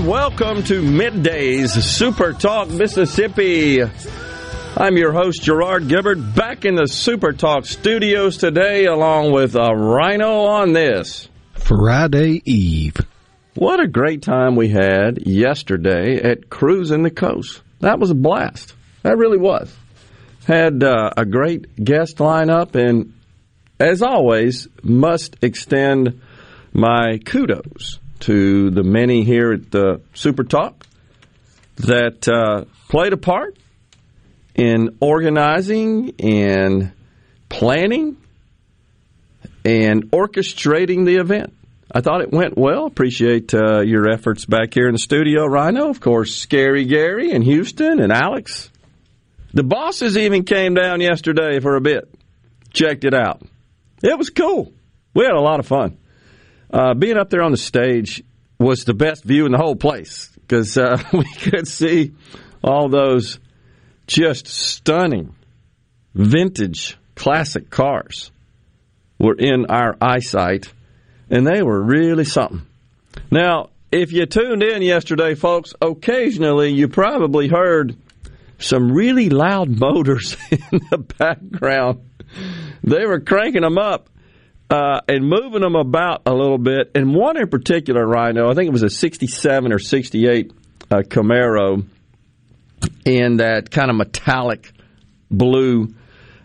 And 0.00 0.08
welcome 0.08 0.62
to 0.62 0.80
Middays 0.80 1.78
Super 1.82 2.32
Talk 2.32 2.70
Mississippi. 2.70 3.82
I'm 4.74 4.96
your 4.96 5.12
host 5.12 5.42
Gerard 5.42 5.88
Gibert, 5.88 6.34
back 6.34 6.64
in 6.64 6.74
the 6.74 6.86
Super 6.86 7.34
Talk 7.34 7.66
studios 7.66 8.38
today, 8.38 8.86
along 8.86 9.32
with 9.32 9.56
a 9.56 9.74
rhino 9.76 10.44
on 10.44 10.72
this 10.72 11.28
Friday 11.52 12.40
Eve. 12.46 12.96
What 13.56 13.78
a 13.78 13.86
great 13.86 14.22
time 14.22 14.56
we 14.56 14.70
had 14.70 15.26
yesterday 15.26 16.16
at 16.16 16.48
Cruising 16.48 17.02
the 17.02 17.10
Coast. 17.10 17.60
That 17.80 17.98
was 17.98 18.10
a 18.10 18.14
blast. 18.14 18.72
That 19.02 19.18
really 19.18 19.36
was. 19.36 19.70
Had 20.46 20.82
uh, 20.82 21.10
a 21.14 21.26
great 21.26 21.84
guest 21.84 22.16
lineup, 22.16 22.74
and 22.74 23.12
as 23.78 24.00
always, 24.00 24.66
must 24.82 25.36
extend 25.42 26.22
my 26.72 27.18
kudos 27.18 27.98
to 28.20 28.70
the 28.70 28.82
many 28.82 29.24
here 29.24 29.52
at 29.52 29.70
the 29.70 30.00
Super 30.14 30.44
Talk 30.44 30.86
that 31.76 32.28
uh, 32.28 32.64
played 32.88 33.12
a 33.12 33.16
part 33.16 33.56
in 34.54 34.96
organizing 35.00 36.14
and 36.18 36.92
planning 37.48 38.16
and 39.64 40.10
orchestrating 40.10 41.04
the 41.04 41.16
event. 41.16 41.54
I 41.92 42.00
thought 42.02 42.20
it 42.20 42.30
went 42.30 42.56
well. 42.56 42.86
Appreciate 42.86 43.52
uh, 43.52 43.80
your 43.80 44.08
efforts 44.08 44.44
back 44.44 44.74
here 44.74 44.86
in 44.86 44.92
the 44.92 44.98
studio, 44.98 45.46
Rhino. 45.46 45.88
Of 45.88 46.00
course, 46.00 46.34
Scary 46.36 46.84
Gary 46.84 47.32
and 47.32 47.42
Houston 47.42 48.00
and 48.00 48.12
Alex. 48.12 48.70
The 49.52 49.64
bosses 49.64 50.16
even 50.16 50.44
came 50.44 50.74
down 50.74 51.00
yesterday 51.00 51.58
for 51.58 51.74
a 51.74 51.80
bit. 51.80 52.08
Checked 52.72 53.04
it 53.04 53.14
out. 53.14 53.42
It 54.02 54.16
was 54.16 54.30
cool. 54.30 54.72
We 55.14 55.24
had 55.24 55.34
a 55.34 55.40
lot 55.40 55.58
of 55.58 55.66
fun. 55.66 55.98
Uh, 56.72 56.94
being 56.94 57.16
up 57.16 57.30
there 57.30 57.42
on 57.42 57.50
the 57.50 57.56
stage 57.56 58.22
was 58.58 58.84
the 58.84 58.94
best 58.94 59.24
view 59.24 59.46
in 59.46 59.52
the 59.52 59.58
whole 59.58 59.76
place 59.76 60.30
because 60.36 60.76
uh, 60.76 61.02
we 61.12 61.24
could 61.34 61.66
see 61.66 62.12
all 62.62 62.88
those 62.88 63.38
just 64.06 64.46
stunning 64.46 65.34
vintage 66.14 66.98
classic 67.14 67.70
cars 67.70 68.30
were 69.18 69.36
in 69.36 69.66
our 69.66 69.96
eyesight, 70.00 70.72
and 71.28 71.46
they 71.46 71.62
were 71.62 71.80
really 71.80 72.24
something. 72.24 72.62
Now, 73.30 73.70
if 73.92 74.12
you 74.12 74.26
tuned 74.26 74.62
in 74.62 74.82
yesterday, 74.82 75.34
folks, 75.34 75.74
occasionally 75.80 76.72
you 76.72 76.88
probably 76.88 77.48
heard 77.48 77.96
some 78.58 78.92
really 78.92 79.30
loud 79.30 79.68
motors 79.68 80.36
in 80.50 80.80
the 80.90 80.98
background. 81.18 82.00
They 82.82 83.04
were 83.04 83.20
cranking 83.20 83.62
them 83.62 83.78
up 83.78 84.08
uh, 84.70 85.00
and 85.08 85.28
moving 85.28 85.62
them 85.62 85.74
about 85.74 86.22
a 86.26 86.32
little 86.32 86.58
bit. 86.58 86.92
And 86.94 87.14
one 87.14 87.36
in 87.36 87.48
particular, 87.48 88.06
Rhino, 88.06 88.48
I 88.48 88.54
think 88.54 88.68
it 88.68 88.72
was 88.72 88.84
a 88.84 88.90
67 88.90 89.72
or 89.72 89.78
68 89.78 90.52
uh, 90.90 90.96
Camaro 90.98 91.84
in 93.04 93.38
that 93.38 93.70
kind 93.70 93.90
of 93.90 93.96
metallic 93.96 94.72
blue, 95.30 95.94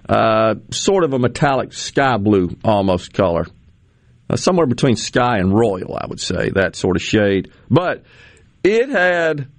uh, 0.09 0.55
sort 0.71 1.03
of 1.03 1.13
a 1.13 1.19
metallic 1.19 1.73
sky 1.73 2.17
blue 2.17 2.57
almost 2.63 3.13
color. 3.13 3.45
Uh, 4.27 4.35
somewhere 4.35 4.65
between 4.65 4.95
sky 4.95 5.37
and 5.37 5.55
royal, 5.55 5.95
I 5.95 6.07
would 6.07 6.19
say, 6.19 6.49
that 6.55 6.75
sort 6.75 6.95
of 6.95 7.03
shade. 7.03 7.51
But 7.69 8.03
it 8.63 8.89
had 8.89 9.49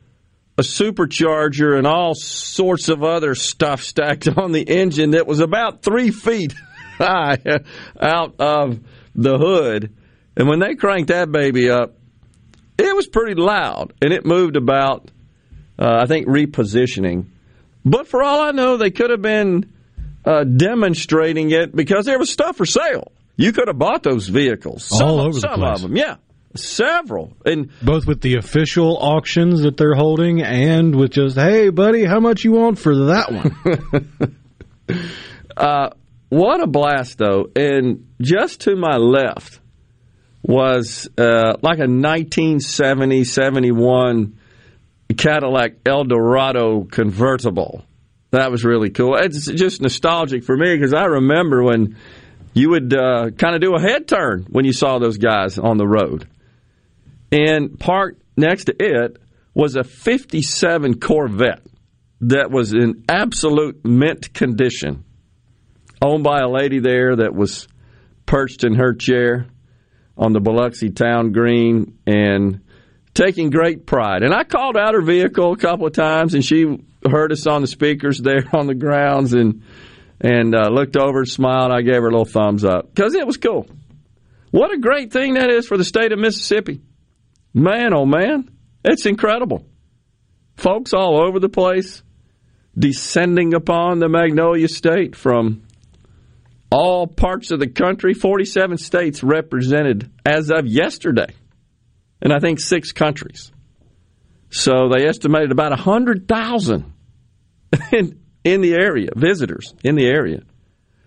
a 0.58 0.62
supercharger 0.62 1.78
and 1.78 1.86
all 1.86 2.14
sorts 2.16 2.88
of 2.88 3.04
other 3.04 3.36
stuff 3.36 3.82
stacked 3.82 4.26
on 4.36 4.50
the 4.50 4.62
engine 4.62 5.12
that 5.12 5.28
was 5.28 5.38
about 5.38 5.82
three 5.82 6.10
feet 6.10 6.52
high 6.98 7.38
out 8.00 8.34
of 8.38 8.80
the 9.14 9.38
hood. 9.38 9.92
And 10.36 10.48
when 10.48 10.58
they 10.60 10.74
cranked 10.74 11.08
that 11.08 11.30
baby 11.32 11.70
up, 11.70 11.94
it 12.78 12.94
was 12.94 13.06
pretty 13.06 13.34
loud 13.40 13.94
and 14.02 14.12
it 14.12 14.26
moved 14.26 14.56
about, 14.56 15.10
uh, 15.78 16.00
I 16.02 16.06
think, 16.06 16.26
repositioning. 16.26 17.26
But 17.84 18.08
for 18.08 18.22
all 18.22 18.40
I 18.42 18.50
know, 18.50 18.76
they 18.76 18.90
could 18.90 19.10
have 19.10 19.22
been 19.22 19.72
uh, 20.24 20.44
demonstrating 20.44 21.52
it 21.52 21.74
because 21.74 22.04
there 22.04 22.18
was 22.18 22.30
stuff 22.30 22.56
for 22.56 22.66
sale. 22.66 23.12
You 23.36 23.52
could 23.52 23.68
have 23.68 23.78
bought 23.78 24.02
those 24.02 24.28
vehicles. 24.28 24.84
Some, 24.84 25.06
All 25.06 25.20
over 25.20 25.34
the 25.34 25.40
some 25.40 25.60
place. 25.60 25.76
of 25.76 25.82
them, 25.82 25.96
yeah. 25.96 26.16
Several. 26.54 27.36
And 27.44 27.70
Both 27.82 28.06
with 28.06 28.22
the 28.22 28.36
official 28.36 28.96
auctions 28.96 29.60
that 29.60 29.76
they're 29.76 29.94
holding 29.94 30.42
and 30.42 30.96
with 30.96 31.12
just, 31.12 31.36
hey, 31.36 31.68
buddy, 31.68 32.04
how 32.04 32.18
much 32.18 32.44
you 32.44 32.52
want 32.52 32.78
for 32.78 33.06
that 33.06 33.30
one? 33.30 34.36
Uh, 35.56 35.88
what 36.28 36.60
a 36.60 36.66
blast, 36.66 37.18
though. 37.18 37.50
And 37.54 38.08
just 38.20 38.62
to 38.62 38.76
my 38.76 38.96
left 38.96 39.60
was 40.42 41.08
uh, 41.18 41.56
like 41.62 41.78
a 41.78 41.88
1970 41.88 43.24
71 43.24 44.38
Cadillac 45.16 45.76
Eldorado 45.84 46.84
convertible. 46.84 47.84
That 48.30 48.50
was 48.50 48.64
really 48.64 48.90
cool. 48.90 49.16
It's 49.16 49.46
just 49.46 49.80
nostalgic 49.80 50.44
for 50.44 50.56
me 50.56 50.74
because 50.74 50.92
I 50.92 51.04
remember 51.04 51.62
when 51.62 51.96
you 52.54 52.70
would 52.70 52.92
uh, 52.92 53.30
kind 53.30 53.54
of 53.54 53.60
do 53.60 53.74
a 53.74 53.80
head 53.80 54.08
turn 54.08 54.46
when 54.50 54.64
you 54.64 54.72
saw 54.72 54.98
those 54.98 55.18
guys 55.18 55.58
on 55.58 55.78
the 55.78 55.86
road. 55.86 56.28
And 57.30 57.78
parked 57.78 58.22
next 58.36 58.64
to 58.64 58.76
it 58.78 59.18
was 59.54 59.76
a 59.76 59.84
57 59.84 61.00
Corvette 61.00 61.62
that 62.20 62.50
was 62.50 62.72
in 62.72 63.04
absolute 63.08 63.84
mint 63.84 64.32
condition 64.32 65.04
owned 66.02 66.24
by 66.24 66.40
a 66.40 66.48
lady 66.48 66.78
there 66.78 67.16
that 67.16 67.34
was 67.34 67.68
perched 68.26 68.64
in 68.64 68.74
her 68.74 68.94
chair 68.94 69.46
on 70.16 70.32
the 70.32 70.40
Biloxi 70.40 70.90
Town 70.90 71.32
Green 71.32 71.98
and 72.06 72.60
taking 73.14 73.50
great 73.50 73.86
pride. 73.86 74.22
And 74.22 74.34
I 74.34 74.44
called 74.44 74.76
out 74.76 74.94
her 74.94 75.02
vehicle 75.02 75.52
a 75.52 75.56
couple 75.56 75.86
of 75.86 75.92
times, 75.92 76.34
and 76.34 76.44
she 76.44 76.84
heard 77.08 77.32
us 77.32 77.46
on 77.46 77.62
the 77.62 77.66
speakers 77.66 78.18
there 78.18 78.44
on 78.52 78.66
the 78.66 78.74
grounds 78.74 79.32
and 79.32 79.62
and 80.18 80.54
uh, 80.54 80.68
looked 80.68 80.96
over 80.96 81.24
smiled. 81.26 81.72
I 81.72 81.82
gave 81.82 81.96
her 81.96 82.08
a 82.08 82.10
little 82.10 82.24
thumbs 82.24 82.64
up 82.64 82.94
because 82.94 83.14
it 83.14 83.26
was 83.26 83.36
cool. 83.36 83.66
What 84.50 84.72
a 84.72 84.78
great 84.78 85.12
thing 85.12 85.34
that 85.34 85.50
is 85.50 85.66
for 85.66 85.76
the 85.76 85.84
state 85.84 86.12
of 86.12 86.18
Mississippi. 86.18 86.80
Man, 87.52 87.92
oh 87.92 88.06
man, 88.06 88.50
it's 88.84 89.04
incredible. 89.06 89.66
Folks 90.56 90.94
all 90.94 91.20
over 91.22 91.38
the 91.38 91.50
place 91.50 92.02
descending 92.78 93.54
upon 93.54 93.98
the 93.98 94.08
Magnolia 94.08 94.68
State 94.68 95.16
from 95.16 95.65
all 96.76 97.06
parts 97.06 97.52
of 97.52 97.58
the 97.58 97.68
country, 97.68 98.12
47 98.12 98.76
states 98.76 99.22
represented 99.22 100.10
as 100.26 100.50
of 100.50 100.66
yesterday, 100.66 101.34
and 102.20 102.34
I 102.34 102.38
think 102.38 102.60
six 102.60 102.92
countries. 102.92 103.50
So 104.50 104.90
they 104.90 105.06
estimated 105.06 105.52
about 105.52 105.70
100,000 105.70 106.92
in, 107.92 108.20
in 108.44 108.60
the 108.60 108.74
area, 108.74 109.08
visitors 109.16 109.74
in 109.82 109.94
the 109.94 110.06
area. 110.06 110.42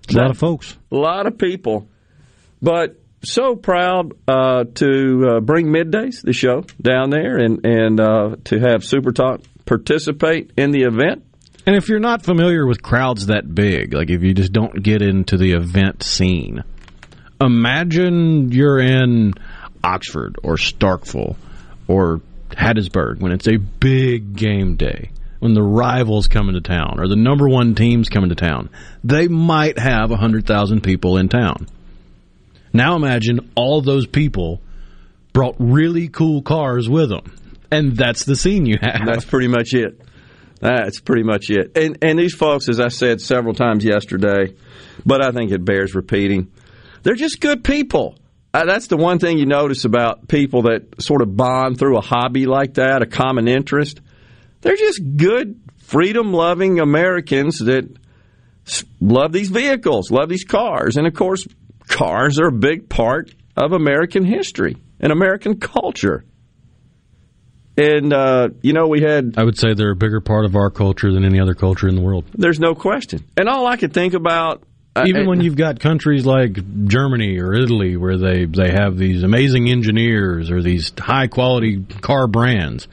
a 0.09 0.17
lot 0.17 0.31
of 0.31 0.39
folks. 0.39 0.75
A 0.91 0.95
lot 0.95 1.27
of 1.27 1.37
people. 1.37 1.87
But 2.61 2.99
so 3.23 3.55
proud 3.55 4.13
uh, 4.27 4.63
to 4.63 5.27
uh, 5.27 5.39
bring 5.39 5.67
Middays, 5.67 6.23
the 6.23 6.33
show, 6.33 6.63
down 6.81 7.11
there 7.11 7.37
and, 7.37 7.63
and 7.63 7.99
uh, 7.99 8.35
to 8.45 8.59
have 8.59 8.83
Super 8.83 9.11
Talk 9.11 9.41
participate 9.65 10.51
in 10.57 10.71
the 10.71 10.81
event. 10.81 11.25
And 11.69 11.75
if 11.75 11.87
you're 11.87 11.99
not 11.99 12.23
familiar 12.23 12.65
with 12.65 12.81
crowds 12.81 13.27
that 13.27 13.53
big, 13.53 13.93
like 13.93 14.09
if 14.09 14.23
you 14.23 14.33
just 14.33 14.51
don't 14.51 14.81
get 14.81 15.03
into 15.03 15.37
the 15.37 15.51
event 15.51 16.01
scene, 16.01 16.63
imagine 17.39 18.51
you're 18.51 18.79
in 18.79 19.35
Oxford 19.83 20.37
or 20.41 20.55
Starkville 20.55 21.35
or 21.87 22.21
Hattiesburg 22.49 23.19
when 23.19 23.31
it's 23.31 23.47
a 23.47 23.57
big 23.57 24.35
game 24.35 24.77
day. 24.77 25.11
when 25.39 25.53
the 25.53 25.63
rivals 25.63 26.27
come 26.27 26.49
into 26.49 26.61
town 26.61 26.99
or 26.99 27.07
the 27.07 27.15
number 27.15 27.47
one 27.47 27.75
teams 27.75 28.09
come 28.09 28.23
into 28.23 28.35
town, 28.35 28.69
they 29.03 29.27
might 29.27 29.79
have 29.79 30.09
100,000 30.09 30.81
people 30.81 31.17
in 31.17 31.29
town. 31.29 31.67
Now 32.73 32.95
imagine 32.95 33.51
all 33.55 33.81
those 33.81 34.05
people 34.05 34.61
brought 35.33 35.55
really 35.57 36.07
cool 36.09 36.41
cars 36.41 36.89
with 36.89 37.09
them. 37.09 37.33
And 37.71 37.95
that's 37.95 38.25
the 38.25 38.35
scene 38.35 38.65
you 38.65 38.77
have. 38.81 39.05
That's 39.05 39.25
pretty 39.25 39.47
much 39.47 39.73
it. 39.73 40.01
That's 40.59 40.99
pretty 40.99 41.23
much 41.23 41.49
it. 41.49 41.77
And 41.77 41.97
and 42.01 42.19
these 42.19 42.35
folks, 42.35 42.69
as 42.69 42.79
I 42.79 42.89
said 42.89 43.21
several 43.21 43.53
times 43.53 43.83
yesterday, 43.83 44.55
but 45.05 45.23
I 45.23 45.31
think 45.31 45.51
it 45.51 45.63
bears 45.63 45.95
repeating, 45.95 46.51
they're 47.03 47.15
just 47.15 47.39
good 47.39 47.63
people. 47.63 48.15
Uh, 48.53 48.65
that's 48.65 48.87
the 48.87 48.97
one 48.97 49.19
thing 49.19 49.37
you 49.37 49.45
notice 49.45 49.85
about 49.85 50.27
people 50.27 50.63
that 50.63 51.01
sort 51.01 51.21
of 51.21 51.37
bond 51.37 51.77
through 51.77 51.97
a 51.97 52.01
hobby 52.01 52.45
like 52.45 52.75
that, 52.75 53.03
a 53.03 53.05
common 53.05 53.47
interest. 53.47 54.01
They're 54.61 54.75
just 54.75 55.01
good, 55.17 55.61
freedom 55.77 56.33
loving 56.33 56.79
Americans 56.79 57.59
that 57.59 57.87
love 58.99 59.31
these 59.31 59.49
vehicles, 59.49 60.11
love 60.11 60.29
these 60.29 60.43
cars. 60.43 60.97
And 60.97 61.07
of 61.07 61.13
course, 61.13 61.47
cars 61.87 62.39
are 62.39 62.47
a 62.47 62.51
big 62.51 62.89
part 62.89 63.33
of 63.55 63.71
American 63.71 64.25
history 64.25 64.77
and 64.99 65.11
American 65.11 65.59
culture. 65.59 66.25
And, 67.79 68.11
uh, 68.11 68.49
you 68.61 68.73
know, 68.73 68.87
we 68.87 69.01
had. 69.01 69.35
I 69.37 69.43
would 69.43 69.57
say 69.57 69.73
they're 69.73 69.91
a 69.91 69.95
bigger 69.95 70.19
part 70.19 70.43
of 70.43 70.55
our 70.55 70.69
culture 70.69 71.13
than 71.13 71.23
any 71.23 71.39
other 71.39 71.53
culture 71.53 71.87
in 71.87 71.95
the 71.95 72.01
world. 72.01 72.25
There's 72.33 72.59
no 72.59 72.75
question. 72.75 73.25
And 73.37 73.47
all 73.47 73.65
I 73.65 73.77
could 73.77 73.93
think 73.93 74.13
about. 74.13 74.63
Uh, 74.95 75.05
Even 75.07 75.27
when 75.27 75.39
you've 75.39 75.55
got 75.55 75.79
countries 75.79 76.25
like 76.25 76.57
Germany 76.87 77.39
or 77.39 77.53
Italy 77.53 77.95
where 77.95 78.17
they, 78.17 78.45
they 78.45 78.71
have 78.71 78.97
these 78.97 79.23
amazing 79.23 79.69
engineers 79.69 80.51
or 80.51 80.61
these 80.61 80.91
high 80.97 81.27
quality 81.27 81.83
car 82.01 82.27
brands, 82.27 82.87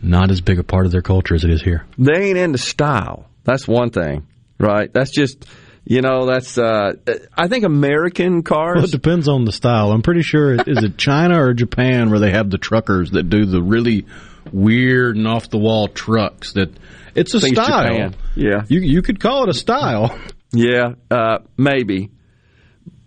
not 0.00 0.30
as 0.30 0.40
big 0.40 0.58
a 0.58 0.62
part 0.62 0.86
of 0.86 0.92
their 0.92 1.02
culture 1.02 1.34
as 1.34 1.44
it 1.44 1.50
is 1.50 1.60
here. 1.60 1.84
They 1.98 2.28
ain't 2.28 2.38
into 2.38 2.58
style. 2.58 3.26
That's 3.44 3.66
one 3.68 3.90
thing, 3.90 4.26
right? 4.58 4.90
That's 4.90 5.10
just 5.10 5.44
you 5.88 6.02
know, 6.02 6.26
that's 6.26 6.58
uh, 6.58 6.94
I 7.38 7.46
think 7.46 7.64
American 7.64 8.42
cars. 8.42 8.74
Well, 8.74 8.84
it 8.86 8.90
depends 8.90 9.28
on 9.28 9.44
the 9.44 9.52
style. 9.52 9.92
I'm 9.92 10.02
pretty 10.02 10.22
sure 10.22 10.54
is 10.54 10.82
it 10.82 10.98
China 10.98 11.40
or 11.40 11.54
Japan 11.54 12.10
where 12.10 12.18
they 12.18 12.32
have 12.32 12.50
the 12.50 12.58
truckers 12.58 13.12
that 13.12 13.30
do 13.30 13.46
the 13.46 13.62
really 13.62 14.04
weird 14.52 15.16
and 15.16 15.28
off 15.28 15.48
the 15.48 15.58
wall 15.58 15.86
trucks. 15.86 16.54
That 16.54 16.70
it's 17.14 17.34
a 17.34 17.40
style. 17.40 17.84
Japan. 17.84 18.16
Yeah, 18.34 18.64
you 18.68 18.80
you 18.80 19.00
could 19.00 19.20
call 19.20 19.44
it 19.44 19.48
a 19.48 19.54
style. 19.54 20.18
Yeah, 20.52 20.94
uh, 21.10 21.38
maybe, 21.58 22.10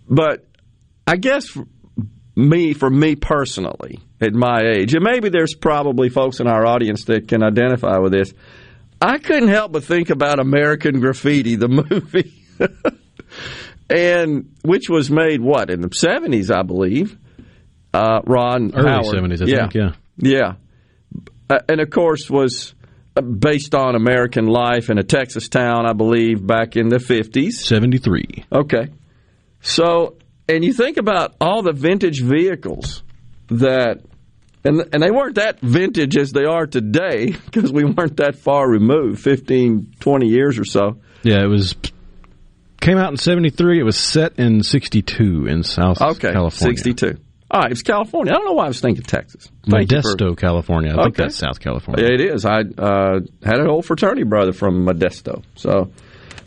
but 0.08 0.46
I 1.06 1.16
guess 1.16 1.46
for 1.48 1.64
me, 2.36 2.74
for 2.74 2.88
me 2.88 3.16
personally, 3.16 3.98
at 4.20 4.34
my 4.34 4.60
age, 4.60 4.94
and 4.94 5.02
maybe 5.02 5.30
there's 5.30 5.54
probably 5.54 6.10
folks 6.10 6.38
in 6.38 6.46
our 6.46 6.66
audience 6.66 7.06
that 7.06 7.28
can 7.28 7.42
identify 7.42 7.98
with 7.98 8.12
this. 8.12 8.34
I 9.00 9.18
couldn't 9.18 9.48
help 9.48 9.72
but 9.72 9.84
think 9.84 10.10
about 10.10 10.38
American 10.38 11.00
Graffiti, 11.00 11.56
the 11.56 11.68
movie. 11.90 12.39
and 13.90 14.54
which 14.62 14.88
was 14.88 15.10
made 15.10 15.40
what 15.40 15.70
in 15.70 15.80
the 15.80 15.90
seventies, 15.92 16.50
I 16.50 16.62
believe. 16.62 17.18
Uh, 17.92 18.20
Ron 18.24 18.72
early 18.74 19.04
seventies, 19.04 19.42
I 19.42 19.46
yeah. 19.46 19.68
think. 19.68 19.74
Yeah, 19.74 19.92
yeah, 20.16 20.52
uh, 21.48 21.58
and 21.68 21.80
of 21.80 21.90
course 21.90 22.30
was 22.30 22.74
uh, 23.16 23.20
based 23.20 23.74
on 23.74 23.96
American 23.96 24.46
life 24.46 24.90
in 24.90 24.98
a 24.98 25.02
Texas 25.02 25.48
town, 25.48 25.86
I 25.86 25.92
believe, 25.92 26.46
back 26.46 26.76
in 26.76 26.88
the 26.88 27.00
fifties. 27.00 27.64
Seventy 27.64 27.98
three. 27.98 28.44
Okay, 28.52 28.90
so 29.60 30.16
and 30.48 30.64
you 30.64 30.72
think 30.72 30.96
about 30.96 31.34
all 31.40 31.62
the 31.62 31.72
vintage 31.72 32.22
vehicles 32.22 33.02
that. 33.48 34.02
And, 34.62 34.90
and 34.92 35.02
they 35.02 35.10
weren't 35.10 35.36
that 35.36 35.58
vintage 35.60 36.18
as 36.18 36.32
they 36.32 36.44
are 36.44 36.66
today 36.66 37.30
because 37.46 37.72
we 37.72 37.82
weren't 37.82 38.18
that 38.18 38.36
far 38.36 38.68
removed 38.68 39.18
15, 39.20 39.94
20 39.98 40.26
years 40.26 40.58
or 40.58 40.66
so. 40.66 41.00
Yeah, 41.22 41.42
it 41.42 41.46
was 41.46 41.74
Came 42.80 42.98
out 42.98 43.10
in 43.10 43.16
73. 43.16 43.78
It 43.78 43.82
was 43.82 43.98
set 43.98 44.38
in 44.38 44.62
62 44.62 45.46
in 45.46 45.62
South 45.62 46.00
okay, 46.00 46.32
California. 46.32 46.76
62. 46.76 47.18
All 47.50 47.60
right, 47.62 47.72
it's 47.72 47.82
California. 47.82 48.32
I 48.32 48.36
don't 48.36 48.46
know 48.46 48.52
why 48.52 48.66
I 48.66 48.68
was 48.68 48.80
thinking 48.80 49.02
Texas. 49.02 49.48
Thank 49.68 49.90
Modesto, 49.90 50.30
for... 50.30 50.36
California. 50.36 50.92
I 50.92 50.94
okay. 50.94 51.02
think 51.04 51.16
that's 51.16 51.36
South 51.36 51.60
California. 51.60 52.04
Yeah, 52.04 52.14
it 52.14 52.20
is. 52.20 52.44
I 52.44 52.60
uh, 52.60 53.20
had 53.42 53.58
an 53.58 53.66
old 53.66 53.84
fraternity 53.84 54.22
brother 54.22 54.52
from 54.52 54.86
Modesto. 54.86 55.42
So, 55.56 55.90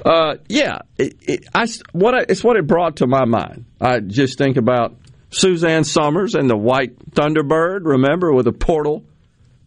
uh, 0.05 0.35
yeah, 0.47 0.79
it, 0.97 1.17
it, 1.21 1.47
I, 1.53 1.67
what 1.91 2.15
I, 2.15 2.25
it's 2.29 2.43
what 2.43 2.55
it 2.55 2.65
brought 2.65 2.97
to 2.97 3.07
my 3.07 3.25
mind. 3.25 3.65
I 3.81 3.99
just 3.99 4.37
think 4.37 4.55
about 4.55 4.95
Suzanne 5.29 5.83
Somers 5.83 6.35
and 6.35 6.49
the 6.49 6.57
white 6.57 6.97
Thunderbird, 7.11 7.81
remember, 7.83 8.31
with 8.33 8.47
a 8.47 8.53
portal 8.53 9.03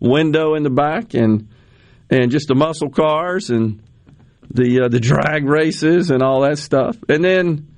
window 0.00 0.54
in 0.54 0.62
the 0.62 0.70
back 0.70 1.14
and 1.14 1.48
and 2.08 2.30
just 2.30 2.48
the 2.48 2.54
muscle 2.54 2.90
cars 2.90 3.50
and 3.50 3.82
the 4.50 4.82
uh, 4.82 4.88
the 4.88 5.00
drag 5.00 5.44
races 5.44 6.10
and 6.10 6.22
all 6.22 6.42
that 6.42 6.58
stuff, 6.58 6.96
and 7.08 7.24
then 7.24 7.68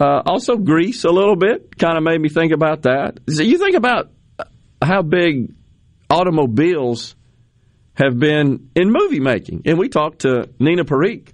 uh, 0.00 0.22
also 0.24 0.56
Grease 0.56 1.04
a 1.04 1.10
little 1.10 1.36
bit. 1.36 1.76
Kind 1.78 1.96
of 1.96 2.02
made 2.04 2.20
me 2.20 2.28
think 2.28 2.52
about 2.52 2.82
that. 2.82 3.18
So 3.28 3.42
you 3.42 3.58
think 3.58 3.76
about 3.76 4.10
how 4.82 5.02
big 5.02 5.54
automobiles 6.10 7.14
have 7.94 8.18
been 8.18 8.70
in 8.74 8.92
movie 8.92 9.20
making, 9.20 9.62
and 9.66 9.78
we 9.78 9.88
talked 9.88 10.20
to 10.20 10.48
Nina 10.58 10.84
Parikh 10.84 11.32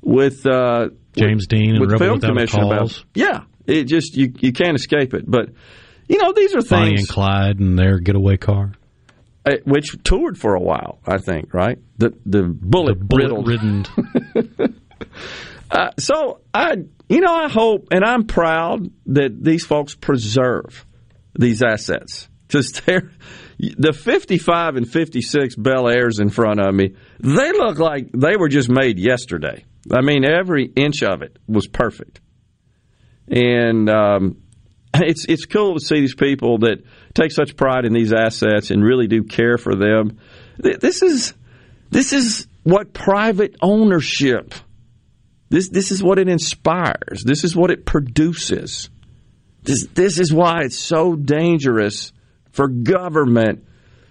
with 0.00 0.46
uh, 0.46 0.88
James 1.16 1.42
with, 1.42 1.48
Dean 1.48 1.80
with 1.80 1.90
and 1.90 1.98
Film 1.98 2.20
Commission 2.20 2.62
about. 2.62 3.04
Yeah, 3.14 3.44
it 3.66 3.84
just 3.84 4.16
you 4.16 4.32
you 4.38 4.52
can't 4.52 4.76
escape 4.76 5.14
it. 5.14 5.28
But 5.28 5.50
you 6.08 6.18
know 6.18 6.32
these 6.32 6.54
are 6.54 6.62
Bonnie 6.62 6.90
things. 6.90 7.00
and 7.00 7.08
Clyde 7.08 7.58
and 7.60 7.78
their 7.78 7.98
getaway 7.98 8.36
car. 8.36 8.72
Uh, 9.44 9.56
which 9.64 9.96
toured 10.04 10.38
for 10.38 10.54
a 10.54 10.60
while, 10.60 11.00
I 11.04 11.18
think, 11.18 11.52
right? 11.52 11.76
The 11.98 12.16
the 12.24 12.44
bullet, 12.44 13.00
the 13.00 13.04
bullet 13.04 13.88
uh, 15.70 15.90
so 15.98 16.42
I, 16.54 16.76
you 17.08 17.20
know, 17.20 17.34
I 17.34 17.48
hope 17.48 17.88
and 17.90 18.04
I'm 18.04 18.26
proud 18.26 18.88
that 19.06 19.42
these 19.42 19.66
folks 19.66 19.96
preserve 19.96 20.86
these 21.36 21.60
assets 21.60 22.28
because 22.46 22.70
they're 22.86 23.10
the 23.58 23.92
55 23.92 24.76
and 24.76 24.88
56 24.88 25.56
Bel 25.56 25.88
Airs 25.88 26.20
in 26.20 26.30
front 26.30 26.60
of 26.60 26.74
me. 26.74 26.94
They 27.20 27.52
look 27.52 27.78
like 27.78 28.10
they 28.12 28.36
were 28.36 28.48
just 28.48 28.68
made 28.68 28.98
yesterday. 28.98 29.64
I 29.90 30.02
mean, 30.02 30.24
every 30.24 30.66
inch 30.66 31.02
of 31.02 31.22
it 31.22 31.36
was 31.48 31.66
perfect, 31.66 32.20
and 33.26 33.90
um, 33.90 34.42
it's 34.94 35.24
it's 35.26 35.46
cool 35.46 35.74
to 35.74 35.80
see 35.80 36.00
these 36.00 36.14
people 36.14 36.58
that 36.58 36.84
take 37.14 37.32
such 37.32 37.56
pride 37.56 37.84
in 37.84 37.92
these 37.92 38.12
assets 38.12 38.70
and 38.70 38.82
really 38.82 39.06
do 39.06 39.22
care 39.22 39.58
for 39.58 39.74
them. 39.74 40.18
This 40.58 41.02
is 41.02 41.34
this 41.90 42.12
is 42.12 42.46
what 42.62 42.92
private 42.92 43.56
ownership. 43.60 44.54
This 45.48 45.68
this 45.68 45.92
is 45.92 46.02
what 46.02 46.18
it 46.18 46.28
inspires. 46.28 47.22
This 47.24 47.44
is 47.44 47.54
what 47.54 47.70
it 47.70 47.84
produces. 47.84 48.90
This 49.62 49.86
this 49.88 50.18
is 50.18 50.32
why 50.32 50.62
it's 50.62 50.78
so 50.78 51.14
dangerous 51.14 52.12
for 52.52 52.68
government 52.68 53.66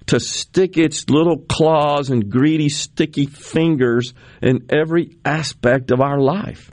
to 0.08 0.20
stick 0.20 0.78
its 0.78 1.10
little 1.10 1.38
claws 1.38 2.10
and 2.10 2.30
greedy, 2.30 2.70
sticky 2.70 3.28
fingers 3.28 4.14
in 4.42 4.68
every 4.70 5.18
aspect 5.24 5.92
of 5.92 6.02
our 6.02 6.20
life. 6.20 6.72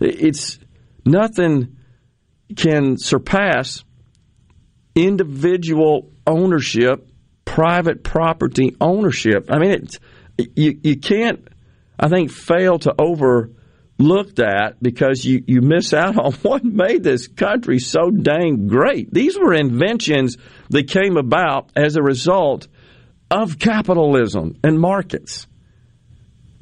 It's 0.00 0.58
nothing 1.06 1.76
can 2.56 2.98
surpass 2.98 3.84
individual 4.94 6.10
ownership, 6.26 7.08
private 7.44 8.02
property 8.02 8.76
ownership. 8.80 9.50
I 9.50 9.58
mean, 9.58 9.70
it's, 9.70 9.98
you, 10.54 10.78
you 10.82 10.96
can't, 10.96 11.46
I 11.98 12.08
think, 12.08 12.30
fail 12.30 12.78
to 12.80 12.94
overlook 12.98 14.36
that 14.36 14.76
because 14.80 15.24
you, 15.24 15.42
you 15.46 15.60
miss 15.60 15.92
out 15.92 16.18
on 16.18 16.32
what 16.42 16.64
made 16.64 17.02
this 17.02 17.28
country 17.28 17.78
so 17.78 18.10
dang 18.10 18.68
great. 18.68 19.12
These 19.12 19.38
were 19.38 19.54
inventions 19.54 20.36
that 20.70 20.88
came 20.88 21.16
about 21.16 21.70
as 21.76 21.96
a 21.96 22.02
result 22.02 22.68
of 23.30 23.58
capitalism 23.58 24.56
and 24.62 24.78
markets. 24.78 25.46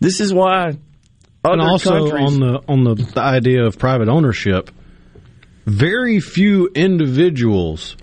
This 0.01 0.21
is 0.21 0.33
why 0.35 0.79
and 1.45 1.61
also 1.61 1.95
on 2.17 2.39
the 2.39 2.61
on 2.69 2.85
the 2.85 3.13
idea 3.17 3.65
of 3.65 3.79
private 3.79 4.09
ownership, 4.09 4.71
very 5.67 6.21
few 6.21 6.69
individuals 6.75 7.97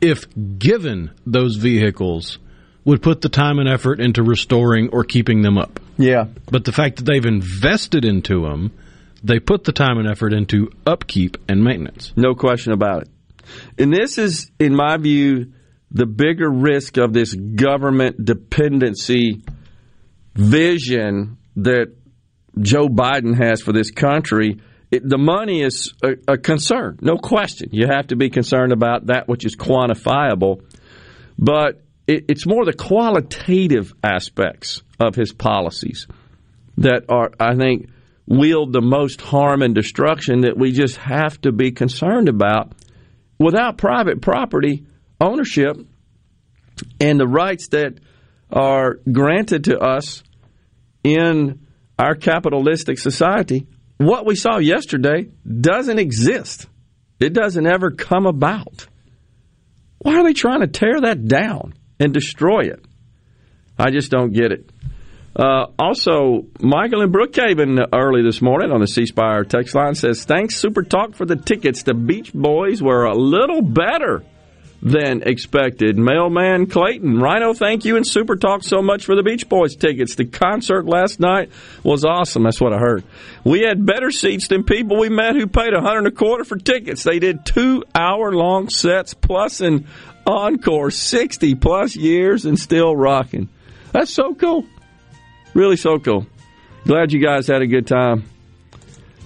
if 0.00 0.24
given 0.58 1.10
those 1.26 1.56
vehicles, 1.56 2.38
would 2.84 3.02
put 3.02 3.20
the 3.20 3.28
time 3.28 3.58
and 3.58 3.68
effort 3.68 4.00
into 4.00 4.22
restoring 4.22 4.88
or 4.92 5.04
keeping 5.04 5.42
them 5.42 5.58
up. 5.58 5.80
Yeah. 5.98 6.24
But 6.50 6.64
the 6.64 6.72
fact 6.72 6.96
that 6.96 7.04
they've 7.04 7.24
invested 7.24 8.04
into 8.04 8.42
them, 8.42 8.72
they 9.22 9.38
put 9.38 9.64
the 9.64 9.72
time 9.72 9.98
and 9.98 10.08
effort 10.08 10.32
into 10.32 10.70
upkeep 10.86 11.36
and 11.48 11.62
maintenance. 11.62 12.12
No 12.16 12.34
question 12.34 12.72
about 12.72 13.02
it. 13.02 13.08
And 13.78 13.92
this 13.92 14.16
is, 14.16 14.50
in 14.58 14.74
my 14.74 14.96
view, 14.96 15.52
the 15.90 16.06
bigger 16.06 16.48
risk 16.48 16.96
of 16.96 17.12
this 17.12 17.34
government 17.34 18.24
dependency 18.24 19.42
vision 20.34 21.36
that 21.56 21.92
Joe 22.58 22.88
Biden 22.88 23.36
has 23.36 23.60
for 23.60 23.72
this 23.72 23.90
country 23.90 24.60
it, 24.90 25.08
the 25.08 25.18
money 25.18 25.62
is 25.62 25.94
a, 26.02 26.32
a, 26.32 26.38
concern, 26.38 26.98
no 27.00 27.16
question. 27.16 27.70
You 27.72 27.86
have 27.86 28.08
to 28.08 28.16
be 28.16 28.28
concerned 28.28 28.72
about 28.72 29.06
that 29.06 29.28
which 29.28 29.44
is 29.44 29.56
quantifiable. 29.56 30.62
But 31.38 31.80
it, 32.06 32.26
it's 32.28 32.46
more 32.46 32.64
the 32.64 32.72
qualitative 32.72 33.92
aspects 34.02 34.82
of 34.98 35.14
his 35.14 35.32
policies 35.32 36.06
that 36.78 37.04
are, 37.08 37.30
I 37.38 37.54
think, 37.54 37.90
wield 38.26 38.72
the 38.72 38.80
most 38.80 39.20
harm 39.20 39.62
and 39.62 39.74
destruction 39.74 40.42
that 40.42 40.56
we 40.56 40.72
just 40.72 40.96
have 40.96 41.40
to 41.42 41.52
be 41.52 41.72
concerned 41.72 42.28
about. 42.28 42.72
Without 43.38 43.78
private 43.78 44.20
property 44.20 44.84
ownership 45.20 45.76
and 47.00 47.18
the 47.18 47.26
rights 47.26 47.68
that 47.68 47.98
are 48.52 48.98
granted 49.10 49.64
to 49.64 49.78
us 49.78 50.22
in 51.02 51.66
our 51.98 52.14
capitalistic 52.14 52.98
society, 52.98 53.66
what 54.00 54.24
we 54.24 54.34
saw 54.34 54.58
yesterday 54.58 55.28
doesn't 55.46 55.98
exist. 55.98 56.66
It 57.18 57.34
doesn't 57.34 57.66
ever 57.66 57.90
come 57.90 58.24
about. 58.24 58.86
Why 59.98 60.16
are 60.16 60.24
they 60.24 60.32
trying 60.32 60.60
to 60.60 60.68
tear 60.68 61.02
that 61.02 61.26
down 61.26 61.74
and 61.98 62.14
destroy 62.14 62.60
it? 62.60 62.82
I 63.78 63.90
just 63.90 64.10
don't 64.10 64.32
get 64.32 64.52
it. 64.52 64.70
Uh, 65.36 65.66
also, 65.78 66.46
Michael 66.60 67.02
in 67.02 67.12
Brookhaven 67.12 67.78
early 67.92 68.22
this 68.22 68.40
morning 68.40 68.72
on 68.72 68.80
the 68.80 68.86
C 68.86 69.04
Spire 69.04 69.44
text 69.44 69.74
line 69.74 69.94
says, 69.94 70.24
Thanks, 70.24 70.56
Super 70.56 70.82
Talk, 70.82 71.14
for 71.14 71.26
the 71.26 71.36
tickets. 71.36 71.82
The 71.82 71.92
Beach 71.94 72.32
Boys 72.32 72.82
were 72.82 73.04
a 73.04 73.14
little 73.14 73.60
better 73.60 74.24
than 74.82 75.22
expected. 75.22 75.98
Mailman 75.98 76.66
Clayton, 76.66 77.18
Rhino, 77.18 77.52
thank 77.52 77.84
you 77.84 77.96
and 77.96 78.06
Super 78.06 78.36
Talk 78.36 78.62
so 78.62 78.80
much 78.80 79.04
for 79.04 79.14
the 79.14 79.22
Beach 79.22 79.48
Boys 79.48 79.76
tickets. 79.76 80.14
The 80.14 80.24
concert 80.24 80.86
last 80.86 81.20
night 81.20 81.50
was 81.82 82.04
awesome. 82.04 82.44
That's 82.44 82.60
what 82.60 82.72
I 82.72 82.78
heard. 82.78 83.04
We 83.44 83.60
had 83.60 83.84
better 83.84 84.10
seats 84.10 84.48
than 84.48 84.64
people 84.64 84.98
we 84.98 85.10
met 85.10 85.36
who 85.36 85.46
paid 85.46 85.74
a 85.74 85.80
hundred 85.80 85.98
and 85.98 86.06
a 86.08 86.12
quarter 86.12 86.44
for 86.44 86.56
tickets. 86.56 87.02
They 87.02 87.18
did 87.18 87.44
two 87.44 87.84
hour 87.94 88.32
long 88.32 88.70
sets 88.70 89.12
plus 89.12 89.60
an 89.60 89.86
encore, 90.26 90.90
60 90.90 91.54
plus 91.56 91.96
years 91.96 92.46
and 92.46 92.58
still 92.58 92.96
rocking. 92.96 93.48
That's 93.92 94.12
so 94.12 94.34
cool. 94.34 94.64
Really 95.52 95.76
so 95.76 95.98
cool. 95.98 96.26
Glad 96.84 97.12
you 97.12 97.20
guys 97.22 97.46
had 97.46 97.60
a 97.60 97.66
good 97.66 97.86
time. 97.86 98.24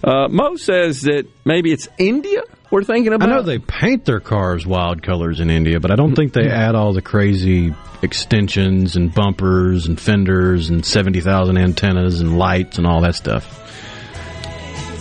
Uh, 0.03 0.29
Mo 0.29 0.57
says 0.57 1.03
that 1.03 1.27
maybe 1.45 1.73
it's 1.73 1.89
India 1.97 2.43
we're 2.75 2.83
thinking 2.83 3.13
about. 3.13 3.29
I 3.29 3.33
know 3.37 3.43
they 3.43 3.61
paint 3.61 4.05
their 4.05 4.19
cars 4.19 4.67
wild 4.67 5.01
colors 5.01 5.39
in 5.39 5.49
India, 5.49 5.79
but 5.79 5.93
I 5.93 5.95
don't 5.95 6.17
think 6.17 6.33
they 6.33 6.51
add 6.51 6.75
all 6.75 6.93
the 6.93 7.03
crazy 7.03 7.73
extensions 8.03 8.97
and 8.97 9.15
bumpers 9.15 9.87
and 9.87 9.99
fenders 9.99 10.71
and 10.71 10.85
70,000 10.85 11.57
antennas 11.57 12.21
and 12.21 12.37
lights 12.37 12.79
and 12.79 12.87
all 12.87 13.01
that 13.03 13.15
stuff. 13.15 13.61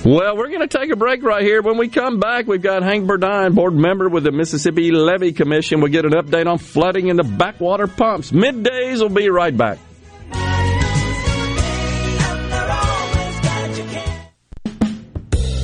Well, 0.06 0.38
we're 0.38 0.50
going 0.50 0.68
to 0.68 0.68
take 0.68 0.92
a 0.92 0.96
break 0.96 1.24
right 1.24 1.44
here. 1.44 1.64
When 1.64 1.78
we 1.78 1.88
come 1.88 2.20
back, 2.20 2.46
we've 2.46 2.62
got 2.62 2.84
Hank 2.84 3.08
Burdine, 3.08 3.56
board 3.56 3.74
member 3.74 4.08
with 4.08 4.26
the 4.26 4.32
Mississippi 4.32 4.92
Levee 4.92 5.34
Commission. 5.34 5.82
We'll 5.82 5.92
get 5.92 6.06
an 6.06 6.12
update 6.12 6.46
on 6.46 6.60
flooding 6.60 7.08
in 7.08 7.16
the 7.16 7.24
backwater 7.24 7.88
pumps. 7.88 8.32
Middays 8.32 9.02
will 9.02 9.10
be 9.10 9.30
right 9.30 9.56
back. 9.56 9.80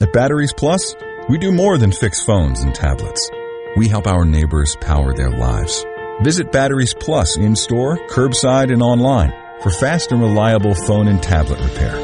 At 0.00 0.12
Batteries 0.12 0.52
Plus, 0.52 0.94
we 1.28 1.38
do 1.38 1.52
more 1.52 1.78
than 1.78 1.92
fix 1.92 2.22
phones 2.22 2.62
and 2.62 2.74
tablets. 2.74 3.30
We 3.76 3.88
help 3.88 4.06
our 4.06 4.24
neighbors 4.24 4.76
power 4.80 5.14
their 5.14 5.30
lives. 5.30 5.84
Visit 6.22 6.50
Batteries 6.50 6.94
Plus 6.94 7.36
in 7.36 7.54
store, 7.54 7.96
curbside, 8.08 8.72
and 8.72 8.82
online 8.82 9.32
for 9.60 9.70
fast 9.70 10.10
and 10.12 10.20
reliable 10.20 10.74
phone 10.74 11.06
and 11.08 11.22
tablet 11.22 11.60
repair. 11.60 11.96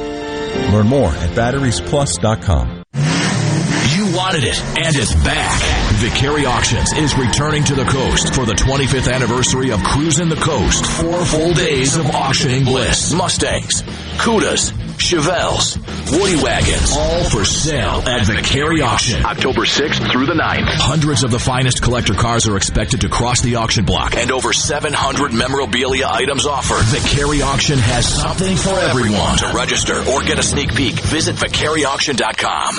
Learn 0.73 0.87
more 0.87 1.09
at 1.11 1.31
batteriesplus.com. 1.37 2.83
You 2.95 4.17
wanted 4.17 4.45
it, 4.45 4.61
and 4.79 4.97
it's 4.97 5.15
back. 5.25 5.70
Vicari 6.01 6.47
Auctions 6.47 6.93
is 6.93 7.17
returning 7.17 7.65
to 7.65 7.75
the 7.75 7.85
coast 7.85 8.35
for 8.35 8.47
the 8.47 8.55
25th 8.55 9.13
anniversary 9.13 9.71
of 9.71 9.83
Cruising 9.83 10.29
the 10.29 10.37
Coast. 10.37 10.87
Four 10.87 11.25
full 11.27 11.53
days 11.53 11.97
of 11.97 12.07
auctioning 12.07 12.65
bliss. 12.65 13.13
Mustangs, 13.13 13.83
Cudas, 14.17 14.73
Chevelles, 14.97 15.77
Woody 16.13 16.43
Wagons, 16.43 16.93
all 16.97 17.25
for 17.25 17.45
sale 17.45 18.03
at 18.07 18.23
Vicari 18.23 18.83
Auction. 18.83 19.25
October 19.27 19.63
6th 19.63 20.11
through 20.13 20.27
the 20.27 20.35
9th. 20.35 20.69
Hundreds 20.79 21.25
of 21.25 21.31
the 21.31 21.39
finest 21.39 21.83
collector 21.83 22.15
cars 22.15 22.47
are 22.49 22.57
expected 22.57 23.01
to 23.03 23.09
cross 23.09 23.41
the 23.41 23.57
auction 23.57 23.85
block 23.85 24.17
and 24.17 24.31
over 24.31 24.53
700 24.53 25.33
memorabilia 25.33 26.07
items 26.09 26.47
offered. 26.47 26.85
Vicari 26.97 27.43
Auction 27.45 27.79
has 27.79 28.07
something 28.07 28.57
for 28.57 28.79
everyone. 28.79 29.37
To 29.39 29.53
register 29.55 29.99
or 30.11 30.23
get 30.23 30.39
a 30.39 30.43
sneak 30.43 30.75
peek, 30.75 30.95
visit 31.01 31.37
VicariAuction.com. 31.37 32.79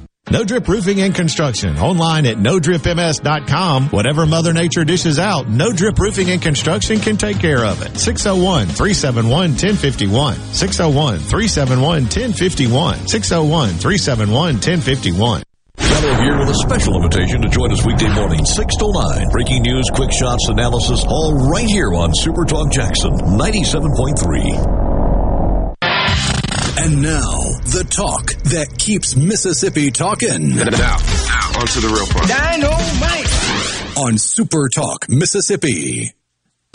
No 0.31 0.43
Drip 0.45 0.65
Roofing 0.69 1.01
and 1.01 1.13
Construction. 1.13 1.77
Online 1.77 2.25
at 2.25 2.37
NoDripMS.com. 2.37 3.89
Whatever 3.89 4.25
Mother 4.25 4.53
Nature 4.53 4.85
dishes 4.85 5.19
out, 5.19 5.49
No 5.49 5.73
Drip 5.73 5.99
Roofing 5.99 6.31
and 6.31 6.41
Construction 6.41 7.01
can 7.01 7.17
take 7.17 7.37
care 7.37 7.65
of 7.65 7.81
it. 7.81 7.91
601-371-1051. 7.95 10.35
601-371-1051. 10.35 12.95
601-371-1051. 13.11 15.43
Fellow 15.75 16.13
here 16.23 16.39
with 16.39 16.49
a 16.49 16.55
special 16.55 16.95
invitation 16.95 17.41
to 17.41 17.49
join 17.49 17.69
us 17.73 17.85
weekday 17.85 18.07
morning, 18.15 18.45
6 18.45 18.75
to 18.77 18.89
9. 18.89 19.27
Breaking 19.31 19.63
news, 19.63 19.89
quick 19.91 20.13
shots, 20.13 20.47
analysis, 20.47 21.03
all 21.09 21.33
right 21.51 21.67
here 21.67 21.93
on 21.93 22.13
Super 22.15 22.45
Talk 22.45 22.71
Jackson 22.71 23.11
97.3. 23.17 24.77
And 26.79 27.01
now, 27.01 27.50
the 27.63 27.85
talk 27.89 28.33
that 28.51 28.77
keeps 28.77 29.15
Mississippi 29.15 29.91
talking. 29.91 30.55
Now, 30.55 30.65
now, 30.65 30.97
on 31.59 31.67
to 31.67 31.79
the 31.79 31.89
real 31.93 32.07
part. 32.07 32.27
Dynamite! 32.27 33.97
On 33.97 34.17
Super 34.17 34.69
Talk 34.69 35.07
Mississippi. 35.09 36.13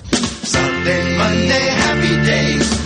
Sunday. 0.03 0.77
Monday, 0.87 1.19
Monday, 1.19 1.67
happy 1.67 2.27
days. 2.27 2.86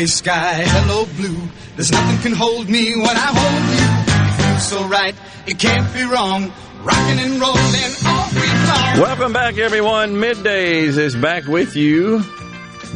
Gray 0.00 0.06
sky, 0.06 0.64
hello, 0.66 1.04
blue. 1.14 1.36
There's 1.76 1.92
nothing 1.92 2.22
can 2.22 2.32
hold 2.32 2.70
me 2.70 2.96
when 2.96 3.04
I 3.04 3.32
hold 3.36 3.64
you. 3.68 4.24
It 4.30 4.50
feels 4.50 4.66
so 4.66 4.88
right, 4.88 5.14
it 5.46 5.58
can't 5.58 5.92
be 5.92 6.04
wrong. 6.04 6.50
Rocking 6.82 7.18
and 7.18 7.38
rolling 7.38 7.92
all 8.06 8.30
week 8.30 8.48
long. 8.66 8.98
Welcome 8.98 9.34
back, 9.34 9.58
everyone. 9.58 10.14
Middays 10.14 10.96
is 10.96 11.14
back 11.14 11.44
with 11.44 11.76
you. 11.76 12.24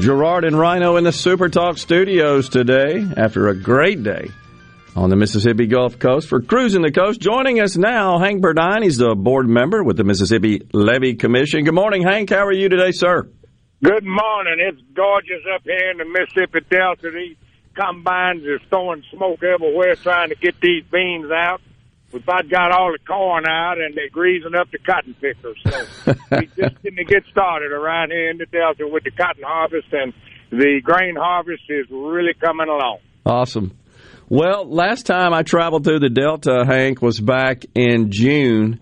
Gerard 0.00 0.44
and 0.44 0.58
Rhino 0.58 0.96
in 0.96 1.04
the 1.04 1.12
Super 1.12 1.50
Talk 1.50 1.76
studios 1.76 2.48
today 2.48 3.06
after 3.18 3.48
a 3.48 3.54
great 3.54 4.02
day 4.02 4.30
on 4.96 5.10
the 5.10 5.16
Mississippi 5.16 5.66
Gulf 5.66 5.98
Coast 5.98 6.26
for 6.26 6.40
Cruising 6.40 6.80
the 6.80 6.90
Coast. 6.90 7.20
Joining 7.20 7.60
us 7.60 7.76
now, 7.76 8.18
Hank 8.18 8.42
Burdine. 8.42 8.82
He's 8.82 8.96
the 8.96 9.14
board 9.14 9.46
member 9.46 9.84
with 9.84 9.98
the 9.98 10.04
Mississippi 10.04 10.62
Levee 10.72 11.16
Commission. 11.16 11.64
Good 11.64 11.74
morning, 11.74 12.02
Hank. 12.02 12.30
How 12.30 12.46
are 12.46 12.52
you 12.52 12.70
today, 12.70 12.92
sir? 12.92 13.28
Good 13.84 14.06
morning. 14.06 14.56
It's 14.60 14.80
gorgeous 14.94 15.42
up 15.54 15.60
here 15.64 15.90
in 15.90 15.98
the 15.98 16.06
Mississippi 16.06 16.60
Delta. 16.70 17.10
These 17.10 17.36
combines 17.74 18.42
are 18.46 18.58
throwing 18.70 19.02
smoke 19.12 19.42
everywhere 19.42 19.94
trying 19.96 20.30
to 20.30 20.36
get 20.36 20.58
these 20.58 20.84
beans 20.90 21.30
out. 21.30 21.60
We've 22.10 22.22
about 22.22 22.48
got 22.48 22.72
all 22.72 22.92
the 22.92 22.98
corn 23.04 23.44
out 23.46 23.76
and 23.78 23.94
they're 23.94 24.08
greasing 24.08 24.54
up 24.54 24.70
the 24.70 24.78
cotton 24.78 25.14
pickers. 25.20 25.58
So 25.66 26.14
we 26.30 26.46
just 26.46 26.82
didn't 26.82 27.06
get 27.08 27.26
started 27.30 27.72
around 27.72 28.10
here 28.10 28.30
in 28.30 28.38
the 28.38 28.46
Delta 28.46 28.88
with 28.90 29.04
the 29.04 29.10
cotton 29.10 29.42
harvest 29.46 29.88
and 29.92 30.14
the 30.48 30.80
grain 30.82 31.16
harvest 31.16 31.64
is 31.68 31.84
really 31.90 32.32
coming 32.40 32.68
along. 32.68 33.00
Awesome. 33.26 33.76
Well, 34.30 34.64
last 34.66 35.04
time 35.04 35.34
I 35.34 35.42
traveled 35.42 35.84
through 35.84 36.00
the 36.00 36.08
Delta, 36.08 36.64
Hank, 36.66 37.02
was 37.02 37.20
back 37.20 37.66
in 37.74 38.10
June. 38.10 38.80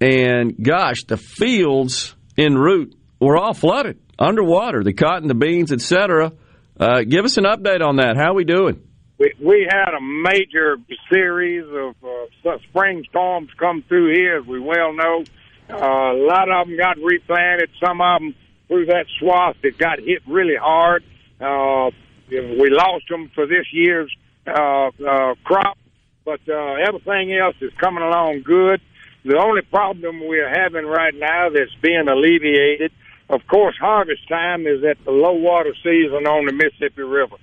And 0.00 0.54
gosh, 0.62 1.02
the 1.08 1.16
fields 1.16 2.14
en 2.36 2.56
route 2.56 2.94
were 3.20 3.36
all 3.36 3.52
flooded, 3.52 3.98
underwater, 4.18 4.82
the 4.82 4.92
cotton, 4.92 5.28
the 5.28 5.34
beans, 5.34 5.72
etc. 5.72 6.32
Uh, 6.78 7.02
give 7.02 7.24
us 7.24 7.36
an 7.36 7.44
update 7.44 7.82
on 7.82 7.96
that. 7.96 8.16
How 8.16 8.32
are 8.32 8.34
we 8.34 8.44
doing? 8.44 8.82
We, 9.18 9.32
we 9.40 9.68
had 9.68 9.94
a 9.94 10.00
major 10.00 10.76
series 11.10 11.64
of 11.64 11.96
uh, 12.04 12.58
spring 12.68 13.04
storms 13.10 13.50
come 13.58 13.82
through 13.88 14.14
here, 14.14 14.38
as 14.38 14.46
we 14.46 14.60
well 14.60 14.92
know. 14.92 15.24
Uh, 15.68 15.76
a 15.76 16.18
lot 16.24 16.48
of 16.50 16.66
them 16.66 16.76
got 16.76 16.96
replanted. 16.98 17.70
Some 17.84 18.00
of 18.00 18.20
them 18.20 18.34
through 18.68 18.86
that 18.86 19.06
swath 19.18 19.56
that 19.62 19.76
got 19.76 19.98
hit 19.98 20.22
really 20.26 20.56
hard. 20.60 21.02
Uh, 21.40 21.90
we 22.30 22.68
lost 22.70 23.04
them 23.08 23.30
for 23.34 23.46
this 23.46 23.66
year's 23.72 24.14
uh, 24.46 24.88
uh, 24.88 25.34
crop, 25.44 25.78
but 26.24 26.40
uh, 26.48 26.74
everything 26.86 27.36
else 27.36 27.56
is 27.60 27.72
coming 27.80 28.02
along 28.02 28.42
good. 28.44 28.80
The 29.24 29.36
only 29.36 29.62
problem 29.62 30.20
we're 30.26 30.48
having 30.48 30.86
right 30.86 31.14
now 31.14 31.48
that's 31.50 31.74
being 31.82 32.06
alleviated, 32.08 32.92
of 33.28 33.46
course, 33.46 33.76
harvest 33.78 34.26
time 34.28 34.66
is 34.66 34.82
at 34.84 35.04
the 35.04 35.10
low 35.10 35.32
water 35.32 35.74
season 35.82 36.26
on 36.26 36.46
the 36.46 36.52
Mississippi 36.52 37.02
River. 37.02 37.36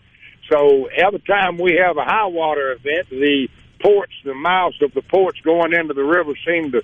So 0.52 0.86
every 0.86 1.20
time 1.20 1.58
we 1.58 1.80
have 1.84 1.98
a 1.98 2.04
high 2.04 2.28
water 2.28 2.72
event, 2.72 3.10
the 3.10 3.48
ports, 3.82 4.14
the 4.24 4.34
mouths 4.34 4.82
of 4.82 4.94
the 4.94 5.02
ports 5.02 5.40
going 5.42 5.74
into 5.74 5.94
the 5.94 6.04
river 6.04 6.34
seem 6.46 6.72
to 6.72 6.82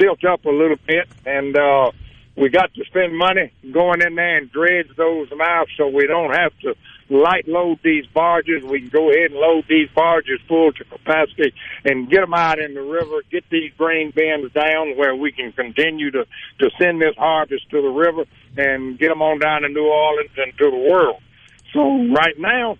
silt 0.00 0.24
up 0.24 0.44
a 0.44 0.50
little 0.50 0.78
bit, 0.86 1.08
and 1.26 1.56
uh, 1.56 1.90
we 2.36 2.48
got 2.48 2.72
to 2.74 2.84
spend 2.86 3.16
money 3.16 3.52
going 3.72 4.02
in 4.02 4.14
there 4.14 4.38
and 4.38 4.50
dredge 4.50 4.88
those 4.96 5.28
mouths 5.36 5.70
so 5.76 5.88
we 5.88 6.06
don't 6.06 6.34
have 6.34 6.52
to 6.60 6.74
light 7.10 7.46
load 7.48 7.80
these 7.82 8.06
barges. 8.06 8.62
We 8.62 8.80
can 8.80 8.88
go 8.88 9.10
ahead 9.10 9.32
and 9.32 9.40
load 9.40 9.64
these 9.68 9.88
barges 9.94 10.40
full 10.48 10.72
to 10.72 10.84
capacity 10.84 11.52
and 11.84 12.08
get 12.08 12.20
them 12.20 12.34
out 12.34 12.58
in 12.58 12.74
the 12.74 12.82
river, 12.82 13.22
get 13.30 13.44
these 13.50 13.72
grain 13.76 14.12
bins 14.14 14.52
down 14.52 14.96
where 14.96 15.14
we 15.14 15.32
can 15.32 15.52
continue 15.52 16.10
to, 16.12 16.24
to 16.60 16.70
send 16.80 17.02
this 17.02 17.16
harvest 17.18 17.68
to 17.70 17.82
the 17.82 17.88
river 17.88 18.24
and 18.56 18.98
get 18.98 19.08
them 19.08 19.22
on 19.22 19.38
down 19.38 19.62
to 19.62 19.68
New 19.68 19.86
Orleans 19.86 20.30
and 20.36 20.56
to 20.58 20.70
the 20.70 20.88
world. 20.90 21.20
So 21.72 22.06
right 22.14 22.38
now, 22.38 22.78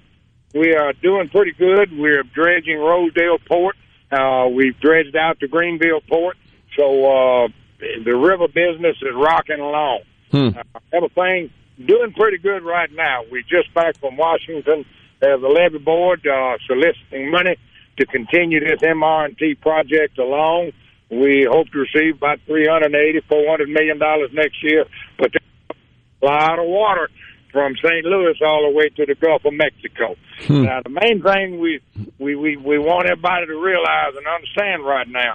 we 0.54 0.74
are 0.74 0.92
doing 0.94 1.28
pretty 1.28 1.52
good. 1.52 1.96
We're 1.96 2.22
dredging 2.22 2.78
Rosedale 2.78 3.38
Port. 3.46 3.76
Uh, 4.10 4.48
we've 4.52 4.78
dredged 4.80 5.14
out 5.14 5.38
to 5.40 5.48
Greenville 5.48 6.00
Port. 6.08 6.36
So 6.76 6.84
uh, 6.84 7.48
the 7.78 8.16
river 8.16 8.48
business 8.48 8.96
is 9.02 9.14
rocking 9.14 9.60
along. 9.60 10.00
Hmm. 10.30 10.48
Uh, 10.56 10.80
everything 10.92 11.50
doing 11.86 12.12
pretty 12.12 12.38
good 12.38 12.62
right 12.62 12.90
now. 12.92 13.22
We 13.30 13.42
just 13.42 13.72
back 13.74 13.98
from 13.98 14.16
Washington 14.16 14.84
as 15.22 15.40
the 15.40 15.48
levee 15.48 15.78
board 15.78 16.26
uh, 16.26 16.56
soliciting 16.66 17.30
money 17.30 17.56
to 17.98 18.06
continue 18.06 18.60
this 18.60 18.80
MR&T 18.80 19.56
project 19.56 20.18
along. 20.18 20.72
We 21.10 21.46
hope 21.50 21.68
to 21.70 21.78
receive 21.80 22.16
about 22.16 22.40
380, 22.46 23.20
400 23.28 23.68
million 23.68 23.98
dollars 23.98 24.30
next 24.32 24.62
year, 24.62 24.84
but 25.18 25.32
a 25.34 26.24
lot 26.24 26.58
of 26.58 26.66
water 26.66 27.08
from 27.52 27.74
St. 27.82 28.04
Louis 28.04 28.36
all 28.42 28.70
the 28.70 28.76
way 28.76 28.88
to 28.90 29.06
the 29.06 29.14
Gulf 29.14 29.44
of 29.44 29.52
Mexico. 29.52 30.16
Hmm. 30.46 30.62
Now, 30.64 30.82
the 30.82 30.90
main 30.90 31.22
thing 31.22 31.58
we, 31.58 31.80
we, 32.18 32.36
we, 32.36 32.56
we 32.56 32.78
want 32.78 33.06
everybody 33.06 33.46
to 33.46 33.56
realize 33.58 34.14
and 34.16 34.26
understand 34.26 34.84
right 34.84 35.08
now, 35.08 35.34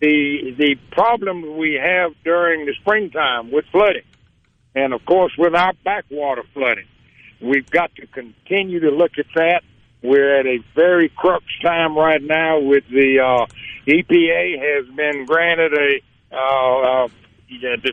the, 0.00 0.54
the 0.56 0.76
problem 0.92 1.58
we 1.58 1.74
have 1.74 2.12
during 2.24 2.66
the 2.66 2.74
springtime 2.80 3.50
with 3.50 3.64
flooding, 3.72 4.04
and 4.74 4.92
of 4.92 5.04
course 5.04 5.32
with 5.36 5.54
our 5.54 5.72
backwater 5.84 6.42
flooding, 6.54 6.86
we've 7.40 7.68
got 7.70 7.94
to 7.96 8.06
continue 8.06 8.80
to 8.80 8.90
look 8.90 9.12
at 9.18 9.26
that. 9.34 9.62
We're 10.02 10.40
at 10.40 10.46
a 10.46 10.58
very 10.74 11.10
crux 11.10 11.44
time 11.62 11.96
right 11.96 12.22
now 12.22 12.60
with 12.60 12.84
the 12.88 13.20
uh, 13.20 13.46
EPA 13.86 14.58
has 14.58 14.94
been 14.94 15.26
granted 15.26 15.74
a 15.74 16.00
uh, 16.34 17.04
uh, 17.04 17.08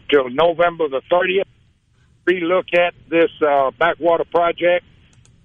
till 0.10 0.30
November 0.30 0.88
the 0.88 1.02
30th 1.12 1.44
relook 2.28 2.74
at 2.74 2.94
this 3.10 3.32
uh, 3.42 3.72
backwater 3.72 4.26
project. 4.26 4.86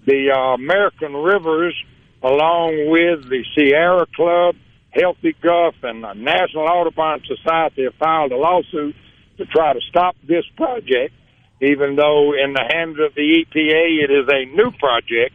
The 0.04 0.32
uh, 0.32 0.54
American 0.54 1.14
Rivers, 1.14 1.74
along 2.22 2.90
with 2.90 3.28
the 3.28 3.44
Sierra 3.54 4.06
Club, 4.14 4.56
Healthy 4.90 5.36
Gulf, 5.40 5.76
and 5.82 6.02
the 6.02 6.12
National 6.14 6.64
Audubon 6.64 7.22
Society 7.24 7.84
have 7.84 7.94
filed 7.94 8.32
a 8.32 8.36
lawsuit 8.36 8.96
to 9.38 9.46
try 9.46 9.72
to 9.72 9.80
stop 9.88 10.16
this 10.26 10.44
project, 10.56 11.14
even 11.62 11.94
though 11.94 12.34
in 12.34 12.52
the 12.52 12.64
hands 12.68 12.98
of 12.98 13.14
the 13.14 13.46
EPA 13.46 14.04
it 14.04 14.10
is 14.10 14.28
a 14.28 14.44
new 14.54 14.70
project. 14.72 15.34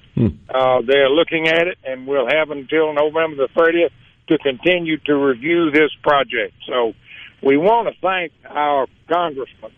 Uh, 0.54 0.82
they're 0.86 1.10
looking 1.10 1.48
at 1.48 1.68
it, 1.68 1.78
and 1.84 2.06
we'll 2.06 2.28
have 2.28 2.52
until 2.52 2.94
November 2.94 3.48
the 3.48 3.50
30th 3.56 3.92
to 4.28 4.38
continue 4.40 4.98
to 4.98 5.16
review 5.16 5.72
this 5.72 5.90
project. 6.04 6.54
So 6.68 6.94
we 7.42 7.56
want 7.56 7.88
to 7.88 7.94
thank 8.02 8.34
our 8.46 8.88
congressmen. 9.10 9.72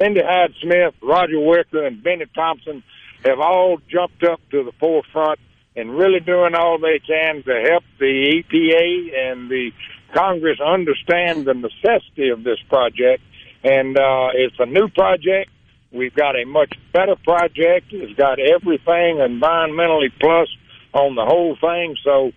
Cindy 0.00 0.22
Hyde 0.24 0.54
Smith, 0.60 0.94
Roger 1.02 1.40
Wicker, 1.40 1.86
and 1.86 2.02
Benny 2.02 2.26
Thompson 2.34 2.82
have 3.24 3.38
all 3.38 3.78
jumped 3.88 4.24
up 4.24 4.40
to 4.50 4.64
the 4.64 4.72
forefront 4.80 5.38
and 5.76 5.96
really 5.96 6.20
doing 6.20 6.54
all 6.54 6.78
they 6.78 6.98
can 6.98 7.42
to 7.44 7.64
help 7.68 7.84
the 8.00 8.42
EPA 8.42 9.32
and 9.32 9.50
the 9.50 9.70
Congress 10.14 10.58
understand 10.60 11.44
the 11.46 11.54
necessity 11.54 12.30
of 12.30 12.42
this 12.42 12.58
project. 12.68 13.22
And 13.64 13.96
uh, 13.98 14.28
it's 14.34 14.56
a 14.58 14.66
new 14.66 14.88
project. 14.88 15.50
We've 15.92 16.14
got 16.14 16.36
a 16.36 16.44
much 16.46 16.72
better 16.92 17.16
project. 17.24 17.86
It's 17.90 18.16
got 18.18 18.38
everything 18.38 19.18
environmentally 19.18 20.10
plus 20.20 20.48
on 20.92 21.14
the 21.14 21.24
whole 21.24 21.56
thing. 21.60 21.96
So, 22.04 22.30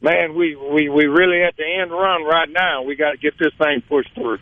man, 0.00 0.34
we, 0.34 0.54
we, 0.56 0.88
we 0.88 1.06
really 1.06 1.42
at 1.42 1.56
the 1.56 1.64
end 1.80 1.90
run 1.90 2.24
right 2.24 2.48
now. 2.50 2.82
We 2.82 2.96
got 2.96 3.12
to 3.12 3.16
get 3.18 3.34
this 3.38 3.52
thing 3.58 3.82
pushed 3.88 4.14
through. 4.14 4.38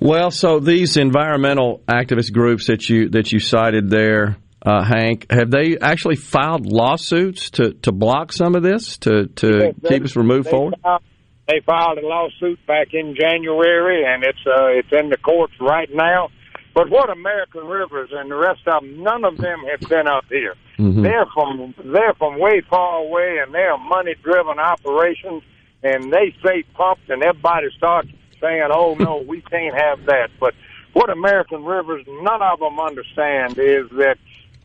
Well, 0.00 0.32
so 0.32 0.58
these 0.58 0.96
environmental 0.96 1.80
activist 1.86 2.32
groups 2.32 2.66
that 2.66 2.88
you 2.88 3.08
that 3.10 3.30
you 3.30 3.38
cited 3.38 3.88
there, 3.88 4.36
uh, 4.66 4.82
Hank, 4.82 5.26
have 5.30 5.48
they 5.50 5.78
actually 5.80 6.16
filed 6.16 6.66
lawsuits 6.66 7.50
to, 7.50 7.74
to 7.82 7.92
block 7.92 8.32
some 8.32 8.56
of 8.56 8.64
this 8.64 8.98
to 8.98 9.28
to 9.28 9.48
Yes, 9.58 9.74
keep 9.74 9.82
they- 10.00 10.00
us 10.00 10.16
removed 10.16 10.46
they 10.46 10.50
forward? 10.50 10.74
Filed, 10.82 11.02
they 11.48 11.60
filed 11.60 11.98
a 11.98 12.06
lawsuit 12.06 12.64
back 12.66 12.94
in 12.94 13.14
January, 13.14 14.04
and 14.04 14.22
it's 14.24 14.46
uh, 14.46 14.66
it's 14.66 14.92
in 14.92 15.08
the 15.10 15.16
courts 15.16 15.54
right 15.60 15.88
now. 15.92 16.30
But 16.74 16.88
what 16.88 17.10
American 17.10 17.66
Rivers 17.66 18.10
and 18.12 18.30
the 18.30 18.36
rest 18.36 18.60
of 18.66 18.82
them, 18.82 19.02
none 19.02 19.24
of 19.24 19.36
them 19.36 19.62
have 19.70 19.88
been 19.88 20.06
up 20.06 20.24
here. 20.28 20.54
Mhm. 20.78 21.02
They're 21.02 21.26
from 21.26 21.74
they're 21.84 22.14
from 22.14 22.38
way 22.38 22.60
far 22.62 22.98
away, 22.98 23.38
and 23.38 23.52
they're 23.52 23.76
money 23.76 24.14
driven 24.22 24.58
operations. 24.58 25.42
And 25.82 26.12
they 26.12 26.32
say 26.44 26.62
pumped, 26.74 27.10
and 27.10 27.22
everybody 27.22 27.68
starts 27.76 28.08
saying, 28.40 28.68
"Oh 28.72 28.94
no, 28.98 29.16
we 29.26 29.42
can't 29.42 29.74
have 29.74 30.04
that." 30.06 30.30
But 30.38 30.54
what 30.92 31.10
American 31.10 31.64
Rivers, 31.64 32.04
none 32.06 32.40
of 32.42 32.60
them 32.60 32.78
understand 32.78 33.58
is 33.58 33.90
that 33.90 34.16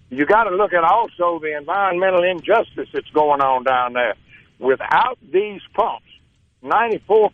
you 0.09 0.25
got 0.25 0.43
to 0.45 0.55
look 0.55 0.73
at 0.73 0.83
also 0.83 1.39
the 1.39 1.57
environmental 1.57 2.23
injustice 2.23 2.87
that's 2.93 3.09
going 3.09 3.41
on 3.41 3.63
down 3.63 3.93
there. 3.93 4.15
Without 4.59 5.17
these 5.33 5.61
pumps, 5.73 6.05
94% 6.63 7.31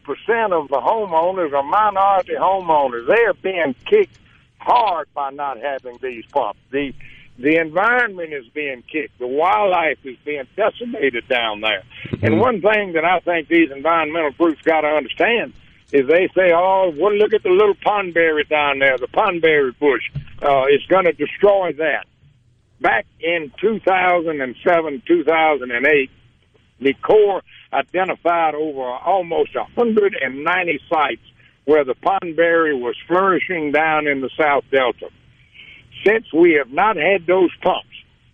of 0.51 0.67
the 0.67 0.81
homeowners 0.81 1.53
are 1.53 1.63
minority 1.63 2.33
homeowners. 2.33 3.07
They 3.07 3.23
are 3.23 3.33
being 3.33 3.75
kicked 3.85 4.17
hard 4.59 5.07
by 5.13 5.31
not 5.31 5.59
having 5.59 5.97
these 6.01 6.25
pumps. 6.27 6.59
The 6.71 6.93
the 7.39 7.57
environment 7.57 8.31
is 8.31 8.45
being 8.49 8.83
kicked. 8.83 9.17
The 9.17 9.25
wildlife 9.25 9.97
is 10.03 10.17
being 10.23 10.43
decimated 10.55 11.27
down 11.27 11.61
there. 11.61 11.81
And 12.21 12.39
one 12.39 12.61
thing 12.61 12.93
that 12.93 13.05
I 13.05 13.19
think 13.21 13.47
these 13.47 13.71
environmental 13.71 14.31
groups 14.31 14.61
got 14.61 14.81
to 14.81 14.89
understand 14.89 15.53
is 15.91 16.07
they 16.07 16.27
say, 16.35 16.51
"Oh, 16.53 16.93
well, 16.95 17.13
look 17.13 17.33
at 17.33 17.41
the 17.41 17.49
little 17.49 17.75
pondberry 17.75 18.47
down 18.47 18.79
there, 18.79 18.97
the 18.97 19.07
pondberry 19.07 19.77
bush. 19.79 20.03
Uh, 20.41 20.65
it's 20.67 20.85
going 20.85 21.05
to 21.05 21.13
destroy 21.13 21.73
that." 21.73 22.05
Back 22.79 23.05
in 23.19 23.51
2007, 23.61 25.01
2008, 25.07 26.11
the 26.81 26.93
Corps 26.95 27.41
identified 27.73 28.55
over 28.55 28.83
almost 28.83 29.55
190 29.55 30.79
sites 30.89 31.21
where 31.65 31.83
the 31.83 31.95
pondberry 31.95 32.77
was 32.79 32.95
flourishing 33.07 33.71
down 33.71 34.07
in 34.07 34.21
the 34.21 34.29
South 34.37 34.65
Delta. 34.71 35.09
Since 36.05 36.33
we 36.33 36.53
have 36.53 36.71
not 36.71 36.97
had 36.97 37.25
those 37.25 37.51
pumps 37.61 37.87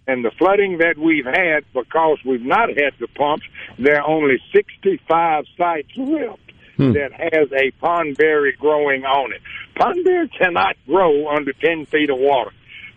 and 0.08 0.26
the 0.26 0.32
flooding 0.32 0.80
that 0.80 0.98
we've 0.98 1.26
had 1.26 1.64
because 1.74 2.18
we've 2.26 2.42
not 2.42 2.70
had 2.70 2.94
the 3.00 3.08
pumps, 3.08 3.46
there 3.78 4.02
are 4.02 4.10
only 4.10 4.38
65 4.54 5.46
sites 5.56 5.90
left 5.96 6.40
hmm. 6.78 6.94
that 6.94 7.12
has 7.14 7.52
a 7.52 7.72
pondberry 7.84 8.58
growing 8.58 9.06
on 9.06 9.32
it. 9.34 9.42
Pondberry 9.76 10.30
cannot 10.36 10.76
grow 10.88 11.30
under 11.30 11.54
10 11.54 11.86
feet 11.86 12.10
of 12.10 12.18
water. 12.18 12.52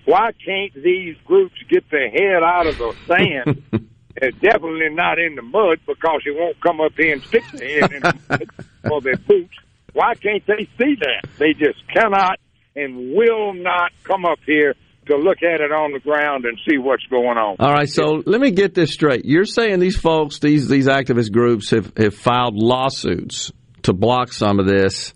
Why 0.04 0.32
can't 0.44 0.74
these 0.74 1.16
groups 1.26 1.54
get 1.68 1.88
their 1.90 2.10
head 2.10 2.42
out 2.42 2.66
of 2.66 2.78
the 2.78 2.94
sand? 3.06 3.88
It's 4.16 4.38
definitely 4.38 4.90
not 4.90 5.18
in 5.18 5.36
the 5.36 5.42
mud 5.42 5.78
because 5.86 6.20
it 6.26 6.36
won't 6.38 6.60
come 6.60 6.80
up 6.80 6.92
here 6.96 7.14
and 7.14 7.22
stick 7.24 7.44
their 7.52 7.80
head 7.80 7.92
in 7.92 8.00
the 8.02 8.18
mud 8.28 8.66
for 8.86 9.00
their 9.00 9.16
boots. 9.16 9.54
Why 9.92 10.14
can't 10.14 10.46
they 10.46 10.68
see 10.78 10.96
that? 11.00 11.28
They 11.38 11.52
just 11.54 11.86
cannot 11.88 12.38
and 12.74 13.14
will 13.14 13.52
not 13.54 13.92
come 14.04 14.24
up 14.24 14.38
here 14.46 14.74
to 15.06 15.16
look 15.16 15.38
at 15.42 15.60
it 15.60 15.72
on 15.72 15.92
the 15.92 15.98
ground 15.98 16.44
and 16.44 16.58
see 16.68 16.78
what's 16.78 17.04
going 17.06 17.36
on. 17.36 17.56
All 17.58 17.72
right, 17.72 17.88
so 17.88 18.22
let 18.24 18.40
me 18.40 18.50
get 18.52 18.74
this 18.74 18.92
straight. 18.92 19.24
You're 19.24 19.44
saying 19.44 19.80
these 19.80 19.96
folks, 19.96 20.38
these 20.38 20.68
these 20.68 20.86
activist 20.86 21.32
groups, 21.32 21.70
have, 21.70 21.92
have 21.96 22.14
filed 22.14 22.54
lawsuits 22.54 23.52
to 23.82 23.92
block 23.92 24.32
some 24.32 24.60
of 24.60 24.66
this, 24.66 25.12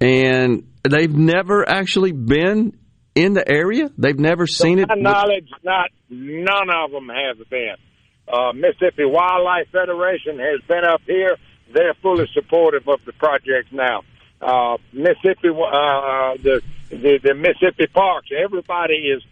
and 0.00 0.66
they've 0.88 1.14
never 1.14 1.68
actually 1.68 2.12
been 2.12 2.78
in 3.14 3.34
the 3.34 3.46
area. 3.46 3.90
They've 3.98 4.18
never 4.18 4.46
seen 4.46 4.78
to 4.78 4.84
it. 4.84 4.88
my 4.88 4.94
knowledge, 4.96 5.48
not 5.62 5.90
none 6.08 6.70
of 6.70 6.90
them 6.90 7.08
have 7.08 7.48
been. 7.50 7.76
Uh, 8.30 8.52
Mississippi 8.52 9.04
Wildlife 9.04 9.68
Federation 9.70 10.38
has 10.38 10.60
been 10.68 10.84
up 10.84 11.02
here. 11.06 11.36
They're 11.72 11.94
fully 11.94 12.28
supportive 12.32 12.86
of 12.88 13.04
the 13.04 13.12
project 13.12 13.72
now. 13.72 14.02
Uh, 14.40 14.78
Mississippi, 14.92 15.48
uh, 15.48 16.34
the, 16.42 16.62
the 16.90 17.18
the 17.22 17.34
Mississippi 17.34 17.86
parks. 17.88 18.28
Everybody 18.36 18.94
is 18.94 19.22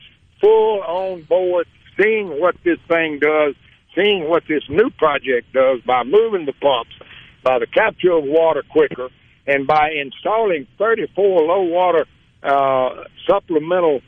full 0.40 0.82
on 0.82 1.22
board, 1.22 1.66
seeing 2.00 2.40
what 2.40 2.56
this 2.64 2.78
thing 2.88 3.18
does, 3.20 3.54
seeing 3.94 4.28
what 4.28 4.42
this 4.48 4.62
new 4.68 4.90
project 4.90 5.52
does 5.52 5.80
by 5.82 6.02
moving 6.02 6.44
the 6.44 6.52
pumps, 6.52 6.92
by 7.42 7.58
the 7.58 7.66
capture 7.66 8.12
of 8.12 8.24
water 8.24 8.62
quicker, 8.68 9.08
and 9.46 9.66
by 9.66 9.90
installing 9.90 10.66
34 10.76 11.42
low 11.42 11.62
water 11.62 12.06
uh, 12.42 13.04
supplemental 13.26 14.00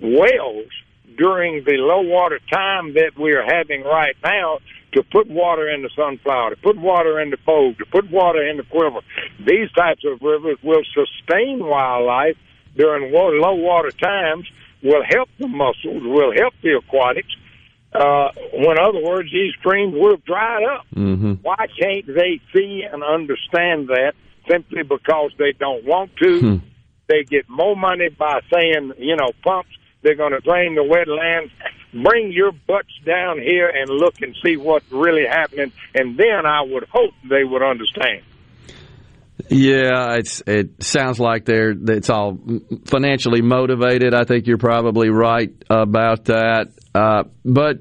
wells 0.00 0.70
during 1.16 1.64
the 1.64 1.72
low 1.72 2.00
water 2.00 2.40
time 2.50 2.94
that 2.94 3.12
we're 3.16 3.44
having 3.44 3.82
right 3.82 4.16
now 4.22 4.58
to 4.92 5.02
put 5.02 5.28
water 5.28 5.68
in 5.68 5.82
the 5.82 5.90
sunflower, 5.94 6.50
to 6.50 6.56
put 6.56 6.76
water 6.78 7.20
in 7.20 7.30
the 7.30 7.36
Bogue, 7.44 7.78
to 7.78 7.86
put 7.86 8.10
water 8.10 8.46
in 8.46 8.56
the 8.56 8.62
quiver. 8.62 9.00
These 9.38 9.70
types 9.72 10.04
of 10.04 10.22
rivers 10.22 10.58
will 10.62 10.82
sustain 10.94 11.64
wildlife 11.64 12.36
during 12.76 13.12
low 13.12 13.54
water 13.54 13.90
times, 13.90 14.50
will 14.82 15.02
help 15.04 15.28
the 15.38 15.48
mussels, 15.48 16.02
will 16.02 16.32
help 16.32 16.54
the 16.62 16.76
aquatics. 16.76 17.34
Uh, 17.92 18.30
when, 18.52 18.78
in 18.78 18.78
other 18.78 19.02
words, 19.02 19.30
these 19.32 19.54
streams 19.58 19.94
will 19.94 20.12
have 20.12 20.24
dried 20.24 20.64
up. 20.64 20.86
Mm-hmm. 20.94 21.34
Why 21.42 21.66
can't 21.80 22.06
they 22.06 22.40
see 22.54 22.82
and 22.90 23.02
understand 23.02 23.88
that 23.88 24.14
simply 24.48 24.82
because 24.82 25.32
they 25.38 25.52
don't 25.52 25.84
want 25.84 26.14
to? 26.16 26.40
Hmm. 26.40 26.56
They 27.08 27.22
get 27.24 27.48
more 27.48 27.76
money 27.76 28.08
by 28.08 28.40
saying, 28.52 28.92
you 28.98 29.16
know, 29.16 29.30
pumps. 29.42 29.70
They're 30.06 30.14
going 30.14 30.34
to 30.34 30.40
drain 30.40 30.76
the 30.76 30.82
wetlands. 30.82 31.50
Bring 31.90 32.30
your 32.30 32.52
butts 32.52 32.92
down 33.04 33.40
here 33.40 33.68
and 33.68 33.90
look 33.90 34.22
and 34.22 34.36
see 34.40 34.56
what's 34.56 34.84
really 34.92 35.24
happening, 35.28 35.72
and 35.96 36.16
then 36.16 36.46
I 36.46 36.62
would 36.62 36.84
hope 36.88 37.12
they 37.28 37.42
would 37.42 37.62
understand. 37.62 38.22
Yeah, 39.48 40.14
it's 40.14 40.44
it 40.46 40.84
sounds 40.84 41.18
like 41.18 41.44
they're 41.44 41.74
it's 41.88 42.08
all 42.08 42.38
financially 42.84 43.42
motivated. 43.42 44.14
I 44.14 44.22
think 44.22 44.46
you're 44.46 44.58
probably 44.58 45.10
right 45.10 45.50
about 45.68 46.26
that. 46.26 46.68
Uh, 46.94 47.24
but 47.44 47.78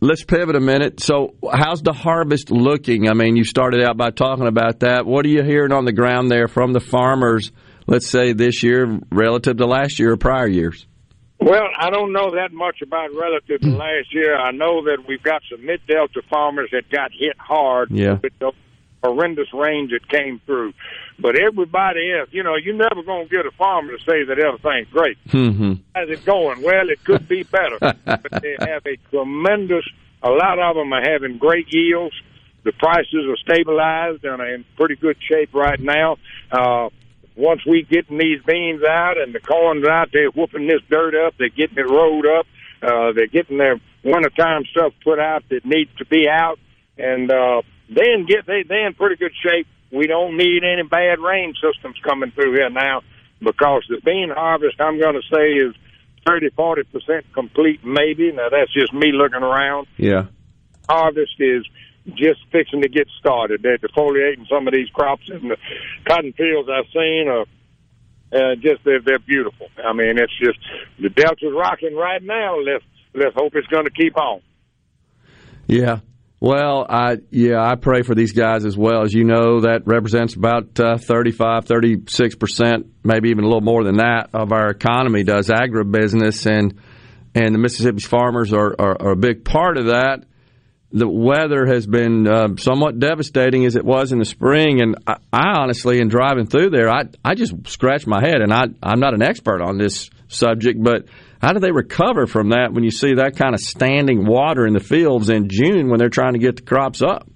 let's 0.00 0.24
pivot 0.24 0.56
a 0.56 0.60
minute. 0.60 1.00
So, 1.00 1.34
how's 1.52 1.82
the 1.82 1.92
harvest 1.92 2.50
looking? 2.50 3.06
I 3.06 3.12
mean, 3.12 3.36
you 3.36 3.44
started 3.44 3.82
out 3.82 3.98
by 3.98 4.12
talking 4.12 4.46
about 4.46 4.80
that. 4.80 5.04
What 5.04 5.26
are 5.26 5.28
you 5.28 5.42
hearing 5.42 5.72
on 5.72 5.84
the 5.84 5.92
ground 5.92 6.30
there 6.30 6.48
from 6.48 6.72
the 6.72 6.80
farmers? 6.80 7.52
Let's 7.86 8.06
say 8.06 8.32
this 8.32 8.62
year 8.62 8.98
relative 9.12 9.58
to 9.58 9.66
last 9.66 9.98
year 9.98 10.12
or 10.12 10.16
prior 10.16 10.48
years. 10.48 10.86
Well, 11.40 11.68
I 11.78 11.90
don't 11.90 12.12
know 12.12 12.32
that 12.32 12.52
much 12.52 12.82
about 12.82 13.10
relative 13.14 13.60
to 13.62 13.68
last 13.70 14.12
year. 14.14 14.36
I 14.36 14.50
know 14.50 14.84
that 14.84 15.04
we've 15.08 15.22
got 15.22 15.42
some 15.50 15.64
mid 15.64 15.80
delta 15.86 16.20
farmers 16.28 16.68
that 16.72 16.90
got 16.90 17.12
hit 17.12 17.36
hard 17.38 17.90
Yeah. 17.90 18.18
with 18.22 18.38
the 18.38 18.52
horrendous 19.02 19.48
rain 19.54 19.88
that 19.90 20.06
came 20.08 20.40
through. 20.44 20.74
But 21.18 21.36
everybody 21.36 22.12
else, 22.12 22.28
you 22.32 22.42
know, 22.42 22.56
you're 22.56 22.74
never 22.74 23.02
going 23.02 23.26
to 23.26 23.34
get 23.34 23.46
a 23.46 23.50
farmer 23.52 23.96
to 23.96 24.04
say 24.04 24.24
that 24.24 24.38
everything's 24.38 24.88
great. 24.88 25.16
Mm-hmm. 25.28 25.72
How's 25.94 26.10
it 26.10 26.24
going? 26.26 26.62
Well, 26.62 26.90
it 26.90 27.02
could 27.04 27.26
be 27.26 27.42
better. 27.44 27.78
but 27.80 28.42
they 28.42 28.56
have 28.60 28.84
a 28.86 28.96
tremendous, 29.10 29.84
a 30.22 30.30
lot 30.30 30.58
of 30.58 30.76
them 30.76 30.92
are 30.92 31.02
having 31.02 31.38
great 31.38 31.72
yields. 31.72 32.14
The 32.64 32.72
prices 32.72 33.24
are 33.26 33.36
stabilized 33.38 34.22
and 34.24 34.42
are 34.42 34.54
in 34.54 34.66
pretty 34.76 34.96
good 34.96 35.16
shape 35.26 35.54
right 35.54 35.80
now. 35.80 36.18
Uh, 36.52 36.90
once 37.40 37.62
we 37.66 37.82
getting 37.82 38.18
these 38.18 38.42
beans 38.46 38.82
out 38.84 39.18
and 39.18 39.34
the 39.34 39.40
corn's 39.40 39.86
out, 39.86 40.10
they're 40.12 40.30
whooping 40.30 40.66
this 40.66 40.82
dirt 40.90 41.14
up. 41.14 41.34
They're 41.38 41.48
getting 41.48 41.78
it 41.78 41.88
rolled 41.88 42.26
up. 42.26 42.46
Uh, 42.82 43.12
they're 43.12 43.26
getting 43.26 43.58
their 43.58 43.80
wintertime 44.04 44.64
stuff 44.70 44.92
put 45.02 45.18
out 45.18 45.44
that 45.50 45.64
needs 45.64 45.90
to 45.98 46.06
be 46.06 46.28
out. 46.28 46.58
And, 46.96 47.30
uh, 47.30 47.62
then 47.88 48.26
get, 48.26 48.46
they, 48.46 48.62
they 48.62 48.84
in 48.84 48.94
pretty 48.94 49.16
good 49.16 49.32
shape. 49.42 49.66
We 49.90 50.06
don't 50.06 50.36
need 50.36 50.62
any 50.62 50.82
bad 50.84 51.18
rain 51.18 51.54
systems 51.54 51.96
coming 52.04 52.30
through 52.30 52.54
here 52.54 52.70
now 52.70 53.02
because 53.40 53.84
the 53.88 54.00
bean 54.04 54.30
harvest, 54.30 54.80
I'm 54.80 55.00
going 55.00 55.14
to 55.14 55.34
say, 55.34 55.52
is 55.54 55.74
30, 56.26 56.50
40% 56.50 57.24
complete 57.34 57.84
maybe. 57.84 58.30
Now 58.32 58.48
that's 58.50 58.72
just 58.72 58.92
me 58.92 59.10
looking 59.12 59.42
around. 59.42 59.88
Yeah. 59.96 60.26
Harvest 60.88 61.34
is 61.38 61.66
just 62.08 62.40
fixing 62.50 62.82
to 62.82 62.88
get 62.88 63.06
started. 63.18 63.62
They're 63.62 63.78
defoliating 63.78 64.48
some 64.48 64.66
of 64.66 64.74
these 64.74 64.88
crops 64.90 65.22
and 65.28 65.50
the 65.50 65.56
cotton 66.08 66.32
fields 66.32 66.68
I've 66.68 66.90
seen 66.92 67.26
are 67.28 67.46
uh, 68.32 68.54
just 68.56 68.84
they're 68.84 69.00
they're 69.04 69.18
beautiful. 69.18 69.68
I 69.84 69.92
mean, 69.92 70.18
it's 70.18 70.36
just 70.38 70.58
the 71.00 71.08
Delta's 71.08 71.52
rocking 71.54 71.96
right 71.96 72.22
now. 72.22 72.56
Let's 72.58 72.84
let's 73.14 73.34
hope 73.34 73.52
it's 73.54 73.66
going 73.66 73.86
to 73.86 73.90
keep 73.90 74.16
on. 74.16 74.40
Yeah. 75.66 76.00
Well, 76.38 76.86
I 76.88 77.18
yeah, 77.30 77.60
I 77.60 77.74
pray 77.74 78.02
for 78.02 78.14
these 78.14 78.32
guys 78.32 78.64
as 78.64 78.76
well. 78.76 79.02
As 79.02 79.12
you 79.12 79.24
know, 79.24 79.60
that 79.60 79.82
represents 79.84 80.34
about 80.34 80.80
uh, 80.80 80.96
35, 80.96 81.66
36 81.66 82.34
percent, 82.36 82.86
maybe 83.04 83.28
even 83.28 83.44
a 83.44 83.46
little 83.46 83.60
more 83.60 83.84
than 83.84 83.98
that, 83.98 84.30
of 84.32 84.52
our 84.52 84.70
economy 84.70 85.22
does 85.22 85.48
agribusiness, 85.48 86.50
and 86.50 86.80
and 87.34 87.54
the 87.54 87.58
Mississippi's 87.58 88.06
farmers 88.06 88.52
are, 88.52 88.74
are, 88.78 88.96
are 89.00 89.12
a 89.12 89.16
big 89.16 89.44
part 89.44 89.76
of 89.76 89.86
that. 89.86 90.24
The 90.92 91.08
weather 91.08 91.66
has 91.66 91.86
been 91.86 92.26
uh, 92.26 92.56
somewhat 92.56 92.98
devastating 92.98 93.64
as 93.64 93.76
it 93.76 93.84
was 93.84 94.10
in 94.10 94.18
the 94.18 94.24
spring, 94.24 94.80
and 94.80 94.96
I, 95.06 95.18
I 95.32 95.60
honestly, 95.60 96.00
in 96.00 96.08
driving 96.08 96.46
through 96.46 96.70
there, 96.70 96.90
I 96.90 97.04
I 97.24 97.36
just 97.36 97.68
scratched 97.68 98.08
my 98.08 98.20
head, 98.20 98.40
and 98.40 98.52
I 98.52 98.64
I'm 98.82 98.98
not 98.98 99.14
an 99.14 99.22
expert 99.22 99.62
on 99.62 99.78
this 99.78 100.10
subject, 100.26 100.82
but 100.82 101.04
how 101.40 101.52
do 101.52 101.60
they 101.60 101.70
recover 101.70 102.26
from 102.26 102.50
that 102.50 102.72
when 102.72 102.82
you 102.82 102.90
see 102.90 103.14
that 103.14 103.36
kind 103.36 103.54
of 103.54 103.60
standing 103.60 104.26
water 104.26 104.66
in 104.66 104.74
the 104.74 104.80
fields 104.80 105.28
in 105.28 105.48
June 105.48 105.90
when 105.90 105.98
they're 105.98 106.08
trying 106.08 106.32
to 106.32 106.40
get 106.40 106.56
the 106.56 106.62
crops 106.62 107.02
up? 107.02 107.28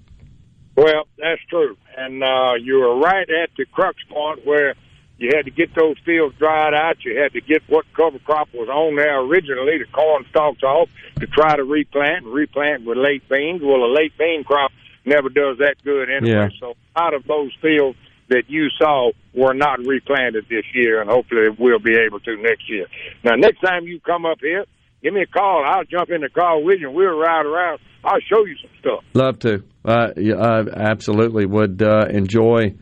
Well, 0.75 1.07
that's 1.17 1.41
true, 1.49 1.77
and 1.97 2.21
uh, 2.21 2.55
you 2.61 2.75
were 2.75 2.99
right 2.99 3.27
at 3.29 3.51
the 3.57 3.65
crux 3.71 3.97
point 4.09 4.45
where 4.45 4.75
you 5.17 5.31
had 5.33 5.45
to 5.45 5.51
get 5.51 5.73
those 5.75 5.95
fields 6.05 6.35
dried 6.37 6.73
out. 6.73 6.97
You 7.05 7.19
had 7.19 7.33
to 7.33 7.41
get 7.41 7.63
what 7.67 7.85
cover 7.95 8.19
crop 8.19 8.49
was 8.53 8.67
on 8.67 8.95
there 8.95 9.21
originally, 9.21 9.77
the 9.79 9.91
corn 9.91 10.25
stalks 10.29 10.63
off, 10.63 10.89
to 11.19 11.27
try 11.27 11.55
to 11.55 11.63
replant 11.63 12.25
and 12.25 12.33
replant 12.33 12.85
with 12.85 12.97
late 12.97 13.27
beans. 13.29 13.61
Well, 13.63 13.85
a 13.85 13.91
late 13.91 14.17
bean 14.17 14.43
crop 14.43 14.71
never 15.05 15.29
does 15.29 15.59
that 15.59 15.75
good 15.83 16.09
anyway. 16.09 16.49
Yeah. 16.51 16.59
So, 16.59 16.73
out 16.95 17.13
of 17.13 17.25
those 17.25 17.51
fields 17.61 17.97
that 18.27 18.43
you 18.47 18.67
saw 18.77 19.11
were 19.33 19.53
not 19.53 19.79
replanted 19.85 20.45
this 20.49 20.65
year, 20.73 20.99
and 20.99 21.09
hopefully 21.09 21.47
we'll 21.57 21.79
be 21.79 21.95
able 21.95 22.19
to 22.19 22.35
next 22.37 22.69
year. 22.69 22.87
Now, 23.23 23.35
next 23.35 23.61
time 23.61 23.85
you 23.85 23.99
come 24.01 24.25
up 24.25 24.39
here, 24.41 24.65
give 25.01 25.13
me 25.13 25.21
a 25.21 25.27
call. 25.27 25.63
I'll 25.65 25.85
jump 25.85 26.09
in 26.09 26.21
the 26.21 26.29
car 26.29 26.61
with 26.61 26.79
you, 26.79 26.87
and 26.87 26.95
we'll 26.95 27.17
ride 27.17 27.45
around. 27.45 27.79
I'll 28.03 28.19
show 28.21 28.45
you 28.45 28.55
some 28.61 28.71
stuff. 28.79 29.03
Love 29.13 29.39
to. 29.39 29.63
Uh, 29.83 30.09
I 30.17 30.63
absolutely 30.75 31.45
would 31.45 31.81
uh, 31.81 32.07
enjoy 32.09 32.75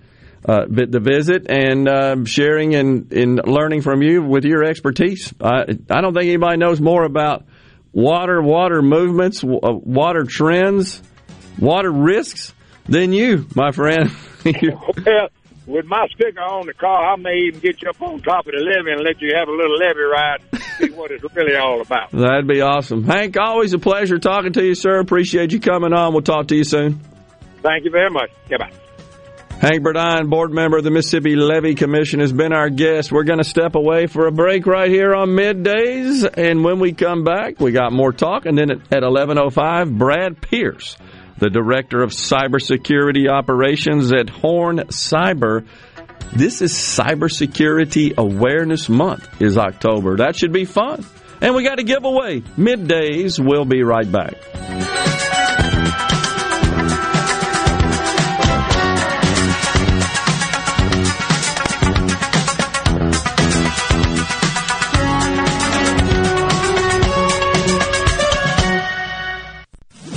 uh, 0.45 0.65
the 0.67 0.99
visit 0.99 1.49
and 1.49 1.87
uh, 1.87 2.25
sharing 2.25 2.75
and, 2.75 3.11
and 3.13 3.41
learning 3.45 3.81
from 3.81 4.01
you 4.01 4.21
with 4.21 4.43
your 4.43 4.63
expertise. 4.63 5.33
I, 5.41 5.61
I 5.89 6.01
don't 6.01 6.13
think 6.13 6.27
anybody 6.27 6.57
knows 6.57 6.81
more 6.81 7.03
about 7.03 7.45
water, 7.93 8.41
water 8.41 8.81
movements, 8.81 9.41
w- 9.41 9.59
uh, 9.61 9.71
water 9.71 10.25
trends, 10.27 11.01
water 11.59 11.91
risks 11.91 12.53
than 12.85 13.13
you, 13.13 13.47
my 13.55 13.71
friend. 13.71 14.11
well, 14.45 15.29
with 15.65 15.85
my 15.85 16.05
sticker 16.13 16.41
on 16.41 16.65
the 16.67 16.73
car, 16.73 17.13
I 17.13 17.15
may 17.15 17.37
even 17.47 17.61
get 17.61 17.81
you 17.81 17.89
up 17.89 18.01
on 18.01 18.21
top 18.21 18.45
of 18.47 18.53
the 18.53 18.59
levee 18.59 18.91
and 18.91 19.01
let 19.01 19.21
you 19.21 19.33
have 19.35 19.47
a 19.47 19.51
little 19.51 19.77
levee 19.77 20.01
ride 20.01 20.41
and 20.51 20.61
see 20.77 20.89
what 20.91 21.11
it's 21.11 21.23
really 21.35 21.55
all 21.55 21.79
about. 21.79 22.11
That'd 22.11 22.47
be 22.47 22.61
awesome. 22.61 23.03
Hank, 23.03 23.37
always 23.39 23.73
a 23.73 23.79
pleasure 23.79 24.19
talking 24.19 24.51
to 24.53 24.63
you, 24.63 24.75
sir. 24.75 24.99
Appreciate 24.99 25.53
you 25.53 25.61
coming 25.61 25.93
on. 25.93 26.11
We'll 26.11 26.21
talk 26.21 26.47
to 26.47 26.55
you 26.55 26.65
soon. 26.65 26.99
Thank 27.61 27.85
you 27.85 27.91
very 27.91 28.09
much. 28.09 28.29
Goodbye. 28.49 28.73
Hank 29.63 29.81
Burdine, 29.81 30.29
board 30.29 30.51
member 30.51 30.75
of 30.75 30.83
the 30.83 30.91
Mississippi 30.91 31.37
Levee 31.37 31.75
Commission, 31.75 32.19
has 32.19 32.33
been 32.33 32.51
our 32.51 32.69
guest. 32.69 33.13
We're 33.13 33.23
going 33.23 33.37
to 33.37 33.45
step 33.45 33.75
away 33.75 34.07
for 34.07 34.27
a 34.27 34.31
break 34.31 34.67
right 34.67 34.91
here 34.91 35.15
on 35.15 35.29
middays, 35.29 36.29
and 36.37 36.65
when 36.65 36.79
we 36.81 36.91
come 36.91 37.23
back, 37.23 37.61
we 37.61 37.71
got 37.71 37.93
more 37.93 38.11
talk. 38.11 38.45
And 38.45 38.57
then 38.57 38.71
at, 38.71 38.79
at 38.91 39.03
11:05, 39.03 39.97
Brad 39.97 40.41
Pierce, 40.41 40.97
the 41.37 41.49
director 41.49 42.03
of 42.03 42.09
cybersecurity 42.09 43.29
operations 43.29 44.11
at 44.11 44.29
Horne 44.29 44.79
Cyber. 44.89 45.65
This 46.33 46.61
is 46.61 46.73
Cybersecurity 46.73 48.17
Awareness 48.17 48.89
Month. 48.89 49.41
Is 49.41 49.57
October. 49.57 50.17
That 50.17 50.35
should 50.35 50.51
be 50.51 50.65
fun. 50.65 51.05
And 51.39 51.55
we 51.55 51.63
got 51.63 51.79
a 51.79 51.83
giveaway. 51.83 52.41
Middays. 52.57 53.39
We'll 53.39 53.63
be 53.63 53.81
right 53.81 54.11
back. 54.11 55.12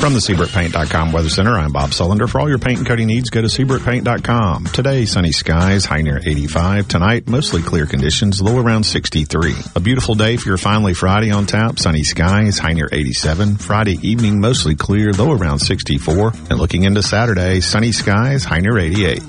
From 0.07 0.15
the 0.15 0.21
SeabrookPaint.com 0.21 1.11
Weather 1.11 1.29
Center, 1.29 1.59
I'm 1.59 1.73
Bob 1.73 1.91
Sullender. 1.91 2.31
For 2.31 2.41
all 2.41 2.49
your 2.49 2.61
paint 2.61 2.79
and 2.79 2.87
coating 2.87 3.09
needs, 3.09 3.29
go 3.29 3.43
to 3.43 3.49
SeabrookPaint.com. 3.49 4.67
Today, 4.67 5.05
sunny 5.05 5.33
skies, 5.33 5.85
high 5.85 6.03
near 6.03 6.19
85. 6.25 6.87
Tonight, 6.87 7.29
mostly 7.29 7.61
clear 7.61 7.87
conditions, 7.87 8.41
low 8.41 8.57
around 8.57 8.85
63. 8.85 9.55
A 9.75 9.81
beautiful 9.81 10.15
day 10.15 10.37
for 10.37 10.49
your 10.49 10.59
finally 10.59 10.95
Friday 10.95 11.33
on 11.33 11.45
tap. 11.45 11.81
Sunny 11.81 12.05
skies, 12.05 12.57
high 12.57 12.75
near 12.75 12.89
87. 12.93 13.57
Friday 13.57 13.99
evening, 14.01 14.41
mostly 14.41 14.77
clear, 14.77 15.13
low 15.13 15.33
around 15.33 15.59
64. 15.59 16.35
And 16.51 16.61
looking 16.61 16.85
into 16.85 17.03
Saturday, 17.03 17.59
sunny 17.59 17.91
skies, 17.91 18.45
high 18.45 18.61
near 18.61 18.79
88. 18.79 19.21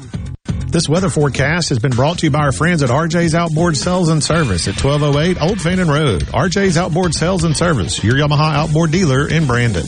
This 0.67 0.87
weather 0.87 1.09
forecast 1.09 1.69
has 1.69 1.79
been 1.79 1.93
brought 1.93 2.19
to 2.19 2.27
you 2.27 2.31
by 2.31 2.41
our 2.41 2.51
friends 2.51 2.83
at 2.83 2.91
RJ's 2.91 3.33
Outboard 3.33 3.77
Sales 3.77 4.09
and 4.09 4.23
Service 4.23 4.67
at 4.67 4.75
1208 4.79 5.41
Old 5.41 5.59
Fannin 5.59 5.87
Road. 5.87 6.21
RJ's 6.25 6.77
Outboard 6.77 7.15
Sales 7.15 7.45
and 7.45 7.57
Service, 7.57 8.03
your 8.03 8.13
Yamaha 8.13 8.53
outboard 8.53 8.91
dealer 8.91 9.27
in 9.27 9.47
Brandon. 9.47 9.87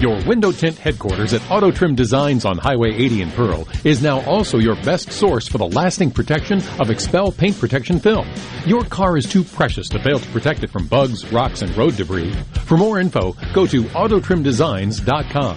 Your 0.00 0.22
window 0.26 0.52
tint 0.52 0.76
headquarters 0.76 1.32
at 1.32 1.50
Auto 1.50 1.70
Trim 1.70 1.94
Designs 1.94 2.44
on 2.44 2.58
Highway 2.58 2.92
80 2.92 3.22
in 3.22 3.30
Pearl 3.30 3.66
is 3.82 4.02
now 4.02 4.20
also 4.26 4.58
your 4.58 4.74
best 4.82 5.10
source 5.10 5.48
for 5.48 5.56
the 5.56 5.66
lasting 5.66 6.10
protection 6.10 6.58
of 6.58 6.88
XPEL 6.88 7.34
paint 7.34 7.58
protection 7.58 7.98
film. 7.98 8.28
Your 8.66 8.84
car 8.84 9.16
is 9.16 9.24
too 9.24 9.42
precious 9.42 9.88
to 9.88 9.98
fail 9.98 10.18
to 10.18 10.28
protect 10.32 10.62
it 10.64 10.68
from 10.68 10.86
bugs, 10.86 11.32
rocks, 11.32 11.62
and 11.62 11.74
road 11.78 11.96
debris. 11.96 12.34
For 12.66 12.76
more 12.76 13.00
info, 13.00 13.34
go 13.54 13.66
to 13.66 13.84
autotrimdesigns.com. 13.84 15.56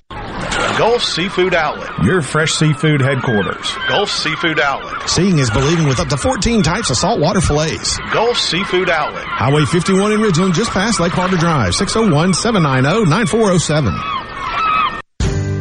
Gulf 0.78 1.04
Seafood 1.04 1.54
Outlet. 1.54 2.06
Your 2.06 2.22
fresh 2.22 2.52
seafood 2.52 3.02
headquarters. 3.02 3.76
Gulf 3.90 4.10
Seafood 4.10 4.62
Outlet. 4.62 5.10
Seeing 5.10 5.40
is 5.40 5.50
believing 5.50 5.86
with 5.86 6.00
up 6.00 6.08
to 6.08 6.16
14 6.16 6.64
types 6.64 6.90
of 6.90 6.96
saltwater 6.96 7.42
fillets. 7.42 8.00
Gulf 8.14 8.38
Seafood 8.38 8.90
Outlet. 8.90 9.26
Highway 9.26 9.66
51 9.66 10.14
in 10.14 10.22
Ridgeland, 10.22 10.54
just 10.54 10.72
past 10.72 11.02
Lake 11.02 11.12
Harbor 11.12 11.36
Drive, 11.36 11.76
601 11.76 12.34
790 12.34 13.10
9407. 13.10 14.19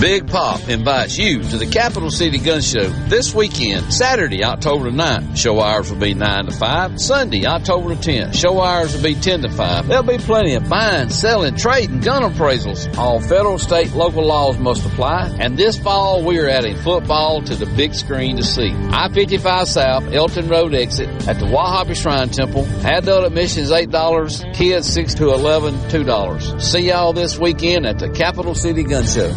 Big 0.00 0.26
Pop 0.28 0.66
invites 0.70 1.18
you 1.18 1.42
to 1.42 1.58
the 1.58 1.66
Capital 1.66 2.10
City 2.10 2.38
Gun 2.38 2.62
Show 2.62 2.88
this 3.08 3.34
weekend, 3.34 3.92
Saturday, 3.92 4.42
October 4.42 4.90
the 4.90 4.96
9th. 4.96 5.36
Show 5.36 5.60
hours 5.60 5.92
will 5.92 6.00
be 6.00 6.14
9 6.14 6.46
to 6.46 6.52
5. 6.52 6.98
Sunday, 6.98 7.44
October 7.44 7.94
10th. 7.94 8.34
Show 8.34 8.62
hours 8.62 8.94
will 8.94 9.02
be 9.02 9.14
10 9.14 9.42
to 9.42 9.50
5. 9.50 9.88
There'll 9.88 10.02
be 10.02 10.16
plenty 10.16 10.54
of 10.54 10.66
buying, 10.70 11.10
selling, 11.10 11.54
trading, 11.54 12.00
gun 12.00 12.22
appraisals. 12.22 12.96
All 12.96 13.20
federal, 13.20 13.58
state, 13.58 13.92
local 13.92 14.24
laws 14.24 14.58
must 14.58 14.86
apply. 14.86 15.36
And 15.38 15.58
this 15.58 15.78
fall, 15.78 16.24
we 16.24 16.38
are 16.38 16.48
adding 16.48 16.76
football 16.76 17.42
to 17.42 17.54
the 17.54 17.66
big 17.66 17.92
screen 17.92 18.38
to 18.38 18.42
see. 18.42 18.70
I-55 18.70 19.66
South, 19.66 20.14
Elton 20.14 20.48
Road 20.48 20.72
exit 20.72 21.10
at 21.28 21.38
the 21.38 21.44
Wahabi 21.44 21.94
Shrine 21.94 22.30
Temple. 22.30 22.64
Adult 22.86 23.26
admission 23.26 23.64
is 23.64 23.70
$8. 23.70 24.54
Kids 24.54 24.90
6 24.90 25.14
to 25.16 25.34
11, 25.34 25.74
$2. 25.74 26.62
See 26.62 26.88
y'all 26.88 27.12
this 27.12 27.38
weekend 27.38 27.84
at 27.84 27.98
the 27.98 28.08
Capital 28.08 28.54
City 28.54 28.82
Gun 28.82 29.04
Show. 29.04 29.36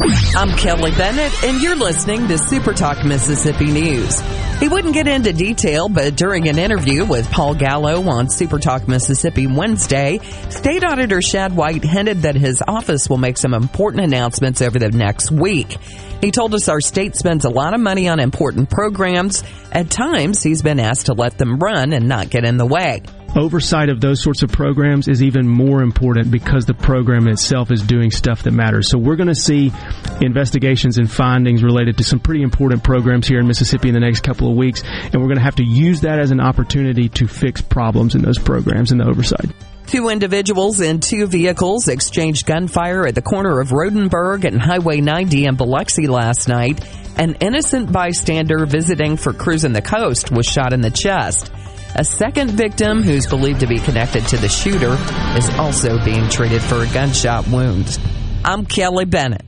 I'm 0.00 0.56
Kelly 0.56 0.92
Bennett, 0.92 1.42
and 1.42 1.60
you're 1.60 1.74
listening 1.74 2.28
to 2.28 2.38
Super 2.38 2.72
Talk 2.72 3.04
Mississippi 3.04 3.66
News. 3.66 4.20
He 4.60 4.68
wouldn't 4.68 4.94
get 4.94 5.08
into 5.08 5.32
detail, 5.32 5.88
but 5.88 6.14
during 6.14 6.48
an 6.48 6.56
interview 6.56 7.04
with 7.04 7.28
Paul 7.32 7.56
Gallo 7.56 8.08
on 8.08 8.30
Super 8.30 8.60
Talk 8.60 8.86
Mississippi 8.86 9.48
Wednesday, 9.48 10.20
State 10.50 10.84
Auditor 10.84 11.20
Shad 11.20 11.56
White 11.56 11.82
hinted 11.82 12.22
that 12.22 12.36
his 12.36 12.62
office 12.68 13.10
will 13.10 13.18
make 13.18 13.36
some 13.36 13.54
important 13.54 14.04
announcements 14.04 14.62
over 14.62 14.78
the 14.78 14.90
next 14.90 15.32
week. 15.32 15.76
He 16.20 16.30
told 16.30 16.54
us 16.54 16.68
our 16.68 16.80
state 16.80 17.16
spends 17.16 17.44
a 17.44 17.50
lot 17.50 17.74
of 17.74 17.80
money 17.80 18.08
on 18.08 18.20
important 18.20 18.70
programs. 18.70 19.42
At 19.72 19.90
times, 19.90 20.44
he's 20.44 20.62
been 20.62 20.78
asked 20.78 21.06
to 21.06 21.14
let 21.14 21.38
them 21.38 21.58
run 21.58 21.92
and 21.92 22.06
not 22.06 22.30
get 22.30 22.44
in 22.44 22.56
the 22.56 22.66
way. 22.66 23.02
Oversight 23.38 23.88
of 23.88 24.00
those 24.00 24.20
sorts 24.20 24.42
of 24.42 24.50
programs 24.50 25.06
is 25.06 25.22
even 25.22 25.48
more 25.48 25.80
important 25.80 26.30
because 26.30 26.66
the 26.66 26.74
program 26.74 27.28
itself 27.28 27.70
is 27.70 27.80
doing 27.82 28.10
stuff 28.10 28.42
that 28.42 28.50
matters. 28.50 28.90
So 28.90 28.98
we're 28.98 29.14
going 29.14 29.28
to 29.28 29.34
see 29.34 29.72
investigations 30.20 30.98
and 30.98 31.08
findings 31.08 31.62
related 31.62 31.98
to 31.98 32.04
some 32.04 32.18
pretty 32.18 32.42
important 32.42 32.82
programs 32.82 33.28
here 33.28 33.38
in 33.38 33.46
Mississippi 33.46 33.88
in 33.88 33.94
the 33.94 34.00
next 34.00 34.24
couple 34.24 34.50
of 34.50 34.56
weeks, 34.56 34.82
and 34.82 35.14
we're 35.14 35.28
going 35.28 35.36
to 35.36 35.44
have 35.44 35.54
to 35.54 35.64
use 35.64 36.00
that 36.00 36.18
as 36.18 36.32
an 36.32 36.40
opportunity 36.40 37.08
to 37.10 37.28
fix 37.28 37.60
problems 37.62 38.16
in 38.16 38.22
those 38.22 38.38
programs 38.38 38.90
and 38.90 39.00
the 39.00 39.06
oversight. 39.06 39.46
Two 39.86 40.08
individuals 40.08 40.80
in 40.80 40.98
two 40.98 41.28
vehicles 41.28 41.86
exchanged 41.86 42.44
gunfire 42.44 43.06
at 43.06 43.14
the 43.14 43.22
corner 43.22 43.60
of 43.60 43.68
Rodenberg 43.68 44.44
and 44.44 44.60
Highway 44.60 45.00
90 45.00 45.44
in 45.44 45.54
Biloxi 45.54 46.08
last 46.08 46.48
night. 46.48 46.84
An 47.16 47.36
innocent 47.40 47.92
bystander 47.92 48.66
visiting 48.66 49.16
for 49.16 49.32
cruising 49.32 49.72
the 49.72 49.80
coast 49.80 50.32
was 50.32 50.44
shot 50.44 50.72
in 50.72 50.80
the 50.80 50.90
chest. 50.90 51.52
A 51.94 52.04
second 52.04 52.50
victim, 52.50 53.02
who's 53.02 53.26
believed 53.26 53.60
to 53.60 53.66
be 53.66 53.78
connected 53.78 54.26
to 54.28 54.36
the 54.36 54.48
shooter, 54.48 54.96
is 55.36 55.48
also 55.58 56.02
being 56.04 56.28
treated 56.28 56.62
for 56.62 56.82
a 56.82 56.86
gunshot 56.92 57.48
wound. 57.48 57.98
I'm 58.44 58.66
Kelly 58.66 59.04
Bennett. 59.04 59.42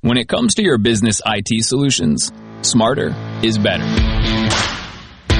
When 0.00 0.16
it 0.16 0.28
comes 0.28 0.54
to 0.56 0.62
your 0.62 0.78
business 0.78 1.20
IT 1.26 1.64
solutions, 1.64 2.32
smarter 2.62 3.14
is 3.42 3.58
better. 3.58 3.84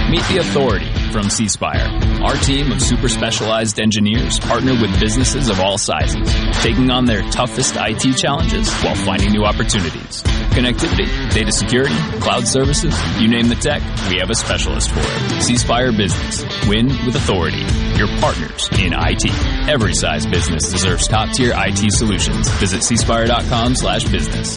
Meet 0.08 0.24
the 0.24 0.38
authority 0.38 0.90
from 1.12 1.28
C 1.28 1.48
Spire. 1.48 1.86
Our 2.22 2.34
team 2.36 2.72
of 2.72 2.80
super 2.80 3.10
specialized 3.10 3.78
engineers 3.78 4.40
partner 4.40 4.72
with 4.72 4.98
businesses 4.98 5.50
of 5.50 5.60
all 5.60 5.76
sizes, 5.76 6.32
taking 6.62 6.90
on 6.90 7.04
their 7.04 7.20
toughest 7.30 7.74
IT 7.76 8.16
challenges 8.16 8.72
while 8.80 8.94
finding 8.94 9.32
new 9.32 9.44
opportunities. 9.44 10.22
Connectivity, 10.56 11.06
data 11.34 11.52
security, 11.52 11.94
cloud 12.20 12.48
services, 12.48 12.94
you 13.20 13.28
name 13.28 13.48
the 13.48 13.54
tech, 13.54 13.82
we 14.08 14.18
have 14.18 14.30
a 14.30 14.34
specialist 14.34 14.90
for 14.90 15.00
it. 15.00 15.42
C 15.42 15.56
Spire 15.56 15.92
Business. 15.92 16.42
Win 16.66 16.88
with 17.04 17.14
authority. 17.14 17.64
Your 17.98 18.08
partners 18.20 18.68
in 18.80 18.94
IT. 18.94 19.26
Every 19.68 19.92
size 19.94 20.26
business 20.26 20.70
deserves 20.70 21.06
top 21.06 21.34
tier 21.34 21.52
IT 21.54 21.92
solutions. 21.92 22.48
Visit 22.52 22.80
cspire.com 22.80 23.74
slash 23.74 24.04
business. 24.04 24.56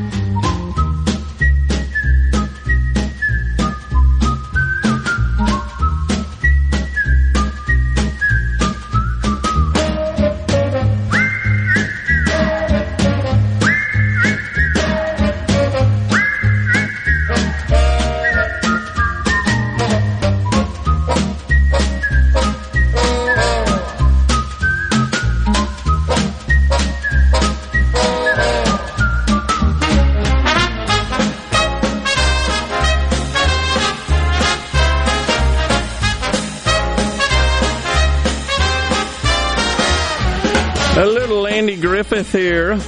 Griffith 42.31 42.33
here 42.33 42.79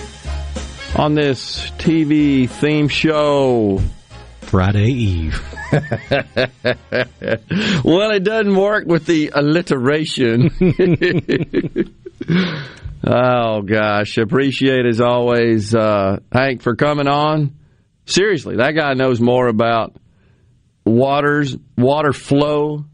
on 0.96 1.16
this 1.16 1.70
TV 1.72 2.50
theme 2.50 2.88
show. 2.88 3.82
Friday 4.42 4.90
Eve. 4.90 5.42
well, 7.84 8.12
it 8.12 8.24
doesn't 8.24 8.56
work 8.56 8.86
with 8.86 9.06
the 9.06 9.32
alliteration. 9.34 10.50
oh, 13.06 13.62
gosh. 13.64 14.18
Appreciate 14.18 14.86
as 14.86 15.02
always, 15.02 15.74
uh, 15.74 16.20
Hank, 16.32 16.62
for 16.62 16.76
coming 16.76 17.08
on. 17.08 17.56
Seriously, 18.06 18.58
that 18.58 18.72
guy 18.72 18.94
knows 18.94 19.20
more 19.20 19.48
about 19.48 19.96
waters, 20.86 21.56
water 21.78 22.14
flow, 22.14 22.86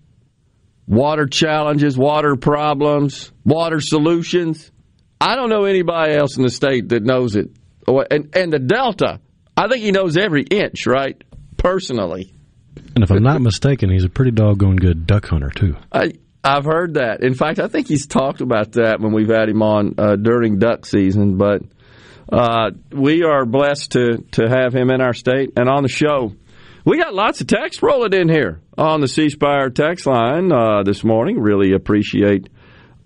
water 0.88 1.26
challenges, 1.26 1.98
water 1.98 2.36
problems, 2.36 3.32
water 3.44 3.82
solutions. 3.82 4.72
I 5.22 5.36
don't 5.36 5.50
know 5.50 5.66
anybody 5.66 6.14
else 6.14 6.38
in 6.38 6.44
the 6.44 6.50
state 6.50 6.90
that 6.90 7.04
knows 7.04 7.36
it. 7.36 7.50
And, 7.88 8.36
and 8.36 8.54
the 8.54 8.60
Delta, 8.60 9.20
I 9.58 9.68
think 9.68 9.84
he 9.84 9.92
knows 9.92 10.16
every 10.16 10.44
inch, 10.44 10.86
right? 10.86 11.22
Personally. 11.58 12.34
And 12.96 13.04
if 13.04 13.12
I'm 13.12 13.24
not 13.24 13.42
mistaken, 13.42 13.90
he's 13.90 14.06
a 14.06 14.10
pretty 14.10 14.32
doggone 14.32 14.78
good 14.78 15.06
duck 15.06 15.28
hunter, 15.28 15.50
too. 15.50 15.76
I, 15.92 16.14
I've 16.44 16.66
heard 16.66 16.94
that. 16.94 17.24
In 17.24 17.34
fact, 17.34 17.60
I 17.60 17.68
think 17.68 17.88
he's 17.88 18.08
talked 18.08 18.42
about 18.42 18.74
that 18.74 19.02
when 19.02 19.12
we've 19.12 19.30
had 19.30 19.50
him 19.50 19.62
on 19.62 19.96
uh, 19.98 20.16
during 20.16 20.60
duck 20.60 20.86
season. 20.86 21.38
But 21.38 21.64
uh, 22.32 22.72
we 22.92 23.24
are 23.24 23.46
blessed 23.46 23.92
to, 23.92 24.18
to 24.34 24.48
have 24.48 24.74
him 24.74 24.90
in 24.90 25.02
our 25.02 25.14
state 25.14 25.54
and 25.58 25.68
on 25.68 25.84
the 25.84 25.90
show. 25.90 26.34
We 26.86 26.98
got 26.98 27.14
lots 27.14 27.42
of 27.42 27.48
text 27.48 27.82
rolling 27.82 28.14
in 28.14 28.30
here 28.30 28.62
on 28.78 29.02
the 29.02 29.08
C 29.08 29.30
Spire 29.30 29.70
text 29.70 30.06
line 30.06 30.52
uh, 30.52 30.84
this 30.84 31.04
morning. 31.04 31.40
Really 31.40 31.74
appreciate 31.74 32.50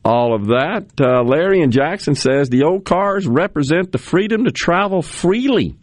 all 0.06 0.36
of 0.36 0.48
that. 0.48 0.88
Uh, 1.00 1.24
Larry 1.24 1.62
and 1.62 1.72
Jackson 1.72 2.16
says 2.16 2.50
the 2.50 2.64
old 2.64 2.86
cars 2.86 3.28
represent 3.28 3.92
the 3.92 3.98
freedom 3.98 4.46
to 4.46 4.52
travel 4.52 5.02
freely 5.02 5.76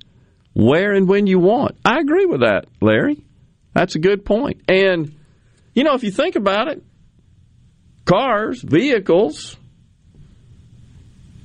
where 0.53 0.93
and 0.93 1.09
when 1.09 1.27
you 1.27 1.39
want. 1.39 1.77
I 1.85 2.01
agree 2.01 2.27
with 2.27 2.41
that, 2.41 2.67
Larry. 2.81 3.23
That's 3.75 3.95
a 3.95 3.99
good 3.99 4.25
point. 4.25 4.63
And, 4.69 5.15
you 5.75 5.85
know, 5.85 5.95
if 5.95 6.03
you 6.03 6.11
think 6.11 6.37
about 6.37 6.69
it, 6.69 6.83
cars, 8.05 8.61
vehicles, 8.63 9.57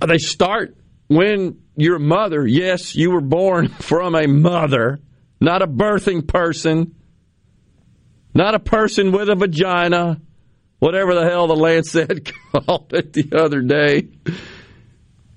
they 0.06 0.18
start 0.18 0.76
when 1.08 1.62
your 1.76 2.00
mother, 2.00 2.46
yes, 2.46 2.96
you 2.96 3.12
were 3.12 3.22
born 3.22 3.68
from 3.80 4.16
a 4.16 4.28
mother, 4.28 5.00
not 5.40 5.62
a 5.62 5.68
birthing 5.68 6.28
person, 6.28 6.96
not 8.34 8.56
a 8.56 8.60
person 8.60 9.12
with 9.12 9.30
a 9.30 9.36
vagina, 9.36 10.20
whatever 10.80 11.16
the 11.16 11.26
hell 11.26 11.48
the 11.48 11.56
Lancet 11.56 12.32
called 12.52 12.94
it 12.94 13.14
the 13.14 13.32
other 13.38 13.62
day, 13.62 14.08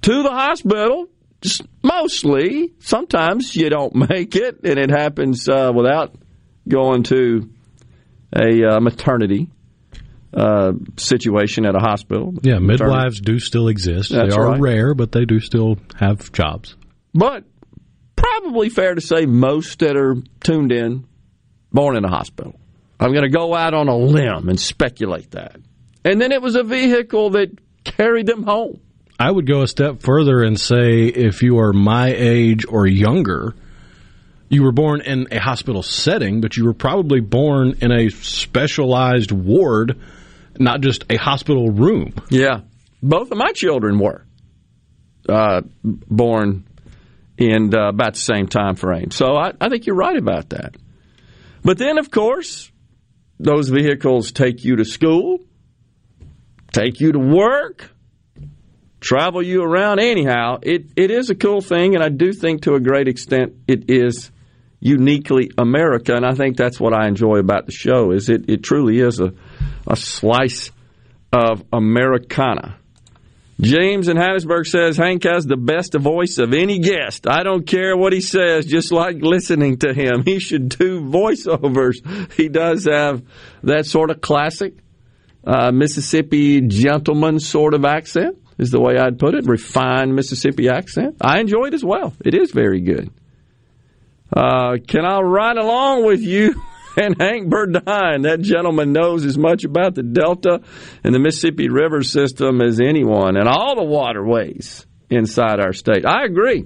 to 0.02 0.22
the 0.22 0.30
hospital. 0.30 1.08
Just 1.40 1.62
mostly, 1.84 2.72
sometimes 2.80 3.54
you 3.54 3.70
don't 3.70 3.94
make 3.94 4.34
it, 4.34 4.64
and 4.64 4.76
it 4.76 4.90
happens 4.90 5.48
uh, 5.48 5.70
without 5.72 6.12
going 6.66 7.04
to 7.04 7.48
a 8.34 8.64
uh, 8.64 8.80
maternity 8.80 9.48
uh, 10.34 10.72
situation 10.96 11.64
at 11.64 11.74
a 11.74 11.78
hospital. 11.78 12.34
Yeah, 12.42 12.58
Maternity. 12.58 12.84
midwives 12.84 13.20
do 13.20 13.38
still 13.38 13.68
exist. 13.68 14.10
That's 14.10 14.34
they 14.34 14.40
are 14.40 14.50
right. 14.50 14.60
rare, 14.60 14.94
but 14.94 15.12
they 15.12 15.24
do 15.24 15.40
still 15.40 15.78
have 15.98 16.32
jobs. 16.32 16.76
But 17.14 17.44
probably 18.16 18.68
fair 18.68 18.94
to 18.94 19.00
say 19.00 19.26
most 19.26 19.78
that 19.78 19.96
are 19.96 20.16
tuned 20.40 20.72
in 20.72 21.06
born 21.72 21.96
in 21.96 22.04
a 22.04 22.08
hospital. 22.08 22.58
I'm 23.00 23.12
going 23.12 23.22
to 23.22 23.28
go 23.28 23.54
out 23.54 23.74
on 23.74 23.88
a 23.88 23.96
limb 23.96 24.48
and 24.48 24.58
speculate 24.58 25.32
that. 25.32 25.56
And 26.04 26.20
then 26.20 26.32
it 26.32 26.42
was 26.42 26.56
a 26.56 26.64
vehicle 26.64 27.30
that 27.30 27.50
carried 27.84 28.26
them 28.26 28.42
home. 28.42 28.80
I 29.18 29.30
would 29.30 29.46
go 29.46 29.62
a 29.62 29.68
step 29.68 30.00
further 30.02 30.42
and 30.42 30.58
say 30.58 31.06
if 31.06 31.42
you 31.42 31.58
are 31.58 31.72
my 31.72 32.12
age 32.12 32.64
or 32.68 32.86
younger, 32.86 33.54
you 34.48 34.62
were 34.62 34.72
born 34.72 35.00
in 35.00 35.26
a 35.32 35.40
hospital 35.40 35.82
setting, 35.82 36.40
but 36.40 36.56
you 36.56 36.64
were 36.64 36.74
probably 36.74 37.20
born 37.20 37.78
in 37.80 37.92
a 37.92 38.10
specialized 38.10 39.32
ward, 39.32 40.00
not 40.58 40.80
just 40.80 41.04
a 41.10 41.16
hospital 41.16 41.70
room. 41.70 42.14
Yeah. 42.30 42.60
Both 43.02 43.30
of 43.30 43.38
my 43.38 43.52
children 43.52 43.98
were 43.98 44.24
uh, 45.28 45.62
born 45.84 46.64
in 47.36 47.74
uh, 47.74 47.88
about 47.88 48.14
the 48.14 48.20
same 48.20 48.46
time 48.46 48.76
frame. 48.76 49.10
So 49.10 49.36
I, 49.36 49.52
I 49.60 49.68
think 49.68 49.86
you're 49.86 49.96
right 49.96 50.16
about 50.16 50.50
that. 50.50 50.76
But 51.62 51.78
then, 51.78 51.98
of 51.98 52.10
course, 52.10 52.70
those 53.38 53.68
vehicles 53.68 54.32
take 54.32 54.64
you 54.64 54.76
to 54.76 54.84
school, 54.84 55.38
take 56.72 57.00
you 57.00 57.12
to 57.12 57.18
work, 57.18 57.90
travel 59.00 59.42
you 59.42 59.62
around. 59.62 60.00
Anyhow, 60.00 60.58
it, 60.62 60.90
it 60.96 61.10
is 61.10 61.30
a 61.30 61.34
cool 61.34 61.60
thing, 61.60 61.94
and 61.94 62.02
I 62.02 62.08
do 62.08 62.32
think 62.32 62.62
to 62.62 62.74
a 62.74 62.80
great 62.80 63.08
extent 63.08 63.54
it 63.66 63.90
is 63.90 64.30
uniquely 64.80 65.50
America, 65.58 66.14
and 66.14 66.24
I 66.24 66.34
think 66.34 66.56
that's 66.56 66.78
what 66.78 66.94
I 66.94 67.08
enjoy 67.08 67.38
about 67.38 67.66
the 67.66 67.72
show 67.72 68.12
is 68.12 68.28
it, 68.28 68.48
it 68.48 68.62
truly 68.62 69.00
is 69.00 69.20
a, 69.20 69.32
a 69.86 69.96
slice 69.96 70.70
of 71.32 71.64
Americana. 71.72 72.77
James 73.60 74.06
in 74.06 74.16
Hattiesburg 74.16 74.66
says 74.66 74.96
Hank 74.96 75.24
has 75.24 75.44
the 75.44 75.56
best 75.56 75.94
voice 75.94 76.38
of 76.38 76.54
any 76.54 76.78
guest. 76.78 77.26
I 77.28 77.42
don't 77.42 77.66
care 77.66 77.96
what 77.96 78.12
he 78.12 78.20
says, 78.20 78.66
just 78.66 78.92
like 78.92 79.16
listening 79.20 79.78
to 79.78 79.92
him. 79.92 80.22
He 80.24 80.38
should 80.38 80.68
do 80.68 81.00
voiceovers. 81.00 82.32
He 82.34 82.48
does 82.48 82.84
have 82.84 83.22
that 83.64 83.86
sort 83.86 84.10
of 84.10 84.20
classic 84.20 84.74
uh, 85.44 85.72
Mississippi 85.72 86.60
gentleman 86.60 87.40
sort 87.40 87.74
of 87.74 87.84
accent, 87.84 88.38
is 88.58 88.70
the 88.70 88.80
way 88.80 88.96
I'd 88.96 89.18
put 89.18 89.34
it. 89.34 89.46
Refined 89.46 90.14
Mississippi 90.14 90.68
accent. 90.68 91.16
I 91.20 91.40
enjoy 91.40 91.66
it 91.66 91.74
as 91.74 91.84
well. 91.84 92.14
It 92.24 92.34
is 92.34 92.52
very 92.52 92.80
good. 92.80 93.10
Uh, 94.32 94.76
can 94.86 95.04
I 95.04 95.20
ride 95.20 95.56
along 95.56 96.04
with 96.04 96.20
you 96.20 96.62
and 96.98 97.20
Hank 97.20 97.48
Burdine? 97.48 98.24
That 98.24 98.40
gentleman 98.40 98.92
knows 98.92 99.24
as 99.24 99.38
much 99.38 99.64
about 99.64 99.94
the 99.94 100.02
Delta 100.02 100.60
and 101.04 101.14
the 101.14 101.18
Mississippi 101.18 101.68
River 101.68 102.02
system 102.02 102.60
as 102.60 102.80
anyone 102.80 103.36
and 103.36 103.48
all 103.48 103.76
the 103.76 103.84
waterways 103.84 104.86
inside 105.10 105.60
our 105.60 105.72
state. 105.72 106.04
I 106.04 106.24
agree. 106.24 106.64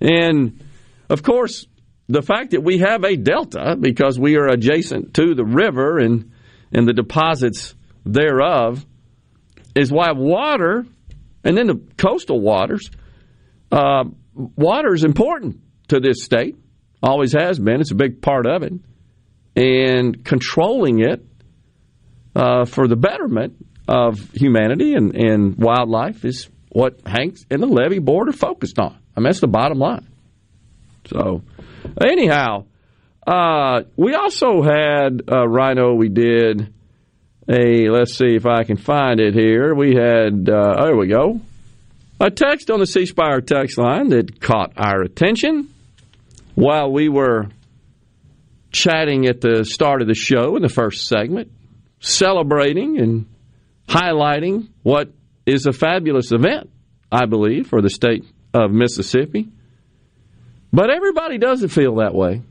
And 0.00 0.62
of 1.08 1.22
course, 1.22 1.66
the 2.08 2.22
fact 2.22 2.52
that 2.52 2.62
we 2.62 2.78
have 2.78 3.04
a 3.04 3.16
delta 3.16 3.76
because 3.78 4.18
we 4.18 4.36
are 4.36 4.46
adjacent 4.46 5.14
to 5.14 5.34
the 5.34 5.44
river 5.44 5.98
and 5.98 6.32
and 6.72 6.86
the 6.86 6.92
deposits 6.92 7.74
thereof 8.04 8.84
is 9.74 9.90
why 9.90 10.12
water 10.12 10.84
and 11.44 11.56
then 11.56 11.66
the 11.66 11.80
coastal 11.96 12.40
waters 12.40 12.90
uh, 13.72 14.04
water 14.34 14.94
is 14.94 15.04
important 15.04 15.60
to 15.88 16.00
this 16.00 16.22
state 16.22 16.56
always 17.02 17.32
has 17.32 17.58
been 17.58 17.80
it's 17.80 17.90
a 17.90 17.96
big 17.96 18.22
part 18.22 18.46
of 18.46 18.62
it 18.62 18.72
and 19.56 20.24
controlling 20.24 21.00
it 21.00 21.24
uh, 22.34 22.66
for 22.66 22.86
the 22.86 22.96
betterment 22.96 23.54
of 23.88 24.30
humanity 24.32 24.94
and, 24.94 25.14
and 25.16 25.56
wildlife 25.56 26.24
is 26.24 26.48
what 26.68 27.00
Hanks 27.06 27.44
and 27.50 27.62
the 27.62 27.66
levee 27.66 27.98
board 27.98 28.28
are 28.28 28.32
focused 28.32 28.78
on. 28.78 28.98
I 29.16 29.20
mean, 29.20 29.24
that's 29.24 29.40
the 29.40 29.48
bottom 29.48 29.78
line. 29.78 30.06
So, 31.06 31.42
anyhow, 32.00 32.66
uh, 33.26 33.82
we 33.96 34.14
also 34.14 34.62
had 34.62 35.22
uh, 35.30 35.48
Rhino. 35.48 35.94
We 35.94 36.08
did 36.08 36.72
a. 37.48 37.88
Let's 37.88 38.16
see 38.16 38.34
if 38.34 38.44
I 38.44 38.64
can 38.64 38.76
find 38.76 39.20
it 39.20 39.34
here. 39.34 39.74
We 39.74 39.94
had. 39.94 40.48
Uh, 40.48 40.84
there 40.84 40.96
we 40.96 41.06
go. 41.06 41.40
A 42.20 42.30
text 42.30 42.70
on 42.70 42.80
the 42.80 42.86
C 42.86 43.06
Spire 43.06 43.40
text 43.40 43.78
line 43.78 44.08
that 44.08 44.40
caught 44.40 44.72
our 44.76 45.02
attention 45.02 45.72
while 46.54 46.90
we 46.90 47.08
were 47.08 47.48
chatting 48.76 49.26
at 49.26 49.40
the 49.40 49.64
start 49.64 50.02
of 50.02 50.08
the 50.08 50.14
show 50.14 50.56
in 50.56 50.62
the 50.62 50.68
first 50.68 51.08
segment, 51.08 51.50
celebrating 51.98 52.98
and 52.98 53.26
highlighting 53.88 54.68
what 54.82 55.10
is 55.46 55.66
a 55.66 55.72
fabulous 55.72 56.30
event, 56.30 56.70
I 57.10 57.26
believe, 57.26 57.68
for 57.68 57.80
the 57.80 57.88
state 57.88 58.24
of 58.52 58.70
Mississippi. 58.70 59.48
But 60.72 60.90
everybody 60.90 61.38
doesn't 61.38 61.70
feel 61.70 61.96
that 61.96 62.14
way. 62.14 62.42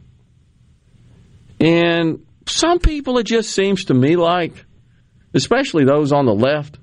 And 1.59 2.25
some 2.47 2.79
people, 2.79 3.19
it 3.19 3.25
just 3.25 3.51
seems 3.51 3.85
to 3.85 3.93
me 3.93 4.15
like, 4.15 4.65
especially 5.33 5.85
those 5.85 6.11
on 6.11 6.25
the 6.25 6.33
left, 6.33 6.79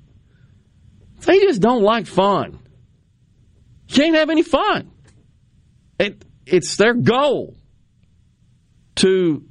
they 1.25 1.39
just 1.39 1.61
don't 1.61 1.83
like 1.83 2.07
fun. 2.07 2.59
You 3.87 3.95
can't 3.95 4.15
have 4.15 4.29
any 4.29 4.43
fun. 4.43 4.91
It, 5.99 6.23
it's 6.45 6.77
their 6.77 6.93
goal 6.93 7.55
to 8.95 9.43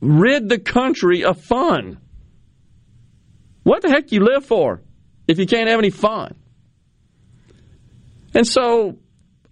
rid 0.00 0.48
the 0.48 0.58
country 0.58 1.24
of 1.24 1.40
fun. 1.40 1.98
What 3.62 3.82
the 3.82 3.90
heck 3.90 4.12
you 4.12 4.20
live 4.20 4.46
for 4.46 4.80
if 5.26 5.38
you 5.38 5.46
can't 5.46 5.68
have 5.68 5.78
any 5.78 5.90
fun? 5.90 6.36
And 8.34 8.46
so 8.46 8.98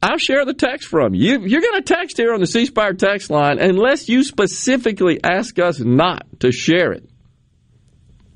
I'll 0.03 0.19
share 0.19 0.45
the 0.45 0.55
text 0.55 0.89
from 0.89 1.15
you. 1.15 1.41
You're 1.41 1.61
going 1.61 1.83
to 1.83 1.95
text 1.95 2.17
here 2.17 2.33
on 2.33 2.41
the 2.41 2.47
C 2.47 2.67
Spire 2.67 2.95
text 2.95 3.31
line 3.31 3.59
unless 3.59 4.09
you 4.09 4.23
specifically 4.23 5.23
ask 5.23 5.59
us 5.59 5.81
not 5.81 6.27
to 6.41 6.53
share 6.53 6.93
it 6.93 7.09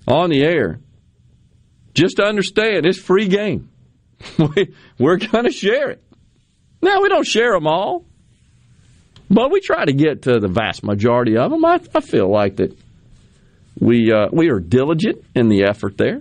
on 0.09 0.31
the 0.31 0.43
air. 0.43 0.81
Just 1.95 2.21
understand, 2.21 2.87
it's 2.87 2.99
free 2.99 3.29
game. 3.29 3.71
We're 4.99 5.17
going 5.17 5.45
to 5.45 5.53
share 5.53 5.91
it. 5.91 6.03
Now, 6.83 7.03
we 7.03 7.09
don't 7.09 7.27
share 7.27 7.53
them 7.53 7.67
all, 7.67 8.07
but 9.31 9.53
we 9.53 9.61
try 9.61 9.85
to 9.85 9.93
get 9.93 10.23
to 10.23 10.41
the 10.41 10.49
vast 10.49 10.83
majority 10.83 11.37
of 11.37 11.51
them. 11.51 11.65
I, 11.65 11.81
I 11.95 12.01
feel 12.01 12.29
like 12.29 12.57
that 12.57 12.77
we 13.79 14.13
uh, 14.13 14.29
we 14.33 14.51
are 14.51 14.59
diligent 14.59 15.25
in 15.35 15.49
the 15.49 15.65
effort 15.65 15.97
there, 15.97 16.21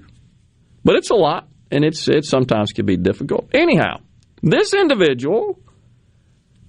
but 0.86 0.96
it's 0.96 1.10
a 1.10 1.16
lot, 1.16 1.48
and 1.72 1.84
it's 1.84 2.08
it 2.08 2.26
sometimes 2.26 2.72
can 2.72 2.86
be 2.86 2.98
difficult. 2.98 3.50
Anyhow, 3.54 4.02
this 4.42 4.74
individual 4.74 5.60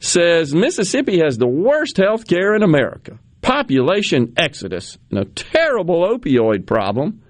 says 0.01 0.55
Mississippi 0.55 1.21
has 1.21 1.37
the 1.37 1.47
worst 1.47 1.99
health 1.99 2.27
care 2.27 2.55
in 2.55 2.63
America, 2.63 3.19
population 3.43 4.33
exodus, 4.37 4.99
and 5.11 5.19
a 5.19 5.25
terrible 5.27 6.09
opioid 6.09 6.67
problem. 6.67 7.23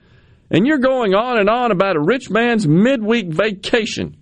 And 0.52 0.66
you're 0.66 0.78
going 0.78 1.14
on 1.14 1.38
and 1.38 1.48
on 1.48 1.70
about 1.70 1.94
a 1.94 2.00
rich 2.00 2.28
man's 2.28 2.66
midweek 2.66 3.28
vacation. 3.28 4.16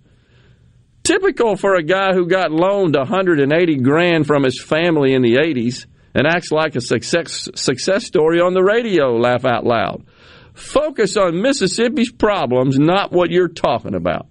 Typical 1.09 1.55
for 1.55 1.73
a 1.73 1.81
guy 1.81 2.13
who 2.13 2.27
got 2.27 2.51
loaned 2.51 2.95
180 2.95 3.77
grand 3.77 4.27
from 4.27 4.43
his 4.43 4.61
family 4.61 5.15
in 5.15 5.23
the 5.23 5.37
80s 5.37 5.87
and 6.13 6.27
acts 6.27 6.51
like 6.51 6.75
a 6.75 6.81
success, 6.81 7.49
success 7.55 8.05
story 8.05 8.39
on 8.39 8.53
the 8.53 8.61
radio, 8.61 9.17
laugh 9.17 9.43
out 9.43 9.65
loud. 9.65 10.05
Focus 10.53 11.17
on 11.17 11.41
Mississippi's 11.41 12.11
problems, 12.11 12.77
not 12.77 13.11
what 13.11 13.31
you're 13.31 13.47
talking 13.47 13.95
about. 13.95 14.27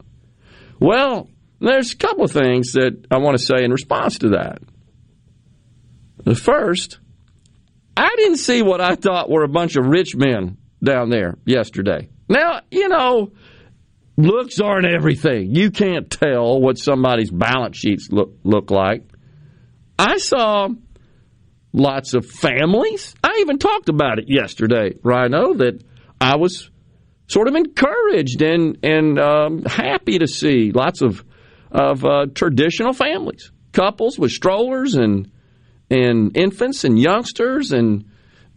Well, 0.78 1.28
there's 1.58 1.94
a 1.94 1.96
couple 1.96 2.22
of 2.22 2.30
things 2.30 2.74
that 2.74 3.06
I 3.10 3.18
want 3.18 3.36
to 3.36 3.44
say 3.44 3.64
in 3.64 3.72
response 3.72 4.18
to 4.18 4.28
that. 4.28 4.60
The 6.22 6.36
first, 6.36 7.00
I 7.96 8.14
didn't 8.18 8.36
see 8.36 8.62
what 8.62 8.80
I 8.80 8.94
thought 8.94 9.28
were 9.28 9.42
a 9.42 9.48
bunch 9.48 9.74
of 9.74 9.84
rich 9.84 10.14
men 10.14 10.58
down 10.80 11.10
there 11.10 11.38
yesterday. 11.44 12.08
Now, 12.28 12.60
you 12.70 12.88
know, 12.88 13.32
looks 14.18 14.60
aren't 14.60 14.86
everything. 14.86 15.54
You 15.54 15.70
can't 15.70 16.10
tell 16.10 16.60
what 16.60 16.76
somebody's 16.76 17.30
balance 17.30 17.78
sheets 17.78 18.08
look 18.10 18.32
look 18.42 18.70
like. 18.70 19.04
I 19.98 20.18
saw 20.18 20.68
lots 21.72 22.14
of 22.14 22.26
families. 22.26 23.14
I 23.22 23.38
even 23.40 23.58
talked 23.58 23.88
about 23.88 24.18
it 24.18 24.24
yesterday, 24.28 24.94
Rhino, 25.02 25.54
that 25.54 25.82
I 26.20 26.36
was 26.36 26.68
sort 27.28 27.48
of 27.48 27.54
encouraged 27.54 28.42
and 28.42 28.78
and 28.82 29.18
um, 29.18 29.62
happy 29.64 30.18
to 30.18 30.26
see 30.26 30.72
lots 30.72 31.00
of 31.00 31.24
of 31.70 32.04
uh, 32.04 32.26
traditional 32.34 32.92
families, 32.92 33.52
couples 33.72 34.18
with 34.18 34.32
strollers 34.32 34.94
and 34.94 35.30
and 35.90 36.36
infants 36.36 36.82
and 36.82 36.98
youngsters, 36.98 37.70
and 37.70 38.10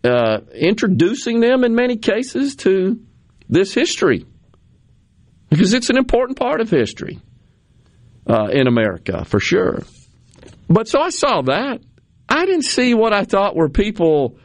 uh, 0.04 0.40
introducing 0.56 1.40
them 1.40 1.64
in 1.64 1.76
many 1.76 1.98
cases 1.98 2.56
to 2.56 3.00
this 3.48 3.74
history 3.76 4.26
because 5.52 5.74
it's 5.74 5.90
an 5.92 5.98
important 5.98 6.40
part 6.40 6.62
of 6.62 6.70
history 6.70 7.20
uh, 8.28 8.48
in 8.52 8.68
America 8.68 9.26
for 9.26 9.40
sure. 9.40 9.84
But 10.68 10.88
so 10.88 11.00
I 11.00 11.10
saw 11.10 11.42
that. 11.44 11.82
I 12.28 12.46
didn't 12.46 12.64
see 12.64 12.94
what 12.94 13.14
I 13.14 13.26
thought 13.26 13.56
were 13.56 13.70
people 13.70 14.38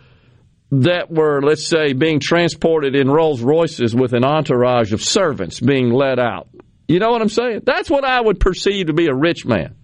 that 0.72 1.11
were, 1.11 1.40
let's 1.40 1.66
say, 1.66 1.92
being 1.92 2.18
transported 2.18 2.96
in 2.96 3.09
Rolls 3.09 3.40
Royces 3.40 3.94
with 3.94 4.12
an 4.12 4.24
entourage 4.24 4.92
of 4.92 5.00
servants 5.00 5.61
being 5.61 5.90
led 5.90 6.18
out. 6.18 6.48
You 6.88 6.98
know 6.98 7.12
what 7.12 7.22
I'm 7.22 7.28
saying? 7.28 7.62
That's 7.64 7.88
what 7.88 8.04
I 8.04 8.20
would 8.20 8.40
perceive 8.40 8.88
to 8.88 8.92
be 8.92 9.07
a 9.07 9.14
rich 9.14 9.46
man. 9.46 9.76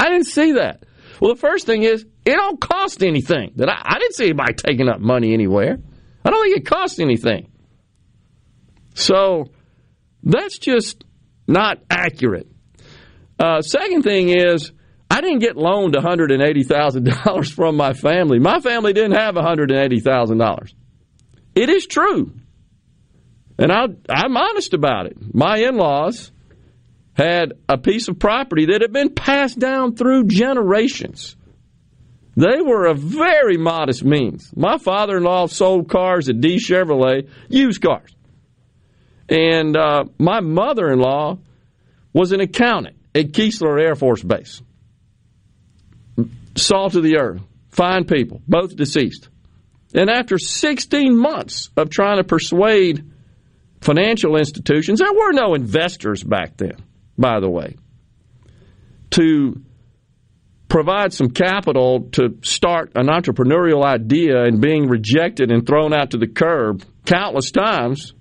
I 0.00 0.08
didn't 0.08 0.26
see 0.26 0.52
that. 0.52 0.84
Well, 1.20 1.32
the 1.32 1.40
first 1.40 1.66
thing 1.66 1.84
is, 1.84 2.04
it 2.24 2.34
don't 2.34 2.60
cost 2.60 3.04
anything. 3.04 3.52
That 3.56 3.68
I, 3.68 3.80
I 3.84 3.98
didn't 4.00 4.14
see 4.14 4.24
anybody 4.24 4.54
taking 4.54 4.88
up 4.88 5.00
money 5.00 5.32
anywhere. 5.32 5.78
I 6.24 6.30
don't 6.30 6.44
think 6.44 6.56
it 6.56 6.66
costs 6.66 6.98
anything. 6.98 7.52
So 8.94 9.50
that's 10.24 10.58
just 10.58 11.04
not 11.46 11.78
accurate. 11.90 12.48
Uh, 13.38 13.60
second 13.60 14.02
thing 14.02 14.30
is, 14.30 14.72
I 15.10 15.20
didn't 15.20 15.40
get 15.40 15.56
loaned 15.56 15.94
$180,000 15.94 17.52
from 17.54 17.76
my 17.76 17.92
family. 17.92 18.38
My 18.38 18.60
family 18.60 18.92
didn't 18.92 19.16
have 19.16 19.34
$180,000. 19.34 20.72
It 21.54 21.68
is 21.68 21.86
true. 21.86 22.32
And 23.58 23.70
I, 23.70 23.86
I'm 24.08 24.36
honest 24.36 24.74
about 24.74 25.06
it. 25.06 25.16
My 25.32 25.58
in 25.58 25.76
laws 25.76 26.32
had 27.14 27.52
a 27.68 27.78
piece 27.78 28.08
of 28.08 28.18
property 28.18 28.66
that 28.66 28.80
had 28.80 28.92
been 28.92 29.14
passed 29.14 29.58
down 29.58 29.94
through 29.94 30.24
generations. 30.24 31.36
They 32.36 32.60
were 32.60 32.86
a 32.86 32.94
very 32.94 33.56
modest 33.56 34.04
means. 34.04 34.50
My 34.56 34.78
father 34.78 35.18
in 35.18 35.22
law 35.22 35.46
sold 35.46 35.88
cars 35.88 36.28
at 36.28 36.40
D 36.40 36.56
Chevrolet, 36.56 37.28
used 37.48 37.80
cars. 37.80 38.13
And 39.28 39.76
uh, 39.76 40.04
my 40.18 40.40
mother 40.40 40.88
in 40.88 40.98
law 40.98 41.38
was 42.12 42.32
an 42.32 42.40
accountant 42.40 42.96
at 43.14 43.32
Keesler 43.32 43.80
Air 43.80 43.94
Force 43.94 44.22
Base. 44.22 44.62
Salt 46.56 46.94
of 46.94 47.02
the 47.02 47.16
earth, 47.18 47.42
fine 47.70 48.04
people, 48.04 48.40
both 48.46 48.76
deceased. 48.76 49.28
And 49.94 50.10
after 50.10 50.38
16 50.38 51.16
months 51.16 51.70
of 51.76 51.90
trying 51.90 52.18
to 52.18 52.24
persuade 52.24 53.12
financial 53.80 54.36
institutions, 54.36 54.98
there 54.98 55.12
were 55.12 55.32
no 55.32 55.54
investors 55.54 56.22
back 56.22 56.56
then, 56.56 56.76
by 57.18 57.40
the 57.40 57.48
way, 57.48 57.76
to 59.10 59.62
provide 60.68 61.12
some 61.12 61.30
capital 61.30 62.08
to 62.12 62.36
start 62.42 62.92
an 62.96 63.06
entrepreneurial 63.06 63.84
idea 63.84 64.42
and 64.42 64.60
being 64.60 64.88
rejected 64.88 65.52
and 65.52 65.64
thrown 65.64 65.92
out 65.92 66.10
to 66.10 66.18
the 66.18 66.26
curb 66.26 66.82
countless 67.04 67.52
times. 67.52 68.12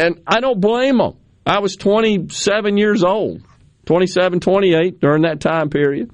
And 0.00 0.22
I 0.26 0.40
don't 0.40 0.58
blame 0.58 0.96
them. 0.96 1.18
I 1.44 1.58
was 1.58 1.76
27 1.76 2.78
years 2.78 3.04
old, 3.04 3.42
27, 3.84 4.40
28 4.40 4.98
during 4.98 5.22
that 5.22 5.40
time 5.40 5.68
period. 5.68 6.10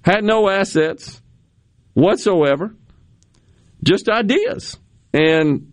Had 0.00 0.24
no 0.24 0.48
assets 0.48 1.20
whatsoever, 1.92 2.74
just 3.84 4.08
ideas 4.08 4.78
and 5.12 5.72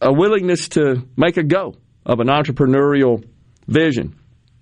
a 0.00 0.12
willingness 0.12 0.70
to 0.70 1.06
make 1.16 1.36
a 1.36 1.44
go 1.44 1.76
of 2.04 2.18
an 2.18 2.26
entrepreneurial 2.26 3.24
vision 3.68 4.18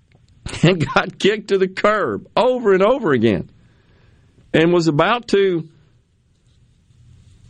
and 0.63 0.85
got 0.93 1.17
kicked 1.17 1.47
to 1.47 1.57
the 1.57 1.67
curb 1.67 2.27
over 2.35 2.73
and 2.73 2.83
over 2.83 3.13
again 3.13 3.49
and 4.53 4.71
was 4.71 4.87
about 4.87 5.29
to 5.29 5.67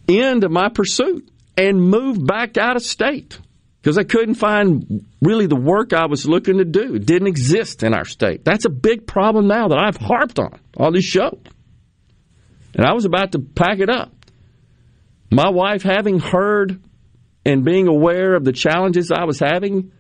end 0.07 0.49
my 0.49 0.69
pursuit 0.69 1.29
and 1.57 1.81
move 1.81 2.25
back 2.25 2.57
out 2.57 2.77
of 2.77 2.83
state 2.83 3.37
because 3.82 3.97
I 3.97 4.03
couldn't 4.03 4.36
find 4.36 5.05
really 5.21 5.47
the 5.47 5.55
work 5.55 5.93
I 5.93 6.07
was 6.07 6.28
looking 6.28 6.57
to 6.57 6.65
do. 6.65 6.95
It 6.95 7.05
didn't 7.05 7.28
exist 7.28 7.84
in 7.84 7.93
our 7.93 8.05
state. 8.05 8.43
That's 8.43 8.65
a 8.65 8.69
big 8.69 9.07
problem 9.07 9.47
now 9.47 9.69
that 9.69 9.78
I've 9.78 9.97
harped 9.97 10.39
on 10.39 10.59
on 10.78 10.93
this 10.93 11.05
show. 11.05 11.39
And 12.73 12.86
I 12.86 12.93
was 12.93 13.05
about 13.05 13.32
to 13.32 13.39
pack 13.39 13.80
it 13.80 13.89
up. 13.89 14.11
My 15.32 15.49
wife, 15.49 15.84
having 15.84 16.19
heard 16.19 16.82
and 17.45 17.63
being 17.63 17.88
aware 17.88 18.36
of 18.36 18.43
the 18.43 18.51
challenges 18.51 19.09
I 19.11 19.23
was 19.23 19.39
having, 19.39 19.91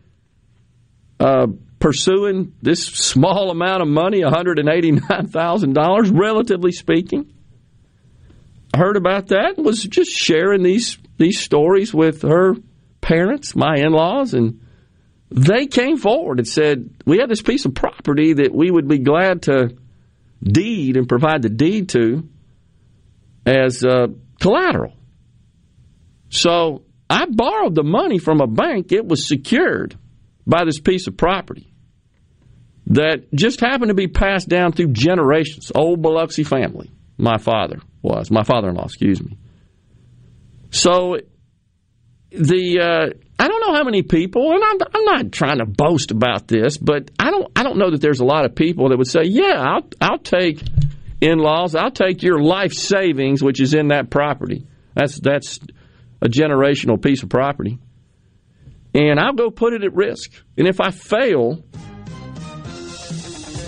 uh, 1.19 1.47
pursuing 1.79 2.53
this 2.61 2.85
small 2.85 3.49
amount 3.51 3.81
of 3.81 3.87
money, 3.87 4.21
$189,000, 4.21 6.19
relatively 6.19 6.71
speaking. 6.71 7.33
Heard 8.75 8.97
about 8.97 9.27
that 9.27 9.57
and 9.57 9.65
was 9.65 9.83
just 9.83 10.11
sharing 10.11 10.61
these, 10.61 10.97
these 11.17 11.39
stories 11.39 11.93
with 11.93 12.23
her 12.23 12.55
parents, 13.07 13.55
my 13.55 13.77
in 13.77 13.93
laws, 13.93 14.33
and 14.33 14.59
they 15.31 15.65
came 15.67 15.97
forward 15.97 16.39
and 16.39 16.47
said, 16.47 16.89
We 17.05 17.19
have 17.19 17.29
this 17.29 17.41
piece 17.41 17.65
of 17.65 17.73
property 17.73 18.33
that 18.33 18.53
we 18.53 18.69
would 18.69 18.87
be 18.87 18.99
glad 18.99 19.43
to 19.43 19.75
deed 20.43 20.97
and 20.97 21.07
provide 21.07 21.41
the 21.41 21.49
deed 21.49 21.89
to 21.89 22.27
as 23.45 23.83
uh, 23.83 24.07
collateral. 24.41 24.93
So 26.29 26.83
I 27.09 27.25
borrowed 27.29 27.75
the 27.75 27.83
money 27.83 28.19
from 28.19 28.41
a 28.41 28.47
bank, 28.47 28.91
it 28.91 29.05
was 29.05 29.25
secured 29.25 29.97
by 30.45 30.65
this 30.65 30.79
piece 30.79 31.07
of 31.07 31.15
property 31.15 31.71
that 32.87 33.33
just 33.33 33.61
happened 33.61 33.89
to 33.89 33.95
be 33.95 34.07
passed 34.07 34.49
down 34.49 34.73
through 34.73 34.91
generations. 34.91 35.71
Old 35.73 36.01
Biloxi 36.01 36.43
family, 36.43 36.91
my 37.17 37.37
father 37.37 37.79
was, 38.01 38.29
my 38.29 38.43
father 38.43 38.69
in 38.69 38.75
law, 38.75 38.85
excuse 38.85 39.23
me. 39.23 39.37
So 40.71 41.17
the 42.31 42.79
uh, 42.79 43.17
I 43.39 43.47
don't 43.47 43.61
know 43.61 43.73
how 43.73 43.83
many 43.83 44.01
people, 44.01 44.51
and 44.51 44.63
I'm, 44.63 44.77
I'm 44.93 45.05
not 45.05 45.31
trying 45.31 45.59
to 45.59 45.65
boast 45.65 46.11
about 46.11 46.47
this, 46.47 46.77
but 46.77 47.11
I 47.19 47.31
don't 47.31 47.51
I 47.55 47.63
don't 47.63 47.77
know 47.77 47.91
that 47.91 48.01
there's 48.01 48.19
a 48.19 48.25
lot 48.25 48.45
of 48.45 48.55
people 48.55 48.89
that 48.89 48.97
would 48.97 49.07
say, 49.07 49.23
yeah, 49.23 49.61
I'll 49.61 49.87
I'll 50.01 50.19
take 50.19 50.61
in 51.21 51.39
laws, 51.39 51.75
I'll 51.75 51.91
take 51.91 52.23
your 52.23 52.41
life 52.41 52.73
savings, 52.73 53.43
which 53.43 53.61
is 53.61 53.73
in 53.73 53.89
that 53.89 54.09
property. 54.09 54.65
That's 54.95 55.19
that's 55.19 55.59
a 56.21 56.27
generational 56.27 57.01
piece 57.01 57.23
of 57.23 57.29
property 57.29 57.79
and 58.97 59.19
I'll 59.19 59.33
go 59.33 59.51
put 59.51 59.73
it 59.73 59.83
at 59.83 59.93
risk. 59.93 60.31
And 60.57 60.67
if 60.67 60.81
I 60.81 60.89
fail, 60.89 61.63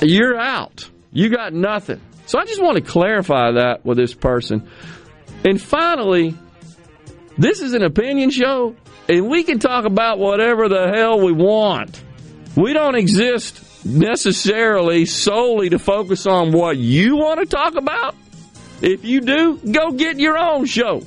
you're 0.01 0.37
out. 0.37 0.89
You 1.11 1.29
got 1.29 1.53
nothing. 1.53 2.01
So 2.25 2.39
I 2.39 2.45
just 2.45 2.61
want 2.61 2.77
to 2.77 2.81
clarify 2.81 3.51
that 3.53 3.85
with 3.85 3.97
this 3.97 4.13
person. 4.13 4.69
And 5.45 5.61
finally, 5.61 6.35
this 7.39 7.61
is 7.61 7.73
an 7.73 7.83
opinion 7.83 8.29
show, 8.29 8.75
and 9.07 9.27
we 9.27 9.43
can 9.43 9.59
talk 9.59 9.85
about 9.85 10.19
whatever 10.19 10.69
the 10.69 10.91
hell 10.93 11.19
we 11.19 11.31
want. 11.31 12.03
We 12.55 12.73
don't 12.73 12.95
exist 12.95 13.85
necessarily 13.85 15.05
solely 15.05 15.69
to 15.69 15.79
focus 15.79 16.27
on 16.27 16.51
what 16.51 16.77
you 16.77 17.15
want 17.15 17.39
to 17.39 17.45
talk 17.45 17.75
about. 17.75 18.15
If 18.81 19.03
you 19.03 19.21
do, 19.21 19.57
go 19.57 19.91
get 19.91 20.19
your 20.19 20.37
own 20.37 20.65
show 20.65 21.01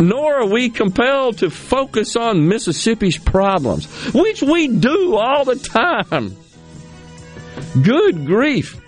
nor 0.00 0.40
are 0.40 0.46
we 0.46 0.70
compelled 0.70 1.38
to 1.38 1.50
focus 1.50 2.16
on 2.16 2.48
Mississippi's 2.48 3.18
problems, 3.18 3.86
which 4.14 4.42
we 4.42 4.68
do 4.68 5.16
all 5.16 5.44
the 5.44 5.56
time. 5.56 6.36
Good 7.82 8.26
grief. 8.26 8.80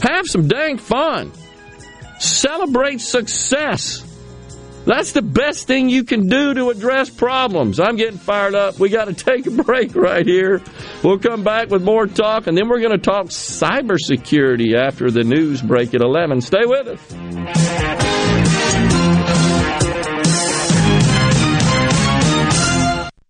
Have 0.00 0.26
some 0.26 0.48
dang 0.48 0.78
fun. 0.78 1.32
Celebrate 2.18 3.00
success. 3.00 4.04
That's 4.84 5.12
the 5.12 5.22
best 5.22 5.66
thing 5.66 5.88
you 5.88 6.02
can 6.02 6.28
do 6.28 6.54
to 6.54 6.70
address 6.70 7.08
problems. 7.08 7.78
I'm 7.78 7.96
getting 7.96 8.18
fired 8.18 8.54
up. 8.54 8.80
We 8.80 8.88
got 8.88 9.04
to 9.04 9.14
take 9.14 9.46
a 9.46 9.50
break 9.50 9.94
right 9.94 10.26
here. 10.26 10.60
We'll 11.04 11.18
come 11.18 11.44
back 11.44 11.70
with 11.70 11.82
more 11.82 12.06
talk, 12.06 12.48
and 12.48 12.56
then 12.56 12.68
we're 12.68 12.80
going 12.80 12.92
to 12.92 12.98
talk 12.98 13.26
cybersecurity 13.26 14.74
after 14.74 15.10
the 15.10 15.22
news 15.22 15.62
break 15.62 15.94
at 15.94 16.00
11. 16.00 16.40
Stay 16.40 16.64
with 16.64 16.88
us. 16.88 18.11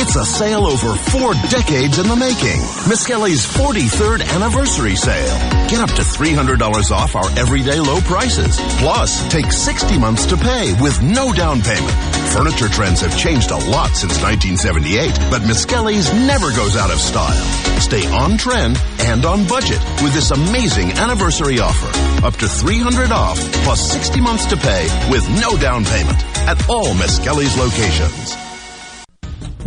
It's 0.00 0.16
a 0.16 0.24
sale 0.24 0.66
over 0.66 0.94
four 0.94 1.34
decades 1.50 1.98
in 1.98 2.08
the 2.08 2.16
making. 2.16 2.60
Miss 2.88 3.06
Kelly's 3.06 3.44
43rd 3.44 4.22
anniversary 4.34 4.96
sale. 4.96 5.38
Get 5.68 5.80
up 5.80 5.90
to 5.90 6.02
$300 6.02 6.90
off 6.90 7.14
our 7.14 7.28
everyday 7.38 7.78
low 7.80 8.00
prices. 8.00 8.56
Plus, 8.78 9.28
take 9.28 9.52
60 9.52 9.98
months 9.98 10.24
to 10.26 10.36
pay 10.36 10.72
with 10.80 11.02
no 11.02 11.32
down 11.32 11.60
payment. 11.60 11.92
Furniture 12.32 12.68
trends 12.68 13.00
have 13.00 13.18
changed 13.18 13.50
a 13.50 13.56
lot 13.68 13.90
since 13.96 14.22
1978, 14.22 15.12
but 15.30 15.42
Miss 15.42 15.64
Kelly's 15.64 16.12
never 16.12 16.50
goes 16.52 16.76
out 16.76 16.90
of 16.90 16.98
style. 17.00 17.44
Stay 17.80 18.06
on 18.08 18.38
trend 18.38 18.80
and 19.00 19.24
on 19.26 19.46
budget 19.46 19.80
with 20.02 20.14
this 20.14 20.30
amazing 20.30 20.92
anniversary 20.92 21.58
offer. 21.58 21.90
Up 22.24 22.34
to 22.36 22.48
300 22.48 23.12
off 23.12 23.38
plus 23.64 23.92
60 23.92 24.20
months 24.20 24.46
to 24.46 24.56
pay 24.56 24.88
with 25.10 25.28
no 25.40 25.56
down 25.58 25.84
payment 25.84 26.22
at 26.48 26.68
all 26.68 26.94
Miss 26.94 27.18
Kelly's 27.18 27.56
locations. 27.58 28.47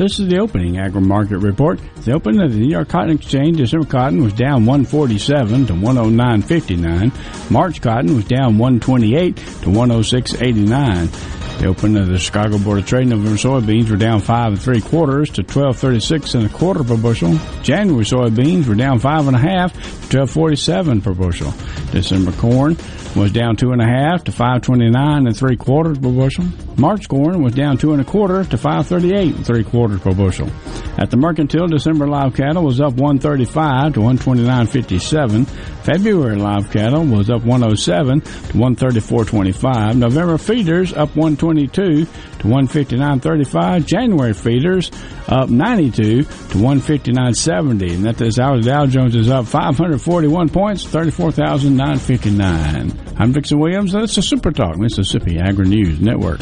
This 0.01 0.19
is 0.19 0.27
the 0.29 0.39
opening 0.39 0.79
agri 0.79 0.99
market 0.99 1.37
report. 1.37 1.79
The 1.97 2.13
opening 2.13 2.41
of 2.41 2.51
the 2.51 2.57
New 2.57 2.71
York 2.71 2.89
Cotton 2.89 3.11
Exchange, 3.11 3.57
December 3.57 3.85
cotton 3.85 4.23
was 4.23 4.33
down 4.33 4.65
147 4.65 5.67
to 5.67 5.73
109.59. 5.73 7.51
March 7.51 7.83
cotton 7.83 8.15
was 8.15 8.25
down 8.25 8.57
128 8.57 9.35
to 9.35 9.43
106.89. 9.43 11.59
The 11.59 11.67
opening 11.67 12.01
of 12.01 12.07
the 12.07 12.17
Chicago 12.17 12.57
Board 12.57 12.79
of 12.79 12.87
Trade, 12.87 13.09
November 13.09 13.37
soybeans 13.37 13.91
were 13.91 13.95
down 13.95 14.21
five 14.21 14.53
and 14.53 14.59
three 14.59 14.81
quarters 14.81 15.29
to 15.29 15.43
12.36 15.43 16.33
and 16.33 16.47
a 16.47 16.49
quarter 16.49 16.83
per 16.83 16.97
bushel. 16.97 17.37
January 17.61 18.03
soybeans 18.03 18.67
were 18.67 18.73
down 18.73 18.97
five 18.97 19.27
and 19.27 19.35
a 19.35 19.39
half 19.39 19.71
to 20.09 20.17
12.47 20.17 21.03
per 21.03 21.13
bushel. 21.13 21.53
December 21.91 22.31
corn 22.31 22.75
was 23.15 23.31
down 23.31 23.55
two 23.55 23.71
and 23.71 23.81
a 23.81 23.85
half 23.85 24.25
to 24.25 24.31
5.29 24.31 25.27
and 25.27 25.37
three 25.37 25.57
quarters 25.57 25.97
per 25.97 26.11
bushel. 26.11 26.45
March 26.77 27.09
corn 27.09 27.43
was 27.43 27.53
down 27.53 27.77
two 27.77 27.91
and 27.91 28.01
a 28.01 28.05
quarter 28.05 28.43
to 28.43 28.57
5.38 28.57 29.35
and 29.35 29.45
three 29.45 29.63
quarters 29.63 29.99
per 29.99 30.13
bushel. 30.13 30.49
At 30.97 31.11
the 31.11 31.17
mercantile, 31.17 31.67
December 31.67 32.07
live 32.07 32.33
cattle 32.35 32.63
was 32.63 32.79
up 32.79 32.93
135 32.93 33.93
to 33.93 33.99
129.57. 33.99 35.47
February 35.83 36.37
live 36.37 36.71
cattle 36.71 37.05
was 37.05 37.29
up 37.29 37.43
107 37.43 38.21
to 38.21 38.29
134.25. 38.29 39.97
November 39.97 40.37
feeders 40.37 40.93
up 40.93 41.13
122 41.15 42.05
to 42.05 42.47
159.35. 42.47 43.85
January 43.85 44.33
feeders 44.33 44.89
up 45.27 45.49
92 45.49 46.23
to 46.23 46.25
159.70. 46.25 47.95
And 47.95 48.05
that 48.05 48.21
is 48.21 48.35
the 48.35 48.61
Dow 48.63 48.85
Jones 48.85 49.15
is 49.15 49.29
up 49.29 49.47
541 49.47 50.49
points, 50.49 50.85
34,959. 50.85 53.00
I'm 53.17 53.31
Dixon 53.31 53.59
Williams, 53.59 53.93
and 53.93 54.03
it's 54.03 54.15
the 54.15 54.21
Super 54.21 54.51
Talk 54.51 54.77
Mississippi 54.77 55.39
Agri 55.39 55.67
News 55.67 55.99
Network. 56.01 56.41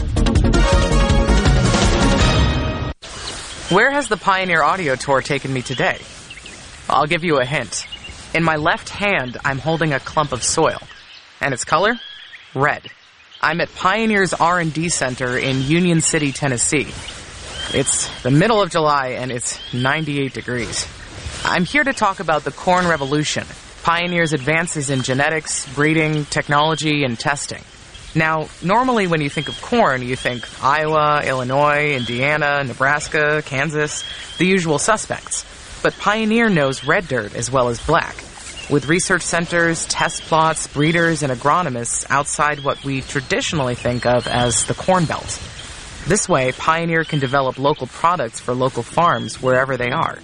Where 3.70 3.92
has 3.92 4.08
the 4.08 4.18
Pioneer 4.18 4.64
Audio 4.64 4.96
Tour 4.96 5.22
taken 5.22 5.54
me 5.54 5.62
today? 5.62 6.00
I'll 6.90 7.06
give 7.06 7.24
you 7.24 7.40
a 7.40 7.46
hint. 7.46 7.86
In 8.34 8.44
my 8.44 8.56
left 8.56 8.90
hand, 8.90 9.38
I'm 9.46 9.60
holding 9.60 9.94
a 9.94 10.00
clump 10.00 10.32
of 10.32 10.44
soil. 10.44 10.80
And 11.42 11.54
its 11.54 11.66
color? 11.66 12.00
Red. 12.56 12.88
I'm 13.42 13.62
at 13.62 13.74
Pioneer's 13.76 14.34
R&D 14.34 14.90
Center 14.90 15.38
in 15.38 15.62
Union 15.62 16.02
City, 16.02 16.32
Tennessee. 16.32 16.88
It's 17.78 18.10
the 18.24 18.32
middle 18.32 18.62
of 18.62 18.72
July 18.72 19.10
and 19.10 19.32
it's 19.32 19.60
98 19.74 20.34
degrees. 20.34 20.88
I'm 21.46 21.64
here 21.64 21.84
to 21.84 21.94
talk 21.94 22.20
about 22.20 22.44
the 22.44 22.52
corn 22.52 22.88
revolution, 22.88 23.46
Pioneer's 23.84 24.34
advances 24.34 24.90
in 24.90 25.02
genetics, 25.02 25.72
breeding, 25.74 26.26
technology, 26.26 27.04
and 27.04 27.18
testing. 27.18 27.64
Now, 28.16 28.50
normally 28.64 29.08
when 29.08 29.22
you 29.22 29.30
think 29.30 29.50
of 29.50 29.62
corn, 29.62 30.02
you 30.02 30.16
think 30.16 30.44
Iowa, 30.64 31.22
Illinois, 31.24 31.94
Indiana, 31.94 32.64
Nebraska, 32.64 33.44
Kansas, 33.46 34.04
the 34.38 34.46
usual 34.46 34.80
suspects. 34.80 35.46
But 35.84 35.98
Pioneer 35.98 36.50
knows 36.50 36.84
red 36.84 37.08
dirt 37.08 37.36
as 37.36 37.52
well 37.52 37.70
as 37.70 37.86
black, 37.86 38.16
with 38.70 38.88
research 38.88 39.22
centers, 39.22 39.86
test 39.88 40.24
plots, 40.24 40.68
breeders, 40.68 41.24
and 41.24 41.32
agronomists 41.32 42.06
outside 42.10 42.64
what 42.64 42.84
we 42.84 43.02
traditionally 43.02 43.76
think 43.76 44.06
of 44.06 44.28
as 44.28 44.66
the 44.66 44.74
Corn 44.74 45.06
Belt. 45.06 45.40
This 46.08 46.28
way, 46.28 46.52
Pioneer 46.52 47.04
can 47.04 47.20
develop 47.20 47.60
local 47.60 47.88
products 47.88 48.40
for 48.40 48.54
local 48.54 48.84
farms 48.84 49.42
wherever 49.42 49.78
they 49.78 49.92
are. 49.92 50.18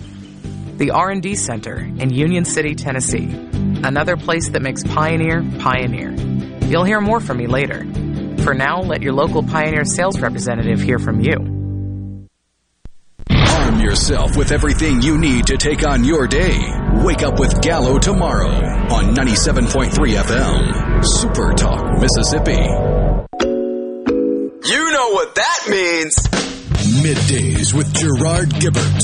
The 0.78 0.92
R&D 0.92 1.36
Center 1.36 1.78
in 1.78 2.14
Union 2.14 2.44
City, 2.44 2.76
Tennessee. 2.76 3.30
Another 3.84 4.18
place 4.18 4.50
that 4.50 4.62
makes 4.62 4.84
Pioneer 4.84 5.42
Pioneer. 5.60 6.12
You'll 6.68 6.84
hear 6.84 7.00
more 7.00 7.20
from 7.20 7.38
me 7.38 7.48
later. 7.48 7.86
For 8.44 8.54
now, 8.54 8.82
let 8.82 9.02
your 9.02 9.14
local 9.14 9.42
Pioneer 9.42 9.86
sales 9.86 10.20
representative 10.20 10.82
hear 10.82 11.00
from 11.00 11.22
you. 11.22 11.38
Arm 13.30 13.80
yourself 13.80 14.36
with 14.36 14.52
everything 14.52 15.02
you 15.02 15.18
need 15.18 15.48
to 15.48 15.58
take 15.58 15.86
on 15.88 16.04
your 16.04 16.28
day. 16.28 16.60
Wake 17.04 17.24
up 17.24 17.40
with 17.40 17.62
Gallo 17.62 17.98
tomorrow 17.98 18.50
on 18.50 19.16
97.3 19.16 19.90
FM. 19.92 21.06
Super 21.06 21.54
Talk, 21.54 22.00
Mississippi. 22.00 22.52
You 24.68 24.92
know 24.92 25.10
what 25.12 25.36
that 25.36 25.68
means. 25.70 26.16
Middays 27.04 27.74
with 27.74 27.94
Gerard 27.94 28.50
Gibert 28.50 29.02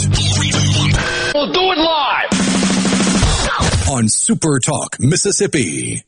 We'll 1.34 1.52
do 1.52 1.62
it 1.62 1.78
live. 1.78 2.30
on 3.90 4.08
Super 4.08 4.60
Talk, 4.60 5.00
Mississippi. 5.00 6.04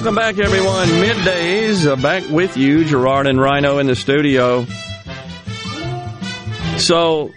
Welcome 0.00 0.14
back, 0.14 0.38
everyone. 0.38 0.88
Middays, 0.88 1.86
uh, 1.86 1.94
back 1.94 2.26
with 2.30 2.56
you, 2.56 2.86
Gerard 2.86 3.26
and 3.26 3.38
Rhino 3.38 3.76
in 3.76 3.86
the 3.86 3.94
studio. 3.94 4.64
So, 6.78 7.32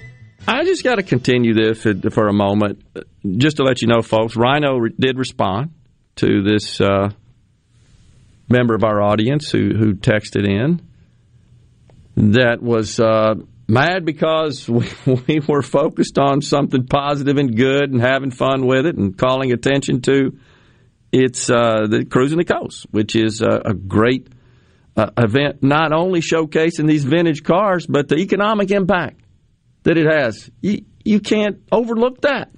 I 0.47 0.63
just 0.63 0.81
got 0.81 0.95
to 0.95 1.03
continue 1.03 1.53
this 1.53 1.83
for, 1.83 2.29
a 2.29 2.33
moment, 2.33 2.81
just 3.25 3.57
to 3.57 3.63
let 3.63 3.81
you 3.81 3.89
know, 3.89 4.01
folks. 4.01 4.37
Rhino 4.37 4.77
re- 4.77 4.93
did 4.97 5.17
respond 5.17 5.71
to 6.15 6.41
this 6.41 6.79
uh, 6.79 7.09
member 8.47 8.75
of 8.75 8.85
our 8.85 9.01
audience 9.01 9.51
who, 9.51 9.73
who 9.77 9.95
texted 9.95 10.47
in 10.47 10.81
that 12.15 12.63
was 12.63 12.97
uh, 12.97 13.35
mad 13.67 14.05
because 14.05 14.69
we, 14.69 14.87
we 15.27 15.41
were 15.45 15.63
focused 15.63 16.17
on 16.17 16.41
something 16.41 16.87
positive 16.87 17.35
and 17.35 17.57
good 17.57 17.91
and 17.91 17.99
having 17.99 18.31
fun 18.31 18.65
with 18.65 18.85
it 18.85 18.95
and 18.95 19.17
calling 19.17 19.51
attention 19.51 19.99
to 20.03 20.39
it's 21.13 21.47
uh, 21.47 21.85
the 21.87 22.05
cruising 22.05 22.39
the 22.39 22.43
coast, 22.43 22.87
which 22.89 23.15
is 23.15 23.41
a, 23.41 23.61
a 23.65 23.73
great 23.75 24.27
uh, 24.97 25.11
event, 25.15 25.61
not 25.61 25.93
only 25.93 26.21
showcasing 26.21 26.87
these 26.87 27.03
vintage 27.05 27.43
cars, 27.43 27.85
but 27.85 28.09
the 28.09 28.17
economic 28.17 28.71
impact 28.71 29.21
that 29.83 29.95
it 29.97 30.11
has. 30.11 30.49
You, 30.61 30.83
you 31.05 31.19
can't 31.19 31.61
overlook 31.71 32.21
that. 32.21 32.49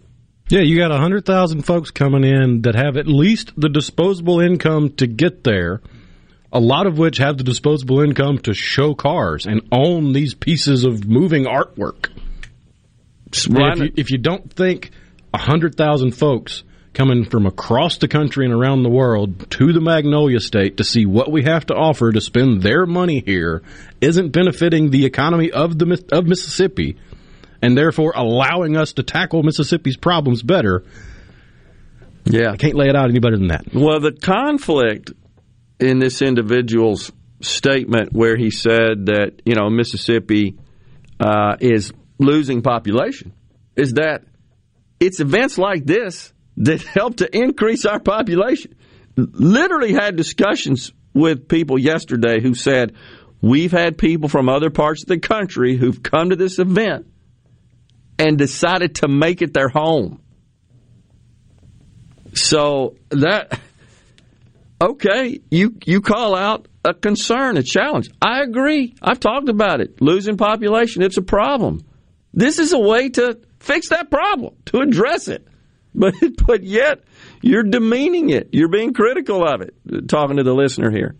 Yeah, 0.50 0.62
you 0.62 0.78
got 0.78 0.92
100,000 0.92 1.64
folks 1.64 1.92
coming 1.92 2.24
in 2.24 2.62
that 2.62 2.76
have 2.76 2.96
at 2.96 3.08
least 3.08 3.52
the 3.58 3.68
disposable 3.68 4.40
income 4.40 4.92
to 4.98 5.08
get 5.08 5.44
there, 5.44 5.82
a 6.54 6.60
lot 6.60 6.88
of 6.88 6.98
which 6.98 7.18
have 7.18 7.38
the 7.38 7.44
disposable 7.44 8.02
income 8.02 8.38
to 8.40 8.54
show 8.54 8.94
cars 8.94 9.48
and 9.48 9.68
own 9.72 10.14
these 10.14 10.34
pieces 10.34 10.86
of 10.86 11.06
moving 11.06 11.44
artwork. 11.44 12.10
If 13.34 13.50
you, 13.50 13.92
if 13.98 14.12
you 14.12 14.18
don't 14.18 14.54
think 14.54 14.92
100,000 15.32 16.12
folks 16.12 16.64
coming 16.96 17.26
from 17.26 17.46
across 17.46 17.98
the 17.98 18.08
country 18.08 18.46
and 18.46 18.54
around 18.54 18.82
the 18.82 18.90
world 18.90 19.52
to 19.52 19.74
the 19.74 19.82
Magnolia 19.82 20.40
State 20.40 20.78
to 20.78 20.84
see 20.84 21.06
what 21.06 21.32
we 21.32 21.44
have 21.44 21.66
to 21.68 21.76
offer 21.76 22.12
to 22.12 22.22
spend 22.22 22.64
their 22.64 22.86
money 22.86 23.22
here 23.24 23.62
isn't 24.02 24.32
benefiting 24.32 24.90
the 24.90 25.06
economy 25.06 25.52
of 25.52 25.78
the 25.78 26.04
of 26.12 26.26
Mississippi 26.26 26.98
and 27.62 27.78
therefore 27.78 28.14
allowing 28.16 28.78
us 28.78 28.94
to 28.94 29.04
tackle 29.04 29.44
Mississippi's 29.44 29.98
problems 29.98 30.42
better. 30.42 30.84
Yeah. 32.24 32.52
I 32.52 32.58
can't 32.58 32.76
lay 32.76 32.88
it 32.88 32.96
out 32.96 33.10
any 33.10 33.20
better 33.20 33.38
than 33.38 33.50
that. 33.50 33.74
Well, 33.74 34.00
the 34.00 34.12
conflict 34.12 35.12
in 35.80 36.00
this 36.00 36.22
individual's 36.22 37.12
statement 37.42 38.14
where 38.14 38.38
he 38.38 38.50
said 38.50 39.08
that, 39.08 39.42
you 39.46 39.56
know, 39.56 39.70
Mississippi 39.70 40.58
uh, 41.20 41.58
is 41.60 41.92
losing 42.18 42.62
population 42.62 43.34
is 43.76 43.94
that 43.94 44.24
it's 45.00 45.20
events 45.20 45.58
like 45.58 45.86
this 45.86 46.34
that 46.58 46.82
help 46.82 47.18
to 47.18 47.38
increase 47.38 47.86
our 47.86 48.00
population. 48.00 48.76
Literally 49.16 49.94
had 49.94 50.16
discussions 50.16 50.92
with 51.14 51.48
people 51.48 51.80
yesterday 51.80 52.42
who 52.42 52.54
said, 52.54 52.94
We've 53.42 53.72
had 53.72 53.98
people 53.98 54.28
from 54.28 54.50
other 54.50 54.70
parts 54.70 55.04
of 55.04 55.08
the 55.08 55.20
country 55.20 55.78
who've 55.78 56.02
come 56.02 56.32
to 56.32 56.36
this 56.36 56.58
event 56.58 57.06
and 58.18 58.38
decided 58.38 58.96
to 58.96 59.08
make 59.08 59.42
it 59.42 59.54
their 59.54 59.70
home. 59.70 60.22
So 62.34 62.96
that 63.10 63.60
okay, 64.82 65.40
you 65.52 65.78
you 65.86 66.02
call 66.02 66.36
out 66.36 66.68
a 66.84 66.94
concern, 66.94 67.58
a 67.58 67.64
challenge. 67.64 68.10
I 68.22 68.42
agree. 68.42 68.96
I've 69.02 69.20
talked 69.20 69.50
about 69.50 69.82
it. 69.82 70.02
Losing 70.02 70.38
population, 70.38 71.02
it's 71.02 71.18
a 71.18 71.22
problem. 71.22 71.86
This 72.34 72.60
is 72.60 72.74
a 72.74 72.80
way 72.80 73.10
to 73.10 73.40
fix 73.60 73.90
that 73.90 74.12
problem, 74.12 74.56
to 74.66 74.80
address 74.80 75.28
it. 75.28 75.48
But 75.96 76.14
but 76.46 76.64
yet 76.64 77.04
you're 77.42 77.64
demeaning 77.64 78.30
it. 78.30 78.50
You're 78.52 78.70
being 78.70 78.94
critical 78.94 79.48
of 79.48 79.62
it. 79.62 79.74
Talking 80.08 80.38
to 80.38 80.44
the 80.44 80.54
listener 80.54 80.92
here. 80.92 81.16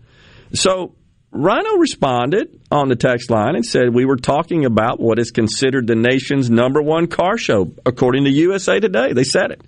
So 0.54 0.96
Rhino 1.32 1.78
responded 1.78 2.62
on 2.72 2.88
the 2.88 2.96
text 2.96 3.30
line 3.30 3.56
and 3.56 3.66
said 3.66 3.94
we 3.94 4.06
were 4.06 4.16
talking 4.16 4.64
about 4.64 5.02
what 5.02 5.20
is 5.20 5.32
considered 5.32 5.86
the 5.86 5.96
nation's 5.96 6.50
number 6.50 6.82
one 6.82 7.08
car 7.08 7.38
show, 7.38 7.74
according 7.86 8.24
to 8.24 8.30
USA 8.30 8.80
Today. 8.80 9.12
They 9.12 9.26
said 9.26 9.52
it, 9.52 9.62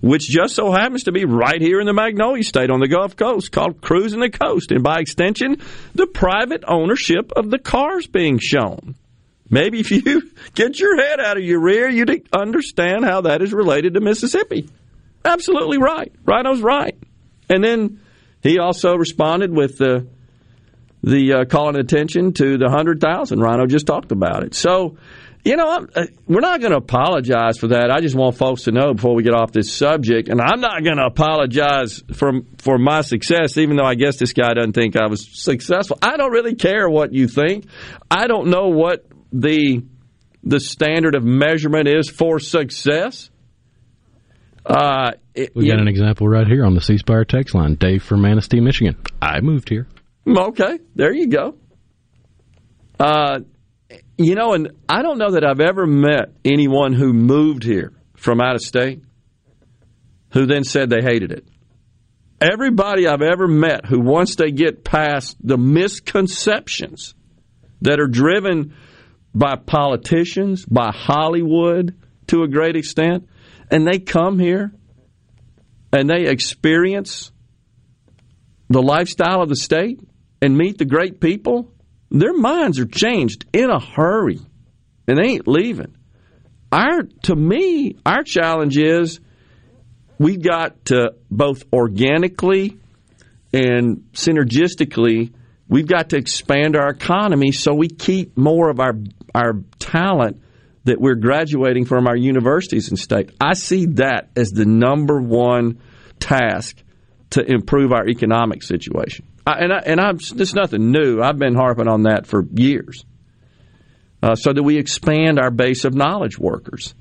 which 0.00 0.28
just 0.28 0.54
so 0.54 0.70
happens 0.70 1.04
to 1.04 1.12
be 1.12 1.24
right 1.24 1.60
here 1.60 1.80
in 1.80 1.86
the 1.86 1.92
Magnolia 1.92 2.44
State 2.44 2.70
on 2.70 2.78
the 2.78 2.86
Gulf 2.86 3.16
Coast, 3.16 3.50
called 3.50 3.80
Cruising 3.80 4.20
the 4.20 4.30
Coast, 4.30 4.70
and 4.70 4.84
by 4.84 5.00
extension, 5.00 5.60
the 5.96 6.06
private 6.06 6.62
ownership 6.68 7.32
of 7.34 7.50
the 7.50 7.58
cars 7.58 8.06
being 8.06 8.38
shown. 8.38 8.94
Maybe 9.50 9.80
if 9.80 9.90
you 9.90 10.30
get 10.54 10.78
your 10.78 10.96
head 10.96 11.20
out 11.20 11.36
of 11.36 11.42
your 11.42 11.60
rear, 11.60 11.88
you'd 11.88 12.28
understand 12.32 13.04
how 13.04 13.22
that 13.22 13.42
is 13.42 13.52
related 13.52 13.94
to 13.94 14.00
Mississippi. 14.00 14.68
Absolutely 15.24 15.78
right. 15.78 16.12
Rhino's 16.24 16.62
right. 16.62 16.96
And 17.48 17.62
then 17.62 18.00
he 18.42 18.58
also 18.58 18.94
responded 18.94 19.52
with 19.52 19.76
the 19.78 20.06
the 21.02 21.32
uh, 21.32 21.44
calling 21.46 21.76
attention 21.76 22.32
to 22.34 22.58
the 22.58 22.68
hundred 22.70 23.00
thousand. 23.00 23.40
Rhino 23.40 23.66
just 23.66 23.86
talked 23.86 24.12
about 24.12 24.44
it. 24.44 24.54
So, 24.54 24.98
you 25.44 25.56
know, 25.56 25.86
uh, 25.94 26.06
we're 26.26 26.40
not 26.40 26.60
going 26.60 26.72
to 26.72 26.76
apologize 26.76 27.56
for 27.58 27.68
that. 27.68 27.90
I 27.90 28.00
just 28.00 28.14
want 28.14 28.36
folks 28.36 28.64
to 28.64 28.72
know 28.72 28.92
before 28.92 29.14
we 29.14 29.22
get 29.22 29.32
off 29.32 29.50
this 29.50 29.72
subject, 29.72 30.28
and 30.28 30.40
I'm 30.40 30.60
not 30.60 30.84
going 30.84 30.98
to 30.98 31.06
apologize 31.06 32.02
for 32.14 32.32
for 32.58 32.78
my 32.78 33.00
success, 33.00 33.56
even 33.56 33.76
though 33.76 33.84
I 33.84 33.94
guess 33.94 34.18
this 34.18 34.32
guy 34.32 34.54
doesn't 34.54 34.74
think 34.74 34.96
I 34.96 35.06
was 35.06 35.26
successful. 35.32 35.98
I 36.02 36.16
don't 36.16 36.32
really 36.32 36.54
care 36.54 36.88
what 36.88 37.12
you 37.12 37.28
think. 37.28 37.66
I 38.10 38.26
don't 38.26 38.48
know 38.48 38.68
what 38.68 39.06
the 39.32 39.82
the 40.42 40.60
standard 40.60 41.14
of 41.14 41.24
measurement 41.24 41.86
is 41.88 42.08
for 42.08 42.38
success. 42.38 43.30
Uh, 44.64 45.12
it, 45.34 45.54
We 45.54 45.64
you 45.66 45.72
got 45.72 45.80
an 45.80 45.88
example 45.88 46.28
right 46.28 46.46
here 46.46 46.64
on 46.64 46.74
the 46.74 46.80
C 46.80 46.98
Spire 46.98 47.24
text 47.24 47.54
line. 47.54 47.74
Dave 47.74 48.02
from 48.02 48.22
Manistee, 48.22 48.60
Michigan. 48.60 48.96
I 49.20 49.40
moved 49.40 49.68
here. 49.68 49.86
Okay, 50.26 50.78
there 50.94 51.12
you 51.14 51.28
go. 51.28 51.56
Uh, 52.98 53.40
you 54.18 54.34
know, 54.34 54.52
and 54.52 54.72
I 54.88 55.02
don't 55.02 55.18
know 55.18 55.32
that 55.32 55.44
I've 55.44 55.60
ever 55.60 55.86
met 55.86 56.34
anyone 56.44 56.92
who 56.92 57.12
moved 57.12 57.64
here 57.64 57.92
from 58.14 58.40
out 58.40 58.54
of 58.54 58.60
state 58.60 59.02
who 60.32 60.46
then 60.46 60.64
said 60.64 60.90
they 60.90 61.02
hated 61.02 61.32
it. 61.32 61.44
Everybody 62.40 63.06
I've 63.06 63.22
ever 63.22 63.48
met 63.48 63.86
who, 63.86 64.00
once 64.00 64.36
they 64.36 64.50
get 64.50 64.84
past 64.84 65.36
the 65.42 65.58
misconceptions 65.58 67.14
that 67.82 68.00
are 68.00 68.06
driven 68.06 68.74
by 69.34 69.56
politicians, 69.56 70.64
by 70.64 70.90
Hollywood 70.92 71.96
to 72.28 72.42
a 72.42 72.48
great 72.48 72.76
extent, 72.76 73.28
and 73.70 73.86
they 73.86 73.98
come 73.98 74.38
here 74.38 74.72
and 75.92 76.08
they 76.08 76.26
experience 76.26 77.32
the 78.68 78.82
lifestyle 78.82 79.42
of 79.42 79.48
the 79.48 79.56
state 79.56 80.00
and 80.40 80.56
meet 80.56 80.78
the 80.78 80.84
great 80.84 81.20
people, 81.20 81.72
their 82.10 82.32
minds 82.32 82.78
are 82.78 82.86
changed 82.86 83.44
in 83.52 83.70
a 83.70 83.80
hurry 83.80 84.40
and 85.06 85.18
they 85.18 85.32
ain't 85.32 85.48
leaving. 85.48 85.96
Our 86.72 87.02
to 87.24 87.34
me, 87.34 87.96
our 88.06 88.22
challenge 88.22 88.78
is 88.78 89.20
we've 90.18 90.42
got 90.42 90.84
to 90.86 91.14
both 91.30 91.64
organically 91.72 92.78
and 93.52 94.04
synergistically 94.12 95.32
we've 95.70 95.86
got 95.86 96.10
to 96.10 96.18
expand 96.18 96.76
our 96.76 96.90
economy 96.90 97.52
so 97.52 97.72
we 97.72 97.88
keep 97.88 98.36
more 98.36 98.68
of 98.68 98.80
our 98.80 98.94
our 99.34 99.54
talent 99.78 100.42
that 100.84 101.00
we're 101.00 101.14
graduating 101.14 101.84
from 101.84 102.06
our 102.06 102.16
universities 102.16 102.88
and 102.88 102.98
state. 102.98 103.30
I 103.40 103.54
see 103.54 103.86
that 103.86 104.30
as 104.36 104.50
the 104.50 104.64
number 104.64 105.20
one 105.20 105.80
task 106.18 106.82
to 107.30 107.44
improve 107.44 107.92
our 107.92 108.08
economic 108.08 108.62
situation. 108.62 109.26
I, 109.46 109.52
and 109.60 109.72
I, 109.72 109.78
and 109.86 110.00
I'm 110.00 110.16
it's 110.16 110.54
nothing 110.54 110.90
new. 110.90 111.22
I've 111.22 111.38
been 111.38 111.54
harping 111.54 111.88
on 111.88 112.02
that 112.02 112.26
for 112.26 112.44
years. 112.52 113.04
Uh, 114.22 114.34
so 114.34 114.52
that 114.52 114.62
we 114.62 114.76
expand 114.76 115.38
our 115.38 115.50
base 115.50 115.86
of 115.86 115.94
knowledge 115.94 116.38
workers. 116.38 116.94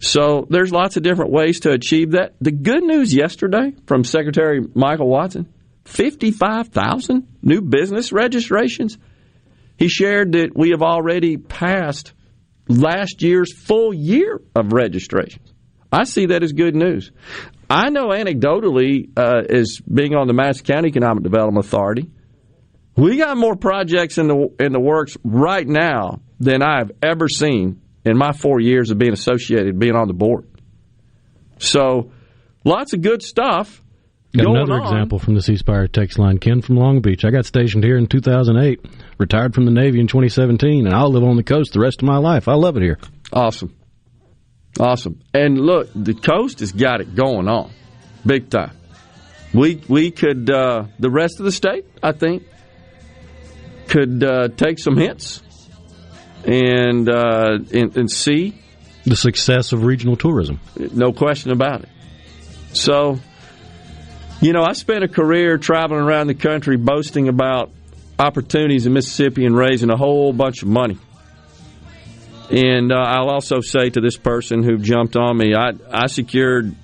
So 0.00 0.46
there's 0.50 0.72
lots 0.72 0.96
of 0.96 1.04
different 1.04 1.30
ways 1.30 1.60
to 1.60 1.70
achieve 1.70 2.12
that. 2.12 2.34
The 2.40 2.50
good 2.50 2.82
news 2.82 3.14
yesterday 3.14 3.72
from 3.86 4.02
Secretary 4.02 4.60
Michael 4.74 5.08
Watson, 5.08 5.52
55,000 5.86 7.26
new 7.42 7.60
business 7.62 8.12
registrations. 8.12 8.98
He 9.78 9.88
shared 9.88 10.32
that 10.32 10.56
we 10.56 10.70
have 10.70 10.82
already 10.82 11.36
passed 11.36 12.12
last 12.68 13.22
year's 13.22 13.52
full 13.52 13.94
year 13.94 14.40
of 14.54 14.72
registrations. 14.72 15.52
I 15.92 16.04
see 16.04 16.26
that 16.26 16.42
as 16.42 16.52
good 16.52 16.74
news. 16.74 17.12
I 17.68 17.90
know 17.90 18.08
anecdotally, 18.08 19.10
uh, 19.16 19.42
as 19.48 19.80
being 19.80 20.14
on 20.14 20.26
the 20.26 20.34
Madison 20.34 20.66
County 20.66 20.88
Economic 20.88 21.22
Development 21.22 21.64
Authority, 21.64 22.10
we 22.96 23.18
got 23.18 23.36
more 23.36 23.56
projects 23.56 24.18
in 24.18 24.28
the 24.28 24.48
in 24.58 24.72
the 24.72 24.80
works 24.80 25.16
right 25.22 25.66
now 25.66 26.20
than 26.40 26.62
I've 26.62 26.92
ever 27.02 27.28
seen 27.28 27.80
in 28.04 28.16
my 28.16 28.32
four 28.32 28.60
years 28.60 28.90
of 28.90 28.98
being 28.98 29.12
associated, 29.12 29.78
being 29.78 29.96
on 29.96 30.08
the 30.08 30.14
board. 30.14 30.48
So, 31.58 32.12
lots 32.64 32.92
of 32.92 33.02
good 33.02 33.22
stuff. 33.22 33.82
Got 34.34 34.46
another 34.46 34.74
on. 34.74 34.82
example 34.82 35.18
from 35.18 35.34
the 35.34 35.42
C 35.42 35.56
Spire 35.56 35.88
text 35.88 36.18
line. 36.18 36.38
Ken 36.38 36.60
from 36.62 36.76
Long 36.76 37.00
Beach. 37.00 37.24
I 37.24 37.30
got 37.30 37.46
stationed 37.46 37.84
here 37.84 37.96
in 37.96 38.06
2008, 38.06 38.84
retired 39.18 39.54
from 39.54 39.64
the 39.64 39.70
Navy 39.70 40.00
in 40.00 40.06
2017, 40.06 40.86
and 40.86 40.94
I'll 40.94 41.10
live 41.10 41.24
on 41.24 41.36
the 41.36 41.42
coast 41.42 41.72
the 41.72 41.80
rest 41.80 42.02
of 42.02 42.06
my 42.08 42.18
life. 42.18 42.48
I 42.48 42.54
love 42.54 42.76
it 42.76 42.82
here. 42.82 42.98
Awesome. 43.32 43.74
Awesome. 44.78 45.20
And 45.32 45.58
look, 45.58 45.88
the 45.94 46.14
coast 46.14 46.60
has 46.60 46.72
got 46.72 47.00
it 47.00 47.14
going 47.14 47.48
on 47.48 47.72
big 48.26 48.50
time. 48.50 48.76
We 49.54 49.80
we 49.88 50.10
could 50.10 50.50
uh, 50.50 50.86
the 50.98 51.10
rest 51.10 51.38
of 51.38 51.44
the 51.44 51.52
state, 51.52 51.86
I 52.02 52.12
think, 52.12 52.42
could 53.88 54.22
uh, 54.22 54.48
take 54.48 54.78
some 54.78 54.96
hints 54.96 55.42
and, 56.44 57.08
uh, 57.08 57.58
and 57.72 57.96
and 57.96 58.10
see 58.10 58.60
the 59.04 59.16
success 59.16 59.72
of 59.72 59.84
regional 59.84 60.16
tourism. 60.16 60.60
No 60.76 61.12
question 61.12 61.52
about 61.52 61.84
it. 61.84 61.88
So, 62.72 63.20
you 64.40 64.52
know, 64.52 64.62
I 64.62 64.72
spent 64.72 65.02
a 65.02 65.08
career 65.08 65.58
traveling 65.58 66.02
around 66.02 66.26
the 66.26 66.34
country 66.34 66.76
boasting 66.76 67.28
about 67.28 67.70
opportunities 68.18 68.86
in 68.86 68.92
Mississippi 68.92 69.44
and 69.46 69.56
raising 69.56 69.90
a 69.90 69.96
whole 69.96 70.32
bunch 70.32 70.62
of 70.62 70.68
money. 70.68 70.98
And 72.50 72.92
uh, 72.92 72.96
I'll 72.96 73.30
also 73.30 73.60
say 73.60 73.90
to 73.90 74.00
this 74.00 74.16
person 74.16 74.62
who 74.62 74.78
jumped 74.78 75.16
on 75.16 75.36
me, 75.36 75.54
I, 75.54 75.72
I 75.90 76.06
secured 76.06 76.74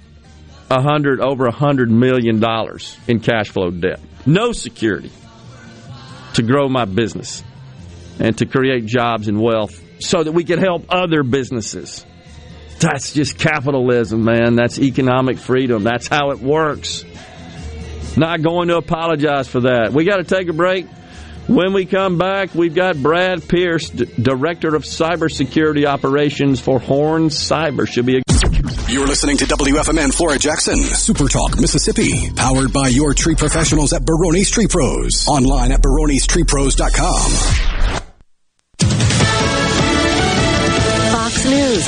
a 0.70 0.80
hundred 0.80 1.20
over 1.20 1.46
a 1.46 1.52
hundred 1.52 1.90
million 1.90 2.40
dollars 2.40 2.96
in 3.06 3.20
cash 3.20 3.50
flow 3.50 3.70
debt, 3.70 4.00
no 4.26 4.52
security, 4.52 5.12
to 6.34 6.42
grow 6.42 6.68
my 6.68 6.86
business 6.86 7.44
and 8.18 8.36
to 8.38 8.46
create 8.46 8.86
jobs 8.86 9.28
and 9.28 9.40
wealth, 9.40 9.80
so 10.00 10.22
that 10.22 10.32
we 10.32 10.44
could 10.44 10.58
help 10.58 10.86
other 10.88 11.22
businesses. 11.22 12.04
That's 12.80 13.12
just 13.12 13.38
capitalism, 13.38 14.24
man. 14.24 14.56
That's 14.56 14.78
economic 14.80 15.38
freedom. 15.38 15.84
That's 15.84 16.08
how 16.08 16.30
it 16.30 16.40
works. 16.40 17.04
Not 18.16 18.42
going 18.42 18.68
to 18.68 18.76
apologize 18.76 19.48
for 19.48 19.60
that. 19.60 19.92
We 19.92 20.04
got 20.04 20.16
to 20.18 20.24
take 20.24 20.48
a 20.48 20.52
break. 20.52 20.86
When 21.48 21.72
we 21.72 21.86
come 21.86 22.18
back, 22.18 22.54
we've 22.54 22.74
got 22.74 22.96
Brad 23.02 23.48
Pierce, 23.48 23.90
D- 23.90 24.04
Director 24.20 24.76
of 24.76 24.84
Cybersecurity 24.84 25.86
Operations 25.86 26.60
for 26.60 26.78
Horne 26.78 27.30
Cyber. 27.30 27.88
Should 27.88 28.06
be 28.06 28.18
a 28.18 28.22
You're 28.88 29.08
listening 29.08 29.38
to 29.38 29.44
WFMN 29.46 30.14
Flora 30.14 30.38
Jackson, 30.38 30.84
Super 30.84 31.26
Talk, 31.26 31.58
Mississippi, 31.60 32.30
powered 32.36 32.72
by 32.72 32.86
your 32.88 33.12
tree 33.12 33.34
professionals 33.34 33.92
at 33.92 34.04
Baroni's 34.04 34.50
Tree 34.50 34.68
Pros. 34.68 35.26
Online 35.26 35.72
at 35.72 35.82
baronistreepros.com. 35.82 38.11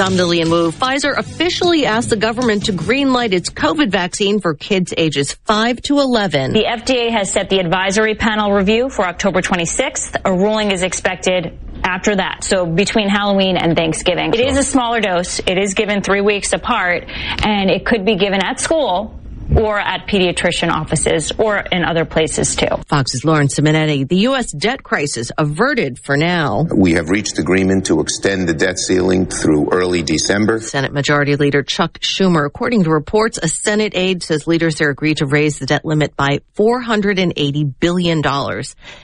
Lillian 0.00 0.50
Wu. 0.50 0.72
Pfizer 0.72 1.16
officially 1.16 1.86
asked 1.86 2.10
the 2.10 2.16
government 2.16 2.64
to 2.64 2.72
greenlight 2.72 3.32
its 3.32 3.48
COVID 3.48 3.90
vaccine 3.90 4.40
for 4.40 4.54
kids 4.54 4.92
ages 4.96 5.34
5 5.44 5.80
to 5.82 6.00
11. 6.00 6.52
The 6.52 6.64
FDA 6.64 7.10
has 7.12 7.30
set 7.30 7.48
the 7.48 7.60
advisory 7.60 8.16
panel 8.16 8.52
review 8.52 8.88
for 8.90 9.06
October 9.06 9.40
26th. 9.40 10.20
A 10.24 10.32
ruling 10.32 10.72
is 10.72 10.82
expected 10.82 11.56
after 11.84 12.16
that, 12.16 12.42
so 12.42 12.66
between 12.66 13.08
Halloween 13.08 13.56
and 13.56 13.76
Thanksgiving. 13.76 14.34
It 14.34 14.40
is 14.40 14.56
a 14.56 14.64
smaller 14.64 15.00
dose. 15.00 15.38
It 15.38 15.58
is 15.58 15.74
given 15.74 16.02
three 16.02 16.22
weeks 16.22 16.52
apart, 16.52 17.04
and 17.44 17.70
it 17.70 17.86
could 17.86 18.04
be 18.04 18.16
given 18.16 18.42
at 18.42 18.58
school 18.58 19.20
or 19.56 19.78
at 19.78 20.06
pediatrician 20.06 20.70
offices 20.70 21.32
or 21.38 21.58
in 21.58 21.84
other 21.84 22.04
places 22.04 22.56
too. 22.56 22.66
Fox's 22.86 23.24
Lauren 23.24 23.48
Simonetti. 23.48 24.08
The 24.08 24.16
U.S. 24.28 24.52
debt 24.52 24.82
crisis 24.82 25.30
averted 25.38 25.98
for 25.98 26.16
now. 26.16 26.66
We 26.74 26.92
have 26.92 27.10
reached 27.10 27.38
agreement 27.38 27.86
to 27.86 28.00
extend 28.00 28.48
the 28.48 28.54
debt 28.54 28.78
ceiling 28.78 29.26
through 29.26 29.70
early 29.70 30.02
December. 30.02 30.60
Senate 30.60 30.92
Majority 30.92 31.36
Leader 31.36 31.62
Chuck 31.62 31.98
Schumer, 32.00 32.46
according 32.46 32.84
to 32.84 32.90
reports, 32.90 33.38
a 33.42 33.48
Senate 33.48 33.94
aide 33.94 34.22
says 34.22 34.46
leaders 34.46 34.76
there 34.76 34.90
agreed 34.90 35.18
to 35.18 35.26
raise 35.26 35.58
the 35.58 35.66
debt 35.66 35.84
limit 35.84 36.16
by 36.16 36.40
$480 36.56 37.74
billion. 37.80 38.22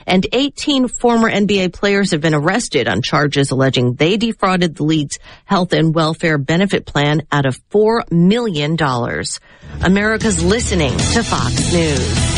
And 0.07 0.27
18 0.31 0.87
former 0.87 1.29
NBA 1.29 1.73
players 1.73 2.11
have 2.11 2.21
been 2.21 2.33
arrested 2.33 2.87
on 2.87 3.01
charges 3.01 3.51
alleging 3.51 3.93
they 3.93 4.17
defrauded 4.17 4.75
the 4.75 4.83
league's 4.83 5.19
health 5.45 5.73
and 5.73 5.93
welfare 5.93 6.37
benefit 6.37 6.85
plan 6.85 7.21
out 7.31 7.45
of 7.45 7.57
$4 7.69 8.11
million. 8.11 8.77
America's 9.83 10.40
listening 10.43 10.97
to 10.97 11.23
Fox 11.23 11.73
News. 11.73 12.31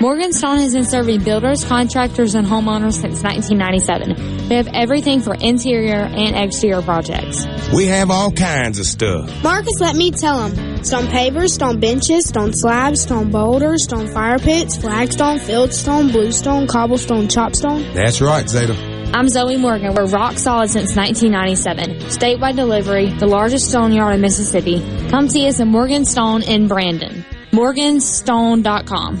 Morgan 0.00 0.30
Morganstone 0.30 0.58
has 0.58 0.74
been 0.74 0.84
serving 0.84 1.24
builders, 1.24 1.64
contractors, 1.64 2.34
and 2.34 2.46
homeowners 2.46 2.92
since 2.92 3.22
1997. 3.22 4.48
They 4.48 4.56
have 4.56 4.68
everything 4.74 5.20
for 5.20 5.34
interior 5.34 6.02
and 6.02 6.36
exterior 6.36 6.82
projects. 6.82 7.46
We 7.74 7.86
have 7.86 8.10
all 8.10 8.30
kinds 8.30 8.78
of 8.78 8.84
stuff. 8.84 9.42
Marcus, 9.42 9.80
let 9.80 9.96
me 9.96 10.10
tell 10.10 10.46
him. 10.46 10.84
Stone 10.84 11.06
pavers, 11.06 11.50
stone 11.50 11.80
benches, 11.80 12.26
stone 12.26 12.52
slabs, 12.52 13.00
stone 13.02 13.30
boulders, 13.30 13.84
stone 13.84 14.06
fire 14.08 14.38
pits, 14.38 14.76
flagstone, 14.76 15.38
fieldstone, 15.38 16.12
bluestone, 16.12 16.66
cobblestone, 16.66 17.26
chopstone. 17.26 17.94
That's 17.94 18.20
right, 18.20 18.46
Zeta. 18.46 18.93
I'm 19.14 19.28
Zoe 19.28 19.56
Morgan. 19.56 19.94
We're 19.94 20.06
rock 20.06 20.38
solid 20.38 20.70
since 20.70 20.96
1997. 20.96 22.10
Statewide 22.10 22.56
delivery, 22.56 23.10
the 23.10 23.28
largest 23.28 23.68
stone 23.68 23.92
yard 23.92 24.16
in 24.16 24.20
Mississippi. 24.20 24.80
Come 25.08 25.28
see 25.28 25.46
us 25.46 25.60
at 25.60 25.68
Morgan 25.68 26.04
Stone 26.04 26.42
in 26.42 26.66
Brandon. 26.66 27.24
Morganstone.com. 27.52 29.20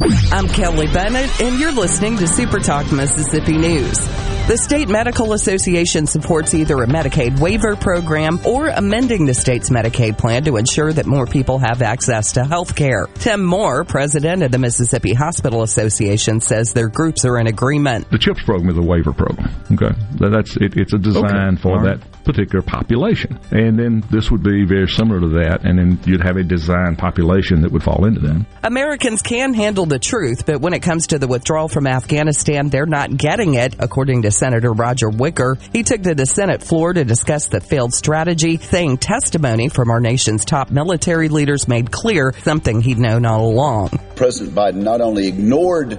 I'm 0.00 0.46
Kelly 0.46 0.86
Bennett, 0.86 1.40
and 1.40 1.58
you're 1.58 1.72
listening 1.72 2.16
to 2.18 2.28
Super 2.28 2.60
Talk 2.60 2.92
Mississippi 2.92 3.58
News. 3.58 3.98
The 4.46 4.56
State 4.56 4.88
Medical 4.88 5.32
Association 5.32 6.06
supports 6.06 6.54
either 6.54 6.76
a 6.82 6.86
Medicaid 6.86 7.40
waiver 7.40 7.74
program 7.74 8.38
or 8.46 8.68
amending 8.68 9.26
the 9.26 9.34
state's 9.34 9.70
Medicaid 9.70 10.16
plan 10.16 10.44
to 10.44 10.56
ensure 10.56 10.92
that 10.92 11.06
more 11.06 11.26
people 11.26 11.58
have 11.58 11.82
access 11.82 12.32
to 12.32 12.44
health 12.44 12.76
care. 12.76 13.06
Tim 13.14 13.44
Moore, 13.44 13.84
president 13.84 14.44
of 14.44 14.52
the 14.52 14.58
Mississippi 14.58 15.12
Hospital 15.14 15.62
Association, 15.64 16.40
says 16.40 16.72
their 16.72 16.88
groups 16.88 17.24
are 17.24 17.36
in 17.38 17.48
agreement. 17.48 18.08
The 18.10 18.18
CHIPS 18.18 18.44
program 18.44 18.70
is 18.70 18.78
a 18.78 18.82
waiver 18.82 19.12
program. 19.12 19.50
Okay, 19.72 19.90
that's 20.12 20.56
it, 20.58 20.76
it's 20.76 20.92
a 20.94 20.98
design 20.98 21.54
Okay. 21.54 21.62
for 21.62 21.72
All 21.72 21.80
right. 21.80 21.98
that 22.00 22.07
particular 22.28 22.60
population, 22.60 23.40
and 23.50 23.78
then 23.78 24.04
this 24.10 24.30
would 24.30 24.42
be 24.42 24.66
very 24.66 24.86
similar 24.86 25.18
to 25.18 25.28
that, 25.28 25.64
and 25.64 25.78
then 25.78 25.98
you'd 26.04 26.22
have 26.22 26.36
a 26.36 26.42
design 26.42 26.94
population 26.94 27.62
that 27.62 27.72
would 27.72 27.82
fall 27.82 28.04
into 28.04 28.20
that. 28.20 28.44
Americans 28.62 29.22
can 29.22 29.54
handle 29.54 29.86
the 29.86 29.98
truth, 29.98 30.44
but 30.44 30.60
when 30.60 30.74
it 30.74 30.80
comes 30.80 31.06
to 31.06 31.18
the 31.18 31.26
withdrawal 31.26 31.68
from 31.68 31.86
Afghanistan, 31.86 32.68
they're 32.68 32.84
not 32.84 33.16
getting 33.16 33.54
it, 33.54 33.76
according 33.78 34.22
to 34.22 34.30
Senator 34.30 34.70
Roger 34.70 35.08
Wicker. 35.08 35.56
He 35.72 35.82
took 35.82 36.02
to 36.02 36.14
the 36.14 36.26
Senate 36.26 36.62
floor 36.62 36.92
to 36.92 37.02
discuss 37.02 37.46
the 37.46 37.62
failed 37.62 37.94
strategy, 37.94 38.58
saying 38.58 38.98
testimony 38.98 39.70
from 39.70 39.90
our 39.90 40.00
nation's 40.00 40.44
top 40.44 40.70
military 40.70 41.30
leaders 41.30 41.66
made 41.66 41.90
clear 41.90 42.34
something 42.42 42.82
he'd 42.82 42.98
known 42.98 43.24
all 43.24 43.50
along. 43.50 43.88
President 44.16 44.54
Biden 44.54 44.82
not 44.82 45.00
only 45.00 45.28
ignored 45.28 45.98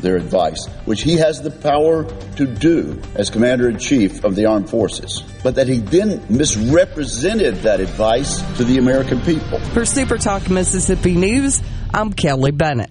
their 0.00 0.16
advice, 0.16 0.66
which 0.84 1.02
he 1.02 1.16
has 1.16 1.42
the 1.42 1.50
power 1.50 2.04
to 2.36 2.46
do 2.46 3.00
as 3.14 3.30
Commander 3.30 3.68
in 3.68 3.78
Chief 3.78 4.24
of 4.24 4.34
the 4.34 4.46
Armed 4.46 4.70
Forces, 4.70 5.22
but 5.42 5.54
that 5.56 5.68
he 5.68 5.78
then 5.78 6.24
misrepresented 6.28 7.56
that 7.62 7.80
advice 7.80 8.40
to 8.56 8.64
the 8.64 8.78
American 8.78 9.20
people. 9.20 9.58
For 9.72 9.84
Super 9.84 10.18
Talk 10.18 10.48
Mississippi 10.50 11.14
News, 11.14 11.60
I'm 11.92 12.12
Kelly 12.12 12.50
Bennett. 12.50 12.90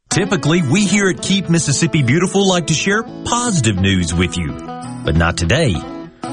Typically, 0.11 0.61
we 0.61 0.85
here 0.85 1.07
at 1.07 1.21
Keep 1.21 1.49
Mississippi 1.49 2.03
Beautiful 2.03 2.45
like 2.45 2.67
to 2.67 2.73
share 2.73 3.01
positive 3.01 3.77
news 3.77 4.13
with 4.13 4.37
you, 4.37 4.51
but 4.51 5.15
not 5.15 5.37
today. 5.37 5.73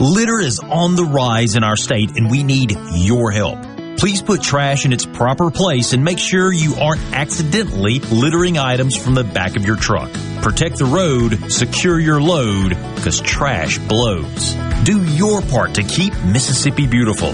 Litter 0.00 0.40
is 0.40 0.58
on 0.58 0.96
the 0.96 1.04
rise 1.04 1.54
in 1.54 1.62
our 1.62 1.76
state 1.76 2.16
and 2.16 2.28
we 2.28 2.42
need 2.42 2.76
your 2.94 3.30
help. 3.30 3.60
Please 3.96 4.20
put 4.20 4.42
trash 4.42 4.84
in 4.84 4.92
its 4.92 5.06
proper 5.06 5.52
place 5.52 5.92
and 5.92 6.04
make 6.04 6.18
sure 6.18 6.52
you 6.52 6.74
aren't 6.74 7.00
accidentally 7.14 8.00
littering 8.00 8.58
items 8.58 8.96
from 8.96 9.14
the 9.14 9.22
back 9.22 9.54
of 9.54 9.64
your 9.64 9.76
truck. 9.76 10.10
Protect 10.42 10.78
the 10.78 10.84
road, 10.84 11.52
secure 11.52 12.00
your 12.00 12.20
load, 12.20 12.70
because 12.96 13.20
trash 13.20 13.78
blows. 13.78 14.54
Do 14.82 15.04
your 15.04 15.40
part 15.40 15.74
to 15.74 15.84
keep 15.84 16.12
Mississippi 16.24 16.88
beautiful. 16.88 17.30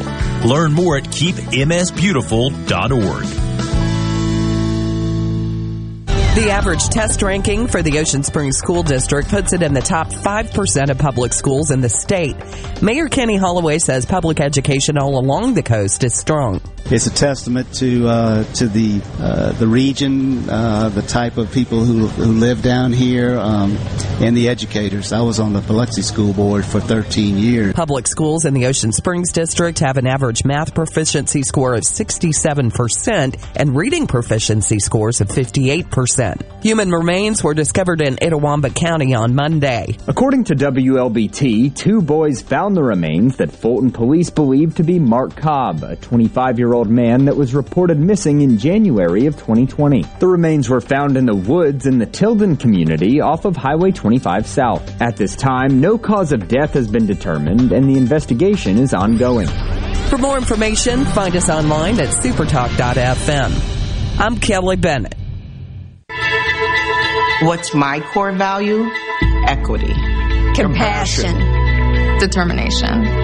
Learn 0.46 0.74
more 0.74 0.98
at 0.98 1.04
keepmsbeautiful.org. 1.04 3.73
The 6.34 6.50
average 6.50 6.88
test 6.88 7.22
ranking 7.22 7.68
for 7.68 7.80
the 7.80 8.00
Ocean 8.00 8.24
Springs 8.24 8.56
School 8.56 8.82
District 8.82 9.28
puts 9.28 9.52
it 9.52 9.62
in 9.62 9.72
the 9.72 9.80
top 9.80 10.08
5% 10.08 10.90
of 10.90 10.98
public 10.98 11.32
schools 11.32 11.70
in 11.70 11.80
the 11.80 11.88
state. 11.88 12.34
Mayor 12.82 13.08
Kenny 13.08 13.36
Holloway 13.36 13.78
says 13.78 14.04
public 14.04 14.40
education 14.40 14.98
all 14.98 15.16
along 15.16 15.54
the 15.54 15.62
coast 15.62 16.02
is 16.02 16.12
strong. 16.12 16.60
It's 16.90 17.06
a 17.06 17.10
testament 17.10 17.72
to 17.76 18.06
uh, 18.06 18.44
to 18.54 18.68
the 18.68 19.00
uh, 19.18 19.52
the 19.52 19.66
region, 19.66 20.50
uh, 20.50 20.90
the 20.90 21.00
type 21.00 21.38
of 21.38 21.50
people 21.50 21.82
who 21.82 22.08
who 22.08 22.32
live 22.32 22.60
down 22.60 22.92
here, 22.92 23.38
um, 23.38 23.74
and 24.20 24.36
the 24.36 24.50
educators. 24.50 25.10
I 25.10 25.22
was 25.22 25.40
on 25.40 25.54
the 25.54 25.62
Biloxi 25.62 26.02
School 26.02 26.34
Board 26.34 26.62
for 26.62 26.80
13 26.80 27.38
years. 27.38 27.72
Public 27.72 28.06
schools 28.06 28.44
in 28.44 28.52
the 28.52 28.66
Ocean 28.66 28.92
Springs 28.92 29.32
District 29.32 29.78
have 29.78 29.96
an 29.96 30.06
average 30.06 30.44
math 30.44 30.74
proficiency 30.74 31.42
score 31.42 31.74
of 31.74 31.84
67% 31.84 33.44
and 33.56 33.74
reading 33.74 34.06
proficiency 34.06 34.78
scores 34.78 35.22
of 35.22 35.28
58%. 35.28 36.62
Human 36.62 36.90
remains 36.90 37.42
were 37.42 37.54
discovered 37.54 38.02
in 38.02 38.16
Itawamba 38.16 38.74
County 38.74 39.14
on 39.14 39.34
Monday. 39.34 39.96
According 40.06 40.44
to 40.44 40.54
WLBT, 40.54 41.74
two 41.74 42.02
boys 42.02 42.42
found 42.42 42.76
the 42.76 42.82
remains 42.82 43.38
that 43.38 43.50
Fulton 43.50 43.90
police 43.90 44.28
believe 44.28 44.74
to 44.74 44.82
be 44.82 44.98
Mark 44.98 45.34
Cobb, 45.34 45.82
a 45.82 45.96
25 45.96 46.58
year 46.58 46.72
old 46.72 46.73
man 46.82 47.26
that 47.26 47.36
was 47.36 47.54
reported 47.54 48.00
missing 48.00 48.40
in 48.40 48.58
January 48.58 49.26
of 49.26 49.36
2020. 49.36 50.02
The 50.18 50.26
remains 50.26 50.68
were 50.68 50.80
found 50.80 51.16
in 51.16 51.24
the 51.24 51.36
woods 51.36 51.86
in 51.86 51.98
the 51.98 52.06
Tilden 52.06 52.56
community 52.56 53.20
off 53.20 53.44
of 53.44 53.56
Highway 53.56 53.92
25 53.92 54.46
South. 54.46 55.00
At 55.00 55.16
this 55.16 55.36
time, 55.36 55.80
no 55.80 55.96
cause 55.96 56.32
of 56.32 56.48
death 56.48 56.74
has 56.74 56.88
been 56.88 57.06
determined 57.06 57.70
and 57.70 57.88
the 57.88 57.96
investigation 57.96 58.78
is 58.78 58.92
ongoing. 58.92 59.46
For 60.08 60.18
more 60.18 60.36
information, 60.36 61.04
find 61.04 61.36
us 61.36 61.48
online 61.48 62.00
at 62.00 62.08
supertalk.fm. 62.08 64.18
I'm 64.18 64.38
Kelly 64.38 64.76
Bennett. 64.76 65.14
What's 67.42 67.74
my 67.74 68.00
core 68.12 68.32
value? 68.32 68.88
Equity. 69.46 69.92
Compassion. 70.54 71.36
Determination. 72.18 73.23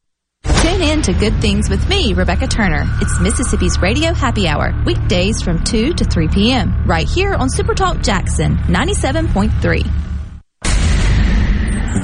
Tune 0.61 0.81
in 0.83 1.01
to 1.01 1.13
Good 1.13 1.41
Things 1.41 1.71
with 1.71 1.89
me, 1.89 2.13
Rebecca 2.13 2.45
Turner. 2.45 2.83
It's 3.01 3.19
Mississippi's 3.19 3.81
Radio 3.81 4.13
Happy 4.13 4.47
Hour, 4.47 4.79
weekdays 4.85 5.41
from 5.41 5.63
2 5.63 5.93
to 5.95 6.05
3 6.05 6.27
p.m., 6.27 6.83
right 6.85 7.09
here 7.09 7.33
on 7.33 7.49
Supertalk 7.49 8.03
Jackson 8.03 8.57
97.3. 8.67 9.83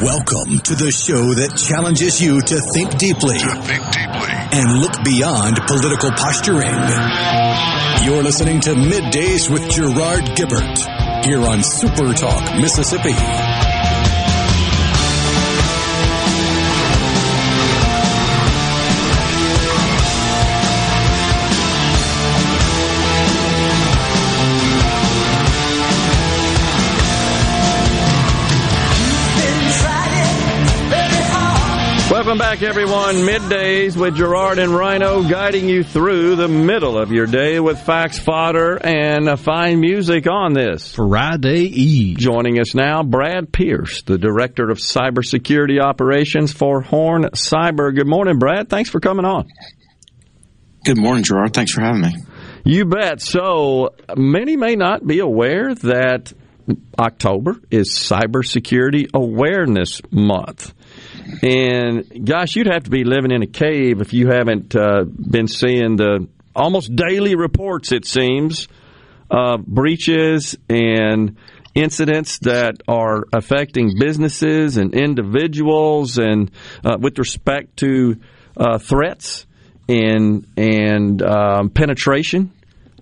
Welcome 0.02 0.58
to 0.58 0.74
the 0.74 0.92
show 0.92 1.36
that 1.36 1.56
challenges 1.56 2.20
you 2.20 2.42
to 2.42 2.60
think 2.74 2.98
deeply, 2.98 3.38
to 3.38 3.62
think 3.62 3.84
deeply, 3.94 4.34
and 4.58 4.82
look 4.82 5.04
beyond 5.06 5.58
political 5.68 6.10
posturing. 6.10 6.82
You're 8.10 8.24
listening 8.24 8.60
to 8.62 8.74
Middays 8.74 9.54
with 9.54 9.70
Gerard 9.70 10.36
Gibert 10.36 11.24
here 11.24 11.46
on 11.46 11.62
Super 11.62 12.12
Talk, 12.12 12.60
Mississippi. 12.60 13.14
Back, 32.58 32.70
everyone. 32.70 33.18
Middays 33.18 33.96
with 33.96 34.16
Gerard 34.16 34.58
and 34.58 34.72
Rhino 34.72 35.22
guiding 35.22 35.70
you 35.70 35.84
through 35.84 36.38
the 36.38 36.48
middle 36.48 36.98
of 36.98 37.12
your 37.12 37.28
day 37.28 37.60
with 37.60 37.80
facts, 37.80 38.18
fodder, 38.18 38.78
and 38.84 39.40
fine 39.40 39.80
music 39.80 40.26
on 40.28 40.54
this 40.54 40.96
Friday 40.96 41.66
Eve. 41.66 42.18
Joining 42.18 42.60
us 42.60 42.74
now, 42.74 43.04
Brad 43.04 43.54
Pierce, 43.54 44.02
the 44.02 44.18
Director 44.18 44.72
of 44.72 44.80
Cybersecurity 44.80 45.80
Operations 45.80 46.52
for 46.52 46.82
Horne 46.82 47.26
Cyber. 47.36 47.94
Good 47.94 48.08
morning, 48.08 48.40
Brad. 48.40 48.70
Thanks 48.70 48.90
for 48.90 49.00
coming 49.00 49.26
on. 49.26 49.48
Good 50.84 50.98
morning, 50.98 51.24
Gerard. 51.24 51.54
Thanks 51.54 51.74
for 51.74 51.82
having 51.82 52.02
me. 52.02 52.16
You 52.66 52.86
bet. 52.86 53.22
So, 53.22 53.94
many 54.16 54.58
may 54.58 54.76
not 54.76 55.06
be 55.06 55.20
aware 55.20 55.76
that 55.76 56.34
October 56.98 57.62
is 57.70 57.92
Cybersecurity 57.92 59.10
Awareness 59.14 60.02
Month. 60.10 60.74
And 61.42 62.26
gosh, 62.26 62.56
you'd 62.56 62.68
have 62.68 62.84
to 62.84 62.90
be 62.90 63.04
living 63.04 63.32
in 63.32 63.44
a 63.44 63.48
cave 63.48 64.02
if 64.02 64.14
you 64.14 64.28
haven't 64.28 64.76
uh, 64.76 65.04
been 65.04 65.48
seeing 65.48 65.96
the 65.96 66.28
almost 66.56 66.96
daily 66.96 67.36
reports, 67.36 67.92
it 67.92 68.06
seems, 68.06 68.68
of 69.30 69.66
breaches 69.66 70.58
and 70.70 71.38
incidents 71.76 72.40
that 72.40 72.82
are 72.88 73.26
affecting 73.34 73.92
businesses 74.00 74.78
and 74.78 74.96
individuals, 74.96 76.18
and 76.18 76.50
uh, 76.84 76.98
with 77.00 77.20
respect 77.20 77.78
to 77.78 78.20
uh, 78.56 78.80
threats 78.80 79.46
and 79.88 80.48
and 80.58 81.22
um, 81.22 81.70
penetration 81.70 82.52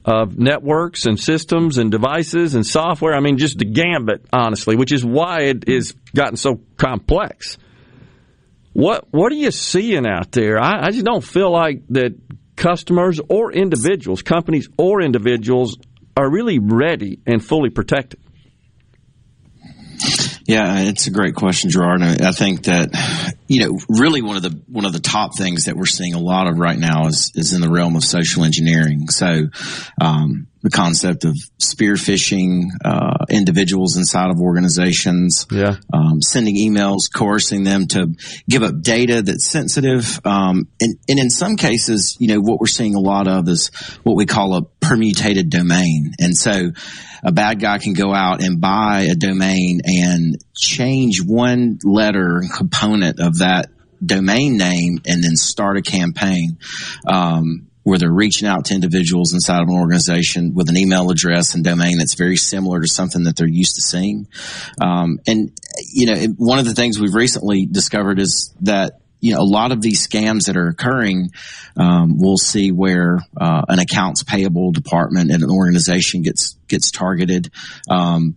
of 0.03 0.37
networks 0.37 1.05
and 1.07 1.19
systems 1.19 1.77
and 1.77 1.89
devices 1.89 2.53
and 2.53 2.65
software. 2.65 3.15
I 3.15 3.21
mean, 3.21 3.37
just 3.37 3.57
the 3.57 3.65
gambit, 3.65 4.25
honestly, 4.31 4.75
which 4.75 4.91
is 4.91 5.03
why 5.03 5.43
it 5.43 5.67
has 5.67 5.93
gotten 6.13 6.37
so 6.37 6.59
complex. 6.77 7.57
What 8.75 9.07
what 9.11 9.31
are 9.31 9.35
you 9.35 9.51
seeing 9.51 10.05
out 10.05 10.33
there? 10.33 10.59
I, 10.59 10.87
I 10.87 10.91
just 10.91 11.05
don't 11.05 11.23
feel 11.23 11.49
like 11.49 11.83
that 11.91 12.13
customers 12.57 13.21
or 13.29 13.53
individuals, 13.53 14.21
companies 14.21 14.67
or 14.77 15.01
individuals, 15.01 15.77
are 16.17 16.29
really 16.29 16.59
ready 16.59 17.21
and 17.25 17.41
fully 17.41 17.69
protected. 17.69 18.19
Yeah, 20.45 20.79
it's 20.81 21.07
a 21.07 21.11
great 21.11 21.33
question, 21.35 21.71
Gerard. 21.71 22.03
I 22.03 22.31
think 22.31 22.65
that 22.65 22.91
you 23.47 23.59
know, 23.59 23.77
really 23.89 24.21
one 24.21 24.37
of 24.37 24.41
the 24.41 24.59
one 24.67 24.85
of 24.85 24.93
the 24.93 24.99
top 24.99 25.37
things 25.37 25.65
that 25.65 25.75
we're 25.75 25.85
seeing 25.85 26.13
a 26.13 26.19
lot 26.19 26.47
of 26.47 26.57
right 26.57 26.77
now 26.77 27.07
is 27.07 27.31
is 27.35 27.53
in 27.53 27.61
the 27.61 27.69
realm 27.69 27.95
of 27.95 28.03
social 28.03 28.43
engineering. 28.43 29.07
So, 29.09 29.47
um, 30.01 30.47
the 30.63 30.71
concept 30.71 31.25
of 31.25 31.35
spear 31.59 31.93
phishing 31.93 32.69
uh, 32.83 33.25
individuals 33.29 33.97
inside 33.97 34.31
of 34.31 34.39
organizations, 34.39 35.45
yeah, 35.51 35.75
um, 35.93 36.23
sending 36.23 36.55
emails, 36.55 37.01
coercing 37.13 37.63
them 37.63 37.87
to 37.89 38.15
give 38.49 38.63
up 38.63 38.81
data 38.81 39.21
that's 39.21 39.45
sensitive, 39.45 40.19
um, 40.25 40.67
and 40.81 40.97
and 41.07 41.19
in 41.19 41.29
some 41.29 41.55
cases, 41.55 42.17
you 42.19 42.29
know, 42.29 42.39
what 42.39 42.59
we're 42.59 42.65
seeing 42.65 42.95
a 42.95 42.99
lot 42.99 43.27
of 43.27 43.47
is 43.47 43.67
what 44.03 44.15
we 44.15 44.25
call 44.25 44.55
a 44.55 44.61
permutated 44.87 45.49
domain, 45.49 46.13
and 46.19 46.35
so 46.35 46.71
a 47.23 47.31
bad 47.31 47.59
guy 47.59 47.79
can 47.79 47.93
go 47.93 48.13
out 48.13 48.43
and 48.43 48.61
buy 48.61 49.07
a 49.09 49.15
domain 49.15 49.81
and 49.83 50.37
change 50.55 51.21
one 51.21 51.79
letter 51.83 52.43
component 52.55 53.19
of 53.19 53.39
that 53.39 53.69
domain 54.05 54.57
name 54.57 54.99
and 55.07 55.23
then 55.23 55.35
start 55.35 55.77
a 55.77 55.81
campaign. 55.81 56.57
Um, 57.07 57.67
where 57.85 57.99
they're 57.99 58.11
reaching 58.11 58.47
out 58.47 58.65
to 58.65 58.73
individuals 58.73 59.31
inside 59.31 59.61
of 59.61 59.69
an 59.69 59.75
organization 59.75 60.55
with 60.55 60.69
an 60.69 60.75
email 60.75 61.11
address 61.11 61.53
and 61.53 61.63
domain 61.63 61.99
that's 61.99 62.15
very 62.15 62.35
similar 62.35 62.81
to 62.81 62.87
something 62.87 63.25
that 63.25 63.35
they're 63.35 63.47
used 63.47 63.75
to 63.75 63.81
seeing. 63.81 64.27
Um, 64.81 65.19
and, 65.27 65.51
you 65.93 66.07
know, 66.07 66.15
one 66.37 66.57
of 66.57 66.65
the 66.65 66.73
things 66.73 66.99
we've 66.99 67.13
recently 67.13 67.67
discovered 67.67 68.19
is 68.19 68.55
that 68.61 69.01
you 69.25 69.33
know, 69.33 69.41
a 69.41 69.43
lot 69.43 69.71
of 69.71 69.81
these 69.81 70.07
scams 70.07 70.45
that 70.45 70.55
are 70.55 70.67
occurring, 70.67 71.31
um, 71.77 72.19
we'll 72.19 72.37
see 72.37 72.71
where 72.71 73.17
uh, 73.35 73.63
an 73.67 73.79
accounts 73.79 74.21
payable 74.21 74.71
department 74.71 75.31
at 75.31 75.41
an 75.41 75.49
organization 75.49 76.21
gets 76.21 76.55
gets 76.67 76.91
targeted. 76.91 77.49
Um, 77.89 78.35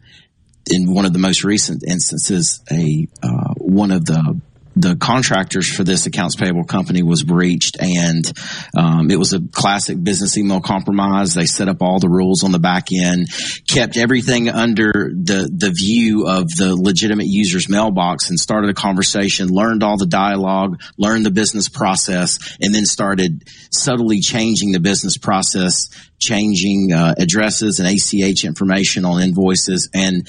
in 0.71 0.95
one 0.95 1.05
of 1.05 1.13
the 1.13 1.19
most 1.19 1.45
recent 1.45 1.83
instances, 1.87 2.63
a 2.71 3.07
uh, 3.23 3.53
one 3.59 3.91
of 3.91 4.07
the 4.07 4.41
the 4.81 4.97
contractors 4.97 5.69
for 5.69 5.83
this 5.83 6.07
accounts 6.07 6.37
payable 6.37 6.65
company 6.65 7.03
was 7.03 7.23
breached 7.23 7.77
and 7.81 8.33
um, 8.77 9.11
it 9.11 9.19
was 9.19 9.33
a 9.33 9.41
classic 9.41 10.03
business 10.03 10.39
email 10.39 10.61
compromise. 10.61 11.35
They 11.35 11.47
set 11.47 11.69
up 11.69 11.83
all 11.83 11.99
the 11.99 12.09
rules 12.09 12.45
on 12.45 12.53
the 12.53 12.59
back 12.59 12.89
end 12.93 13.29
kept 13.67 13.97
everything 13.97 14.49
under 14.49 15.11
the 15.13 15.51
the 15.53 15.71
view 15.71 16.27
of 16.27 16.49
the 16.57 16.77
legitimate 16.77 17.27
user's 17.27 17.69
mailbox 17.69 18.31
and 18.31 18.39
started 18.39 18.71
a 18.71 18.75
conversation 18.75 19.49
learned 19.49 19.83
all 19.83 19.97
the 19.97 20.07
dialogue 20.07 20.81
learned 20.97 21.27
the 21.27 21.31
business 21.31 21.69
process 21.69 22.39
and 22.61 22.75
then 22.75 22.85
started 22.85 23.45
subtly 23.71 24.21
changing 24.21 24.73
the 24.73 24.81
business 24.81 25.17
process 25.17 25.89
changing 26.19 26.93
uh, 26.93 27.15
addresses 27.17 27.81
and 27.81 27.89
ACH 27.89 28.45
information 28.45 29.05
on 29.05 29.23
invoices. 29.23 29.89
And 29.95 30.27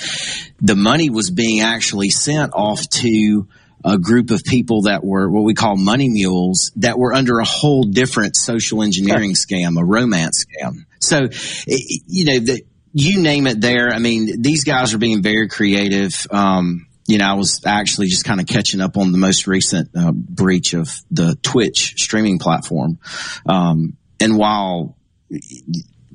the 0.61 0.75
money 0.75 1.09
was 1.09 1.31
being 1.31 1.61
actually 1.61 2.09
sent 2.09 2.53
off 2.53 2.87
to 2.89 3.47
a 3.83 3.97
group 3.97 4.31
of 4.31 4.43
people 4.43 4.83
that 4.83 5.03
were 5.03 5.29
what 5.29 5.43
we 5.43 5.53
call 5.53 5.77
money 5.77 6.09
mules 6.09 6.71
that 6.77 6.97
were 6.97 7.13
under 7.13 7.39
a 7.39 7.45
whole 7.45 7.83
different 7.83 8.35
social 8.35 8.83
engineering 8.83 9.33
scam, 9.33 9.79
a 9.79 9.85
romance 9.85 10.45
scam. 10.45 10.85
So, 10.99 11.29
you 11.65 12.25
know, 12.25 12.39
the, 12.39 12.65
you 12.93 13.21
name 13.21 13.47
it 13.47 13.61
there. 13.61 13.89
I 13.89 13.99
mean, 13.99 14.41
these 14.41 14.63
guys 14.63 14.93
are 14.93 14.97
being 14.97 15.21
very 15.21 15.47
creative. 15.47 16.27
Um, 16.31 16.87
you 17.07 17.17
know, 17.17 17.25
I 17.25 17.33
was 17.33 17.61
actually 17.65 18.07
just 18.07 18.25
kind 18.25 18.39
of 18.39 18.47
catching 18.47 18.81
up 18.81 18.97
on 18.97 19.11
the 19.11 19.17
most 19.17 19.47
recent 19.47 19.89
uh, 19.95 20.11
breach 20.11 20.73
of 20.73 20.89
the 21.09 21.37
Twitch 21.41 21.95
streaming 21.97 22.37
platform. 22.37 22.99
Um, 23.45 23.97
and 24.19 24.37
while 24.37 24.97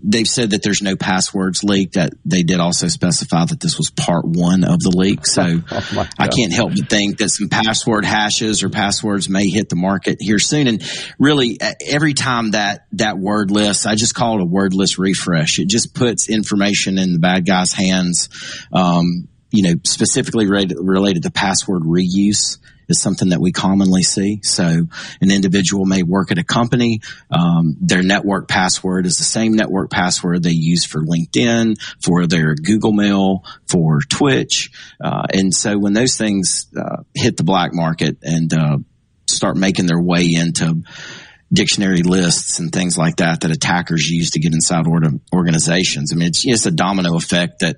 they've 0.07 0.29
said 0.29 0.51
that 0.51 0.63
there's 0.63 0.83
no 0.83 0.97
passwords 0.97 1.65
leaked. 1.65 1.95
That 1.95 2.13
they 2.25 2.43
did 2.43 2.61
also 2.61 2.89
specify 2.89 3.45
that 3.47 3.59
this 3.59 3.79
was 3.79 3.91
part 3.91 4.25
one 4.25 4.63
of 4.63 4.81
the 4.81 4.91
leak. 4.91 5.27
So 5.27 5.43
oh 5.71 6.09
I 6.19 6.29
can't 6.29 6.53
help 6.53 6.75
but 6.77 6.89
think 6.89 7.19
that 7.19 7.31
some 7.31 7.49
password 7.49 8.05
hashes 8.05 8.63
or 8.63 8.69
passwords 8.69 9.29
may 9.29 9.49
hit 9.49 9.71
the 9.71 9.77
market 9.77 10.19
here 10.21 10.39
soon. 10.39 10.69
And 10.69 10.83
really, 11.19 11.59
every 11.87 12.15
time 12.15 12.53
that 12.53 12.87
that 12.93 13.19
word 13.19 13.51
list, 13.51 13.87
I 13.87 13.95
just 13.95 14.15
call 14.15 14.39
it 14.39 14.43
a 14.43 14.47
word 14.47 14.75
list 14.75 14.99
refresh. 14.99 15.59
It 15.59 15.69
just 15.69 15.95
puts 15.95 16.29
information 16.29 16.99
in 16.99 17.13
the 17.15 17.19
bad 17.19 17.47
guy's 17.47 17.73
hands. 17.73 18.29
Um, 18.73 19.29
you 19.51 19.63
know, 19.63 19.81
specifically 19.85 20.49
related, 20.49 20.79
related 20.81 21.23
to 21.23 21.31
password 21.31 21.83
reuse 21.83 22.59
is 22.89 23.01
something 23.01 23.31
that 23.31 23.41
we 23.41 23.53
commonly 23.53 24.03
see. 24.03 24.41
So 24.43 24.65
an 24.65 25.31
individual 25.31 25.85
may 25.85 26.03
work 26.03 26.31
at 26.31 26.39
a 26.39 26.45
company. 26.45 27.01
Um, 27.31 27.77
their 27.81 28.03
network 28.03 28.49
password 28.49 29.07
is 29.07 29.19
the 29.19 29.25
same 29.25 29.53
network 29.55 29.91
password 29.91 30.43
they 30.43 30.51
use 30.51 30.85
for 30.85 31.01
LinkedIn, 31.01 31.81
for 32.03 32.27
their 32.27 32.55
Google 32.55 32.93
Mail, 32.93 33.45
for 33.67 34.01
Twitch. 34.01 34.71
Uh, 35.03 35.27
and 35.33 35.55
so 35.55 35.79
when 35.79 35.93
those 35.93 36.17
things 36.17 36.67
uh, 36.77 37.03
hit 37.15 37.37
the 37.37 37.45
black 37.45 37.73
market 37.73 38.19
and 38.23 38.53
uh, 38.53 38.79
start 39.27 39.57
making 39.57 39.87
their 39.87 40.01
way 40.01 40.35
into 40.35 40.83
dictionary 41.53 42.03
lists 42.03 42.59
and 42.59 42.73
things 42.73 42.99
like 42.99 43.17
that 43.17 43.43
that 43.43 43.51
attackers 43.51 44.09
use 44.09 44.33
to 44.33 44.41
get 44.41 44.53
inside 44.53 44.87
organizations. 45.33 46.13
I 46.13 46.17
mean, 46.17 46.29
it's 46.29 46.43
just 46.43 46.67
a 46.67 46.71
domino 46.71 47.17
effect 47.17 47.61
that 47.61 47.77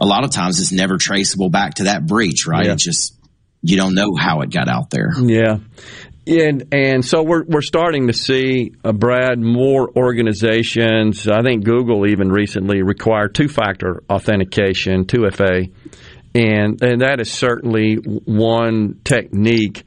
a 0.00 0.06
lot 0.06 0.24
of 0.24 0.30
times 0.30 0.58
is 0.58 0.72
never 0.72 0.96
traceable 0.98 1.50
back 1.50 1.74
to 1.74 1.84
that 1.84 2.06
breach, 2.06 2.46
right? 2.46 2.66
Yeah. 2.66 2.72
It's 2.74 2.84
just 2.84 3.17
you 3.62 3.76
don't 3.76 3.94
know 3.94 4.14
how 4.14 4.40
it 4.40 4.50
got 4.50 4.68
out 4.68 4.90
there. 4.90 5.12
Yeah. 5.18 5.58
And 6.26 6.66
and 6.72 7.04
so 7.04 7.22
we're 7.22 7.44
we're 7.44 7.62
starting 7.62 8.08
to 8.08 8.12
see, 8.12 8.72
uh, 8.84 8.92
Brad, 8.92 9.38
more 9.38 9.90
organizations. 9.96 11.26
I 11.26 11.40
think 11.40 11.64
Google 11.64 12.06
even 12.06 12.30
recently 12.30 12.82
required 12.82 13.34
two 13.34 13.48
factor 13.48 14.02
authentication, 14.10 15.06
two 15.06 15.26
FA, 15.30 15.62
and 16.34 16.82
and 16.82 17.00
that 17.00 17.16
is 17.20 17.32
certainly 17.32 17.94
one 17.94 19.00
technique 19.04 19.84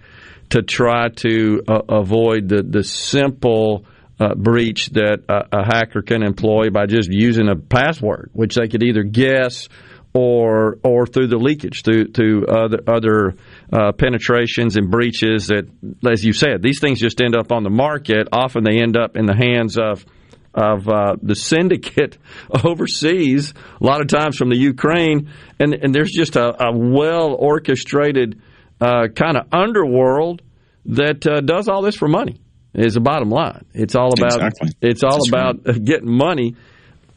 to 0.50 0.64
try 0.64 1.10
to 1.18 1.62
uh, 1.68 1.82
avoid 1.90 2.50
the 2.50 2.64
the 2.64 2.84
simple. 2.84 3.86
Uh, 4.20 4.36
breach 4.36 4.86
that 4.90 5.24
a, 5.30 5.62
a 5.62 5.66
hacker 5.66 6.04
can 6.04 6.22
employ 6.22 6.70
by 6.70 6.86
just 6.86 7.10
using 7.12 7.50
a 7.50 7.56
password, 7.56 8.30
which 8.34 8.54
they 8.54 8.68
could 8.68 8.84
either 8.84 9.02
guess 9.02 9.68
or 10.14 10.78
or 10.84 11.06
through 11.06 11.28
the 11.28 11.38
leakage 11.38 11.84
through 11.84 12.08
to 12.08 12.46
other 12.48 12.80
other 12.88 13.36
uh, 13.72 13.92
penetrations 13.94 14.76
and 14.76 14.92
breaches 14.92 15.48
that, 15.48 15.70
as 16.10 16.24
you 16.24 16.34
said, 16.34 16.62
these 16.62 16.80
things 16.80 17.00
just 17.00 17.22
end 17.22 17.36
up 17.36 17.52
on 17.52 17.64
the 17.64 17.70
market. 17.70 18.28
Often 18.32 18.66
they 18.66 18.82
end 18.82 18.98
up 18.98 19.16
in 19.16 19.26
the 19.26 19.36
hands 19.36 19.78
of 19.78 20.06
of 20.54 20.88
uh, 20.90 21.16
the 21.22 21.36
syndicate 21.36 22.18
overseas. 22.64 23.54
A 23.80 23.84
lot 23.84 24.02
of 24.02 24.08
times 24.08 24.38
from 24.38 24.50
the 24.50 24.58
Ukraine, 24.58 25.30
and 25.60 25.74
and 25.74 25.96
there's 25.96 26.12
just 26.12 26.36
a, 26.36 26.66
a 26.66 26.78
well 26.78 27.34
orchestrated 27.34 28.42
uh, 28.82 29.08
kind 29.16 29.38
of 29.38 29.48
underworld 29.54 30.42
that 30.88 31.26
uh, 31.26 31.40
does 31.42 31.68
all 31.68 31.82
this 31.82 31.96
for 31.96 32.08
money. 32.08 32.42
Is 32.74 32.94
the 32.94 33.02
bottom 33.02 33.30
line. 33.30 33.66
It's 33.74 33.96
all 33.96 34.14
about 34.18 34.36
exactly. 34.36 34.70
it's 34.82 35.04
all 35.04 35.18
That's 35.18 35.28
about 35.28 35.68
right. 35.68 35.84
getting 35.86 36.10
money 36.10 36.56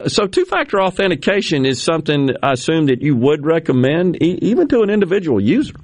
so, 0.07 0.27
two 0.27 0.45
factor 0.45 0.81
authentication 0.81 1.65
is 1.65 1.81
something 1.81 2.29
I 2.43 2.51
assume 2.51 2.87
that 2.87 3.01
you 3.01 3.15
would 3.15 3.45
recommend 3.45 4.21
e- 4.21 4.39
even 4.41 4.67
to 4.69 4.81
an 4.81 4.89
individual 4.89 5.39
user. 5.39 5.75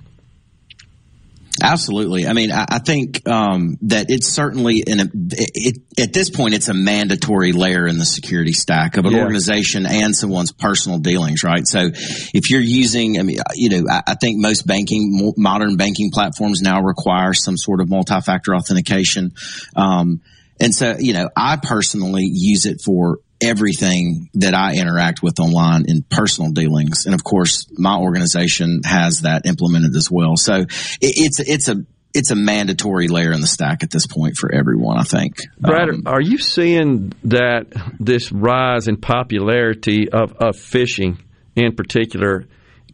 Absolutely. 1.64 2.28
I 2.28 2.34
mean, 2.34 2.52
I, 2.52 2.66
I 2.68 2.80
think 2.80 3.28
um, 3.28 3.78
that 3.84 4.08
it's 4.10 4.28
certainly 4.28 4.84
in 4.86 5.00
a, 5.00 5.06
it, 5.14 5.78
at 6.00 6.12
this 6.12 6.30
point 6.30 6.56
it's 6.56 6.70
a 6.70 6.74
mandatory 6.74 7.52
layer 7.52 7.86
in 7.86 7.98
the 8.00 8.06
security 8.06 8.54
stack 8.54 8.98
of 8.98 9.06
an 9.06 9.14
yeah. 9.14 9.22
organization 9.22 9.86
and 9.86 10.16
someone's 10.16 10.52
personal 10.52 10.98
dealings, 10.98 11.44
right? 11.44 11.66
So, 11.66 11.90
if 12.34 12.50
you're 12.50 12.62
using, 12.62 13.18
I 13.20 13.24
mean, 13.24 13.38
you 13.54 13.70
know, 13.70 13.90
I, 13.90 14.02
I 14.08 14.16
think 14.16 14.40
most 14.40 14.68
banking, 14.68 15.34
modern 15.38 15.78
banking 15.78 16.12
platforms 16.12 16.62
now 16.62 16.82
require 16.82 17.34
some 17.34 17.58
sort 17.58 17.80
of 17.80 17.90
multi-factor 17.90 18.56
authentication. 18.56 19.34
Um, 19.76 20.22
and 20.60 20.76
so, 20.76 20.98
you 21.00 21.14
know, 21.14 21.30
I 21.36 21.58
personally 21.58 22.28
use 22.32 22.66
it 22.66 22.82
for 22.84 23.20
everything 23.42 24.30
that 24.36 24.54
I 24.54 24.76
interact 24.76 25.22
with 25.24 25.40
online 25.40 25.86
in 25.88 26.04
personal 26.04 26.52
dealings. 26.52 27.06
And 27.06 27.16
of 27.16 27.24
course, 27.24 27.68
my 27.72 27.98
organization 27.98 28.82
has 28.86 29.22
that 29.22 29.46
implemented 29.46 29.96
as 29.96 30.10
well. 30.10 30.38
So 30.38 30.56
it, 30.56 30.68
it's, 31.02 31.40
it's 31.40 31.68
a, 31.68 31.86
it's 32.14 32.32
a 32.32 32.36
mandatory 32.36 33.08
layer 33.08 33.32
in 33.32 33.42
the 33.42 33.48
stack 33.48 33.84
at 33.84 33.90
this 33.90 34.06
point 34.06 34.36
for 34.36 34.54
everyone, 34.54 34.98
I 34.98 35.04
think. 35.04 35.38
Brad, 35.60 35.90
um, 35.90 36.04
are 36.06 36.22
you 36.22 36.38
seeing 36.38 37.14
that 37.24 37.68
this 38.00 38.32
rise 38.32 38.88
in 38.88 38.98
popularity 38.98 40.10
of, 40.12 40.34
of 40.34 40.56
phishing 40.56 41.20
in 41.56 41.76
particular 41.76 42.46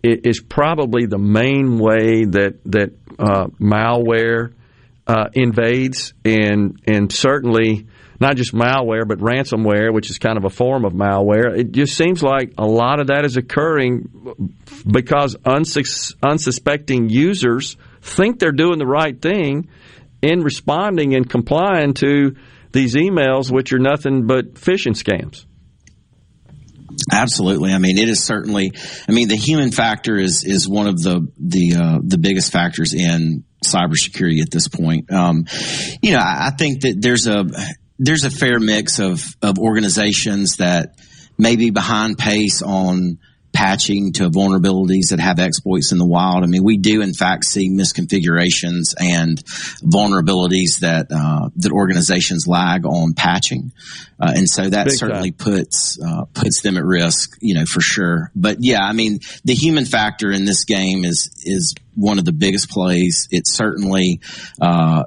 is 0.04 0.40
probably 0.40 1.06
the 1.06 1.18
main 1.18 1.80
way 1.80 2.26
that, 2.26 2.60
that 2.66 2.92
uh, 3.18 3.48
malware 3.60 4.54
uh, 5.08 5.30
invades 5.34 6.14
and, 6.24 6.80
and 6.86 7.12
certainly 7.12 7.88
not 8.20 8.36
just 8.36 8.54
malware, 8.54 9.08
but 9.08 9.20
ransomware, 9.20 9.94
which 9.94 10.10
is 10.10 10.18
kind 10.18 10.38
of 10.38 10.46
a 10.46 10.50
form 10.50 10.86
of 10.86 10.94
malware. 10.94 11.58
It 11.58 11.72
just 11.72 11.96
seems 11.96 12.24
like 12.24 12.54
a 12.58 12.66
lot 12.66 13.00
of 13.00 13.08
that 13.08 13.26
is 13.26 13.38
occurring 13.38 14.10
because 14.90 15.36
unsus- 15.36 16.16
unsuspecting 16.24 17.10
users 17.10 17.78
think 18.02 18.40
they're 18.40 18.52
doing 18.52 18.80
the 18.80 18.88
right 18.88 19.20
thing 19.22 19.70
in 20.22 20.42
responding 20.42 21.16
and 21.16 21.30
complying 21.30 21.94
to 21.96 22.36
these 22.72 22.96
emails, 22.96 23.52
which 23.52 23.72
are 23.74 23.80
nothing 23.80 24.28
but 24.28 24.56
phishing 24.56 24.96
scams. 24.96 25.46
Absolutely. 27.12 27.74
I 27.74 27.78
mean, 27.78 27.98
it 27.98 28.10
is 28.10 28.24
certainly. 28.24 28.74
I 29.08 29.12
mean, 29.12 29.28
the 29.28 29.36
human 29.36 29.72
factor 29.72 30.18
is 30.18 30.44
is 30.44 30.68
one 30.68 30.88
of 30.88 31.02
the 31.02 31.28
the 31.38 31.76
uh, 31.76 32.00
the 32.04 32.18
biggest 32.18 32.52
factors 32.52 32.94
in 32.94 33.44
cybersecurity 33.64 34.42
at 34.42 34.52
this 34.52 34.68
point. 34.68 35.12
Um, 35.12 35.46
you 36.02 36.14
know, 36.14 36.20
I, 36.20 36.48
I 36.48 36.50
think 36.52 36.82
that 36.82 37.00
there's 37.00 37.28
a 37.28 37.46
there's 38.00 38.24
a 38.24 38.30
fair 38.30 38.60
mix 38.60 39.00
of, 39.00 39.24
of 39.42 39.58
organizations 39.60 40.58
that 40.58 40.96
may 41.38 41.56
be 41.56 41.70
behind 41.70 42.18
pace 42.18 42.62
on 42.62 43.20
patching 43.58 44.14
to 44.14 44.30
vulnerabilities 44.30 45.10
that 45.10 45.20
have 45.20 45.40
exploits 45.40 45.92
in 45.92 45.98
the 45.98 46.06
wild. 46.06 46.44
I 46.44 46.48
mean, 46.48 46.64
we 46.64 46.78
do 46.78 47.02
in 47.02 47.14
fact 47.14 47.44
see 47.46 47.70
misconfigurations 47.72 48.94
and 49.00 49.44
vulnerabilities 49.82 50.82
that 50.82 51.08
uh, 51.10 51.50
that 51.56 51.72
organizations 51.72 52.46
lag 52.48 52.86
on 52.86 53.14
patching, 53.16 53.72
uh, 54.20 54.34
and 54.36 54.48
so 54.48 54.70
that 54.70 54.86
Big 54.86 54.94
certainly 54.94 55.32
time. 55.32 55.54
puts 55.54 55.98
uh, 56.00 56.26
puts 56.36 56.62
them 56.62 56.78
at 56.78 56.84
risk, 56.84 57.36
you 57.42 57.56
know, 57.56 57.66
for 57.66 57.82
sure. 57.82 58.32
But 58.36 58.58
yeah, 58.60 58.84
I 58.84 58.94
mean, 58.94 59.22
the 59.44 59.56
human 59.56 59.86
factor 59.86 60.30
in 60.32 60.46
this 60.46 60.64
game 60.64 61.04
is 61.04 61.32
is 61.44 61.74
one 61.96 62.20
of 62.20 62.26
the 62.26 62.34
biggest 62.34 62.70
plays. 62.70 63.28
It 63.32 63.48
certainly 63.48 64.20
uh, 64.62 65.06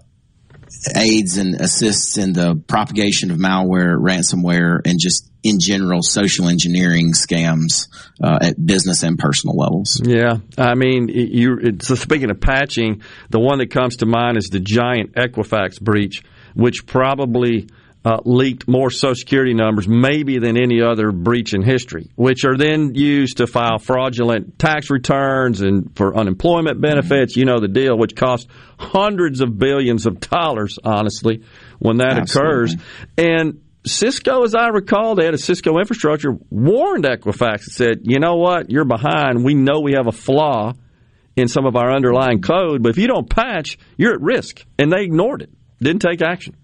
aids 0.96 1.36
and 1.36 1.60
assists 1.60 2.16
in 2.16 2.32
the 2.32 2.56
propagation 2.66 3.30
of 3.30 3.38
malware, 3.38 3.98
ransomware, 3.98 4.80
and 4.84 4.98
just 4.98 5.30
in 5.42 5.58
general 5.58 6.02
social 6.02 6.48
engineering 6.48 7.12
scams 7.12 7.88
uh, 8.22 8.38
at 8.42 8.64
business 8.64 9.02
and 9.02 9.18
personal 9.18 9.56
levels. 9.56 10.00
Yeah, 10.04 10.38
I 10.58 10.74
mean, 10.74 11.08
you. 11.08 11.78
So 11.80 11.94
speaking 11.94 12.30
of 12.30 12.40
patching, 12.40 13.02
the 13.30 13.40
one 13.40 13.58
that 13.58 13.70
comes 13.70 13.96
to 13.96 14.06
mind 14.06 14.36
is 14.36 14.48
the 14.48 14.60
giant 14.60 15.14
Equifax 15.14 15.80
breach, 15.80 16.22
which 16.54 16.86
probably 16.86 17.68
uh, 18.04 18.18
leaked 18.24 18.66
more 18.66 18.90
Social 18.90 19.14
Security 19.14 19.52
numbers, 19.52 19.86
maybe 19.86 20.38
than 20.38 20.56
any 20.56 20.80
other 20.80 21.12
breach 21.12 21.52
in 21.52 21.62
history, 21.62 22.10
which 22.16 22.44
are 22.44 22.56
then 22.56 22.94
used 22.94 23.38
to 23.38 23.46
file 23.46 23.78
fraudulent 23.78 24.58
tax 24.58 24.88
returns 24.90 25.60
and 25.60 25.94
for 25.96 26.16
unemployment 26.16 26.80
benefits. 26.80 27.36
You 27.36 27.44
know 27.44 27.60
the 27.60 27.68
deal, 27.68 27.98
which 27.98 28.16
cost 28.16 28.48
hundreds 28.78 29.40
of 29.40 29.58
billions 29.58 30.06
of 30.06 30.18
dollars, 30.20 30.78
honestly, 30.82 31.44
when 31.78 31.98
that 31.98 32.18
Absolutely. 32.18 32.50
occurs. 32.50 32.76
And 33.18 33.60
Cisco, 33.86 34.44
as 34.44 34.54
I 34.54 34.68
recall, 34.68 35.14
they 35.14 35.24
had 35.24 35.34
a 35.34 35.38
Cisco 35.38 35.78
infrastructure 35.78 36.36
warned 36.50 37.04
Equifax 37.04 37.64
and 37.64 37.72
said, 37.72 38.00
you 38.04 38.18
know 38.18 38.36
what, 38.36 38.70
you're 38.70 38.84
behind. 38.84 39.44
We 39.44 39.54
know 39.54 39.80
we 39.80 39.92
have 39.92 40.06
a 40.06 40.12
flaw 40.12 40.74
in 41.36 41.48
some 41.48 41.66
of 41.66 41.76
our 41.76 41.94
underlying 41.94 42.42
code, 42.42 42.82
but 42.82 42.90
if 42.90 42.98
you 42.98 43.06
don't 43.06 43.28
patch, 43.28 43.78
you're 43.96 44.12
at 44.12 44.20
risk. 44.20 44.64
And 44.78 44.92
they 44.92 45.02
ignored 45.02 45.42
it, 45.42 45.50
didn't 45.80 46.02
take 46.02 46.20
action. 46.20 46.56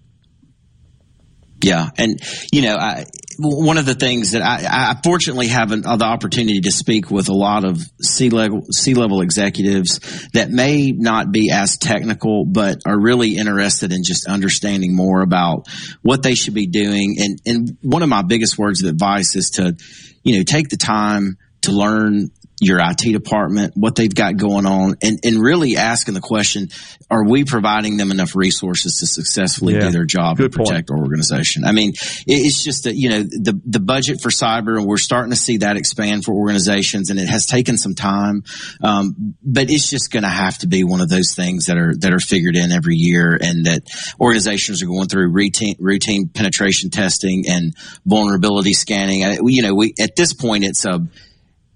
Yeah, 1.63 1.89
and 1.97 2.19
you 2.51 2.61
know, 2.61 2.75
I, 2.75 3.05
one 3.39 3.77
of 3.77 3.85
the 3.85 3.95
things 3.95 4.31
that 4.31 4.41
I, 4.41 4.91
I 4.91 4.95
fortunately 5.03 5.47
have 5.47 5.71
an, 5.71 5.85
uh, 5.85 5.97
the 5.97 6.05
opportunity 6.05 6.61
to 6.61 6.71
speak 6.71 7.09
with 7.09 7.29
a 7.29 7.33
lot 7.33 7.65
of 7.65 7.79
C 8.01 8.29
level 8.29 8.63
C 8.71 8.93
level 8.93 9.21
executives 9.21 10.27
that 10.33 10.49
may 10.49 10.91
not 10.91 11.31
be 11.31 11.51
as 11.51 11.77
technical, 11.77 12.45
but 12.45 12.81
are 12.85 12.99
really 12.99 13.37
interested 13.37 13.91
in 13.91 14.03
just 14.03 14.27
understanding 14.27 14.95
more 14.95 15.21
about 15.21 15.67
what 16.01 16.23
they 16.23 16.35
should 16.35 16.53
be 16.53 16.67
doing. 16.67 17.17
And 17.19 17.41
and 17.45 17.77
one 17.81 18.03
of 18.03 18.09
my 18.09 18.21
biggest 18.21 18.57
words 18.57 18.83
of 18.83 18.89
advice 18.89 19.35
is 19.35 19.51
to, 19.51 19.75
you 20.23 20.37
know, 20.37 20.43
take 20.43 20.69
the 20.69 20.77
time 20.77 21.37
to 21.61 21.71
learn 21.71 22.31
your 22.59 22.79
IT 22.81 23.11
department, 23.11 23.73
what 23.75 23.95
they've 23.95 24.13
got 24.13 24.35
going 24.35 24.65
on, 24.65 24.95
and, 25.03 25.19
and 25.23 25.39
really 25.39 25.77
asking 25.77 26.15
the 26.15 26.21
question, 26.21 26.69
are 27.09 27.23
we 27.23 27.43
providing 27.43 27.97
them 27.97 28.09
enough 28.09 28.35
resources 28.35 28.97
to 28.97 29.05
successfully 29.05 29.75
yeah. 29.75 29.81
do 29.81 29.91
their 29.91 30.05
job 30.05 30.37
Good 30.37 30.45
and 30.45 30.53
protect 30.53 30.89
point. 30.89 30.97
our 30.97 31.03
organization? 31.03 31.65
I 31.65 31.71
mean, 31.71 31.93
it's 32.25 32.63
just 32.63 32.85
that, 32.85 32.95
you 32.95 33.09
know, 33.09 33.21
the, 33.21 33.61
the 33.63 33.79
budget 33.79 34.21
for 34.21 34.29
cyber, 34.29 34.75
and 34.77 34.87
we're 34.87 34.97
starting 34.97 35.29
to 35.31 35.37
see 35.37 35.57
that 35.57 35.77
expand 35.77 36.25
for 36.25 36.33
organizations, 36.33 37.11
and 37.11 37.19
it 37.19 37.29
has 37.29 37.45
taken 37.45 37.77
some 37.77 37.93
time. 37.93 38.43
Um, 38.81 39.35
but 39.43 39.69
it's 39.69 39.87
just 39.87 40.11
going 40.11 40.23
to 40.23 40.29
have 40.29 40.57
to 40.59 40.67
be 40.67 40.83
one 40.83 41.01
of 41.01 41.09
those 41.09 41.35
things 41.35 41.67
that 41.67 41.77
are, 41.77 41.95
that 41.97 42.11
are 42.11 42.19
figured 42.19 42.55
in 42.55 42.71
every 42.71 42.95
year 42.95 43.37
and 43.39 43.67
that 43.67 43.83
organizations 44.19 44.81
are 44.81 44.87
going 44.87 45.07
through 45.07 45.29
routine, 45.29 45.75
routine 45.77 46.27
penetration 46.27 46.89
testing 46.89 47.45
and 47.47 47.75
vulnerability 48.03 48.73
scanning. 48.73 49.21
You 49.45 49.61
know, 49.61 49.75
we, 49.75 49.93
at 49.99 50.15
this 50.15 50.33
point, 50.33 50.63
it's 50.63 50.83
a, 50.85 51.07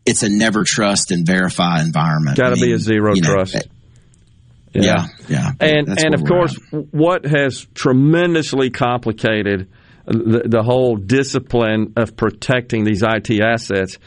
it's 0.06 0.24
a 0.24 0.30
never 0.30 0.64
trust 0.64 1.12
and 1.12 1.26
verify 1.26 1.82
environment. 1.82 2.38
Got 2.38 2.50
to 2.50 2.52
I 2.52 2.56
mean, 2.56 2.66
be 2.66 2.74
a 2.74 2.80
zero 2.80 3.14
trust. 3.16 3.56
Know, 3.56 3.62
Yeah, 4.74 5.08
yeah. 5.28 5.52
And 5.60 6.00
and 6.00 6.14
of 6.14 6.26
course, 6.26 6.58
what 6.72 7.26
has 7.26 7.68
tremendously 7.74 8.70
complicated 8.70 9.70
the, 10.06 10.44
the 10.46 10.64
whole 10.64 10.96
discipline 10.96 11.94
of 11.96 12.16
protecting 12.16 12.84
these 12.84 13.04
IT 13.04 13.30
assets 13.42 13.98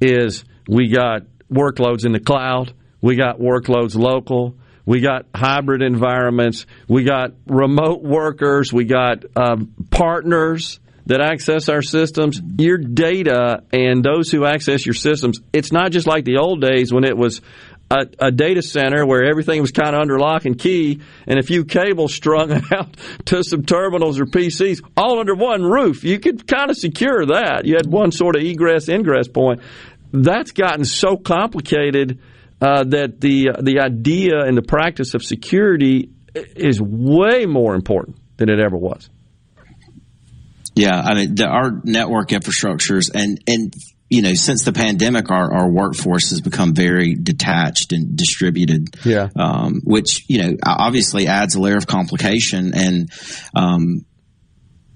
is 0.00 0.44
we 0.68 0.88
got 0.88 1.22
workloads 1.50 2.04
in 2.04 2.12
the 2.12 2.20
cloud, 2.20 2.72
we 3.00 3.16
got 3.16 3.38
workloads 3.38 3.94
local. 3.94 4.56
We 4.84 5.00
got 5.00 5.26
hybrid 5.34 5.82
environments. 5.82 6.64
We 6.88 7.04
got 7.04 7.32
remote 7.46 8.02
workers. 8.02 8.72
We 8.72 8.86
got 8.86 9.22
um, 9.36 9.74
partners 9.90 10.80
that 11.08 11.20
access 11.20 11.68
our 11.68 11.82
systems. 11.82 12.40
Your 12.58 12.78
data 12.78 13.64
and 13.72 14.04
those 14.04 14.30
who 14.30 14.44
access 14.44 14.86
your 14.86 14.94
systems, 14.94 15.40
it's 15.52 15.72
not 15.72 15.90
just 15.90 16.06
like 16.06 16.24
the 16.24 16.36
old 16.36 16.60
days 16.60 16.92
when 16.92 17.04
it 17.04 17.16
was 17.16 17.40
a, 17.90 18.06
a 18.18 18.30
data 18.30 18.60
center 18.60 19.06
where 19.06 19.24
everything 19.24 19.62
was 19.62 19.72
kind 19.72 19.96
of 19.96 20.02
under 20.02 20.18
lock 20.18 20.44
and 20.44 20.58
key 20.58 21.00
and 21.26 21.38
a 21.38 21.42
few 21.42 21.64
cables 21.64 22.14
strung 22.22 22.52
out 22.72 22.96
to 23.24 23.42
some 23.42 23.64
terminals 23.64 24.20
or 24.20 24.26
PCs 24.26 24.82
all 24.96 25.18
under 25.18 25.34
one 25.34 25.62
roof. 25.62 26.04
You 26.04 26.20
could 26.20 26.46
kind 26.46 26.70
of 26.70 26.76
secure 26.76 27.24
that. 27.26 27.64
You 27.64 27.74
had 27.74 27.86
one 27.86 28.12
sort 28.12 28.36
of 28.36 28.42
egress 28.42 28.88
ingress 28.88 29.28
point. 29.28 29.62
That's 30.12 30.52
gotten 30.52 30.84
so 30.84 31.16
complicated 31.16 32.20
uh, 32.60 32.84
that 32.84 33.20
the 33.20 33.50
the 33.60 33.80
idea 33.80 34.40
and 34.40 34.56
the 34.56 34.62
practice 34.62 35.14
of 35.14 35.22
security 35.22 36.10
is 36.34 36.80
way 36.80 37.46
more 37.46 37.74
important 37.74 38.16
than 38.36 38.48
it 38.48 38.58
ever 38.58 38.76
was. 38.76 39.08
Yeah, 40.78 41.00
I 41.00 41.14
mean, 41.14 41.34
the, 41.34 41.46
our 41.46 41.80
network 41.84 42.28
infrastructures 42.28 43.10
and 43.14 43.42
and 43.46 43.74
you 44.10 44.22
know, 44.22 44.32
since 44.34 44.64
the 44.64 44.72
pandemic, 44.72 45.30
our, 45.30 45.52
our 45.52 45.70
workforce 45.70 46.30
has 46.30 46.40
become 46.40 46.74
very 46.74 47.14
detached 47.14 47.92
and 47.92 48.16
distributed. 48.16 48.96
Yeah. 49.04 49.28
Um, 49.36 49.82
which, 49.84 50.24
you 50.28 50.42
know, 50.42 50.56
obviously 50.64 51.26
adds 51.26 51.56
a 51.56 51.60
layer 51.60 51.76
of 51.76 51.86
complication. 51.86 52.72
And, 52.74 53.10
um, 53.54 54.06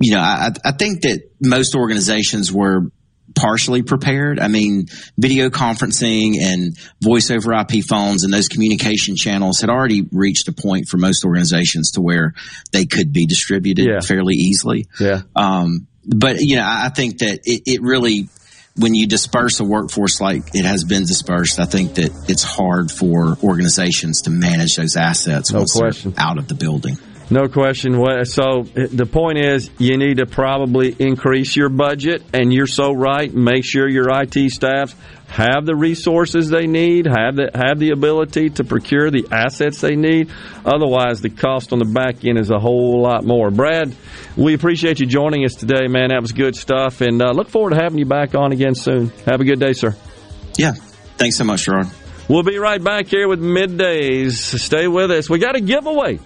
you 0.01 0.15
know, 0.15 0.21
I, 0.21 0.51
I 0.65 0.73
think 0.73 1.03
that 1.03 1.31
most 1.41 1.75
organizations 1.75 2.51
were 2.53 2.91
partially 3.35 3.83
prepared. 3.83 4.39
I 4.41 4.49
mean, 4.49 4.87
video 5.19 5.51
conferencing 5.51 6.41
and 6.41 6.77
voice 7.01 7.31
over 7.31 7.53
IP 7.53 7.85
phones 7.85 8.25
and 8.25 8.33
those 8.33 8.49
communication 8.49 9.17
channels 9.17 9.61
had 9.61 9.71
already 9.71 10.07
reached 10.13 10.49
a 10.49 10.53
point 10.53 10.89
for 10.89 10.97
most 10.97 11.25
organizations 11.25 11.93
to 11.93 12.01
where 12.01 12.35
they 12.73 12.87
could 12.87 13.13
be 13.13 13.27
distributed 13.27 13.87
Yeah. 13.87 14.01
fairly 14.01 14.35
easily. 14.35 14.87
Yeah. 15.01 15.23
Um, 15.37 15.87
but 16.05 16.41
you 16.41 16.57
know, 16.57 16.67
I 16.67 16.89
think 16.89 17.19
that 17.19 17.41
it, 17.45 17.63
it 17.67 17.83
really, 17.83 18.29
when 18.77 18.95
you 18.95 19.07
disperse 19.07 19.61
a 19.61 19.65
workforce 19.65 20.21
like 20.21 20.55
it 20.55 20.65
has 20.65 20.85
been 20.85 21.05
dispersed, 21.05 21.61
I 21.61 21.67
think 21.67 21.95
that 21.95 22.11
it's 22.29 22.43
hard 22.43 22.91
for 22.91 23.37
organizations 23.43 24.23
to 24.23 24.31
manage 24.31 24.77
those 24.77 24.97
assets 24.97 25.53
No 25.53 25.61
once 25.61 25.75
they're 25.75 26.13
out 26.17 26.39
of 26.39 26.49
the 26.49 26.55
building. 26.55 26.97
No 27.33 27.49
question. 27.49 27.97
What- 27.99 28.27
So 28.27 28.65
the 28.75 29.07
point 29.07 29.39
is, 29.39 29.71
you 29.79 29.97
need 29.97 30.19
to 30.19 30.27
probably 30.27 30.95
increase 30.99 31.57
your 31.57 31.71
budget, 31.71 32.23
and 32.35 32.53
you're 32.53 32.67
so 32.67 32.93
right. 32.93 33.33
Make 33.33 33.65
sure 33.65 33.89
your 33.89 34.11
IT 34.11 34.51
staffs 34.51 34.95
have 35.29 35.65
the 35.65 35.75
resources 35.75 36.51
they 36.51 36.67
need, 36.67 37.07
have 37.07 37.37
the 37.37 37.51
have 37.55 37.79
the 37.79 37.89
ability 37.91 38.51
to 38.51 38.65
procure 38.65 39.11
the 39.11 39.29
assets 39.33 39.81
they 39.81 39.97
need. 39.97 40.29
Otherwise, 40.67 41.23
the 41.23 41.31
cost 41.31 41.73
on 41.73 41.79
the 41.79 41.87
back 41.87 42.23
end 42.23 42.39
is 42.39 42.51
a 42.51 42.59
whole 42.59 43.01
lot 43.01 43.25
more. 43.25 43.51
Brad, 43.51 43.95
we 44.37 44.53
appreciate 44.53 45.01
you 45.01 45.07
joining 45.07 45.47
us 45.47 45.55
today, 45.55 45.89
man. 45.89 46.11
That 46.11 46.21
was 46.21 46.33
good 46.33 46.55
stuff, 46.55 47.01
and 47.01 47.23
uh, 47.23 47.31
look 47.33 47.49
forward 47.49 47.71
to 47.71 47.77
having 47.83 47.99
you 47.99 48.05
back 48.05 48.35
on 48.35 48.53
again 48.53 48.75
soon. 48.75 49.11
Have 49.25 49.41
a 49.41 49.45
good 49.45 49.59
day, 49.59 49.73
sir. 49.73 49.97
Yeah. 50.59 50.73
Thanks 51.17 51.37
so 51.37 51.45
much, 51.45 51.65
Gerard. 51.65 51.87
We'll 52.29 52.43
be 52.43 52.59
right 52.59 52.83
back 52.83 53.07
here 53.07 53.27
with 53.27 53.41
middays. 53.41 54.33
Stay 54.59 54.87
with 54.87 55.11
us. 55.11 55.31
We 55.31 55.39
got 55.39 55.57
a 55.57 55.61
giveaway. 55.61 56.19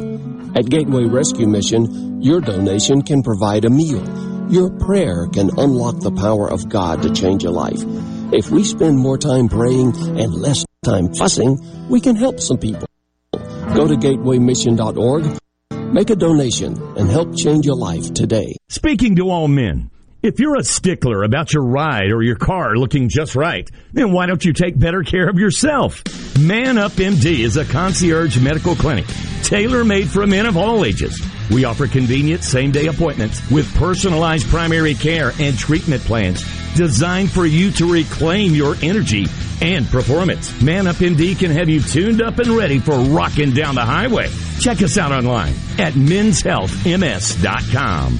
At 0.56 0.70
Gateway 0.70 1.06
Rescue 1.06 1.48
Mission, 1.48 2.22
your 2.22 2.42
donation 2.42 3.02
can 3.02 3.24
provide 3.24 3.66
a 3.66 3.70
meal. 3.70 4.04
Your 4.50 4.70
prayer 4.70 5.28
can 5.28 5.50
unlock 5.58 6.00
the 6.00 6.12
power 6.12 6.50
of 6.50 6.70
God 6.70 7.02
to 7.04 7.12
change 7.12 7.44
a 7.44 7.52
life. 7.52 7.82
If 8.32 8.50
we 8.50 8.64
spend 8.64 8.98
more 8.98 9.18
time 9.18 9.50
praying 9.50 9.96
and 10.20 10.34
less 10.34 10.66
time 10.84 11.14
fussing, 11.14 11.60
we 11.90 12.02
can 12.02 12.16
help 12.16 12.40
some 12.40 12.58
people. 12.58 12.88
Go 13.74 13.88
to 13.88 13.96
gatewaymission.org 13.96 15.40
Make 15.94 16.10
a 16.10 16.16
donation 16.16 16.82
and 16.98 17.08
help 17.08 17.36
change 17.36 17.68
your 17.68 17.76
life 17.76 18.16
today. 18.16 18.58
Speaking 18.68 19.16
to 19.18 19.30
all 19.30 19.48
men, 19.48 19.92
if 20.24 20.40
you're 20.40 20.56
a 20.56 20.64
stickler 20.64 21.22
about 21.24 21.54
your 21.54 21.64
ride 21.64 22.12
or 22.12 22.24
your 22.24 22.38
car 22.38 22.78
looking 22.78 23.10
just 23.10 23.36
right, 23.36 23.70
then 23.92 24.14
why 24.14 24.26
don't 24.26 24.46
you 24.46 24.54
take 24.54 24.80
better 24.80 25.04
care 25.04 25.28
of 25.28 25.38
yourself? 25.38 26.02
Man 26.40 26.78
Up 26.78 26.94
MD 26.94 27.40
is 27.40 27.58
a 27.58 27.66
concierge 27.66 28.40
medical 28.40 28.74
clinic 28.74 29.06
tailor 29.44 29.84
made 29.84 30.10
for 30.10 30.26
men 30.26 30.46
of 30.46 30.56
all 30.56 30.86
ages. 30.86 31.22
We 31.52 31.66
offer 31.66 31.88
convenient 31.88 32.46
same 32.46 32.72
day 32.72 32.88
appointments 32.88 33.42
with 33.52 33.76
personalized 33.76 34.48
primary 34.48 34.94
care 34.94 35.34
and 35.40 35.60
treatment 35.60 36.04
plans 36.04 36.42
designed 36.74 37.30
for 37.30 37.46
you 37.46 37.72
to 37.72 37.92
reclaim 37.92 38.56
your 38.56 38.78
energy 38.82 39.26
and 39.62 39.86
performance. 39.88 40.62
Man 40.62 40.88
Up 40.88 40.96
MD 40.96 41.38
can 41.38 41.52
have 41.52 41.68
you 41.68 41.82
tuned 41.82 42.22
up 42.22 42.40
and 42.40 42.48
ready 42.48 42.80
for 42.80 42.96
rocking 42.96 43.52
down 43.52 43.76
the 43.76 43.86
highway. 43.86 44.30
Check 44.60 44.82
us 44.82 44.98
out 44.98 45.12
online 45.12 45.54
at 45.78 45.92
menshealthms.com. 45.94 48.20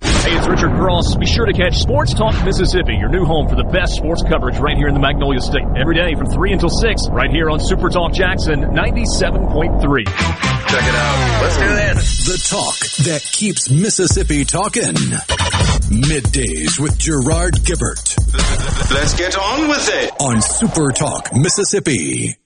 Hey, 0.00 0.36
it's 0.36 0.46
Richard 0.48 0.72
Cross. 0.72 1.16
Be 1.16 1.26
sure 1.26 1.46
to 1.46 1.52
catch 1.52 1.78
Sports 1.78 2.14
Talk 2.14 2.34
Mississippi, 2.44 2.94
your 2.94 3.08
new 3.08 3.24
home 3.24 3.48
for 3.48 3.56
the 3.56 3.64
best 3.64 3.94
sports 3.94 4.22
coverage 4.22 4.58
right 4.58 4.76
here 4.76 4.88
in 4.88 4.94
the 4.94 5.00
Magnolia 5.00 5.40
State. 5.40 5.64
Every 5.76 5.94
day 5.94 6.14
from 6.14 6.26
3 6.26 6.52
until 6.52 6.70
6, 6.70 7.08
right 7.10 7.30
here 7.30 7.50
on 7.50 7.60
Super 7.60 7.90
Talk 7.90 8.12
Jackson 8.12 8.60
97.3. 8.60 10.04
Check 10.04 10.82
it 10.82 10.94
out. 10.94 11.42
Let's 11.42 11.58
do 11.58 11.68
this. 11.68 12.26
The 12.26 12.48
talk 12.48 12.78
that 13.06 13.22
keeps 13.32 13.70
Mississippi 13.70 14.44
talking. 14.44 14.94
Middays 15.92 16.80
with 16.80 16.98
Gerard 16.98 17.54
Gibert. 17.64 18.16
Let's 18.90 19.14
get 19.16 19.36
on 19.36 19.68
with 19.68 19.88
it. 19.92 20.10
On 20.20 20.40
Super 20.40 20.90
Talk 20.92 21.34
Mississippi. 21.34 22.36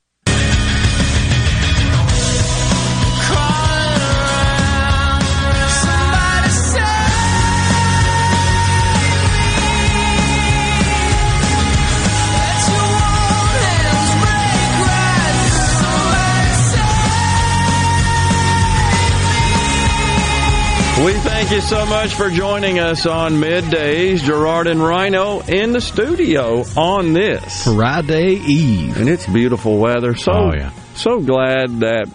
We 21.05 21.13
thank 21.15 21.53
you 21.53 21.61
so 21.61 21.87
much 21.87 22.15
for 22.17 22.29
joining 22.29 22.81
us 22.81 23.07
on 23.07 23.35
middays. 23.35 24.19
Gerard 24.25 24.67
and 24.67 24.83
Rhino 24.83 25.41
in 25.41 25.73
the 25.73 25.81
studio 25.81 26.65
on 26.77 27.13
this 27.13 27.65
Friday 27.65 28.33
Eve, 28.35 28.97
and 28.99 29.09
it's 29.09 29.25
beautiful 29.27 29.79
weather. 29.79 30.17
So, 30.17 30.33
Oh, 30.33 30.53
yeah. 30.53 30.73
so 30.97 31.21
glad 31.21 31.81
that 31.81 32.09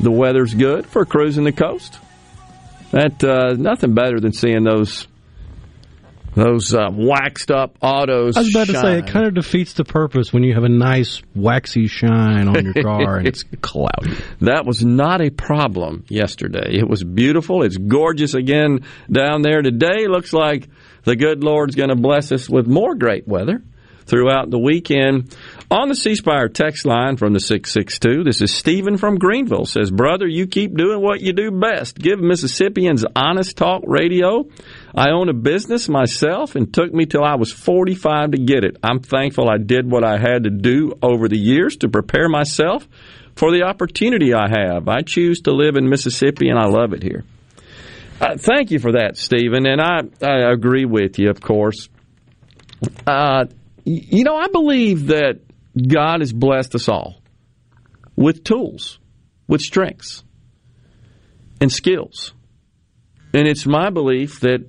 the 0.00 0.10
weather's 0.10 0.52
good 0.52 0.84
for 0.86 1.06
cruising 1.06 1.44
the 1.44 1.52
coast. 1.52 1.98
That 2.90 3.24
uh, 3.24 3.54
nothing 3.54 3.94
better 3.94 4.20
than 4.20 4.32
seeing 4.34 4.64
those 4.64 5.08
those 6.38 6.72
uh, 6.72 6.88
waxed 6.92 7.50
up 7.50 7.76
autos. 7.82 8.36
I 8.36 8.40
was 8.40 8.50
about 8.50 8.66
to 8.68 8.80
say 8.80 8.98
it 8.98 9.06
kind 9.08 9.26
of 9.26 9.34
defeats 9.34 9.72
the 9.74 9.84
purpose 9.84 10.32
when 10.32 10.42
you 10.44 10.54
have 10.54 10.64
a 10.64 10.68
nice 10.68 11.20
waxy 11.34 11.88
shine 11.88 12.48
on 12.48 12.64
your 12.64 12.74
car 12.82 13.16
and 13.16 13.26
it's 13.26 13.44
cloudy. 13.60 14.16
That 14.40 14.64
was 14.64 14.84
not 14.84 15.20
a 15.20 15.30
problem 15.30 16.04
yesterday. 16.08 16.78
It 16.78 16.88
was 16.88 17.02
beautiful. 17.02 17.62
It's 17.62 17.76
gorgeous 17.76 18.34
again 18.34 18.84
down 19.10 19.42
there 19.42 19.62
today. 19.62 20.06
Looks 20.06 20.32
like 20.32 20.68
the 21.04 21.16
good 21.16 21.42
Lord's 21.42 21.74
going 21.74 21.90
to 21.90 21.96
bless 21.96 22.30
us 22.32 22.48
with 22.48 22.66
more 22.66 22.94
great 22.94 23.26
weather 23.26 23.62
throughout 24.08 24.50
the 24.50 24.58
weekend. 24.58 25.36
On 25.70 25.88
the 25.88 25.94
C 25.94 26.14
Spire 26.14 26.48
text 26.48 26.86
line 26.86 27.16
from 27.16 27.34
the 27.34 27.40
662, 27.40 28.24
this 28.24 28.40
is 28.40 28.50
Stephen 28.50 28.96
from 28.96 29.18
Greenville 29.18 29.66
says, 29.66 29.90
Brother, 29.90 30.26
you 30.26 30.46
keep 30.46 30.76
doing 30.76 31.02
what 31.02 31.20
you 31.20 31.32
do 31.32 31.50
best. 31.50 31.98
Give 31.98 32.18
Mississippians 32.18 33.04
honest 33.14 33.56
talk 33.56 33.82
radio. 33.86 34.46
I 34.94 35.10
own 35.10 35.28
a 35.28 35.34
business 35.34 35.88
myself 35.88 36.56
and 36.56 36.72
took 36.72 36.92
me 36.92 37.06
till 37.06 37.22
I 37.22 37.36
was 37.36 37.52
45 37.52 38.32
to 38.32 38.38
get 38.38 38.64
it. 38.64 38.78
I'm 38.82 39.00
thankful 39.00 39.48
I 39.48 39.58
did 39.58 39.90
what 39.90 40.04
I 40.04 40.18
had 40.18 40.44
to 40.44 40.50
do 40.50 40.94
over 41.02 41.28
the 41.28 41.38
years 41.38 41.76
to 41.78 41.88
prepare 41.88 42.28
myself 42.28 42.88
for 43.36 43.52
the 43.52 43.62
opportunity 43.62 44.34
I 44.34 44.48
have. 44.48 44.88
I 44.88 45.02
choose 45.02 45.42
to 45.42 45.52
live 45.52 45.76
in 45.76 45.88
Mississippi 45.88 46.48
and 46.48 46.58
I 46.58 46.66
love 46.66 46.92
it 46.92 47.02
here. 47.02 47.24
Uh, 48.20 48.36
thank 48.36 48.70
you 48.70 48.78
for 48.78 48.92
that, 48.92 49.16
Stephen. 49.16 49.66
And 49.66 49.80
I, 49.80 50.00
I 50.22 50.50
agree 50.52 50.84
with 50.84 51.18
you, 51.18 51.30
of 51.30 51.40
course. 51.40 51.88
Uh, 53.06 53.44
you 53.84 54.24
know, 54.24 54.36
I 54.36 54.48
believe 54.48 55.08
that 55.08 55.40
God 55.76 56.20
has 56.20 56.32
blessed 56.32 56.74
us 56.74 56.88
all 56.88 57.22
with 58.16 58.42
tools, 58.42 58.98
with 59.46 59.60
strengths, 59.60 60.24
and 61.60 61.70
skills. 61.70 62.32
And 63.32 63.46
it's 63.46 63.66
my 63.66 63.90
belief 63.90 64.40
that, 64.40 64.66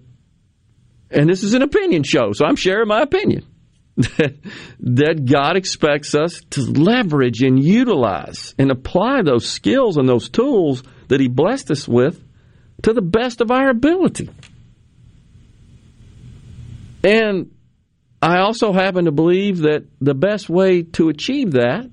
and 1.11 1.29
this 1.29 1.43
is 1.43 1.53
an 1.53 1.61
opinion 1.61 2.03
show, 2.03 2.31
so 2.33 2.45
I'm 2.45 2.55
sharing 2.55 2.87
my 2.87 3.01
opinion, 3.01 3.45
that, 3.97 5.25
God 5.25 5.57
expects 5.57 6.15
us 6.15 6.41
to 6.51 6.61
leverage 6.61 7.41
and 7.41 7.61
utilize 7.61 8.55
and 8.57 8.71
apply 8.71 9.23
those 9.23 9.49
skills 9.49 9.97
and 9.97 10.07
those 10.07 10.29
tools 10.29 10.83
that 11.07 11.19
He 11.19 11.27
blessed 11.27 11.71
us 11.71 11.87
with 11.87 12.23
to 12.83 12.93
the 12.93 13.01
best 13.01 13.41
of 13.41 13.51
our 13.51 13.69
ability. 13.69 14.29
And 17.03 17.51
I 18.21 18.39
also 18.39 18.73
happen 18.73 19.05
to 19.05 19.11
believe 19.11 19.59
that 19.59 19.85
the 19.99 20.13
best 20.13 20.49
way 20.49 20.83
to 20.83 21.09
achieve 21.09 21.51
that 21.51 21.89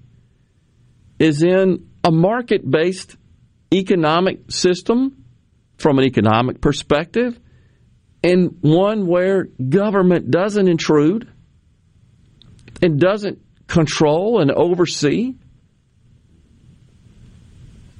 is 1.19 1.43
in 1.43 1.89
a 2.05 2.11
market 2.11 2.69
based 2.69 3.17
economic 3.73 4.51
system 4.51 5.25
from 5.77 5.99
an 5.99 6.05
economic 6.05 6.61
perspective 6.61 7.39
and 8.23 8.59
one 8.61 9.07
where 9.07 9.45
government 9.45 10.31
doesn't 10.31 10.69
intrude 10.69 11.29
and 12.83 12.99
doesn't 13.01 13.39
control 13.67 14.41
and 14.41 14.51
oversee 14.51 15.35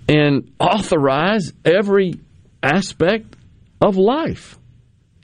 and 0.09 0.53
authorize 0.61 1.53
every 1.65 2.21
aspect 2.63 3.37
of 3.81 3.97
life. 3.97 4.59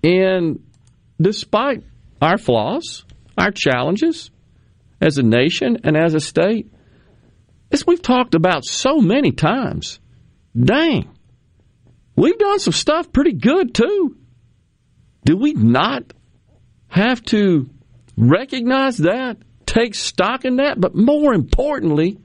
And 0.02 0.64
despite 1.20 1.84
our 2.20 2.38
flaws, 2.38 3.04
our 3.38 3.50
challenges 3.50 4.30
as 5.00 5.18
a 5.18 5.22
nation 5.22 5.78
and 5.84 5.96
as 5.96 6.14
a 6.14 6.20
state, 6.20 6.72
as 7.70 7.86
we've 7.86 8.02
talked 8.02 8.34
about 8.34 8.64
so 8.64 8.98
many 8.98 9.32
times, 9.32 9.98
dang, 10.58 11.08
we've 12.16 12.38
done 12.38 12.58
some 12.58 12.72
stuff 12.72 13.12
pretty 13.12 13.32
good 13.32 13.74
too. 13.74 14.16
Do 15.24 15.36
we 15.36 15.52
not 15.52 16.12
have 16.88 17.22
to 17.26 17.70
recognize 18.16 18.98
that, 18.98 19.38
take 19.66 19.94
stock 19.94 20.44
in 20.44 20.56
that, 20.56 20.80
but 20.80 20.94
more 20.94 21.32
importantly, 21.32 22.18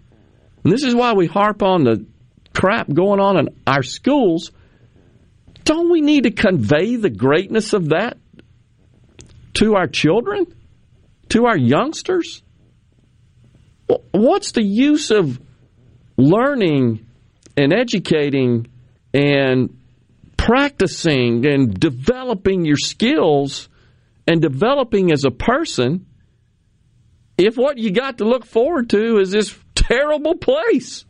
and 0.63 0.73
this 0.73 0.83
is 0.83 0.95
why 0.95 1.13
we 1.13 1.27
harp 1.27 1.63
on 1.63 1.83
the 1.83 2.05
crap 2.53 2.91
going 2.91 3.19
on 3.19 3.37
in 3.37 3.49
our 3.65 3.83
schools, 3.83 4.51
don't 5.63 5.91
we 5.91 6.01
need 6.01 6.23
to 6.23 6.31
convey 6.31 6.95
the 6.95 7.09
greatness 7.09 7.73
of 7.73 7.89
that 7.89 8.17
to 9.53 9.75
our 9.75 9.87
children, 9.87 10.45
to 11.29 11.45
our 11.45 11.57
youngsters? 11.57 12.41
What's 14.11 14.51
the 14.51 14.63
use 14.63 15.11
of 15.11 15.39
learning 16.17 17.05
and 17.55 17.71
educating 17.71 18.67
and 19.13 19.77
practicing 20.37 21.45
and 21.45 21.79
developing 21.79 22.65
your 22.65 22.77
skills 22.77 23.69
and 24.27 24.41
developing 24.41 25.11
as 25.11 25.25
a 25.25 25.31
person 25.31 26.05
if 27.37 27.55
what 27.55 27.77
you 27.77 27.91
got 27.91 28.17
to 28.17 28.25
look 28.25 28.45
forward 28.45 28.89
to 28.89 29.17
is 29.19 29.31
this 29.31 29.55
terrible 29.75 30.35
place? 30.35 31.05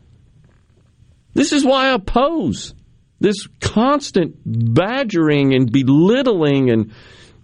This 1.34 1.52
is 1.52 1.64
why 1.64 1.88
I 1.88 1.94
oppose 1.94 2.74
this 3.20 3.46
constant 3.60 4.36
badgering 4.44 5.54
and 5.54 5.72
belittling 5.72 6.70
and 6.70 6.92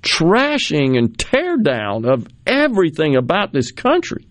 trashing 0.03 0.99
and 0.99 1.19
tear 1.19 1.57
down 1.57 2.05
of 2.05 2.29
everything 2.47 3.17
about 3.17 3.53
this 3.53 3.73
country. 3.73 4.29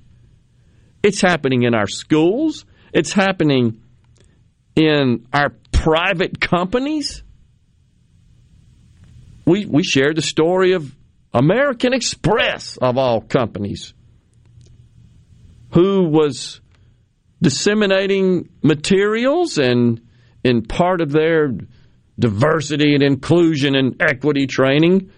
It's 1.02 1.20
happening 1.20 1.64
in 1.64 1.74
our 1.74 1.88
schools, 1.88 2.66
it's 2.94 3.12
happening 3.12 3.82
in 4.76 5.28
our 5.34 5.50
private 5.72 6.40
companies. 6.40 7.24
We, 9.46 9.66
we 9.66 9.84
shared 9.84 10.16
the 10.16 10.22
story 10.22 10.74
of 10.74 10.96
American 11.34 11.94
Express, 11.94 12.78
of 12.78 12.98
all 12.98 13.22
companies, 13.22 13.94
who 15.72 16.08
was 16.08 16.62
disseminating 17.42 18.50
materials 18.62 19.58
and 19.58 20.02
in 20.44 20.64
part 20.64 21.02
of 21.02 21.12
their 21.12 21.52
diversity 22.20 22.94
and 22.94 23.04
inclusion 23.04 23.76
and 23.76 24.02
equity 24.02 24.48
training, 24.48 25.12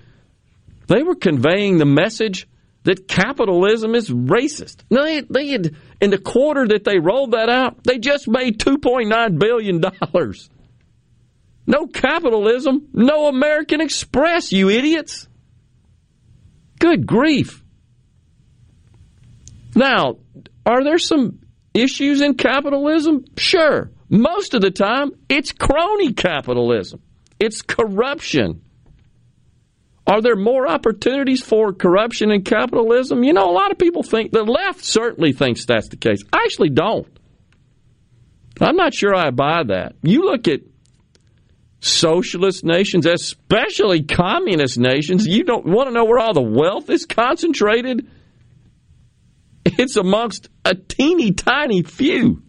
they 0.87 1.03
were 1.03 1.15
conveying 1.15 1.77
the 1.77 1.85
message 1.85 2.47
that 2.83 3.07
capitalism 3.07 3.95
is 3.95 4.09
racist. 4.09 4.77
Now, 4.89 5.03
they, 5.03 5.21
they 5.21 5.47
had, 5.47 5.75
in 5.99 6.11
the 6.11 6.19
quarter 6.19 6.67
that 6.67 6.83
they 6.83 6.99
rolled 6.99 7.31
that 7.31 7.49
out, 7.49 7.83
they 7.83 7.97
just 7.97 8.27
made 8.27 8.59
$2.9 8.59 9.39
billion. 9.39 9.81
No 11.67 11.87
capitalism, 11.87 12.87
no 12.93 13.27
American 13.27 13.81
Express, 13.81 14.51
you 14.51 14.69
idiots. 14.69 15.27
Good 16.79 17.07
grief. 17.07 17.63
Now, 19.75 20.17
are 20.65 20.83
there 20.83 20.99
some 20.99 21.39
issues 21.73 22.21
in 22.21 22.35
capitalism? 22.35 23.25
Sure. 23.37 23.91
Most 24.09 24.53
of 24.53 24.61
the 24.61 24.71
time, 24.71 25.11
it's 25.27 25.51
crony 25.51 26.13
capitalism, 26.13 27.01
it's 27.39 27.61
corruption. 27.61 28.61
Are 30.07 30.21
there 30.21 30.35
more 30.35 30.67
opportunities 30.67 31.41
for 31.41 31.73
corruption 31.73 32.29
in 32.29 32.43
capitalism? 32.43 33.23
You 33.23 33.33
know, 33.33 33.49
a 33.49 33.51
lot 33.51 33.71
of 33.71 33.79
people 33.79 34.03
think 34.03 34.31
the 34.31 34.43
left 34.43 34.85
certainly 34.85 35.33
thinks 35.33 35.65
that's 35.65 35.89
the 35.89 35.97
case. 35.97 36.21
I 36.31 36.43
actually 36.45 36.69
don't. 36.69 37.07
I'm 38.61 38.75
not 38.75 38.93
sure 38.93 39.15
I 39.15 39.31
buy 39.31 39.63
that. 39.63 39.95
You 40.03 40.25
look 40.25 40.47
at 40.47 40.59
socialist 41.79 42.63
nations, 42.63 43.05
especially 43.05 44.03
communist 44.03 44.77
nations, 44.77 45.27
you 45.27 45.43
don't 45.43 45.65
want 45.65 45.87
to 45.87 45.93
know 45.93 46.05
where 46.05 46.19
all 46.19 46.33
the 46.33 46.41
wealth 46.41 46.89
is 46.89 47.05
concentrated? 47.05 48.09
It's 49.65 49.95
amongst 49.95 50.49
a 50.63 50.75
teeny 50.75 51.31
tiny 51.31 51.83
few. 51.83 52.43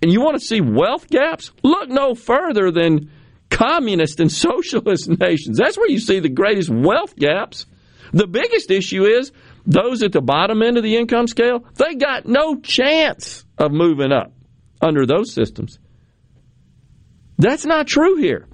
And 0.00 0.12
you 0.12 0.20
want 0.20 0.38
to 0.38 0.44
see 0.44 0.60
wealth 0.60 1.08
gaps? 1.08 1.52
Look 1.62 1.88
no 1.88 2.14
further 2.14 2.72
than 2.72 3.10
communist 3.50 4.18
and 4.18 4.30
socialist 4.30 5.08
nations. 5.20 5.58
That's 5.58 5.78
where 5.78 5.88
you 5.88 6.00
see 6.00 6.18
the 6.18 6.28
greatest 6.28 6.70
wealth 6.70 7.14
gaps. 7.14 7.66
The 8.12 8.26
biggest 8.26 8.70
issue 8.70 9.04
is 9.04 9.32
those 9.64 10.02
at 10.02 10.12
the 10.12 10.20
bottom 10.20 10.62
end 10.62 10.76
of 10.76 10.82
the 10.82 10.96
income 10.96 11.28
scale, 11.28 11.64
they 11.74 11.94
got 11.94 12.26
no 12.26 12.60
chance 12.60 13.44
of 13.58 13.72
moving 13.72 14.12
up 14.12 14.32
under 14.80 15.06
those 15.06 15.32
systems. 15.32 15.78
That's 17.42 17.66
not 17.66 17.86
true 17.86 18.16
here. 18.16 18.46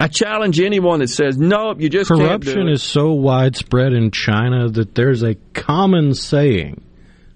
I 0.00 0.08
challenge 0.08 0.60
anyone 0.60 1.00
that 1.00 1.10
says, 1.10 1.36
nope, 1.36 1.80
you 1.80 1.88
just 1.88 2.08
Corruption 2.08 2.68
is 2.68 2.82
so 2.82 3.12
widespread 3.12 3.92
in 3.92 4.10
China 4.10 4.68
that 4.68 4.94
there's 4.94 5.22
a 5.22 5.34
common 5.54 6.14
saying 6.14 6.84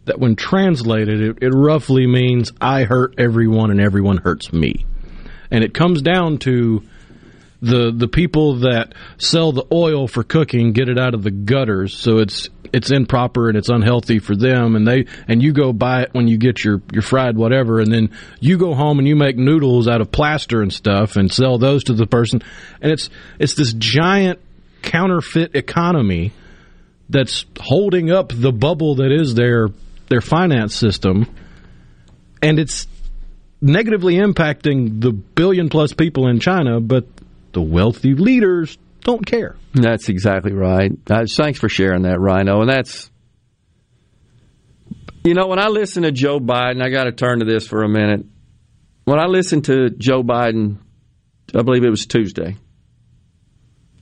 that 0.05 0.21
when 0.21 0.37
translated, 0.37 1.21
it, 1.21 1.39
it 1.43 1.51
roughly 1.51 2.07
means 2.07 2.53
I 2.61 2.85
hurt 2.85 3.15
everyone 3.19 3.71
and 3.71 3.81
everyone 3.81 4.19
hurts 4.19 4.53
me 4.53 4.87
and 5.53 5.63
it 5.63 5.75
comes 5.75 6.03
down 6.03 6.39
to 6.39 6.83
the 7.63 7.93
the 7.97 8.09
people 8.09 8.57
that 8.61 8.93
sell 9.19 9.53
the 9.53 9.65
oil 9.73 10.09
for 10.09 10.25
cooking 10.25 10.73
get 10.73 10.89
it 10.89 10.99
out 10.99 11.15
of 11.15 11.23
the 11.23 11.31
gutters, 11.31 11.97
so 11.97 12.19
it's 12.19 12.51
it's 12.73 12.91
improper 12.91 13.49
and 13.49 13.57
it's 13.57 13.69
unhealthy 13.69 14.19
for 14.19 14.35
them, 14.35 14.75
and 14.75 14.87
they 14.87 15.07
and 15.29 15.41
you 15.41 15.53
go 15.53 15.73
buy 15.73 16.03
it 16.03 16.09
when 16.13 16.27
you 16.27 16.39
get 16.39 16.65
your 16.65 16.83
your 16.93 17.03
fried 17.03 17.37
whatever, 17.37 17.79
and 17.79 17.93
then 17.93 18.11
you 18.41 18.59
go 18.59 18.75
home 18.75 18.99
and 18.99 19.07
you 19.07 19.15
make 19.15 19.37
noodles 19.37 19.87
out 19.87 20.01
of 20.01 20.11
plaster 20.11 20.61
and 20.61 20.73
stuff 20.73 21.15
and 21.15 21.33
sell 21.33 21.57
those 21.57 21.85
to 21.85 21.95
the 21.95 22.07
person, 22.07 22.43
and 22.81 22.91
it's 22.91 23.09
it's 23.39 23.55
this 23.55 23.73
giant 23.75 24.41
counterfeit 24.83 25.55
economy 25.55 26.33
that's 27.09 27.47
holding 27.61 28.11
up 28.11 28.33
the 28.35 28.51
bubble 28.51 28.97
that 28.97 29.13
is 29.13 29.37
their 29.37 29.69
their 30.09 30.21
finance 30.21 30.75
system, 30.75 31.33
and 32.43 32.59
it's 32.59 32.89
negatively 33.61 34.17
impacting 34.17 35.01
the 35.01 35.13
billion 35.13 35.69
plus 35.69 35.93
people 35.93 36.27
in 36.27 36.41
China, 36.41 36.81
but 36.81 37.07
the 37.53 37.63
wealthy 37.63 38.15
leaders 38.15 38.79
don't 39.01 39.25
care. 39.25 39.57
That's 39.75 40.09
exactly 40.09 40.53
right. 40.53 40.93
Uh, 41.09 41.25
thanks 41.29 41.59
for 41.59 41.69
sharing 41.69 42.03
that, 42.03 42.21
Rhino. 42.21 42.61
And 42.61 42.71
that's, 42.71 43.11
you 45.25 45.35
know, 45.35 45.49
when 45.49 45.59
I 45.59 45.69
listen 45.69 46.05
to 46.05 46.13
Joe 46.13 46.39
Biden, 46.39 46.83
I 46.83 46.91
got 46.91 47.05
to 47.05 47.13
turn 47.13 47.41
to 47.41 47.45
this 47.45 47.67
for 47.67 47.83
a 47.83 47.89
minute. 47.89 48.27
When 49.05 49.19
I 49.19 49.27
listened 49.27 49.65
to 49.65 49.91
Joe 49.91 50.23
Biden, 50.23 50.79
I 51.55 51.63
believe 51.63 51.85
it 51.85 51.91
was 51.91 52.07
Tuesday, 52.07 52.57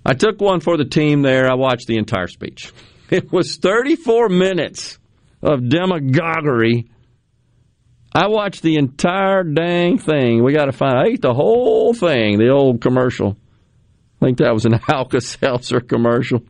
I 0.05 0.15
took 0.15 0.41
one 0.41 0.61
for 0.61 0.77
the 0.77 0.85
team 0.85 1.23
there. 1.23 1.51
I 1.51 1.55
watched 1.55 1.87
the 1.87 1.99
entire 1.99 2.29
speech. 2.29 2.73
It 3.11 3.33
was 3.33 3.57
34 3.57 4.29
minutes 4.29 4.97
of 5.43 5.69
demagoguery 5.69 6.89
I 8.13 8.27
watched 8.27 8.63
the 8.63 8.77
entire 8.77 9.45
dang 9.45 9.99
thing. 9.99 10.43
We 10.43 10.53
got 10.53 10.65
to 10.65 10.73
find. 10.73 10.99
I 10.99 11.07
ate 11.07 11.23
the 11.23 11.35
whole 11.35 11.95
thing. 11.95 12.39
The 12.39 12.49
old 12.49 12.81
commercial. 12.81 13.37
I 14.21 14.27
think 14.27 14.39
that 14.39 14.53
was 14.53 14.67
an 14.67 14.79
Alka 14.89 15.21
Seltzer 15.21 15.81
commercial. 15.81 16.43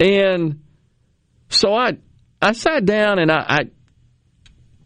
And 0.00 0.62
so 1.48 1.72
I 1.72 1.98
I 2.42 2.52
sat 2.52 2.84
down 2.84 3.18
and 3.18 3.30
I, 3.30 3.44
I 3.48 3.60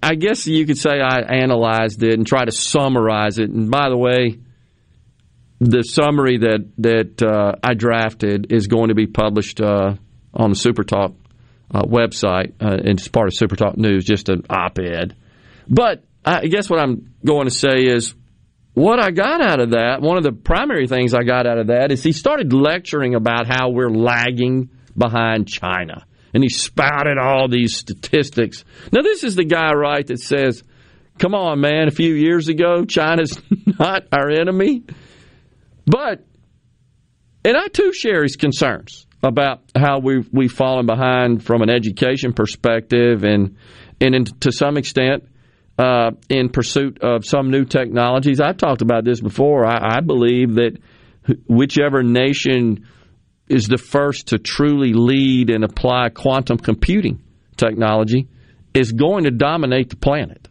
I 0.03 0.15
guess 0.15 0.47
you 0.47 0.67
could 0.67 0.79
say 0.79 1.01
I 1.01 1.21
analyzed 1.21 2.03
it 2.03 2.15
and 2.15 2.27
tried 2.27 2.47
to 2.47 2.53
summarize 2.53 3.39
it. 3.39 3.51
And 3.51 3.71
by 3.71 3.89
the 3.91 3.97
way, 3.97 4.39
the 5.61 5.83
summary 5.83 6.39
that 6.39 6.71
that 6.79 7.23
uh, 7.23 7.57
I 7.63 7.75
drafted 7.75 8.53
is 8.53 8.67
going 8.67 8.89
to 8.89 8.95
be 8.95 9.07
published 9.07 9.61
uh, 9.61 9.95
on 10.33 10.51
the 10.51 10.57
SuperTalk 10.57 11.15
uh, 11.73 11.83
website, 11.83 12.53
uh, 12.61 12.79
and 12.79 12.99
it's 12.99 13.09
part 13.09 13.29
of 13.29 13.35
SuperTalk 13.35 13.77
News, 13.77 14.05
just 14.05 14.29
an 14.29 14.45
op-ed. 14.49 15.15
But 15.69 16.03
I 16.25 16.47
guess 16.47 16.71
what 16.71 16.81
I'm 16.81 17.15
going 17.25 17.47
to 17.47 17.51
say 17.53 17.85
is 17.85 18.15
what 18.75 19.01
I 19.01 19.11
got 19.11 19.41
out 19.41 19.61
of 19.61 19.71
that, 19.71 20.01
one 20.01 20.17
of 20.17 20.23
the 20.23 20.33
primary 20.33 20.87
things 20.87 21.13
I 21.13 21.23
got 21.23 21.47
out 21.47 21.59
of 21.59 21.69
that 21.69 21.91
is 21.91 22.03
he 22.03 22.13
started 22.13 22.53
lecturing 22.53 23.15
about 23.15 23.47
how 23.47 23.71
we're 23.71 23.91
lagging 23.91 24.71
behind 24.97 25.49
China. 25.49 26.07
And 26.33 26.43
he 26.43 26.49
spouted 26.49 27.19
all 27.19 27.49
these 27.49 27.77
statistics. 27.77 28.65
Now, 28.93 29.03
this 29.03 29.25
is 29.25 29.35
the 29.35 29.45
guy, 29.45 29.73
right, 29.73 30.07
that 30.07 30.21
says, 30.21 30.63
come 31.19 31.35
on, 31.35 31.61
man, 31.61 31.89
a 31.89 31.91
few 31.91 32.15
years 32.15 32.49
ago, 32.49 32.85
China's 32.85 33.41
not 33.79 34.05
our 34.13 34.31
enemy. 34.31 34.85
But, 35.87 36.25
and 37.45 37.57
I 37.57 37.67
too 37.67 37.93
share 37.93 38.23
his 38.23 38.37
concerns 38.37 39.07
about 39.23 39.63
how 39.77 39.99
we've, 39.99 40.29
we've 40.33 40.53
fallen 40.53 40.87
behind 40.87 41.45
from 41.45 41.63
an 41.63 41.71
education 41.71 42.33
perspective 42.33 43.25
and, 43.25 43.57
and 44.01 44.15
in, 44.15 44.25
to 44.25 44.53
some 44.53 44.77
extent, 44.77 45.25
uh, 45.81 46.11
in 46.29 46.51
pursuit 46.51 47.03
of 47.03 47.25
some 47.25 47.51
new 47.51 47.65
technologies. 47.65 48.39
I've 48.39 48.59
talked 48.59 48.83
about 48.83 49.05
this 49.05 49.21
before. 49.21 49.65
I, 49.65 49.97
I 49.97 50.01
believe 50.01 50.57
that 50.57 50.79
whichever 51.49 52.03
nation 52.03 52.87
is 53.49 53.67
the 53.67 53.79
first 53.79 54.29
to 54.29 54.39
truly 54.39 54.93
lead 54.93 55.49
and 55.49 55.65
apply 55.65 56.11
quantum 56.11 56.59
computing 56.59 57.23
technology 57.57 58.29
is 58.75 58.93
going 58.93 59.25
to 59.25 59.31
dominate 59.31 59.89
the 59.89 59.97
planet. 59.97 60.49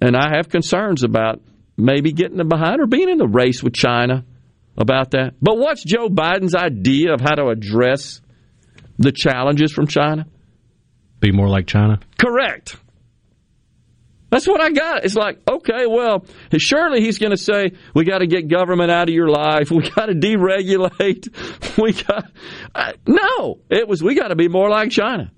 And 0.00 0.14
I 0.14 0.36
have 0.36 0.50
concerns 0.50 1.04
about 1.04 1.40
maybe 1.76 2.12
getting 2.12 2.36
behind 2.46 2.80
or 2.80 2.86
being 2.86 3.08
in 3.08 3.18
the 3.18 3.26
race 3.26 3.62
with 3.62 3.72
China 3.72 4.24
about 4.76 5.12
that. 5.12 5.34
But 5.40 5.56
what's 5.56 5.82
Joe 5.82 6.08
Biden's 6.08 6.54
idea 6.54 7.14
of 7.14 7.20
how 7.20 7.34
to 7.34 7.48
address 7.48 8.20
the 8.98 9.10
challenges 9.10 9.72
from 9.72 9.86
China? 9.86 10.26
Be 11.18 11.32
more 11.32 11.48
like 11.48 11.66
China? 11.66 11.98
Correct. 12.18 12.76
That's 14.30 14.46
what 14.46 14.60
I 14.60 14.70
got. 14.70 15.04
It's 15.04 15.16
like, 15.16 15.38
okay, 15.48 15.86
well, 15.86 16.24
surely 16.56 17.00
he's 17.00 17.18
going 17.18 17.32
to 17.32 17.36
say, 17.36 17.72
we 17.94 18.04
got 18.04 18.18
to 18.18 18.26
get 18.26 18.48
government 18.48 18.90
out 18.90 19.08
of 19.08 19.14
your 19.14 19.28
life. 19.28 19.70
We 19.80 19.88
got 19.88 20.06
to 20.06 20.14
deregulate. 20.14 21.28
We 21.82 21.92
got, 21.92 22.30
uh, 22.74 22.92
no, 23.06 23.60
it 23.70 23.88
was, 23.88 24.02
we 24.02 24.14
got 24.14 24.28
to 24.28 24.36
be 24.36 24.48
more 24.48 24.68
like 24.68 24.90
China. 24.90 25.30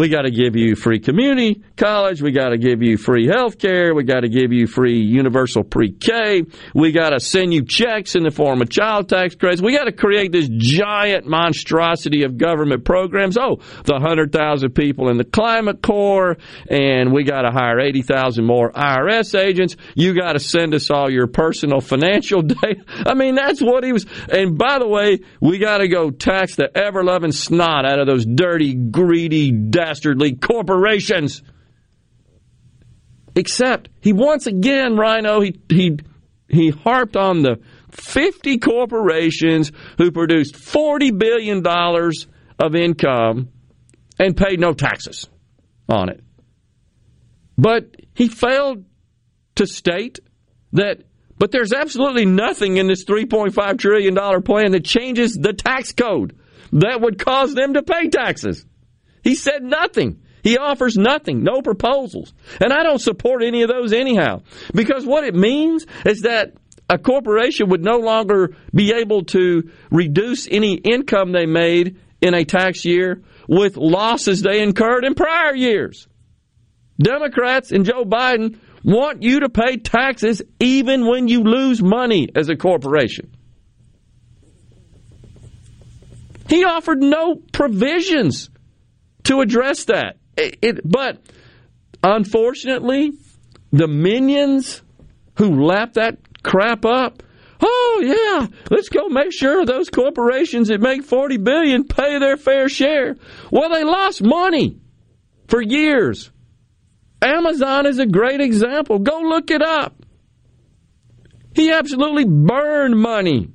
We 0.00 0.08
got 0.08 0.22
to 0.22 0.30
give 0.30 0.56
you 0.56 0.76
free 0.76 0.98
community 0.98 1.62
college. 1.76 2.22
We 2.22 2.32
got 2.32 2.48
to 2.48 2.56
give 2.56 2.82
you 2.82 2.96
free 2.96 3.26
health 3.26 3.58
care. 3.58 3.94
We 3.94 4.02
got 4.02 4.20
to 4.20 4.30
give 4.30 4.50
you 4.50 4.66
free 4.66 4.98
universal 4.98 5.62
pre 5.62 5.92
K. 5.92 6.44
We 6.74 6.90
got 6.90 7.10
to 7.10 7.20
send 7.20 7.52
you 7.52 7.66
checks 7.66 8.14
in 8.14 8.22
the 8.22 8.30
form 8.30 8.62
of 8.62 8.70
child 8.70 9.10
tax 9.10 9.34
credits. 9.34 9.60
We 9.60 9.76
got 9.76 9.84
to 9.84 9.92
create 9.92 10.32
this 10.32 10.48
giant 10.50 11.26
monstrosity 11.26 12.22
of 12.22 12.38
government 12.38 12.82
programs. 12.82 13.36
Oh, 13.36 13.56
the 13.84 13.92
100,000 13.92 14.70
people 14.70 15.10
in 15.10 15.18
the 15.18 15.24
climate 15.24 15.82
corps, 15.82 16.38
and 16.70 17.12
we 17.12 17.22
got 17.22 17.42
to 17.42 17.50
hire 17.50 17.78
80,000 17.78 18.42
more 18.42 18.72
IRS 18.72 19.38
agents. 19.38 19.76
You 19.94 20.14
got 20.14 20.32
to 20.32 20.40
send 20.40 20.74
us 20.74 20.90
all 20.90 21.10
your 21.10 21.26
personal 21.26 21.82
financial 21.82 22.40
data. 22.62 22.82
I 22.88 23.12
mean, 23.12 23.34
that's 23.34 23.60
what 23.60 23.84
he 23.84 23.92
was. 23.92 24.06
And 24.32 24.56
by 24.56 24.78
the 24.78 24.88
way, 24.88 25.18
we 25.42 25.58
got 25.58 25.78
to 25.78 25.88
go 25.88 26.10
tax 26.10 26.56
the 26.56 26.74
ever 26.74 27.04
loving 27.04 27.32
snot 27.32 27.84
out 27.84 27.98
of 27.98 28.06
those 28.06 28.24
dirty, 28.24 28.72
greedy, 28.74 29.52
dastardly 29.90 30.34
corporations. 30.34 31.42
Except 33.34 33.88
he 34.00 34.12
once 34.12 34.46
again, 34.46 34.96
Rhino, 34.96 35.40
he 35.40 35.60
he 35.68 35.98
he 36.48 36.70
harped 36.70 37.16
on 37.16 37.42
the 37.42 37.60
50 37.90 38.58
corporations 38.58 39.72
who 39.98 40.10
produced 40.10 40.56
40 40.56 41.12
billion 41.12 41.62
dollars 41.62 42.26
of 42.58 42.74
income 42.74 43.48
and 44.18 44.36
paid 44.36 44.60
no 44.60 44.72
taxes 44.72 45.28
on 45.88 46.08
it. 46.08 46.22
But 47.56 47.96
he 48.14 48.28
failed 48.28 48.84
to 49.56 49.66
state 49.66 50.18
that 50.72 51.02
but 51.38 51.52
there's 51.52 51.72
absolutely 51.72 52.26
nothing 52.26 52.76
in 52.76 52.86
this 52.86 53.04
3.5 53.04 53.78
trillion 53.78 54.14
dollar 54.14 54.40
plan 54.40 54.72
that 54.72 54.84
changes 54.84 55.34
the 55.34 55.54
tax 55.54 55.92
code 55.92 56.38
that 56.72 57.00
would 57.00 57.18
cause 57.18 57.54
them 57.54 57.74
to 57.74 57.82
pay 57.82 58.08
taxes. 58.08 58.66
He 59.22 59.34
said 59.34 59.62
nothing. 59.62 60.22
He 60.42 60.56
offers 60.56 60.96
nothing, 60.96 61.42
no 61.42 61.60
proposals. 61.60 62.32
And 62.60 62.72
I 62.72 62.82
don't 62.82 63.00
support 63.00 63.42
any 63.42 63.62
of 63.62 63.68
those 63.68 63.92
anyhow. 63.92 64.42
Because 64.74 65.04
what 65.04 65.24
it 65.24 65.34
means 65.34 65.86
is 66.06 66.22
that 66.22 66.54
a 66.88 66.98
corporation 66.98 67.68
would 67.68 67.84
no 67.84 67.98
longer 67.98 68.56
be 68.74 68.92
able 68.92 69.24
to 69.26 69.70
reduce 69.90 70.48
any 70.50 70.74
income 70.74 71.32
they 71.32 71.46
made 71.46 71.98
in 72.20 72.34
a 72.34 72.44
tax 72.44 72.84
year 72.84 73.22
with 73.48 73.76
losses 73.76 74.42
they 74.42 74.62
incurred 74.62 75.04
in 75.04 75.14
prior 75.14 75.54
years. 75.54 76.08
Democrats 76.98 77.72
and 77.72 77.84
Joe 77.84 78.04
Biden 78.04 78.58
want 78.82 79.22
you 79.22 79.40
to 79.40 79.48
pay 79.48 79.76
taxes 79.76 80.42
even 80.58 81.06
when 81.06 81.28
you 81.28 81.42
lose 81.42 81.82
money 81.82 82.28
as 82.34 82.48
a 82.48 82.56
corporation. 82.56 83.34
He 86.48 86.64
offered 86.64 87.00
no 87.00 87.36
provisions 87.52 88.50
to 89.24 89.40
address 89.40 89.84
that. 89.86 90.16
It, 90.36 90.58
it, 90.62 90.80
but 90.84 91.20
unfortunately, 92.02 93.12
the 93.72 93.88
minions 93.88 94.82
who 95.36 95.64
lap 95.64 95.94
that 95.94 96.18
crap 96.42 96.84
up, 96.84 97.22
oh 97.60 98.00
yeah, 98.02 98.46
let's 98.70 98.88
go 98.88 99.08
make 99.08 99.32
sure 99.32 99.64
those 99.64 99.90
corporations 99.90 100.68
that 100.68 100.80
make 100.80 101.02
40 101.02 101.38
billion 101.38 101.84
pay 101.84 102.18
their 102.18 102.36
fair 102.36 102.68
share. 102.68 103.16
Well, 103.50 103.70
they 103.70 103.84
lost 103.84 104.22
money 104.22 104.78
for 105.48 105.60
years. 105.60 106.30
Amazon 107.22 107.86
is 107.86 107.98
a 107.98 108.06
great 108.06 108.40
example. 108.40 108.98
Go 108.98 109.20
look 109.20 109.50
it 109.50 109.62
up. 109.62 109.94
He 111.54 111.70
absolutely 111.72 112.24
burned 112.24 112.96
money 112.98 113.50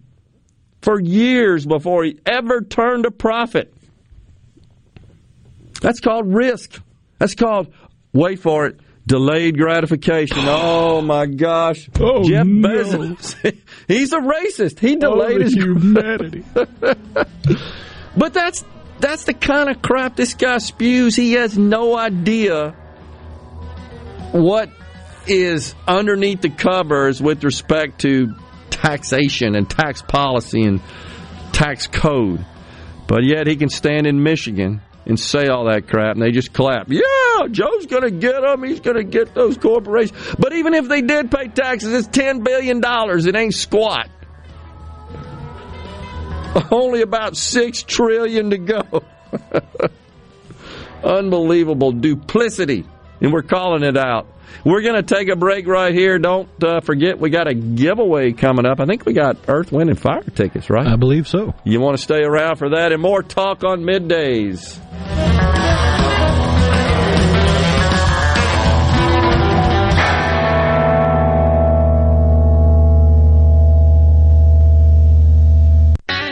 for 0.82 1.00
years 1.00 1.66
before 1.66 2.04
he 2.04 2.20
ever 2.26 2.62
turned 2.62 3.06
a 3.06 3.12
profit. 3.12 3.74
That's 5.81 5.99
called 5.99 6.34
risk. 6.34 6.81
That's 7.19 7.35
called, 7.35 7.73
wait 8.14 8.39
for 8.39 8.65
it, 8.68 8.80
delayed 9.06 9.57
gratification. 9.57 10.38
Oh 10.47 11.02
my 11.02 11.26
gosh. 11.26 11.89
Oh, 11.99 12.23
Jeff 12.23 12.45
no. 12.45 12.69
Bezos. 12.69 13.57
He's 13.88 14.14
a 14.14 14.19
racist. 14.19 14.80
He 14.80 14.95
delayed 14.95 15.38
Oh, 15.38 15.43
his 15.43 15.53
humanity. 15.53 16.43
but 18.15 18.34
that's 18.34 18.64
that's 18.99 19.26
the 19.26 19.34
kind 19.34 19.69
of 19.69 19.81
crap 19.81 20.15
this 20.15 20.34
guy 20.35 20.57
spews. 20.60 21.15
He 21.18 21.34
has 21.34 21.57
no 21.57 21.97
idea 21.97 22.72
what 24.31 24.69
is 25.27 25.76
underneath 25.88 26.41
the 26.41 26.49
covers 26.49 27.22
with 27.22 27.43
respect 27.43 28.02
to 28.02 28.34
taxation 28.69 29.56
and 29.56 29.69
tax 29.69 30.02
policy 30.02 30.64
and 30.64 30.81
tax 31.52 31.88
code. 31.88 32.45
But 33.07 33.23
yet 33.23 33.47
he 33.47 33.57
can 33.57 33.69
stand 33.69 34.07
in 34.07 34.23
Michigan 34.23 34.81
and 35.06 35.19
say 35.19 35.48
all 35.48 35.65
that 35.65 35.88
crap 35.88 36.15
and 36.15 36.22
they 36.22 36.32
just 36.32 36.53
clap. 36.53 36.90
Yeah, 36.90 37.48
Joe's 37.52 37.86
going 37.86 38.03
to 38.03 38.11
get 38.11 38.41
them. 38.41 38.64
He's 38.64 38.80
going 38.80 38.98
to 38.98 39.03
get 39.03 39.34
those 39.34 39.57
corporations. 39.57 40.18
But 40.40 40.53
even 40.53 40.73
if 40.73 40.88
they 40.88 41.02
did 41.02 41.32
pay 41.32 41.48
taxes, 41.48 41.94
it's 41.94 42.07
$10 42.07 42.44
billion. 42.44 42.82
It 42.84 43.36
ain't 43.36 43.53
squat. 43.53 44.10
Only 46.72 47.02
about 47.02 47.38
6 47.38 47.84
trillion 47.84 48.49
to 48.52 48.57
go. 48.57 49.03
Unbelievable 51.03 51.91
duplicity. 51.91 52.86
And 53.22 53.32
we're 53.32 53.44
calling 53.44 53.84
it 53.84 53.98
out. 53.98 54.27
We're 54.64 54.82
going 54.82 54.96
to 54.96 55.04
take 55.04 55.30
a 55.30 55.36
break 55.36 55.68
right 55.68 55.94
here. 55.94 56.18
Don't 56.20 56.50
uh, 56.64 56.82
forget, 56.82 57.20
we 57.20 57.30
got 57.30 57.48
a 57.48 57.54
giveaway 57.54 58.32
coming 58.34 58.66
up. 58.66 58.80
I 58.80 58.86
think 58.86 59.06
we 59.06 59.14
got 59.14 59.38
Earth, 59.48 59.72
Wind, 59.72 59.90
and 59.90 60.00
Fire 60.00 60.24
tickets, 60.24 60.70
right? 60.70 60.88
I 60.88 60.96
believe 60.96 61.28
so. 61.28 61.54
You 61.64 61.80
want 61.80 61.98
to 61.98 62.04
stay 62.04 62.24
around 62.24 62.58
for 62.58 62.70
that 62.70 62.92
and 62.92 63.02
more 63.02 63.22
talk 63.24 63.64
on 63.64 63.82
middays. 63.82 64.80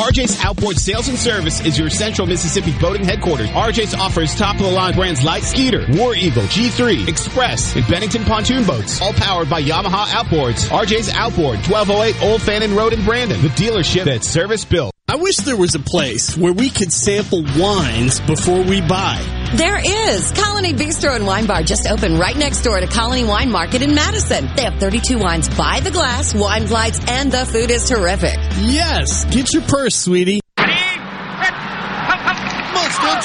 RJ's 0.00 0.42
Outboard 0.42 0.78
Sales 0.78 1.08
and 1.08 1.18
Service 1.18 1.60
is 1.60 1.78
your 1.78 1.90
central 1.90 2.26
Mississippi 2.26 2.72
boating 2.80 3.04
headquarters. 3.04 3.50
RJ's 3.50 3.94
offers 3.94 4.34
top 4.34 4.54
of 4.56 4.62
the 4.62 4.70
line 4.70 4.94
brands 4.94 5.22
like 5.22 5.42
Skeeter, 5.42 5.84
War 5.90 6.14
Eagle, 6.14 6.44
G3, 6.44 7.06
Express, 7.06 7.76
and 7.76 7.86
Bennington 7.86 8.24
pontoon 8.24 8.64
boats, 8.64 8.98
all 9.02 9.12
powered 9.12 9.50
by 9.50 9.62
Yamaha 9.62 10.06
Outboards. 10.06 10.68
RJ's 10.70 11.10
Outboard, 11.10 11.58
1208 11.68 12.22
Old 12.22 12.40
Fannin 12.40 12.74
Road 12.74 12.94
in 12.94 13.04
Brandon, 13.04 13.38
the 13.42 13.48
dealership 13.48 14.04
that's 14.04 14.26
service 14.26 14.64
built. 14.64 14.94
I 15.06 15.16
wish 15.16 15.36
there 15.36 15.56
was 15.56 15.74
a 15.74 15.80
place 15.80 16.34
where 16.34 16.54
we 16.54 16.70
could 16.70 16.94
sample 16.94 17.44
wines 17.58 18.20
before 18.20 18.62
we 18.62 18.80
buy. 18.80 19.39
There 19.56 19.78
is. 19.78 20.30
Colony 20.30 20.72
Bistro 20.72 21.16
and 21.16 21.26
Wine 21.26 21.46
Bar 21.46 21.64
just 21.64 21.90
opened 21.90 22.20
right 22.20 22.36
next 22.36 22.62
door 22.62 22.78
to 22.78 22.86
Colony 22.86 23.24
Wine 23.24 23.50
Market 23.50 23.82
in 23.82 23.96
Madison. 23.96 24.48
They 24.54 24.62
have 24.62 24.78
32 24.78 25.18
wines 25.18 25.48
by 25.48 25.80
the 25.80 25.90
glass, 25.90 26.32
wine 26.32 26.68
flights, 26.68 27.00
and 27.08 27.32
the 27.32 27.44
food 27.46 27.72
is 27.72 27.88
terrific. 27.88 28.36
Yes, 28.60 29.24
get 29.24 29.52
your 29.52 29.62
purse, 29.62 29.96
sweetie. 29.96 30.38
Mazda 30.56 30.78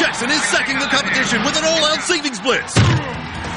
Jackson 0.03 0.31
is 0.31 0.41
sacking 0.45 0.79
the 0.79 0.85
competition 0.85 1.43
with 1.43 1.55
an 1.57 1.63
all-out 1.63 2.01
savings 2.01 2.39
blitz. 2.39 2.73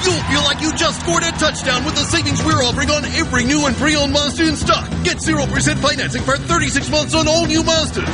You'll 0.05 0.23
feel 0.31 0.43
like 0.45 0.61
you 0.61 0.73
just 0.75 1.01
scored 1.01 1.23
a 1.23 1.33
touchdown 1.33 1.85
with 1.85 1.95
the 1.95 2.05
savings 2.05 2.43
we're 2.45 2.62
offering 2.62 2.91
on 2.91 3.05
every 3.05 3.45
new 3.45 3.66
and 3.66 3.75
pre-owned 3.77 4.12
Mazda 4.12 4.49
in 4.49 4.57
stock. 4.57 4.89
Get 5.03 5.19
0% 5.19 5.47
financing 5.79 6.23
for 6.23 6.37
36 6.37 6.89
months 6.91 7.15
on 7.15 7.27
all 7.27 7.47
new 7.47 7.62
Mazdas. 7.62 8.07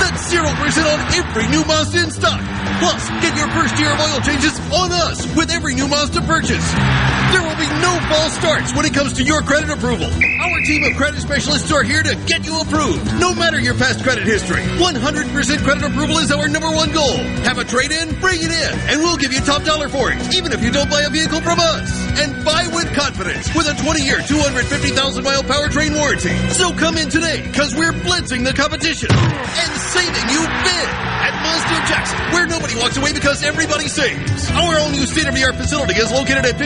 That's 0.00 0.32
0% 0.32 0.46
on 0.46 1.00
every 1.14 1.48
new 1.48 1.64
Mazda 1.64 1.98
in 2.04 2.10
stock. 2.10 2.40
Plus, 2.78 3.08
get 3.20 3.36
your 3.36 3.48
first 3.50 3.78
year 3.78 3.90
of 3.90 4.00
oil 4.00 4.20
changes 4.20 4.58
on 4.72 4.92
us 4.92 5.26
with 5.36 5.50
every 5.50 5.74
new 5.74 5.88
Mazda 5.88 6.22
purchase. 6.22 7.21
There 7.32 7.42
will 7.42 7.56
be 7.56 7.68
no 7.80 7.92
false 8.12 8.34
starts 8.36 8.74
when 8.76 8.84
it 8.84 8.92
comes 8.92 9.14
to 9.14 9.22
your 9.24 9.40
credit 9.40 9.70
approval. 9.70 10.06
Our 10.06 10.60
team 10.68 10.84
of 10.84 10.94
credit 10.96 11.20
specialists 11.20 11.72
are 11.72 11.82
here 11.82 12.02
to 12.02 12.14
get 12.26 12.44
you 12.44 12.60
approved, 12.60 13.04
no 13.18 13.34
matter 13.34 13.58
your 13.58 13.74
past 13.74 14.02
credit 14.04 14.24
history. 14.24 14.60
100% 14.60 15.64
credit 15.64 15.82
approval 15.82 16.18
is 16.18 16.30
our 16.30 16.46
number 16.48 16.70
one 16.70 16.92
goal. 16.92 17.16
Have 17.48 17.58
a 17.58 17.64
trade-in? 17.64 18.20
Bring 18.20 18.38
it 18.42 18.52
in, 18.52 18.72
and 18.92 19.00
we'll 19.00 19.16
give 19.16 19.32
you 19.32 19.40
top 19.40 19.64
dollar 19.64 19.88
for 19.88 20.12
it, 20.12 20.34
even 20.34 20.52
if 20.52 20.62
you 20.62 20.70
don't 20.70 20.90
buy 20.90 21.02
a 21.02 21.10
vehicle 21.10 21.40
from 21.40 21.58
us. 21.58 21.88
And 22.20 22.44
buy 22.44 22.68
with 22.70 22.92
confidence 22.92 23.48
with 23.56 23.66
a 23.66 23.72
20-year, 23.80 24.18
250,000-mile 24.28 25.42
powertrain 25.44 25.96
warranty. 25.96 26.36
So 26.52 26.72
come 26.72 26.98
in 26.98 27.08
today, 27.08 27.40
because 27.40 27.74
we're 27.74 27.92
blitzing 27.92 28.44
the 28.44 28.52
competition 28.52 29.08
and 29.10 29.70
saving 29.88 30.28
you 30.28 30.44
big 30.44 30.88
at 31.22 31.32
Mazda 31.40 31.78
Jackson, 31.88 32.18
where 32.36 32.46
nobody 32.46 32.76
walks 32.76 32.96
away 32.98 33.12
because 33.14 33.42
everybody 33.42 33.88
saves. 33.88 34.50
Our 34.50 34.78
own 34.80 34.92
new 34.92 35.06
state-of-the-art 35.06 35.56
facility 35.56 35.94
is 35.94 36.12
located 36.12 36.44
at 36.44 36.58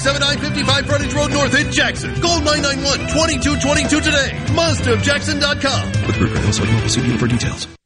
5397 0.00 0.22
I-55 0.22 0.86
Frontage 0.86 1.14
Road 1.14 1.32
North 1.32 1.54
in 1.54 1.72
Jackson. 1.72 2.14
Call 2.20 2.40
991-2222 2.40 4.02
today. 4.02 4.30
MazdaofJackson.com. 4.52 6.06
With 6.06 6.16
Ruger 6.16 6.38
Hills, 6.38 6.60
mobile 6.60 6.88
CDN 6.88 7.18
for 7.18 7.26
details. 7.26 7.75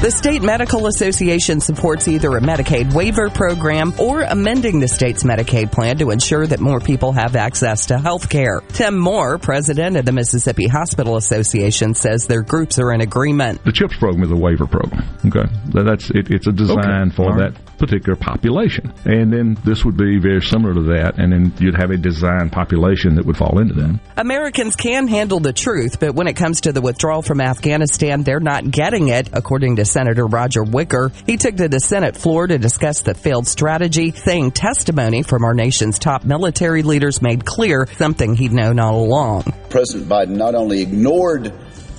The 0.00 0.12
State 0.12 0.42
Medical 0.42 0.86
Association 0.86 1.58
supports 1.60 2.06
either 2.06 2.28
a 2.36 2.40
Medicaid 2.40 2.94
waiver 2.94 3.28
program 3.30 3.92
or 3.98 4.22
amending 4.22 4.78
the 4.78 4.86
state's 4.86 5.24
Medicaid 5.24 5.72
plan 5.72 5.98
to 5.98 6.10
ensure 6.12 6.46
that 6.46 6.60
more 6.60 6.78
people 6.78 7.10
have 7.10 7.34
access 7.34 7.86
to 7.86 7.98
health 7.98 8.28
care. 8.30 8.60
Tim 8.68 8.96
Moore, 8.96 9.38
president 9.38 9.96
of 9.96 10.04
the 10.04 10.12
Mississippi 10.12 10.68
Hospital 10.68 11.16
Association, 11.16 11.94
says 11.94 12.28
their 12.28 12.42
groups 12.42 12.78
are 12.78 12.92
in 12.92 13.00
agreement. 13.00 13.64
The 13.64 13.72
CHIPS 13.72 13.96
program 13.96 14.22
is 14.22 14.30
a 14.30 14.36
waiver 14.36 14.68
program. 14.68 15.02
Okay, 15.26 15.52
that's 15.74 16.10
it, 16.10 16.30
it's 16.30 16.46
a 16.46 16.52
design 16.52 17.08
Okay. 17.08 17.16
for 17.16 17.22
All 17.24 17.36
right. 17.36 17.52
that 17.52 17.78
particular 17.78 18.14
population, 18.16 18.92
and 19.04 19.32
then 19.32 19.56
this 19.64 19.84
would 19.84 19.96
be 19.96 20.18
very 20.20 20.42
similar 20.42 20.74
to 20.74 20.82
that, 20.94 21.18
and 21.18 21.32
then 21.32 21.52
you'd 21.58 21.76
have 21.76 21.90
a 21.90 21.96
design 21.96 22.50
population 22.50 23.16
that 23.16 23.24
would 23.24 23.36
fall 23.36 23.58
into 23.58 23.74
that. 23.74 23.98
Americans 24.16 24.76
can 24.76 25.08
handle 25.08 25.40
the 25.40 25.52
truth, 25.52 25.98
but 25.98 26.14
when 26.14 26.28
it 26.28 26.34
comes 26.34 26.60
to 26.62 26.72
the 26.72 26.80
withdrawal 26.80 27.22
from 27.22 27.40
Afghanistan, 27.40 28.22
they're 28.22 28.38
not 28.40 28.68
getting 28.70 29.08
it, 29.08 29.28
according 29.32 29.76
to 29.76 29.84
Senator 29.88 30.26
Roger 30.26 30.62
Wicker. 30.62 31.10
He 31.26 31.36
took 31.36 31.56
to 31.56 31.68
the 31.68 31.80
Senate 31.80 32.16
floor 32.16 32.46
to 32.46 32.58
discuss 32.58 33.02
the 33.02 33.14
failed 33.14 33.46
strategy, 33.46 34.12
saying 34.12 34.52
testimony 34.52 35.22
from 35.22 35.44
our 35.44 35.54
nation's 35.54 35.98
top 35.98 36.24
military 36.24 36.82
leaders 36.82 37.20
made 37.20 37.44
clear 37.44 37.88
something 37.96 38.34
he'd 38.34 38.52
known 38.52 38.78
all 38.78 39.04
along. 39.04 39.44
President 39.70 40.08
Biden 40.08 40.36
not 40.36 40.54
only 40.54 40.80
ignored 40.80 41.52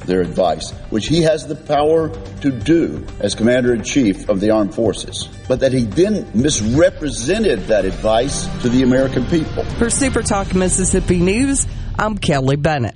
their 0.05 0.21
advice, 0.21 0.71
which 0.89 1.07
he 1.07 1.21
has 1.21 1.47
the 1.47 1.55
power 1.55 2.09
to 2.41 2.51
do 2.51 3.05
as 3.19 3.35
Commander 3.35 3.73
in 3.73 3.83
Chief 3.83 4.27
of 4.27 4.39
the 4.39 4.49
Armed 4.49 4.73
Forces, 4.73 5.29
but 5.47 5.59
that 5.59 5.71
he 5.71 5.83
then 5.83 6.29
misrepresented 6.33 7.59
that 7.67 7.85
advice 7.85 8.47
to 8.61 8.69
the 8.69 8.83
American 8.83 9.25
people. 9.25 9.63
For 9.77 9.89
Super 9.89 10.23
Talk 10.23 10.55
Mississippi 10.55 11.19
News, 11.19 11.67
I'm 11.97 12.17
Kelly 12.17 12.55
Bennett. 12.55 12.95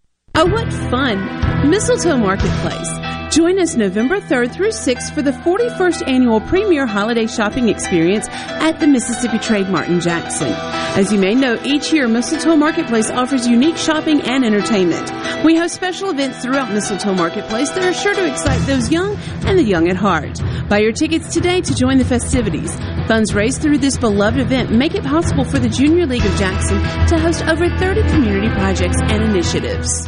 Oh, 0.33 0.45
what 0.45 0.73
fun! 0.89 1.69
Mistletoe 1.69 2.17
Marketplace. 2.17 2.89
Join 3.35 3.59
us 3.59 3.75
November 3.75 4.19
3rd 4.19 4.51
through 4.51 4.69
6th 4.69 5.13
for 5.13 5.21
the 5.21 5.31
41st 5.31 6.07
annual 6.07 6.41
Premier 6.41 6.87
Holiday 6.87 7.27
Shopping 7.27 7.69
Experience 7.69 8.27
at 8.29 8.79
the 8.79 8.87
Mississippi 8.87 9.37
Trade 9.39 9.69
Mart 9.69 9.87
in 9.87 9.99
Jackson. 9.99 10.47
As 10.97 11.13
you 11.13 11.19
may 11.19 11.35
know, 11.35 11.59
each 11.63 11.93
year 11.93 12.07
Mistletoe 12.07 12.55
Marketplace 12.55 13.11
offers 13.11 13.47
unique 13.47 13.77
shopping 13.77 14.21
and 14.21 14.43
entertainment. 14.43 15.11
We 15.45 15.57
host 15.57 15.75
special 15.75 16.09
events 16.09 16.41
throughout 16.41 16.71
Mistletoe 16.71 17.13
Marketplace 17.13 17.69
that 17.71 17.83
are 17.83 17.93
sure 17.93 18.15
to 18.15 18.25
excite 18.25 18.65
those 18.65 18.89
young 18.89 19.17
and 19.45 19.59
the 19.59 19.63
young 19.63 19.89
at 19.89 19.95
heart. 19.95 20.41
Buy 20.69 20.79
your 20.79 20.93
tickets 20.93 21.33
today 21.33 21.61
to 21.61 21.75
join 21.75 21.97
the 21.97 22.05
festivities. 22.05 22.73
Funds 23.07 23.35
raised 23.35 23.61
through 23.61 23.77
this 23.77 23.97
beloved 23.97 24.39
event 24.39 24.71
make 24.71 24.95
it 24.95 25.03
possible 25.03 25.43
for 25.43 25.59
the 25.59 25.69
Junior 25.69 26.07
League 26.07 26.25
of 26.25 26.35
Jackson 26.35 26.81
to 27.09 27.19
host 27.19 27.43
over 27.43 27.69
30 27.77 28.01
community 28.09 28.49
projects 28.55 28.97
and 29.01 29.23
initiatives. 29.23 30.07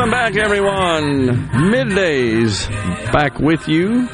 Welcome 0.00 0.12
back, 0.12 0.36
everyone. 0.36 1.28
Middays 1.50 2.66
back 3.12 3.38
with 3.38 3.68
you. 3.68 4.08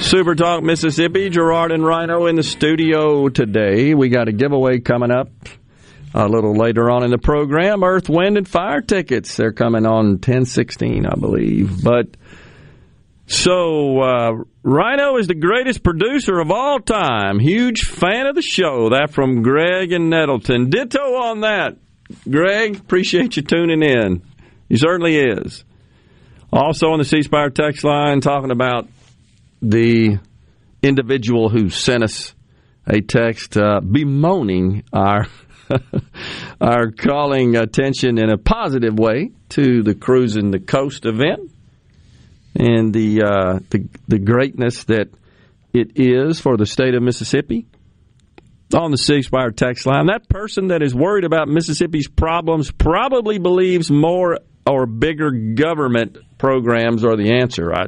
Super 0.00 0.34
Talk 0.34 0.64
Mississippi, 0.64 1.30
Gerard 1.30 1.70
and 1.70 1.86
Rhino 1.86 2.26
in 2.26 2.34
the 2.34 2.42
studio 2.42 3.28
today. 3.28 3.94
We 3.94 4.08
got 4.08 4.26
a 4.26 4.32
giveaway 4.32 4.80
coming 4.80 5.12
up 5.12 5.30
a 6.12 6.26
little 6.26 6.56
later 6.56 6.90
on 6.90 7.04
in 7.04 7.12
the 7.12 7.18
program. 7.18 7.84
Earth, 7.84 8.08
Wind, 8.08 8.36
and 8.36 8.48
Fire 8.48 8.80
tickets. 8.80 9.36
They're 9.36 9.52
coming 9.52 9.86
on 9.86 10.14
1016, 10.14 11.06
I 11.06 11.14
believe. 11.14 11.84
But 11.84 12.16
so, 13.28 14.00
uh, 14.00 14.32
Rhino 14.64 15.18
is 15.18 15.28
the 15.28 15.36
greatest 15.36 15.84
producer 15.84 16.40
of 16.40 16.50
all 16.50 16.80
time. 16.80 17.38
Huge 17.38 17.82
fan 17.82 18.26
of 18.26 18.34
the 18.34 18.42
show. 18.42 18.88
That 18.88 19.10
from 19.12 19.42
Greg 19.44 19.92
and 19.92 20.10
Nettleton. 20.10 20.68
Ditto 20.68 21.14
on 21.14 21.42
that. 21.42 21.76
Greg, 22.28 22.80
appreciate 22.80 23.36
you 23.36 23.42
tuning 23.42 23.84
in. 23.84 24.22
He 24.68 24.76
certainly 24.76 25.16
is. 25.16 25.64
Also 26.52 26.88
on 26.88 26.98
the 26.98 27.04
C 27.04 27.22
Spire 27.22 27.50
text 27.50 27.84
line, 27.84 28.20
talking 28.20 28.50
about 28.50 28.88
the 29.60 30.18
individual 30.82 31.48
who 31.48 31.68
sent 31.68 32.02
us 32.02 32.34
a 32.86 33.00
text 33.00 33.56
uh, 33.56 33.80
bemoaning 33.80 34.84
our 34.92 35.26
our 36.60 36.90
calling 36.90 37.56
attention 37.56 38.18
in 38.18 38.30
a 38.30 38.38
positive 38.38 38.98
way 38.98 39.32
to 39.50 39.82
the 39.82 39.94
cruising 39.94 40.50
the 40.50 40.58
coast 40.58 41.04
event 41.04 41.50
and 42.54 42.92
the 42.94 43.22
uh, 43.22 43.58
the, 43.70 43.86
the 44.08 44.18
greatness 44.18 44.84
that 44.84 45.08
it 45.72 45.92
is 45.96 46.40
for 46.40 46.56
the 46.56 46.66
state 46.66 46.94
of 46.94 47.02
Mississippi. 47.02 47.66
On 48.74 48.90
the 48.90 48.98
C 48.98 49.22
Spire 49.22 49.50
text 49.50 49.86
line, 49.86 50.06
that 50.06 50.28
person 50.28 50.68
that 50.68 50.82
is 50.82 50.94
worried 50.94 51.24
about 51.24 51.48
Mississippi's 51.48 52.06
problems 52.06 52.70
probably 52.70 53.38
believes 53.38 53.90
more 53.90 54.38
or 54.68 54.86
bigger 54.86 55.30
government 55.30 56.18
programs 56.38 57.04
are 57.04 57.16
the 57.16 57.38
answer. 57.40 57.72
I, 57.72 57.86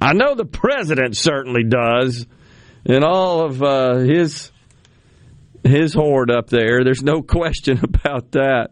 I 0.00 0.12
know 0.12 0.34
the 0.34 0.44
president 0.44 1.16
certainly 1.16 1.64
does, 1.64 2.26
and 2.84 3.04
all 3.04 3.44
of 3.44 3.62
uh, 3.62 3.96
his 3.98 4.50
his 5.62 5.94
horde 5.94 6.30
up 6.30 6.48
there. 6.48 6.84
There's 6.84 7.02
no 7.02 7.22
question 7.22 7.80
about 7.82 8.32
that. 8.32 8.70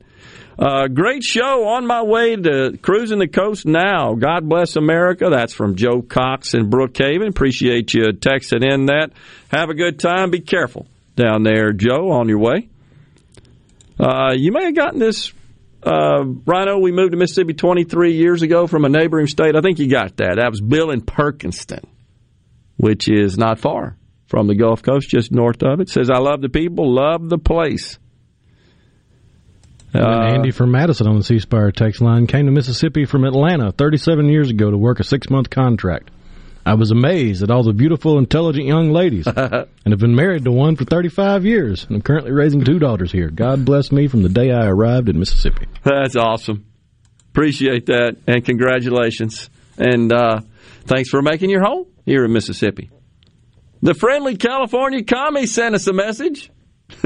Uh, 0.58 0.86
great 0.86 1.22
show 1.22 1.68
on 1.68 1.86
my 1.86 2.02
way 2.02 2.36
to 2.36 2.78
cruising 2.82 3.18
the 3.18 3.26
coast 3.26 3.64
now. 3.64 4.14
God 4.14 4.48
bless 4.48 4.76
America. 4.76 5.30
That's 5.30 5.54
from 5.54 5.76
Joe 5.76 6.02
Cox 6.02 6.52
in 6.54 6.70
Brookhaven. 6.70 7.28
Appreciate 7.28 7.94
you 7.94 8.04
texting 8.12 8.62
in 8.62 8.86
that. 8.86 9.10
Have 9.50 9.70
a 9.70 9.74
good 9.74 9.98
time. 9.98 10.30
Be 10.30 10.40
careful 10.40 10.86
down 11.16 11.42
there, 11.42 11.72
Joe, 11.72 12.10
on 12.10 12.28
your 12.28 12.38
way. 12.38 12.68
Uh, 13.98 14.32
you 14.34 14.52
may 14.52 14.64
have 14.64 14.74
gotten 14.74 14.98
this, 14.98 15.32
uh, 15.82 16.24
Rhino. 16.24 16.78
We 16.78 16.92
moved 16.92 17.12
to 17.12 17.16
Mississippi 17.16 17.54
23 17.54 18.14
years 18.14 18.42
ago 18.42 18.66
from 18.66 18.84
a 18.84 18.88
neighboring 18.88 19.26
state. 19.26 19.56
I 19.56 19.60
think 19.60 19.78
you 19.78 19.88
got 19.88 20.16
that. 20.18 20.36
That 20.36 20.50
was 20.50 20.60
Bill 20.60 20.90
in 20.90 21.00
Perkinston, 21.00 21.84
which 22.76 23.08
is 23.08 23.36
not 23.36 23.58
far 23.58 23.96
from 24.26 24.46
the 24.46 24.54
Gulf 24.54 24.82
Coast, 24.82 25.08
just 25.08 25.32
north 25.32 25.62
of 25.62 25.80
it. 25.80 25.88
Says, 25.88 26.08
I 26.10 26.18
love 26.18 26.40
the 26.40 26.48
people, 26.48 26.94
love 26.94 27.28
the 27.28 27.38
place. 27.38 27.98
And 29.94 30.02
Uh, 30.04 30.34
Andy 30.34 30.50
from 30.52 30.70
Madison 30.70 31.06
on 31.06 31.18
the 31.18 31.22
C 31.22 31.38
Spire 31.38 31.70
text 31.70 32.00
line 32.00 32.26
came 32.26 32.46
to 32.46 32.52
Mississippi 32.52 33.04
from 33.04 33.24
Atlanta 33.24 33.72
37 33.72 34.26
years 34.26 34.48
ago 34.50 34.70
to 34.70 34.78
work 34.78 35.00
a 35.00 35.04
six 35.04 35.28
month 35.28 35.50
contract. 35.50 36.10
I 36.64 36.74
was 36.74 36.90
amazed 36.90 37.42
at 37.42 37.50
all 37.50 37.64
the 37.64 37.72
beautiful, 37.72 38.18
intelligent 38.18 38.66
young 38.66 38.92
ladies 38.92 39.26
and 39.26 39.66
have 39.86 39.98
been 39.98 40.14
married 40.14 40.44
to 40.44 40.52
one 40.52 40.76
for 40.76 40.84
35 40.84 41.44
years. 41.44 41.84
And 41.84 41.96
I'm 41.96 42.02
currently 42.02 42.30
raising 42.30 42.64
two 42.64 42.78
daughters 42.78 43.10
here. 43.10 43.30
God 43.30 43.64
bless 43.64 43.90
me 43.90 44.06
from 44.06 44.22
the 44.22 44.28
day 44.28 44.52
I 44.52 44.66
arrived 44.66 45.08
in 45.08 45.18
Mississippi. 45.18 45.66
That's 45.82 46.16
awesome. 46.16 46.64
Appreciate 47.30 47.86
that, 47.86 48.16
and 48.26 48.44
congratulations. 48.44 49.48
And 49.78 50.12
uh, 50.12 50.40
thanks 50.84 51.08
for 51.08 51.22
making 51.22 51.50
your 51.50 51.64
home 51.64 51.86
here 52.04 52.24
in 52.24 52.32
Mississippi. 52.32 52.90
The 53.80 53.94
friendly 53.94 54.36
California 54.36 55.02
commie 55.02 55.46
sent 55.46 55.74
us 55.74 55.86
a 55.86 55.92
message. 55.92 56.50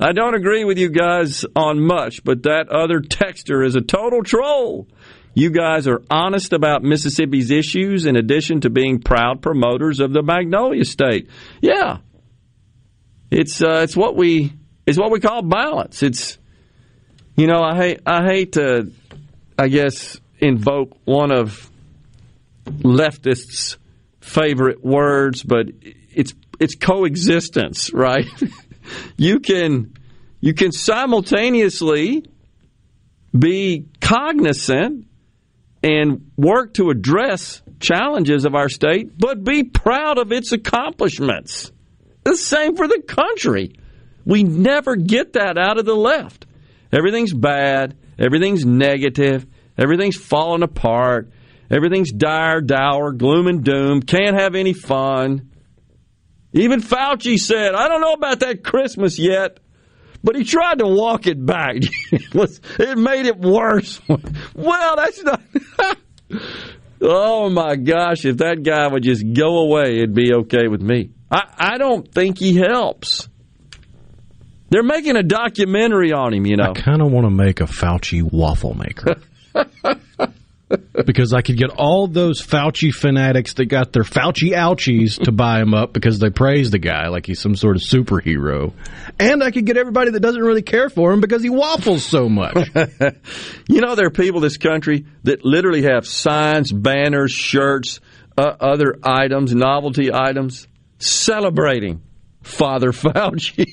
I 0.00 0.12
don't 0.12 0.34
agree 0.34 0.64
with 0.64 0.78
you 0.78 0.88
guys 0.88 1.44
on 1.54 1.80
much, 1.80 2.24
but 2.24 2.44
that 2.44 2.68
other 2.70 3.00
texter 3.00 3.66
is 3.66 3.74
a 3.74 3.82
total 3.82 4.22
troll. 4.22 4.88
You 5.34 5.50
guys 5.50 5.86
are 5.88 6.02
honest 6.10 6.52
about 6.52 6.82
Mississippi's 6.82 7.50
issues 7.50 8.04
in 8.04 8.16
addition 8.16 8.60
to 8.62 8.70
being 8.70 9.00
proud 9.00 9.40
promoters 9.40 10.00
of 10.00 10.12
the 10.12 10.22
Magnolia 10.22 10.84
State. 10.84 11.30
Yeah. 11.60 11.98
It's 13.30 13.62
uh, 13.62 13.80
it's 13.82 13.96
what 13.96 14.14
we 14.14 14.52
it's 14.86 14.98
what 14.98 15.10
we 15.10 15.20
call 15.20 15.42
balance. 15.42 16.02
It's 16.02 16.38
you 17.34 17.46
know, 17.46 17.62
I 17.62 17.76
hate 17.76 18.00
I 18.04 18.24
hate 18.24 18.52
to 18.52 18.92
I 19.58 19.68
guess 19.68 20.20
invoke 20.38 20.98
one 21.04 21.32
of 21.32 21.70
leftists' 22.66 23.76
favorite 24.20 24.84
words, 24.84 25.42
but 25.42 25.68
it's 25.82 26.34
it's 26.60 26.74
coexistence, 26.74 27.92
right? 27.94 28.26
you 29.16 29.40
can 29.40 29.94
you 30.40 30.52
can 30.52 30.72
simultaneously 30.72 32.24
be 33.36 33.86
cognizant 34.00 35.06
and 35.82 36.30
work 36.36 36.74
to 36.74 36.90
address 36.90 37.62
challenges 37.80 38.44
of 38.44 38.54
our 38.54 38.68
state, 38.68 39.18
but 39.18 39.42
be 39.44 39.64
proud 39.64 40.18
of 40.18 40.32
its 40.32 40.52
accomplishments. 40.52 41.72
The 42.24 42.36
same 42.36 42.76
for 42.76 42.86
the 42.86 43.02
country. 43.02 43.74
We 44.24 44.44
never 44.44 44.94
get 44.94 45.32
that 45.32 45.58
out 45.58 45.78
of 45.78 45.84
the 45.84 45.96
left. 45.96 46.46
Everything's 46.92 47.32
bad, 47.32 47.96
everything's 48.18 48.64
negative, 48.64 49.46
everything's 49.76 50.16
falling 50.16 50.62
apart, 50.62 51.32
everything's 51.70 52.12
dire, 52.12 52.60
dour, 52.60 53.12
gloom 53.12 53.48
and 53.48 53.64
doom, 53.64 54.02
can't 54.02 54.38
have 54.38 54.54
any 54.54 54.74
fun. 54.74 55.50
Even 56.52 56.80
Fauci 56.80 57.38
said, 57.38 57.74
I 57.74 57.88
don't 57.88 58.02
know 58.02 58.12
about 58.12 58.40
that 58.40 58.62
Christmas 58.62 59.18
yet, 59.18 59.58
but 60.22 60.36
he 60.36 60.44
tried 60.44 60.78
to 60.78 60.86
walk 60.86 61.26
it 61.26 61.44
back. 61.44 61.76
it 62.12 62.98
made 62.98 63.26
it 63.26 63.38
worse. 63.38 64.00
well, 64.54 64.96
that's 64.96 65.22
not. 65.22 65.42
oh 67.00 67.50
my 67.50 67.76
gosh, 67.76 68.24
if 68.24 68.38
that 68.38 68.62
guy 68.62 68.86
would 68.88 69.02
just 69.02 69.24
go 69.34 69.58
away, 69.58 69.96
it'd 69.98 70.14
be 70.14 70.32
okay 70.34 70.68
with 70.68 70.80
me. 70.80 71.10
I, 71.30 71.42
I 71.56 71.78
don't 71.78 72.06
think 72.12 72.38
he 72.38 72.56
helps. 72.56 73.28
They're 74.70 74.82
making 74.82 75.16
a 75.16 75.22
documentary 75.22 76.12
on 76.12 76.32
him, 76.32 76.46
you 76.46 76.56
know. 76.56 76.70
I 76.70 76.80
kind 76.80 77.02
of 77.02 77.12
want 77.12 77.26
to 77.26 77.30
make 77.30 77.60
a 77.60 77.64
Fauci 77.64 78.22
waffle 78.22 78.74
maker. 78.74 79.16
Because 81.04 81.32
I 81.32 81.42
could 81.42 81.56
get 81.56 81.70
all 81.70 82.06
those 82.06 82.40
Fauci 82.44 82.92
fanatics 82.92 83.54
that 83.54 83.66
got 83.66 83.92
their 83.92 84.02
Fauci 84.02 84.50
ouchies 84.50 85.22
to 85.24 85.32
buy 85.32 85.60
him 85.60 85.74
up 85.74 85.92
because 85.92 86.18
they 86.18 86.30
praise 86.30 86.70
the 86.70 86.78
guy 86.78 87.08
like 87.08 87.26
he's 87.26 87.40
some 87.40 87.56
sort 87.56 87.76
of 87.76 87.82
superhero. 87.82 88.72
And 89.18 89.42
I 89.42 89.50
could 89.50 89.66
get 89.66 89.76
everybody 89.76 90.10
that 90.12 90.20
doesn't 90.20 90.42
really 90.42 90.62
care 90.62 90.88
for 90.88 91.12
him 91.12 91.20
because 91.20 91.42
he 91.42 91.50
waffles 91.50 92.04
so 92.04 92.28
much. 92.28 92.56
you 93.68 93.80
know, 93.80 93.94
there 93.94 94.06
are 94.06 94.10
people 94.10 94.38
in 94.38 94.42
this 94.42 94.56
country 94.56 95.06
that 95.24 95.44
literally 95.44 95.82
have 95.82 96.06
signs, 96.06 96.72
banners, 96.72 97.32
shirts, 97.32 98.00
uh, 98.36 98.54
other 98.60 98.96
items, 99.02 99.54
novelty 99.54 100.12
items, 100.12 100.66
celebrating 100.98 102.02
Father 102.42 102.92
Fauci. 102.92 103.66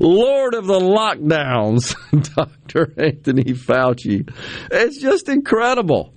Lord 0.00 0.54
of 0.54 0.66
the 0.66 0.78
lockdowns, 0.78 1.94
Dr. 2.36 2.92
Anthony 2.96 3.52
Fauci. 3.54 4.30
It's 4.70 4.98
just 4.98 5.28
incredible. 5.28 6.14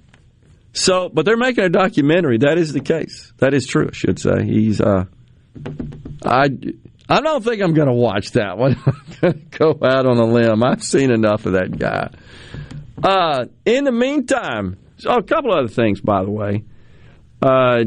So, 0.73 1.09
but 1.09 1.25
they're 1.25 1.37
making 1.37 1.63
a 1.63 1.69
documentary. 1.69 2.39
That 2.39 2.57
is 2.57 2.73
the 2.73 2.79
case. 2.79 3.31
That 3.37 3.53
is 3.53 3.67
true, 3.67 3.89
I 3.91 3.93
should 3.93 4.19
say. 4.19 4.43
He's, 4.43 4.81
uh, 4.81 5.05
I, 6.25 6.49
I 7.07 7.21
don't 7.21 7.43
think 7.43 7.61
I'm 7.61 7.73
going 7.73 7.87
to 7.87 7.93
watch 7.93 8.31
that 8.31 8.57
one. 8.57 8.75
Go 9.51 9.77
out 9.83 10.07
on 10.07 10.17
a 10.17 10.25
limb. 10.25 10.63
I've 10.63 10.83
seen 10.83 11.11
enough 11.11 11.45
of 11.45 11.53
that 11.53 11.77
guy. 11.77 12.09
Uh, 13.03 13.45
in 13.65 13.83
the 13.83 13.91
meantime, 13.91 14.77
so 14.97 15.11
a 15.11 15.23
couple 15.23 15.53
other 15.53 15.67
things, 15.67 16.01
by 16.01 16.23
the 16.23 16.31
way. 16.31 16.63
Uh, 17.41 17.83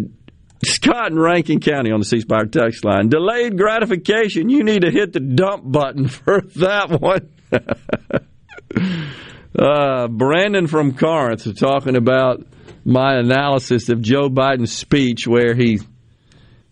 Scott 0.66 1.12
in 1.12 1.18
Rankin 1.18 1.60
County 1.60 1.90
on 1.90 2.00
the 2.00 2.04
C 2.04 2.20
Spire 2.20 2.46
text 2.46 2.84
line. 2.84 3.08
Delayed 3.08 3.56
gratification. 3.56 4.48
You 4.48 4.64
need 4.64 4.82
to 4.82 4.90
hit 4.90 5.12
the 5.12 5.20
dump 5.20 5.70
button 5.70 6.08
for 6.08 6.42
that 6.56 7.00
one. 7.00 7.30
uh, 9.58 10.08
Brandon 10.08 10.66
from 10.66 10.94
Corinth 10.94 11.46
is 11.46 11.58
talking 11.58 11.96
about 11.96 12.44
my 12.84 13.16
analysis 13.16 13.88
of 13.88 14.00
Joe 14.00 14.28
Biden's 14.28 14.72
speech, 14.72 15.26
where 15.26 15.54
he 15.54 15.80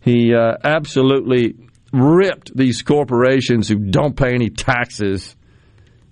he 0.00 0.34
uh, 0.34 0.56
absolutely 0.62 1.56
ripped 1.92 2.56
these 2.56 2.82
corporations 2.82 3.68
who 3.68 3.76
don't 3.76 4.16
pay 4.16 4.34
any 4.34 4.50
taxes 4.50 5.34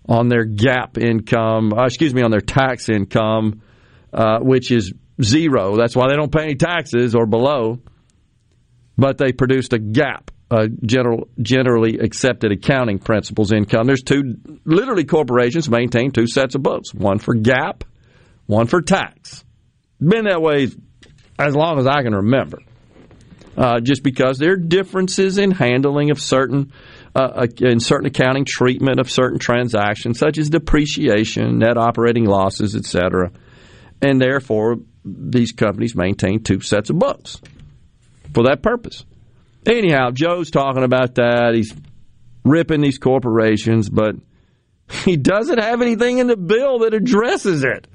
on 0.09 0.29
their 0.29 0.47
GAAP 0.47 0.99
income. 0.99 1.73
Uh, 1.73 1.85
excuse 1.85 2.15
me, 2.15 2.23
on 2.23 2.31
their 2.31 2.41
tax 2.41 2.89
income, 2.89 3.63
uh, 4.13 4.39
which 4.41 4.71
is 4.71 4.93
zero. 5.23 5.77
That's 5.77 5.97
why 5.97 6.09
they 6.09 6.17
don't 6.17 6.33
pay 6.33 6.43
any 6.43 6.55
taxes 6.55 7.15
or 7.15 7.27
below. 7.27 7.81
But 8.97 9.19
they 9.19 9.33
produced 9.33 9.73
a 9.73 9.79
GAAP, 9.79 10.29
uh, 10.51 10.67
general, 10.85 11.29
generally 11.41 11.99
accepted 11.99 12.53
accounting 12.53 12.99
principles 12.99 13.53
income. 13.53 13.87
There's 13.87 14.03
two, 14.03 14.37
literally, 14.65 15.05
corporations 15.05 15.69
maintain 15.69 16.11
two 16.11 16.27
sets 16.27 16.55
of 16.55 16.63
books 16.63 16.93
one 16.93 17.19
for 17.19 17.35
GAAP, 17.35 17.83
one 18.47 18.67
for 18.67 18.83
tax. 18.83 19.45
Been 19.99 20.25
that 20.25 20.43
way 20.43 20.69
as 21.39 21.55
long 21.55 21.79
as 21.79 21.87
I 21.87 22.03
can 22.03 22.15
remember. 22.15 22.59
Uh, 23.57 23.81
just 23.81 24.03
because 24.03 24.39
there 24.39 24.53
are 24.53 24.57
differences 24.57 25.37
in 25.37 25.51
handling 25.51 26.11
of 26.11 26.19
certain 26.21 26.73
uh, 27.15 27.47
in 27.59 27.81
certain 27.81 28.07
accounting 28.07 28.47
treatment 28.47 28.99
of 28.99 29.11
certain 29.11 29.39
transactions, 29.39 30.19
such 30.19 30.39
as 30.39 30.49
depreciation, 30.49 31.59
net 31.59 31.77
operating 31.77 32.25
losses, 32.25 32.75
etc., 32.75 33.31
and 34.01 34.21
therefore 34.21 34.77
these 35.05 35.53
companies 35.53 35.95
maintain 35.95 36.43
two 36.43 36.61
sets 36.61 36.91
of 36.91 36.99
books 36.99 37.41
for 38.35 38.45
that 38.45 38.63
purpose. 38.63 39.05
Anyhow, 39.67 40.11
Joe's 40.11 40.51
talking 40.51 40.83
about 40.83 41.17
that. 41.17 41.55
He's 41.55 41.75
ripping 42.45 42.81
these 42.81 42.99
corporations, 42.99 43.89
but 43.89 44.17
he 45.05 45.17
doesn't 45.17 45.59
have 45.59 45.83
anything 45.83 46.19
in 46.19 46.27
the 46.27 46.37
bill 46.37 46.81
that 46.81 46.95
addresses 46.95 47.65
it. 47.65 47.87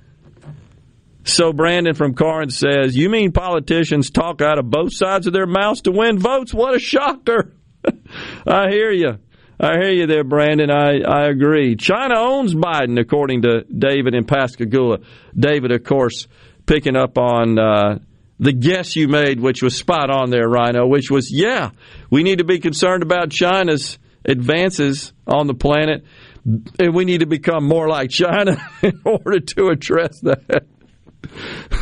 So 1.24 1.52
Brandon 1.52 1.94
from 1.94 2.14
Corinth 2.14 2.54
says, 2.54 2.96
"You 2.96 3.10
mean 3.10 3.34
politicians 3.34 4.10
talk 4.10 4.42
out 4.42 4.60
of 4.60 4.70
both 4.70 4.96
sides 4.96 5.28
of 5.28 5.34
their 5.34 5.46
mouths 5.46 5.82
to 5.82 5.92
win 5.92 6.18
votes? 6.20 6.54
What 6.54 6.74
a 6.74 6.80
shocker!" 6.80 7.54
I 8.48 8.70
hear 8.70 8.92
you. 8.92 9.18
I 9.60 9.74
hear 9.74 9.92
you 9.92 10.08
there, 10.08 10.24
Brandon. 10.24 10.70
I, 10.70 11.00
I 11.00 11.28
agree. 11.30 11.76
China 11.76 12.14
owns 12.18 12.54
Biden, 12.54 13.00
according 13.00 13.42
to 13.42 13.64
David 13.64 14.14
in 14.14 14.24
Pascagoula. 14.24 15.00
David, 15.36 15.72
of 15.72 15.84
course, 15.84 16.28
picking 16.68 16.96
up 16.96 17.18
on 17.18 17.58
uh, 17.58 17.98
the 18.40 18.54
guess 18.54 18.96
you 18.96 19.08
made, 19.08 19.40
which 19.40 19.64
was 19.64 19.76
spot 19.76 20.12
on 20.12 20.30
there, 20.30 20.48
Rhino, 20.48 20.86
which 20.86 21.10
was, 21.10 21.32
yeah, 21.32 21.72
we 22.12 22.22
need 22.22 22.38
to 22.38 22.44
be 22.44 22.60
concerned 22.60 23.02
about 23.02 23.32
China's 23.32 23.98
advances 24.24 25.14
on 25.26 25.48
the 25.48 25.56
planet, 25.56 26.06
and 26.46 26.94
we 26.94 27.06
need 27.06 27.22
to 27.22 27.26
become 27.26 27.66
more 27.68 27.88
like 27.88 28.12
China 28.12 28.58
in 28.84 29.02
order 29.04 29.40
to 29.40 29.70
address 29.70 30.20
that. 30.22 30.66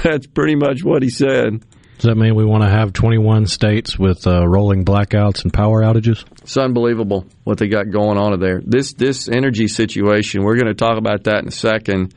That's 0.03 0.27
pretty 0.27 0.55
much 0.55 0.83
what 0.83 1.03
he 1.03 1.09
said. 1.09 1.65
Does 1.97 2.09
that 2.09 2.15
mean 2.15 2.35
we 2.35 2.43
want 2.43 2.63
to 2.63 2.69
have 2.69 2.91
21 2.91 3.47
states 3.47 3.97
with 3.97 4.27
uh, 4.27 4.45
rolling 4.45 4.83
blackouts 4.83 5.43
and 5.43 5.53
power 5.53 5.81
outages? 5.81 6.25
It's 6.41 6.57
unbelievable 6.57 7.25
what 7.45 7.57
they 7.57 7.67
got 7.67 7.89
going 7.89 8.17
on 8.17 8.37
there. 8.39 8.61
This 8.65 8.93
this 8.93 9.29
energy 9.29 9.69
situation, 9.69 10.43
we're 10.43 10.57
going 10.57 10.67
to 10.67 10.73
talk 10.73 10.97
about 10.97 11.23
that 11.23 11.41
in 11.41 11.47
a 11.47 11.51
second, 11.51 12.13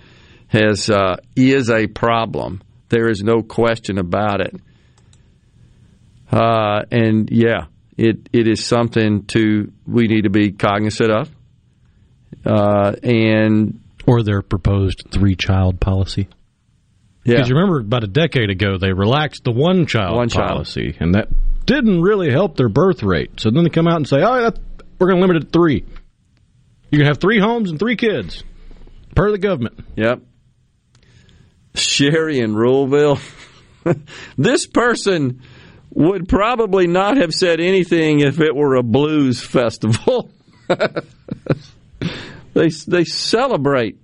has 0.49 0.91
uh, 0.91 1.17
is 1.37 1.71
a 1.71 1.87
problem. 1.87 2.63
There 2.89 3.09
is 3.09 3.23
no 3.23 3.43
question 3.43 3.99
about 3.99 4.41
it. 4.41 4.55
Uh, 6.31 6.83
and 6.91 7.31
yeah, 7.31 7.67
it 7.97 8.29
it 8.33 8.49
is 8.49 8.65
something 8.65 9.25
to 9.27 9.73
we 9.87 10.07
need 10.07 10.23
to 10.23 10.31
be 10.31 10.53
cognizant 10.53 11.11
of. 11.11 11.31
Uh, 12.45 12.93
and 13.03 13.81
or 14.07 14.23
their 14.23 14.43
proposed 14.43 15.05
three 15.11 15.37
child 15.37 15.81
policy. 15.81 16.29
Yeah, 17.25 17.35
because 17.35 17.49
you 17.49 17.57
remember 17.57 17.81
about 17.81 18.05
a 18.05 18.09
decade 18.09 18.49
ago 18.49 18.79
they 18.79 18.93
relaxed 18.93 19.45
the 19.45 19.53
one 19.53 19.87
child 19.87 20.17
one 20.17 20.31
policy, 20.31 20.93
child. 20.93 21.03
and 21.03 21.15
that 21.15 21.29
didn't 21.67 22.01
really 22.01 22.31
help 22.31 22.57
their 22.57 22.71
birth 22.71 23.03
rate. 23.03 23.41
So 23.41 23.51
then 23.51 23.65
they 23.65 23.71
come 23.71 23.87
out 23.87 23.97
and 23.97 24.09
say, 24.09 24.23
"Oh, 24.23 24.51
we're 24.99 25.09
going 25.09 25.21
to 25.21 25.27
limit 25.27 25.37
it 25.37 25.47
to 25.47 25.51
three. 25.51 25.85
You 26.91 26.99
can 26.99 27.07
have 27.07 27.19
three 27.19 27.39
homes 27.39 27.71
and 27.71 27.79
three 27.79 27.97
kids 27.97 28.45
per 29.15 29.31
the 29.31 29.39
government." 29.39 29.79
Yep. 29.97 30.23
Sherry 31.79 32.41
in 32.41 32.55
Ruleville. 32.55 33.19
this 34.39 34.67
person 34.67 35.43
would 35.91 36.29
probably 36.29 36.87
not 36.87 37.17
have 37.17 37.33
said 37.33 37.61
anything 37.61 38.21
if 38.21 38.41
it 38.41 38.55
were 38.55 38.77
a 38.77 38.83
blues 38.83 39.41
festival. 39.41 40.31
they 42.55 42.69
they 42.87 43.05
celebrate 43.05 43.99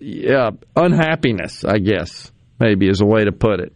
yeah 0.00 0.50
unhappiness, 0.74 1.64
I 1.64 1.78
guess 1.78 2.32
maybe 2.58 2.88
is 2.88 3.00
a 3.00 3.06
way 3.06 3.24
to 3.24 3.32
put 3.32 3.60
it. 3.60 3.72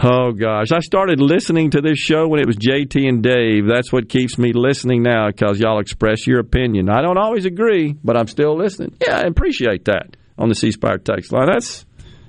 Oh 0.00 0.30
gosh, 0.32 0.70
I 0.70 0.78
started 0.78 1.20
listening 1.20 1.70
to 1.70 1.80
this 1.80 1.98
show 1.98 2.28
when 2.28 2.40
it 2.40 2.46
was 2.46 2.56
JT 2.56 3.08
and 3.08 3.22
Dave. 3.22 3.66
That's 3.66 3.92
what 3.92 4.08
keeps 4.08 4.38
me 4.38 4.52
listening 4.52 5.02
now 5.02 5.26
because 5.28 5.58
y'all 5.58 5.80
express 5.80 6.24
your 6.24 6.38
opinion. 6.38 6.88
I 6.88 7.02
don't 7.02 7.18
always 7.18 7.46
agree, 7.46 7.96
but 8.04 8.16
I'm 8.16 8.28
still 8.28 8.56
listening. 8.56 8.96
Yeah, 9.00 9.18
I 9.18 9.22
appreciate 9.22 9.86
that 9.86 10.16
on 10.38 10.48
the 10.48 10.54
C 10.54 10.72
Spire 10.72 10.98
text 10.98 11.32
line. 11.32 11.48
That's 11.50 11.84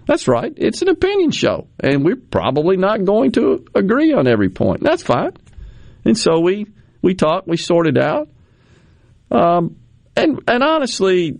that's 0.08 0.28
right. 0.28 0.52
It's 0.58 0.82
an 0.82 0.90
opinion 0.90 1.32
show, 1.32 1.68
and 1.80 2.04
we're 2.04 2.16
probably 2.16 2.78
not 2.78 3.06
going 3.06 3.32
to 3.34 3.66
agree 3.76 4.12
on 4.12 4.28
every 4.28 4.50
point. 4.50 4.82
That's 4.82 5.04
fine. 5.04 5.34
And 6.04 6.18
so 6.18 6.40
we 6.40 6.66
we 7.02 7.14
talk, 7.14 7.46
we 7.46 7.58
sort 7.58 7.88
it 7.88 7.98
out. 7.98 8.30
Um, 9.32 9.78
and 10.16 10.42
and 10.48 10.64
honestly, 10.64 11.40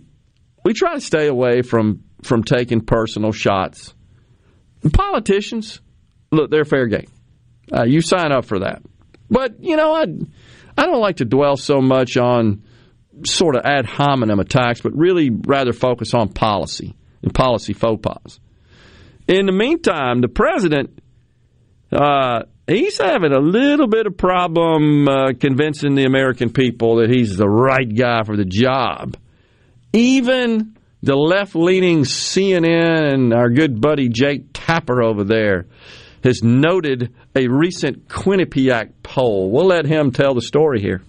we 0.64 0.72
try 0.72 0.94
to 0.94 1.00
stay 1.00 1.26
away 1.26 1.62
from 1.62 2.04
from 2.22 2.44
taking 2.44 2.82
personal 2.82 3.32
shots. 3.32 3.94
Politicians, 4.92 5.80
look, 6.30 6.50
they're 6.50 6.64
fair 6.64 6.86
game. 6.86 7.08
Uh, 7.72 7.84
you 7.84 8.00
sign 8.00 8.32
up 8.32 8.44
for 8.44 8.60
that. 8.60 8.82
But 9.28 9.62
you 9.62 9.76
know, 9.76 9.92
I 9.94 10.06
I 10.78 10.86
don't 10.86 11.00
like 11.00 11.16
to 11.16 11.24
dwell 11.24 11.56
so 11.56 11.80
much 11.80 12.16
on 12.16 12.62
sort 13.26 13.56
of 13.56 13.62
ad 13.64 13.86
hominem 13.86 14.40
attacks, 14.40 14.80
but 14.80 14.96
really 14.96 15.30
rather 15.30 15.72
focus 15.72 16.14
on 16.14 16.28
policy 16.28 16.94
and 17.22 17.34
policy 17.34 17.72
faux 17.72 18.00
pas. 18.02 18.40
In 19.28 19.46
the 19.46 19.52
meantime, 19.52 20.20
the 20.20 20.28
president, 20.28 20.98
uh, 21.92 22.42
he's 22.66 22.98
having 22.98 23.32
a 23.32 23.38
little 23.38 23.86
bit 23.86 24.06
of 24.06 24.16
problem 24.16 25.08
uh, 25.08 25.32
convincing 25.38 25.94
the 25.94 26.04
American 26.04 26.50
people 26.50 26.96
that 26.96 27.10
he's 27.10 27.36
the 27.36 27.48
right 27.48 27.88
guy 27.94 28.22
for 28.24 28.36
the 28.36 28.44
job. 28.44 29.16
Even 29.92 30.76
the 31.02 31.16
left 31.16 31.54
leaning 31.54 32.02
CNN 32.02 33.12
and 33.12 33.32
our 33.32 33.50
good 33.50 33.80
buddy 33.80 34.08
Jake 34.08 34.46
Tapper 34.52 35.02
over 35.02 35.24
there 35.24 35.66
has 36.22 36.42
noted 36.42 37.14
a 37.34 37.48
recent 37.48 38.08
Quinnipiac 38.08 38.92
poll. 39.02 39.50
We'll 39.50 39.66
let 39.66 39.86
him 39.86 40.10
tell 40.10 40.34
the 40.34 40.42
story 40.42 40.80
here. 40.80 41.02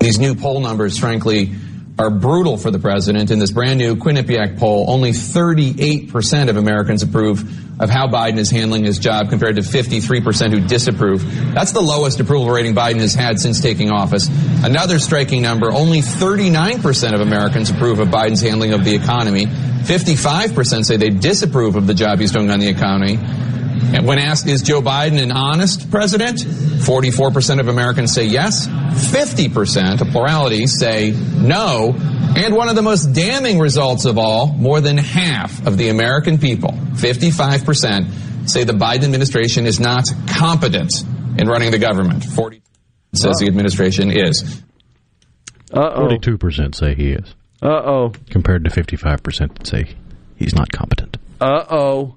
These 0.00 0.18
new 0.18 0.34
poll 0.34 0.60
numbers, 0.60 0.96
frankly, 0.98 1.50
are 1.98 2.10
brutal 2.10 2.56
for 2.56 2.70
the 2.70 2.78
president. 2.78 3.32
In 3.32 3.40
this 3.40 3.50
brand 3.50 3.78
new 3.78 3.96
Quinnipiac 3.96 4.58
poll, 4.58 4.86
only 4.88 5.10
38% 5.10 6.48
of 6.48 6.56
Americans 6.56 7.02
approve 7.02 7.42
of 7.80 7.90
how 7.90 8.06
Biden 8.06 8.38
is 8.38 8.50
handling 8.50 8.84
his 8.84 8.98
job 8.98 9.28
compared 9.28 9.56
to 9.56 9.62
53% 9.62 10.52
who 10.52 10.60
disapprove. 10.60 11.24
That's 11.52 11.72
the 11.72 11.80
lowest 11.80 12.20
approval 12.20 12.48
rating 12.50 12.74
Biden 12.74 13.00
has 13.00 13.14
had 13.14 13.40
since 13.40 13.60
taking 13.60 13.90
office. 13.90 14.28
Another 14.62 15.00
striking 15.00 15.42
number, 15.42 15.70
only 15.72 15.98
39% 16.00 17.14
of 17.14 17.20
Americans 17.20 17.70
approve 17.70 17.98
of 17.98 18.08
Biden's 18.08 18.40
handling 18.40 18.74
of 18.74 18.84
the 18.84 18.94
economy. 18.94 19.46
55% 19.46 20.84
say 20.84 20.96
they 20.96 21.10
disapprove 21.10 21.74
of 21.74 21.86
the 21.86 21.94
job 21.94 22.20
he's 22.20 22.32
doing 22.32 22.50
on 22.50 22.60
the 22.60 22.68
economy. 22.68 23.18
And 23.94 24.06
when 24.06 24.18
asked, 24.18 24.46
is 24.46 24.62
Joe 24.62 24.80
Biden 24.80 25.20
an 25.20 25.32
honest 25.32 25.90
president? 25.90 26.38
44% 26.38 27.60
of 27.60 27.68
Americans 27.68 28.12
say 28.12 28.24
yes. 28.26 28.66
50%, 28.66 30.00
a 30.00 30.04
plurality, 30.12 30.66
say 30.66 31.12
no. 31.12 31.94
And 32.36 32.54
one 32.54 32.68
of 32.68 32.76
the 32.76 32.82
most 32.82 33.12
damning 33.14 33.58
results 33.58 34.04
of 34.04 34.18
all, 34.18 34.48
more 34.48 34.80
than 34.80 34.96
half 34.96 35.66
of 35.66 35.76
the 35.76 35.88
American 35.88 36.38
people, 36.38 36.70
55%, 36.72 38.48
say 38.48 38.64
the 38.64 38.72
Biden 38.72 39.04
administration 39.04 39.66
is 39.66 39.80
not 39.80 40.04
competent 40.28 40.92
in 41.38 41.48
running 41.48 41.70
the 41.70 41.78
government. 41.78 42.24
40 42.24 42.62
says 43.14 43.38
the 43.38 43.46
administration 43.46 44.10
is. 44.10 44.62
Uh-oh. 45.72 46.08
42% 46.08 46.74
say 46.74 46.94
he 46.94 47.10
is. 47.12 47.34
Uh-oh. 47.62 48.12
Compared 48.30 48.64
to 48.64 48.70
55% 48.70 49.58
that 49.58 49.66
say 49.66 49.96
he's 50.36 50.54
not 50.54 50.70
competent. 50.70 51.16
Uh-oh. 51.40 52.16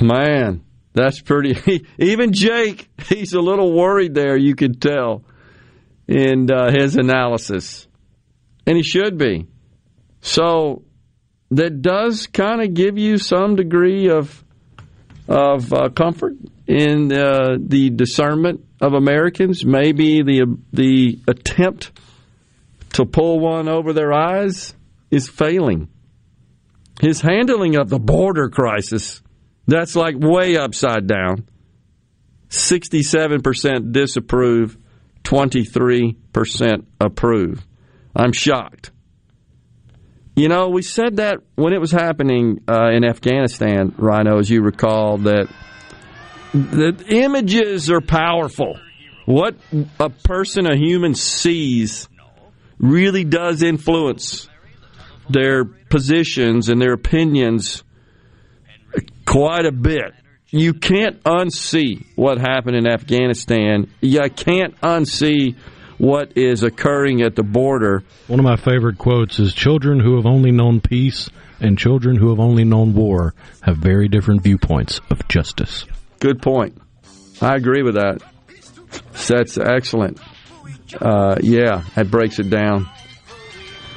Man, 0.00 0.64
that's 0.92 1.20
pretty. 1.20 1.84
Even 1.98 2.32
Jake, 2.32 2.88
he's 3.08 3.32
a 3.32 3.40
little 3.40 3.72
worried 3.72 4.14
there. 4.14 4.36
You 4.36 4.54
could 4.54 4.80
tell 4.80 5.24
in 6.08 6.50
uh, 6.50 6.70
his 6.70 6.96
analysis, 6.96 7.86
and 8.66 8.76
he 8.76 8.82
should 8.82 9.18
be. 9.18 9.46
So 10.20 10.84
that 11.50 11.82
does 11.82 12.26
kind 12.26 12.62
of 12.62 12.74
give 12.74 12.98
you 12.98 13.18
some 13.18 13.56
degree 13.56 14.08
of 14.08 14.42
of 15.28 15.72
uh, 15.72 15.88
comfort 15.90 16.34
in 16.66 17.12
uh, 17.12 17.56
the 17.58 17.90
discernment 17.90 18.64
of 18.80 18.94
Americans. 18.94 19.64
Maybe 19.64 20.22
the 20.22 20.58
the 20.72 21.20
attempt 21.28 21.92
to 22.94 23.06
pull 23.06 23.40
one 23.40 23.68
over 23.68 23.92
their 23.92 24.12
eyes 24.12 24.74
is 25.10 25.28
failing. 25.28 25.88
His 27.00 27.20
handling 27.20 27.76
of 27.76 27.88
the 27.88 27.98
border 27.98 28.48
crisis 28.48 29.22
that's 29.72 29.96
like 29.96 30.16
way 30.18 30.56
upside 30.56 31.06
down. 31.06 31.48
67% 32.50 33.92
disapprove, 33.92 34.76
23% 35.24 36.84
approve. 37.00 37.66
I'm 38.14 38.32
shocked. 38.32 38.90
You 40.36 40.48
know, 40.48 40.68
we 40.68 40.82
said 40.82 41.16
that 41.16 41.38
when 41.54 41.72
it 41.72 41.80
was 41.80 41.90
happening 41.90 42.60
uh, 42.68 42.90
in 42.90 43.04
Afghanistan, 43.04 43.94
Rhino, 43.96 44.38
as 44.38 44.50
you 44.50 44.62
recall, 44.62 45.18
that 45.18 45.48
the 46.52 46.94
images 47.08 47.90
are 47.90 48.00
powerful. 48.00 48.78
What 49.24 49.56
a 49.98 50.10
person, 50.10 50.66
a 50.66 50.76
human 50.76 51.14
sees, 51.14 52.08
really 52.78 53.24
does 53.24 53.62
influence 53.62 54.48
their 55.30 55.64
positions 55.64 56.68
and 56.68 56.80
their 56.80 56.92
opinions 56.92 57.84
quite 59.26 59.66
a 59.66 59.72
bit. 59.72 60.14
You 60.50 60.74
can't 60.74 61.22
unsee 61.22 62.04
what 62.14 62.38
happened 62.38 62.76
in 62.76 62.86
Afghanistan. 62.86 63.90
You 64.00 64.28
can't 64.28 64.78
unsee 64.80 65.56
what 65.98 66.36
is 66.36 66.62
occurring 66.62 67.22
at 67.22 67.36
the 67.36 67.42
border. 67.42 68.02
One 68.26 68.38
of 68.38 68.44
my 68.44 68.56
favorite 68.56 68.98
quotes 68.98 69.38
is 69.38 69.54
Children 69.54 70.00
who 70.00 70.16
have 70.16 70.26
only 70.26 70.50
known 70.50 70.80
peace 70.80 71.30
and 71.60 71.78
children 71.78 72.16
who 72.16 72.30
have 72.30 72.40
only 72.40 72.64
known 72.64 72.92
war 72.92 73.34
have 73.62 73.78
very 73.78 74.08
different 74.08 74.42
viewpoints 74.42 75.00
of 75.10 75.26
justice. 75.28 75.86
Good 76.18 76.42
point. 76.42 76.76
I 77.40 77.54
agree 77.54 77.82
with 77.82 77.94
that. 77.94 78.20
That's 79.28 79.56
excellent. 79.56 80.20
Uh, 81.00 81.36
yeah, 81.40 81.84
that 81.94 82.10
breaks 82.10 82.38
it 82.38 82.50
down. 82.50 82.88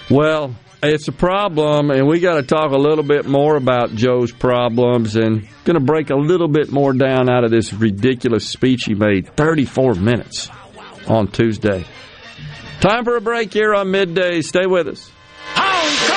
Well, 0.10 0.56
it's 0.88 1.07
a 1.07 1.12
problem, 1.12 1.91
and 1.91 2.07
we 2.07 2.20
got 2.20 2.36
to 2.36 2.44
talk 2.44 2.72
a 2.72 2.78
little 2.78 3.03
bit 3.03 3.26
more 3.26 3.56
about 3.56 3.94
Joe's 3.95 4.32
problems 4.32 5.16
and 5.16 5.48
going 5.64 5.80
to 5.80 5.84
break 5.84 6.10
a 6.10 6.16
little 6.16 6.48
bit 6.48 6.72
more 6.72 6.94
down 6.94 7.30
out 7.30 7.44
of 7.44 7.52
this 7.52 7.72
ridiculous 7.74 8.48
speech 8.49 8.86
he 8.86 8.94
made 8.94 9.36
34 9.36 9.95
minutes 9.95 10.49
on 11.07 11.28
Tuesday. 11.28 11.86
Time 12.82 13.03
for 13.03 13.16
a 13.16 13.22
break 13.22 13.53
here 13.53 13.74
on 13.74 13.91
midday. 13.91 14.41
Stay 14.41 14.66
with 14.66 14.88
us. 14.88 16.15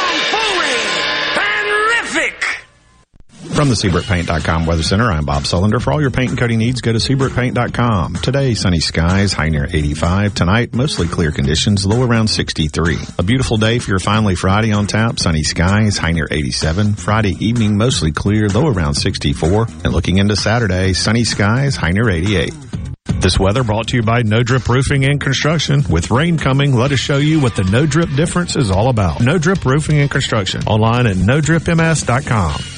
From 3.58 3.70
the 3.70 3.74
SeabrookPaint.com 3.74 4.66
Weather 4.66 4.84
Center, 4.84 5.10
I'm 5.10 5.24
Bob 5.24 5.42
Sullender. 5.42 5.82
For 5.82 5.92
all 5.92 6.00
your 6.00 6.12
paint 6.12 6.30
and 6.30 6.38
coating 6.38 6.60
needs, 6.60 6.80
go 6.80 6.92
to 6.92 7.00
SeabrookPaint.com. 7.00 8.14
Today, 8.14 8.54
sunny 8.54 8.78
skies, 8.78 9.32
high 9.32 9.48
near 9.48 9.64
85. 9.64 10.32
Tonight, 10.32 10.74
mostly 10.76 11.08
clear 11.08 11.32
conditions, 11.32 11.84
low 11.84 12.04
around 12.04 12.28
63. 12.28 12.98
A 13.18 13.24
beautiful 13.24 13.56
day 13.56 13.80
for 13.80 13.90
your 13.90 13.98
finally 13.98 14.36
Friday 14.36 14.70
on 14.70 14.86
tap. 14.86 15.18
Sunny 15.18 15.42
skies, 15.42 15.98
high 15.98 16.12
near 16.12 16.28
87. 16.30 16.94
Friday 16.94 17.32
evening, 17.44 17.76
mostly 17.76 18.12
clear, 18.12 18.48
low 18.48 18.68
around 18.68 18.94
64. 18.94 19.66
And 19.82 19.92
looking 19.92 20.18
into 20.18 20.36
Saturday, 20.36 20.92
sunny 20.92 21.24
skies, 21.24 21.74
high 21.74 21.90
near 21.90 22.08
88. 22.08 22.54
This 23.18 23.40
weather 23.40 23.64
brought 23.64 23.88
to 23.88 23.96
you 23.96 24.04
by 24.04 24.22
No 24.22 24.44
Drip 24.44 24.68
Roofing 24.68 25.04
and 25.04 25.20
Construction. 25.20 25.82
With 25.90 26.12
rain 26.12 26.38
coming, 26.38 26.76
let 26.76 26.92
us 26.92 27.00
show 27.00 27.16
you 27.16 27.40
what 27.40 27.56
the 27.56 27.64
No 27.64 27.86
Drip 27.86 28.10
difference 28.14 28.54
is 28.54 28.70
all 28.70 28.88
about. 28.88 29.20
No 29.20 29.36
Drip 29.36 29.64
Roofing 29.64 29.98
and 29.98 30.08
Construction. 30.08 30.62
Online 30.68 31.08
at 31.08 31.16
NoDripMS.com. 31.16 32.77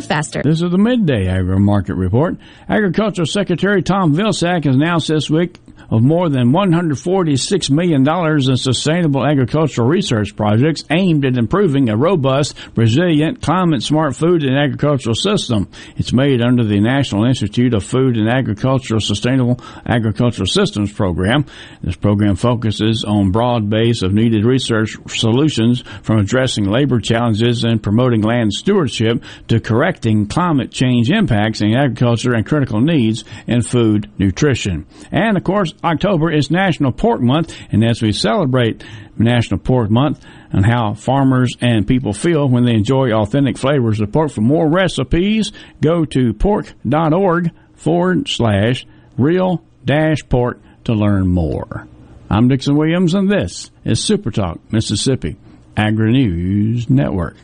faster. 0.00 0.42
This 0.42 0.62
is 0.62 0.70
the 0.70 0.78
midday 0.78 1.26
agri 1.26 1.58
market 1.58 1.94
report. 1.94 2.36
Agricultural 2.68 3.26
Secretary 3.26 3.82
Tom 3.82 4.14
Vilsack 4.14 4.64
has 4.64 4.76
announced 4.76 5.08
this 5.08 5.28
week 5.28 5.58
of 5.90 6.02
more 6.02 6.28
than 6.28 6.52
$146 6.52 7.70
million 7.70 8.06
in 8.06 8.56
sustainable 8.56 9.24
agricultural 9.24 9.88
research 9.88 10.36
projects 10.36 10.84
aimed 10.90 11.24
at 11.24 11.36
improving 11.36 11.88
a 11.88 11.96
robust, 11.96 12.54
resilient, 12.76 13.42
climate 13.42 13.82
smart 13.82 14.16
food 14.16 14.42
and 14.42 14.56
agricultural 14.56 15.14
system. 15.14 15.68
It's 15.96 16.12
made 16.12 16.42
under 16.42 16.64
the 16.64 16.80
National 16.80 17.24
Institute 17.24 17.74
of 17.74 17.84
Food 17.84 18.16
and 18.16 18.28
Agricultural 18.28 19.00
Sustainable 19.00 19.60
Agricultural 19.86 20.46
Systems 20.46 20.92
program. 20.92 21.46
This 21.82 21.96
program 21.96 22.36
focuses 22.36 23.04
on 23.04 23.32
broad 23.32 23.68
base 23.68 24.02
of 24.02 24.12
needed 24.12 24.44
research 24.44 24.96
solutions 25.08 25.82
from 26.02 26.18
addressing 26.18 26.64
labor 26.64 27.00
challenges 27.00 27.64
and 27.64 27.82
promoting 27.82 28.22
land 28.22 28.52
stewardship 28.52 29.22
to 29.48 29.60
correcting 29.60 30.26
climate 30.26 30.70
change 30.70 31.10
impacts 31.10 31.60
in 31.60 31.74
agriculture 31.74 32.34
and 32.34 32.46
critical 32.46 32.80
needs 32.80 33.24
in 33.46 33.62
food 33.62 34.10
nutrition. 34.18 34.86
And 35.10 35.36
of 35.36 35.44
course, 35.44 35.74
October 35.84 36.30
is 36.30 36.50
National 36.50 36.92
Pork 36.92 37.20
Month, 37.20 37.56
and 37.72 37.84
as 37.84 38.00
we 38.00 38.12
celebrate 38.12 38.84
National 39.18 39.58
Pork 39.58 39.90
Month 39.90 40.24
and 40.52 40.64
how 40.64 40.94
farmers 40.94 41.56
and 41.60 41.86
people 41.86 42.12
feel 42.12 42.48
when 42.48 42.64
they 42.64 42.74
enjoy 42.74 43.10
authentic 43.10 43.58
flavors 43.58 44.00
of 44.00 44.12
pork, 44.12 44.30
for 44.30 44.42
more 44.42 44.68
recipes, 44.68 45.50
go 45.80 46.04
to 46.04 46.32
pork.org 46.34 47.50
forward 47.74 48.28
slash 48.28 48.86
real 49.18 49.64
dash 49.84 50.18
pork 50.28 50.60
to 50.84 50.92
learn 50.92 51.26
more. 51.26 51.88
I'm 52.30 52.48
Dixon 52.48 52.76
Williams, 52.76 53.14
and 53.14 53.28
this 53.28 53.70
is 53.84 54.02
Super 54.02 54.30
Talk 54.30 54.60
Mississippi 54.72 55.36
Agri 55.76 56.12
News 56.12 56.88
Network. 56.88 57.36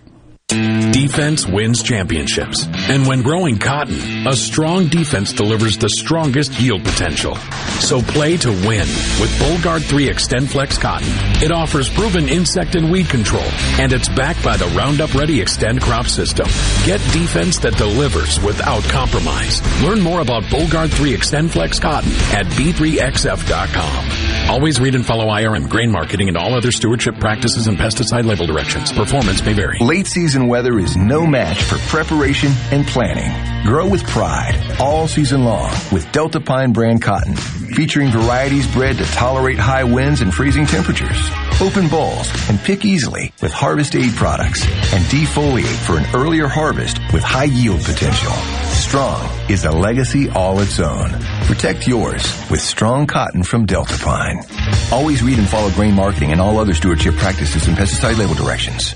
Defense 0.58 1.46
wins 1.46 1.82
championships. 1.82 2.66
And 2.88 3.06
when 3.06 3.20
growing 3.20 3.58
cotton, 3.58 4.26
a 4.26 4.34
strong 4.34 4.86
defense 4.86 5.34
delivers 5.34 5.76
the 5.76 5.90
strongest 5.90 6.58
yield 6.58 6.84
potential. 6.84 7.34
So 7.80 8.00
play 8.00 8.38
to 8.38 8.48
win 8.48 8.88
with 9.20 9.30
Bollgard 9.38 9.84
3 9.84 10.08
XtendFlex 10.08 10.80
cotton. 10.80 11.08
It 11.42 11.52
offers 11.52 11.90
proven 11.90 12.30
insect 12.30 12.76
and 12.76 12.90
weed 12.90 13.10
control, 13.10 13.44
and 13.78 13.92
it's 13.92 14.08
backed 14.08 14.42
by 14.42 14.56
the 14.56 14.66
Roundup 14.68 15.14
Ready 15.14 15.40
Xtend 15.40 15.82
crop 15.82 16.06
system. 16.06 16.46
Get 16.84 17.00
defense 17.12 17.58
that 17.58 17.76
delivers 17.76 18.42
without 18.42 18.82
compromise. 18.84 19.60
Learn 19.82 20.00
more 20.00 20.20
about 20.20 20.44
Bollgard 20.44 20.90
3 20.90 21.14
XtendFlex 21.14 21.78
cotton 21.78 22.10
at 22.34 22.46
b3xf.com. 22.46 24.50
Always 24.50 24.80
read 24.80 24.94
and 24.94 25.04
follow 25.04 25.26
IRM 25.26 25.68
grain 25.68 25.90
marketing 25.90 26.28
and 26.28 26.38
all 26.38 26.54
other 26.54 26.72
stewardship 26.72 27.20
practices 27.20 27.66
and 27.66 27.76
pesticide 27.76 28.24
label 28.24 28.46
directions. 28.46 28.90
Performance 28.92 29.44
may 29.44 29.52
vary. 29.52 29.78
Late 29.78 30.06
season 30.06 30.37
weather 30.46 30.78
is 30.78 30.96
no 30.96 31.26
match 31.26 31.62
for 31.64 31.78
preparation 31.88 32.52
and 32.70 32.86
planning. 32.86 33.32
Grow 33.66 33.88
with 33.88 34.04
pride 34.04 34.76
all 34.78 35.08
season 35.08 35.44
long 35.44 35.70
with 35.90 36.06
Deltapine 36.12 36.72
brand 36.72 37.02
cotton, 37.02 37.34
featuring 37.34 38.10
varieties 38.10 38.72
bred 38.72 38.96
to 38.98 39.04
tolerate 39.06 39.58
high 39.58 39.84
winds 39.84 40.20
and 40.20 40.32
freezing 40.32 40.66
temperatures. 40.66 41.30
Open 41.60 41.88
balls 41.88 42.30
and 42.48 42.58
pick 42.60 42.84
easily 42.84 43.32
with 43.42 43.52
Harvest 43.52 43.96
Aid 43.96 44.14
products 44.14 44.62
and 44.94 45.04
defoliate 45.06 45.64
for 45.84 45.98
an 45.98 46.06
earlier 46.14 46.46
harvest 46.46 46.98
with 47.12 47.24
high 47.24 47.44
yield 47.44 47.82
potential. 47.82 48.32
Strong 48.68 49.28
is 49.50 49.64
a 49.64 49.72
legacy 49.72 50.30
all 50.30 50.60
its 50.60 50.78
own. 50.78 51.10
Protect 51.46 51.86
yours 51.88 52.22
with 52.50 52.60
strong 52.60 53.06
cotton 53.06 53.42
from 53.42 53.66
Deltapine. 53.66 54.92
Always 54.92 55.22
read 55.22 55.38
and 55.38 55.48
follow 55.48 55.70
grain 55.72 55.94
marketing 55.94 56.30
and 56.30 56.40
all 56.40 56.58
other 56.58 56.74
stewardship 56.74 57.16
practices 57.16 57.66
and 57.66 57.76
pesticide 57.76 58.18
label 58.18 58.34
directions. 58.34 58.94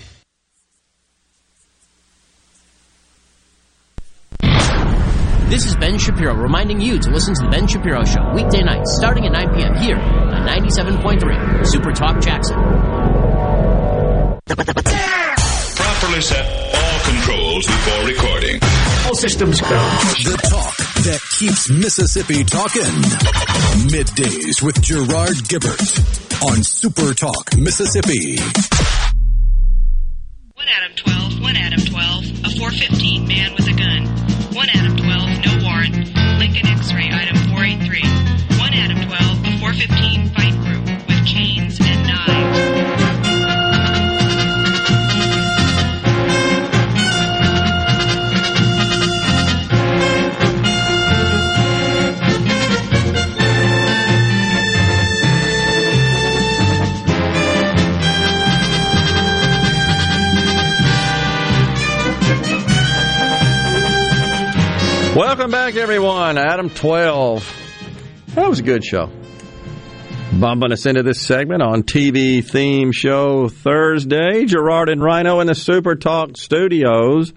This 5.53 5.67
is 5.67 5.77
Ben 5.77 5.99
Shapiro 5.99 6.33
reminding 6.35 6.81
you 6.81 6.99
to 6.99 7.11
listen 7.11 7.35
to 7.35 7.43
The 7.43 7.51
Ben 7.51 7.67
Shapiro 7.67 8.07
Show 8.07 8.33
weekday 8.33 8.63
nights 8.63 8.97
starting 8.97 9.27
at 9.27 9.33
9 9.33 9.55
p.m. 9.55 9.75
here 9.77 9.97
on 9.99 10.49
97.3 10.49 11.67
Super 11.67 11.93
Talk 11.93 12.23
Jackson. 12.23 12.57
Properly 15.77 16.23
set 16.23 16.75
all 16.75 17.01
controls 17.05 17.67
before 17.67 18.07
recording. 18.07 18.61
All 19.05 19.15
systems 19.15 19.61
go. 19.61 19.69
The 19.69 20.41
talk 20.49 20.75
that 21.05 21.21
keeps 21.39 21.69
Mississippi 21.69 22.45
talking. 22.45 22.81
Middays 23.93 24.63
with 24.63 24.81
Gerard 24.81 25.37
Gibert 25.53 26.49
on 26.49 26.63
Super 26.63 27.13
Talk 27.13 27.55
Mississippi. 27.59 28.39
One 30.63 30.71
Adam 30.71 30.95
12, 30.95 31.43
one 31.43 31.57
Adam 31.57 31.81
12, 31.81 32.25
a 32.45 32.51
415 32.55 33.27
man 33.27 33.53
with 33.57 33.67
a 33.67 33.73
gun. 33.73 34.07
One 34.55 34.69
Adam 34.71 34.97
12, 34.97 35.45
no 35.45 35.67
warrant. 35.67 36.15
Lincoln 36.39 36.67
X-ray 36.69 37.11
item 37.11 37.42
Welcome 65.15 65.51
back, 65.51 65.77
everyone. 65.77 66.39
Adam 66.39 66.71
12. 66.71 68.25
That 68.29 68.49
was 68.49 68.61
a 68.61 68.63
good 68.63 68.83
show. 68.83 69.11
Bumping 70.41 70.73
us 70.73 70.87
into 70.87 71.03
this 71.03 71.21
segment 71.21 71.61
on 71.63 71.83
TV 71.83 72.43
theme 72.43 72.93
show 72.93 73.51
Thursday. 73.51 74.47
Gerard 74.47 74.89
and 74.89 75.03
Rhino 75.03 75.41
in 75.41 75.49
the 75.49 75.55
Super 75.55 75.97
Talk 75.97 76.39
studios. 76.39 77.35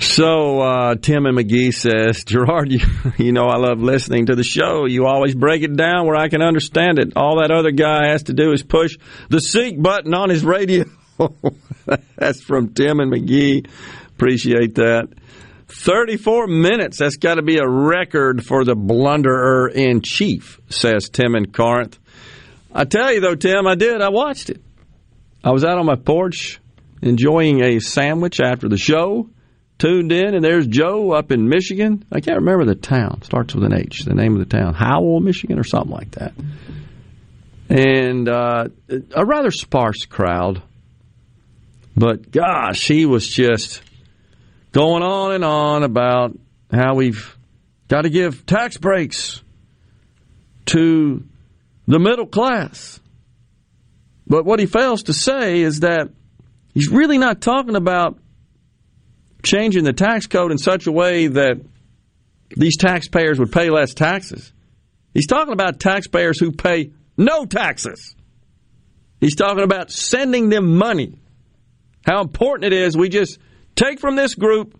So, 0.00 0.60
uh, 0.60 0.96
Tim 0.96 1.24
and 1.24 1.34
Magee 1.34 1.72
says, 1.72 2.24
Gerard, 2.24 2.70
you, 2.72 2.80
you 3.16 3.32
know 3.32 3.46
I 3.46 3.56
love 3.56 3.80
listening 3.80 4.26
to 4.26 4.34
the 4.34 4.44
show. 4.44 4.84
You 4.84 5.06
always 5.06 5.34
break 5.34 5.62
it 5.62 5.74
down 5.74 6.06
where 6.06 6.16
I 6.16 6.28
can 6.28 6.42
understand 6.42 6.98
it. 6.98 7.14
All 7.16 7.40
that 7.40 7.50
other 7.50 7.70
guy 7.70 8.08
has 8.08 8.24
to 8.24 8.34
do 8.34 8.52
is 8.52 8.62
push 8.62 8.98
the 9.30 9.40
seek 9.40 9.82
button 9.82 10.12
on 10.12 10.28
his 10.28 10.44
radio. 10.44 10.84
That's 12.16 12.42
from 12.42 12.74
Tim 12.74 13.00
and 13.00 13.10
Magee. 13.10 13.64
Appreciate 14.14 14.74
that. 14.74 15.08
34 15.72 16.46
minutes. 16.46 16.98
That's 16.98 17.16
got 17.16 17.34
to 17.34 17.42
be 17.42 17.58
a 17.58 17.68
record 17.68 18.44
for 18.44 18.64
the 18.64 18.74
blunderer 18.74 19.68
in 19.68 20.02
chief, 20.02 20.60
says 20.68 21.08
Tim 21.08 21.34
in 21.34 21.50
Corinth. 21.50 21.98
I 22.74 22.84
tell 22.84 23.12
you, 23.12 23.20
though, 23.20 23.34
Tim, 23.34 23.66
I 23.66 23.74
did. 23.74 24.00
I 24.00 24.10
watched 24.10 24.50
it. 24.50 24.62
I 25.44 25.50
was 25.50 25.64
out 25.64 25.78
on 25.78 25.86
my 25.86 25.96
porch 25.96 26.60
enjoying 27.00 27.62
a 27.62 27.80
sandwich 27.80 28.40
after 28.40 28.68
the 28.68 28.78
show, 28.78 29.28
tuned 29.78 30.12
in, 30.12 30.34
and 30.34 30.44
there's 30.44 30.66
Joe 30.66 31.10
up 31.12 31.32
in 31.32 31.48
Michigan. 31.48 32.04
I 32.12 32.20
can't 32.20 32.38
remember 32.38 32.64
the 32.64 32.76
town. 32.76 33.22
Starts 33.22 33.54
with 33.54 33.64
an 33.64 33.74
H, 33.74 34.04
the 34.04 34.14
name 34.14 34.34
of 34.34 34.38
the 34.38 34.56
town. 34.56 34.74
Howell, 34.74 35.20
Michigan, 35.20 35.58
or 35.58 35.64
something 35.64 35.90
like 35.90 36.12
that. 36.12 36.32
And 37.68 38.28
uh, 38.28 38.68
a 39.14 39.24
rather 39.24 39.50
sparse 39.50 40.04
crowd. 40.04 40.62
But 41.96 42.30
gosh, 42.30 42.86
he 42.86 43.04
was 43.04 43.26
just 43.26 43.82
going 44.72 45.02
on 45.02 45.32
and 45.32 45.44
on 45.44 45.82
about 45.82 46.36
how 46.72 46.94
we've 46.94 47.36
got 47.88 48.02
to 48.02 48.10
give 48.10 48.46
tax 48.46 48.78
breaks 48.78 49.42
to 50.66 51.24
the 51.86 51.98
middle 51.98 52.26
class. 52.26 53.00
But 54.26 54.44
what 54.44 54.58
he 54.58 54.66
fails 54.66 55.04
to 55.04 55.12
say 55.12 55.60
is 55.60 55.80
that 55.80 56.08
he's 56.72 56.88
really 56.88 57.18
not 57.18 57.40
talking 57.40 57.76
about 57.76 58.18
changing 59.42 59.84
the 59.84 59.92
tax 59.92 60.26
code 60.26 60.52
in 60.52 60.58
such 60.58 60.86
a 60.86 60.92
way 60.92 61.26
that 61.26 61.60
these 62.56 62.76
taxpayers 62.76 63.38
would 63.38 63.52
pay 63.52 63.70
less 63.70 63.92
taxes. 63.92 64.52
He's 65.12 65.26
talking 65.26 65.52
about 65.52 65.80
taxpayers 65.80 66.38
who 66.38 66.52
pay 66.52 66.92
no 67.16 67.44
taxes. 67.44 68.14
He's 69.20 69.36
talking 69.36 69.64
about 69.64 69.90
sending 69.90 70.48
them 70.48 70.76
money. 70.76 71.18
How 72.06 72.22
important 72.22 72.72
it 72.72 72.72
is 72.72 72.96
we 72.96 73.08
just 73.08 73.38
Take 73.74 74.00
from 74.00 74.16
this 74.16 74.34
group 74.34 74.78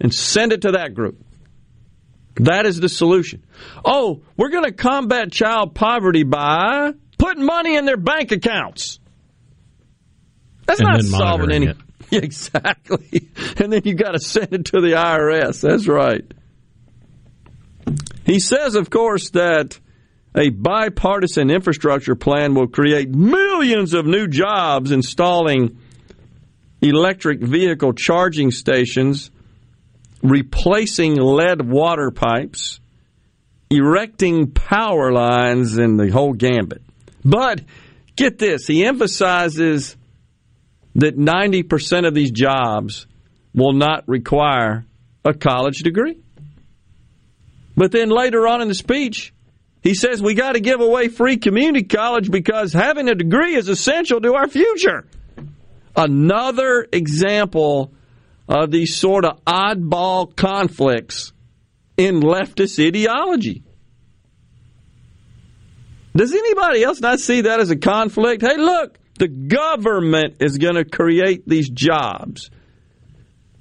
and 0.00 0.12
send 0.12 0.52
it 0.52 0.62
to 0.62 0.72
that 0.72 0.94
group. 0.94 1.24
That 2.36 2.66
is 2.66 2.80
the 2.80 2.88
solution. 2.88 3.44
Oh, 3.84 4.22
we're 4.36 4.48
going 4.48 4.64
to 4.64 4.72
combat 4.72 5.30
child 5.30 5.74
poverty 5.74 6.22
by 6.22 6.92
putting 7.18 7.44
money 7.44 7.76
in 7.76 7.84
their 7.84 7.98
bank 7.98 8.32
accounts. 8.32 8.98
That's 10.66 10.80
and 10.80 10.88
not 10.88 11.02
solving 11.02 11.52
any. 11.52 11.66
It. 11.66 11.76
exactly. 12.10 13.28
And 13.58 13.72
then 13.72 13.82
you 13.84 13.94
got 13.94 14.12
to 14.12 14.18
send 14.18 14.52
it 14.52 14.64
to 14.66 14.80
the 14.80 14.92
IRS. 14.92 15.60
That's 15.60 15.86
right. 15.86 16.24
He 18.24 18.40
says, 18.40 18.76
of 18.76 18.88
course, 18.88 19.30
that 19.30 19.78
a 20.34 20.48
bipartisan 20.48 21.50
infrastructure 21.50 22.14
plan 22.14 22.54
will 22.54 22.68
create 22.68 23.10
millions 23.10 23.92
of 23.92 24.06
new 24.06 24.26
jobs 24.26 24.90
installing 24.90 25.78
electric 26.82 27.40
vehicle 27.40 27.92
charging 27.94 28.50
stations, 28.50 29.30
replacing 30.22 31.14
lead 31.14 31.62
water 31.62 32.10
pipes, 32.10 32.80
erecting 33.70 34.50
power 34.50 35.12
lines, 35.12 35.78
and 35.78 35.98
the 35.98 36.10
whole 36.10 36.32
gambit. 36.32 36.82
But 37.24 37.62
get 38.16 38.38
this, 38.38 38.66
he 38.66 38.84
emphasizes 38.84 39.96
that 40.96 41.16
90% 41.16 42.06
of 42.06 42.14
these 42.14 42.32
jobs 42.32 43.06
will 43.54 43.72
not 43.72 44.06
require 44.06 44.84
a 45.24 45.32
college 45.32 45.78
degree. 45.78 46.18
But 47.76 47.92
then 47.92 48.10
later 48.10 48.46
on 48.46 48.60
in 48.60 48.68
the 48.68 48.74
speech, 48.74 49.32
he 49.82 49.94
says 49.94 50.20
we 50.20 50.34
got 50.34 50.52
to 50.52 50.60
give 50.60 50.80
away 50.80 51.08
free 51.08 51.36
community 51.38 51.84
college 51.84 52.30
because 52.30 52.72
having 52.72 53.08
a 53.08 53.14
degree 53.14 53.54
is 53.54 53.68
essential 53.68 54.20
to 54.20 54.34
our 54.34 54.48
future. 54.48 55.06
Another 55.96 56.86
example 56.92 57.92
of 58.48 58.70
these 58.70 58.96
sort 58.96 59.24
of 59.24 59.44
oddball 59.44 60.34
conflicts 60.34 61.32
in 61.96 62.20
leftist 62.20 62.84
ideology. 62.84 63.62
Does 66.14 66.32
anybody 66.32 66.82
else 66.82 67.00
not 67.00 67.20
see 67.20 67.42
that 67.42 67.60
as 67.60 67.70
a 67.70 67.76
conflict? 67.76 68.42
Hey, 68.42 68.56
look, 68.56 68.98
the 69.18 69.28
government 69.28 70.36
is 70.40 70.58
going 70.58 70.74
to 70.74 70.84
create 70.84 71.48
these 71.48 71.68
jobs. 71.68 72.50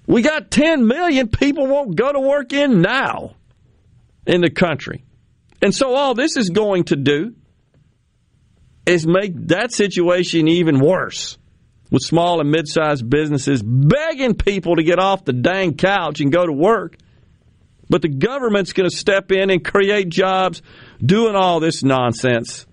We 0.08 0.22
got 0.22 0.52
10 0.52 0.86
million 0.86 1.30
people 1.30 1.68
won't 1.68 1.96
go 1.96 2.12
to 2.12 2.20
work 2.20 2.52
in 2.52 2.82
now 2.82 3.36
in 4.26 4.42
the 4.42 4.50
country. 4.50 5.04
And 5.62 5.74
so 5.74 5.96
all 5.96 6.14
this 6.14 6.36
is 6.36 6.50
going 6.50 6.86
to 6.86 6.96
do 6.96 7.36
is 8.86 9.06
make 9.06 9.34
that 9.48 9.72
situation 9.72 10.48
even 10.48 10.80
worse 10.80 11.38
with 11.92 12.02
small 12.02 12.40
and 12.40 12.50
mid-sized 12.50 13.08
businesses 13.08 13.62
begging 13.62 14.34
people 14.34 14.78
to 14.78 14.84
get 14.84 14.98
off 14.98 15.26
the 15.26 15.34
dang 15.34 15.76
couch 15.76 16.22
and 16.22 16.32
go 16.32 16.46
to 16.46 16.54
work. 16.54 16.98
But 17.90 18.02
the 18.02 18.08
government's 18.08 18.72
going 18.72 18.90
to 18.90 18.96
step 18.96 19.32
in 19.32 19.50
and 19.50 19.64
create 19.64 20.08
jobs 20.08 20.62
doing 21.06 21.36
all 21.36 21.60
this 21.60 21.84
nonsense. 21.84 22.66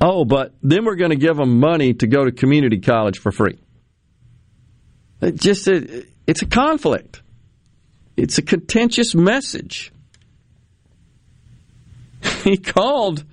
Oh, 0.00 0.24
but 0.24 0.54
then 0.62 0.86
we're 0.86 0.96
going 0.96 1.10
to 1.10 1.16
give 1.16 1.36
them 1.36 1.60
money 1.60 1.92
to 1.94 2.06
go 2.06 2.24
to 2.24 2.32
community 2.32 2.78
college 2.78 3.18
for 3.18 3.30
free. 3.30 3.58
It 5.20 5.34
just 5.34 5.68
it's 5.68 6.42
a 6.42 6.46
conflict. 6.46 7.22
It's 8.16 8.38
a 8.38 8.42
contentious 8.42 9.14
message. 9.14 9.92
He 12.44 12.56
called 12.56 13.24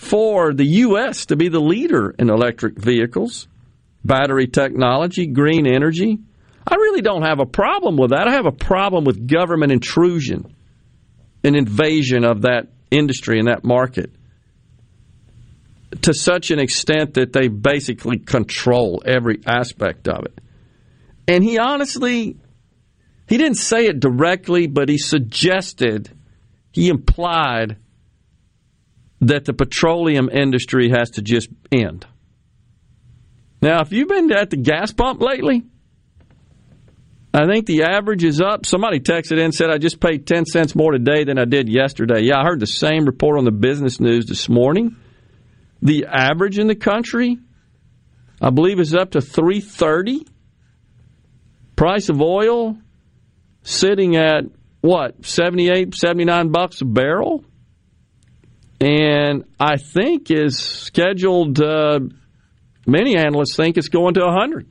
for 0.00 0.54
the 0.54 0.64
U.S. 0.64 1.26
to 1.26 1.36
be 1.36 1.48
the 1.48 1.60
leader 1.60 2.14
in 2.18 2.30
electric 2.30 2.78
vehicles, 2.78 3.46
battery 4.02 4.46
technology, 4.46 5.26
green 5.26 5.66
energy. 5.66 6.18
I 6.66 6.76
really 6.76 7.02
don't 7.02 7.20
have 7.20 7.38
a 7.38 7.44
problem 7.44 7.98
with 7.98 8.10
that. 8.10 8.26
I 8.26 8.32
have 8.32 8.46
a 8.46 8.50
problem 8.50 9.04
with 9.04 9.28
government 9.28 9.72
intrusion 9.72 10.56
and 11.44 11.54
invasion 11.54 12.24
of 12.24 12.42
that 12.42 12.68
industry 12.90 13.38
and 13.40 13.48
that 13.48 13.62
market 13.62 14.10
to 16.00 16.14
such 16.14 16.50
an 16.50 16.60
extent 16.60 17.14
that 17.14 17.34
they 17.34 17.48
basically 17.48 18.18
control 18.18 19.02
every 19.04 19.40
aspect 19.46 20.08
of 20.08 20.24
it. 20.24 20.40
And 21.28 21.44
he 21.44 21.58
honestly, 21.58 22.38
he 23.28 23.36
didn't 23.36 23.58
say 23.58 23.84
it 23.84 24.00
directly, 24.00 24.66
but 24.66 24.88
he 24.88 24.96
suggested, 24.96 26.10
he 26.72 26.88
implied 26.88 27.76
that 29.20 29.44
the 29.44 29.52
petroleum 29.52 30.28
industry 30.30 30.90
has 30.90 31.10
to 31.10 31.22
just 31.22 31.48
end. 31.70 32.06
Now, 33.62 33.82
if 33.82 33.92
you've 33.92 34.08
been 34.08 34.32
at 34.32 34.50
the 34.50 34.56
gas 34.56 34.92
pump 34.92 35.20
lately, 35.20 35.64
I 37.32 37.46
think 37.46 37.66
the 37.66 37.84
average 37.84 38.24
is 38.24 38.40
up. 38.40 38.66
Somebody 38.66 38.98
texted 38.98 39.32
in 39.32 39.44
and 39.44 39.54
said, 39.54 39.70
I 39.70 39.78
just 39.78 40.00
paid 40.00 40.26
10 40.26 40.46
cents 40.46 40.74
more 40.74 40.92
today 40.92 41.24
than 41.24 41.38
I 41.38 41.44
did 41.44 41.68
yesterday. 41.68 42.22
Yeah, 42.22 42.40
I 42.40 42.44
heard 42.44 42.60
the 42.60 42.66
same 42.66 43.04
report 43.04 43.38
on 43.38 43.44
the 43.44 43.52
business 43.52 44.00
news 44.00 44.26
this 44.26 44.48
morning. 44.48 44.96
The 45.82 46.06
average 46.06 46.58
in 46.58 46.66
the 46.66 46.74
country, 46.74 47.38
I 48.40 48.50
believe, 48.50 48.80
is 48.80 48.94
up 48.94 49.12
to 49.12 49.20
330. 49.20 50.26
Price 51.76 52.08
of 52.08 52.20
oil 52.20 52.76
sitting 53.62 54.16
at 54.16 54.44
what, 54.80 55.24
78, 55.24 55.94
79 55.94 56.50
bucks 56.50 56.80
a 56.80 56.84
barrel? 56.84 57.44
And 58.80 59.44
I 59.58 59.76
think 59.76 60.30
is 60.30 60.58
scheduled. 60.58 61.60
Uh, 61.60 62.00
many 62.86 63.16
analysts 63.16 63.54
think 63.54 63.76
it's 63.76 63.88
going 63.88 64.14
to 64.14 64.24
a 64.24 64.32
hundred, 64.32 64.66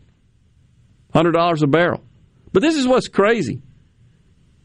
hundred 1.14 1.34
dollars 1.34 1.62
a 1.62 1.68
barrel. 1.68 2.04
But 2.52 2.62
this 2.62 2.76
is 2.76 2.88
what's 2.88 3.08
crazy. 3.08 3.62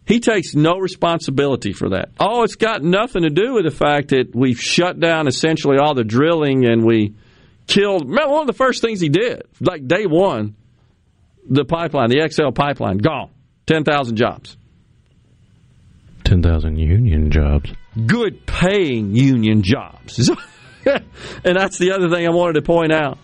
He 0.06 0.20
takes 0.20 0.54
no 0.54 0.78
responsibility 0.78 1.72
for 1.72 1.90
that. 1.90 2.10
Oh, 2.20 2.42
it's 2.42 2.56
got 2.56 2.82
nothing 2.82 3.22
to 3.22 3.30
do 3.30 3.54
with 3.54 3.64
the 3.64 3.70
fact 3.70 4.08
that 4.08 4.34
we've 4.34 4.60
shut 4.60 5.00
down 5.00 5.28
essentially 5.28 5.78
all 5.78 5.94
the 5.94 6.04
drilling 6.04 6.66
and 6.66 6.84
we 6.84 7.14
killed. 7.66 8.08
One 8.08 8.40
of 8.42 8.46
the 8.46 8.52
first 8.52 8.82
things 8.82 9.00
he 9.00 9.08
did, 9.08 9.42
like 9.60 9.86
day 9.86 10.04
one, 10.06 10.56
the 11.48 11.64
pipeline, 11.64 12.10
the 12.10 12.26
XL 12.30 12.50
pipeline, 12.50 12.98
gone. 12.98 13.30
10,000 13.66 14.16
jobs. 14.16 14.58
10,000 16.24 16.78
union 16.78 17.30
jobs 17.30 17.72
good 18.06 18.46
paying 18.46 19.14
union 19.14 19.62
jobs. 19.62 20.28
and 20.86 21.56
that's 21.56 21.78
the 21.78 21.92
other 21.92 22.08
thing 22.08 22.26
I 22.26 22.30
wanted 22.30 22.54
to 22.54 22.62
point 22.62 22.92
out. 22.92 23.18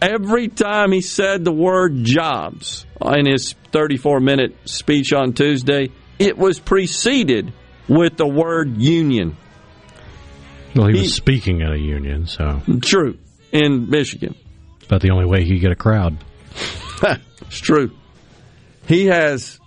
every 0.00 0.48
time 0.48 0.92
he 0.92 1.00
said 1.00 1.44
the 1.44 1.52
word 1.52 2.04
jobs 2.04 2.86
in 3.02 3.26
his 3.26 3.54
34 3.72 4.20
minute 4.20 4.56
speech 4.64 5.12
on 5.12 5.32
Tuesday, 5.32 5.90
it 6.18 6.36
was 6.38 6.58
preceded 6.58 7.52
with 7.88 8.16
the 8.16 8.26
word 8.26 8.76
union. 8.76 9.36
Well, 10.74 10.86
he, 10.86 10.94
he 10.94 11.00
was 11.00 11.14
speaking 11.14 11.62
at 11.62 11.72
a 11.72 11.78
union, 11.78 12.26
so. 12.26 12.62
True, 12.80 13.18
in 13.50 13.90
Michigan. 13.90 14.36
It's 14.76 14.86
about 14.86 15.00
the 15.00 15.10
only 15.10 15.26
way 15.26 15.44
he 15.44 15.54
could 15.54 15.60
get 15.60 15.72
a 15.72 15.76
crowd. 15.76 16.16
it's 17.02 17.58
true. 17.58 17.90
He 18.86 19.06
has 19.06 19.58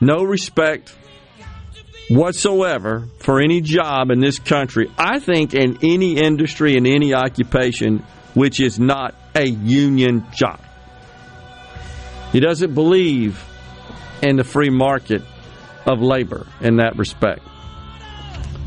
no 0.00 0.22
respect 0.22 0.94
whatsoever 2.08 3.04
for 3.20 3.40
any 3.40 3.60
job 3.60 4.10
in 4.10 4.20
this 4.20 4.38
country. 4.38 4.90
I 4.98 5.18
think 5.18 5.54
in 5.54 5.78
any 5.82 6.18
industry, 6.18 6.76
in 6.76 6.86
any 6.86 7.14
occupation, 7.14 8.04
which 8.34 8.60
is 8.60 8.78
not 8.78 9.14
a 9.34 9.46
union 9.46 10.26
job. 10.34 10.60
He 12.32 12.40
doesn't 12.40 12.74
believe 12.74 13.44
in 14.22 14.36
the 14.36 14.44
free 14.44 14.70
market 14.70 15.22
of 15.86 16.00
labor 16.00 16.46
in 16.60 16.76
that 16.76 16.96
respect. 16.96 17.40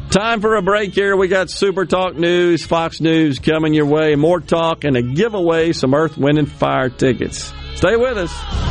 Time 0.09 0.41
for 0.41 0.55
a 0.55 0.61
break 0.61 0.93
here. 0.93 1.15
We 1.15 1.29
got 1.29 1.49
Super 1.49 1.85
Talk 1.85 2.15
News, 2.15 2.65
Fox 2.65 2.99
News 2.99 3.39
coming 3.39 3.73
your 3.73 3.85
way. 3.85 4.15
More 4.15 4.41
talk 4.41 4.83
and 4.83 4.97
a 4.97 5.01
giveaway, 5.01 5.71
some 5.71 5.93
Earth, 5.93 6.17
Wind, 6.17 6.37
and 6.37 6.51
Fire 6.51 6.89
tickets. 6.89 7.53
Stay 7.75 7.95
with 7.95 8.17
us. 8.17 8.70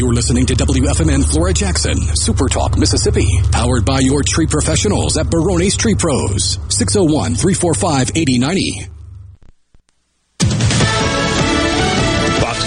You're 0.00 0.14
listening 0.14 0.46
to 0.46 0.54
WFMN 0.54 1.30
Flora 1.30 1.52
Jackson, 1.52 1.94
Super 2.16 2.48
Talk, 2.48 2.78
Mississippi, 2.78 3.26
powered 3.52 3.84
by 3.84 3.98
your 4.00 4.22
tree 4.22 4.46
professionals 4.46 5.18
at 5.18 5.26
Barone's 5.26 5.76
Tree 5.76 5.94
Pros, 5.94 6.58
601 6.74 7.34
345 7.34 8.12
8090. 8.16 8.88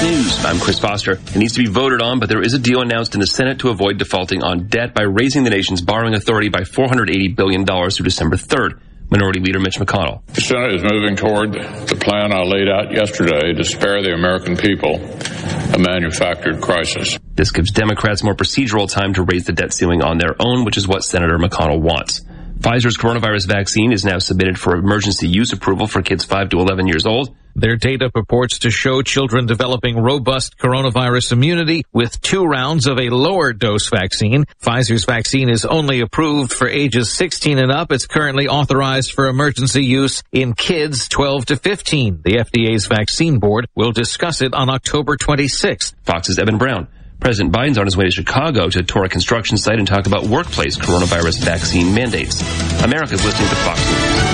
News. 0.04 0.44
I'm 0.44 0.60
Chris 0.60 0.80
Foster. 0.80 1.14
It 1.14 1.36
needs 1.38 1.54
to 1.54 1.64
be 1.64 1.70
voted 1.70 2.02
on, 2.02 2.20
but 2.20 2.28
there 2.28 2.42
is 2.42 2.54
a 2.54 2.60
deal 2.60 2.82
announced 2.82 3.14
in 3.14 3.22
the 3.22 3.28
Senate 3.28 3.60
to 3.60 3.70
avoid 3.70 3.98
defaulting 3.98 4.44
on 4.44 4.68
debt 4.68 4.94
by 4.94 5.04
raising 5.04 5.46
the 5.46 5.50
nation's 5.50 5.82
borrowing 5.82 6.14
authority 6.14 6.50
by 6.50 6.62
$480 6.62 7.36
billion 7.38 7.66
through 7.66 8.04
December 8.04 8.36
3rd. 8.36 8.82
Minority 9.14 9.42
Leader 9.42 9.60
Mitch 9.60 9.78
McConnell. 9.78 10.26
The 10.34 10.42
Senate 10.42 10.74
is 10.74 10.82
moving 10.82 11.16
toward 11.16 11.54
the 11.54 11.96
plan 12.02 12.34
I 12.34 12.42
laid 12.42 12.68
out 12.68 12.92
yesterday 12.92 13.54
to 13.54 13.64
spare 13.64 14.02
the 14.02 14.12
American 14.12 14.58
people 14.58 14.96
a 14.96 15.78
manufactured 15.78 16.60
crisis. 16.62 17.20
This 17.36 17.52
gives 17.52 17.70
Democrats 17.70 18.24
more 18.24 18.34
procedural 18.34 18.92
time 18.92 19.14
to 19.14 19.22
raise 19.22 19.46
the 19.46 19.54
debt 19.54 19.72
ceiling 19.72 20.02
on 20.02 20.18
their 20.18 20.36
own, 20.40 20.66
which 20.66 20.78
is 20.78 20.88
what 20.88 21.04
Senator 21.04 21.38
McConnell 21.38 21.80
wants. 21.80 22.22
Pfizer's 22.64 22.96
coronavirus 22.96 23.46
vaccine 23.50 23.92
is 23.92 24.06
now 24.06 24.20
submitted 24.20 24.58
for 24.58 24.78
emergency 24.78 25.28
use 25.28 25.52
approval 25.52 25.86
for 25.86 26.02
kids 26.02 26.24
5 26.24 26.48
to 26.52 26.60
11 26.60 26.88
years 26.88 27.06
old. 27.06 27.36
Their 27.58 27.76
data 27.76 28.10
purports 28.10 28.60
to 28.60 28.72
show 28.72 29.02
children 29.02 29.48
developing 29.48 29.98
robust 29.98 30.58
coronavirus 30.58 31.34
immunity 31.34 31.84
with 31.92 32.22
two 32.22 32.46
rounds 32.46 32.88
of 32.88 33.00
a 33.00 33.10
lower 33.10 33.52
dose 33.52 33.90
vaccine. 33.90 34.46
Pfizer's 34.62 35.04
vaccine 35.04 35.50
is 35.50 35.66
only 35.66 36.00
approved 36.00 36.54
for 36.54 36.70
ages 36.70 37.12
16 37.12 37.58
and 37.58 37.70
up. 37.70 37.92
It's 37.92 38.08
currently 38.08 38.48
authorized 38.48 39.12
for 39.12 39.28
emergency 39.28 39.84
use 39.84 40.24
in 40.32 40.54
kids 40.54 41.10
12 41.10 41.48
to 41.48 41.56
15. 41.58 42.22
The 42.24 42.38
FDA's 42.38 42.88
vaccine 42.88 43.40
board 43.40 43.68
will 43.76 43.92
discuss 43.92 44.42
it 44.42 44.54
on 44.54 44.70
October 44.70 45.18
26th. 45.18 45.96
Fox's 46.06 46.40
Evan 46.40 46.58
Brown. 46.58 46.88
President 47.24 47.56
Biden's 47.56 47.78
on 47.78 47.86
his 47.86 47.96
way 47.96 48.04
to 48.04 48.12
Chicago 48.12 48.68
to 48.68 48.84
tour 48.84 49.06
a 49.06 49.10
construction 49.10 49.58
site 49.58 49.80
and 49.80 49.88
talk 49.88 50.08
about 50.08 50.26
workplace 50.26 50.78
coronavirus 50.78 51.42
vaccine 51.42 51.96
mandates. 51.96 52.42
America's 52.84 53.24
listening 53.24 53.48
to 53.48 53.56
Fox 53.56 53.80
News. 53.80 54.34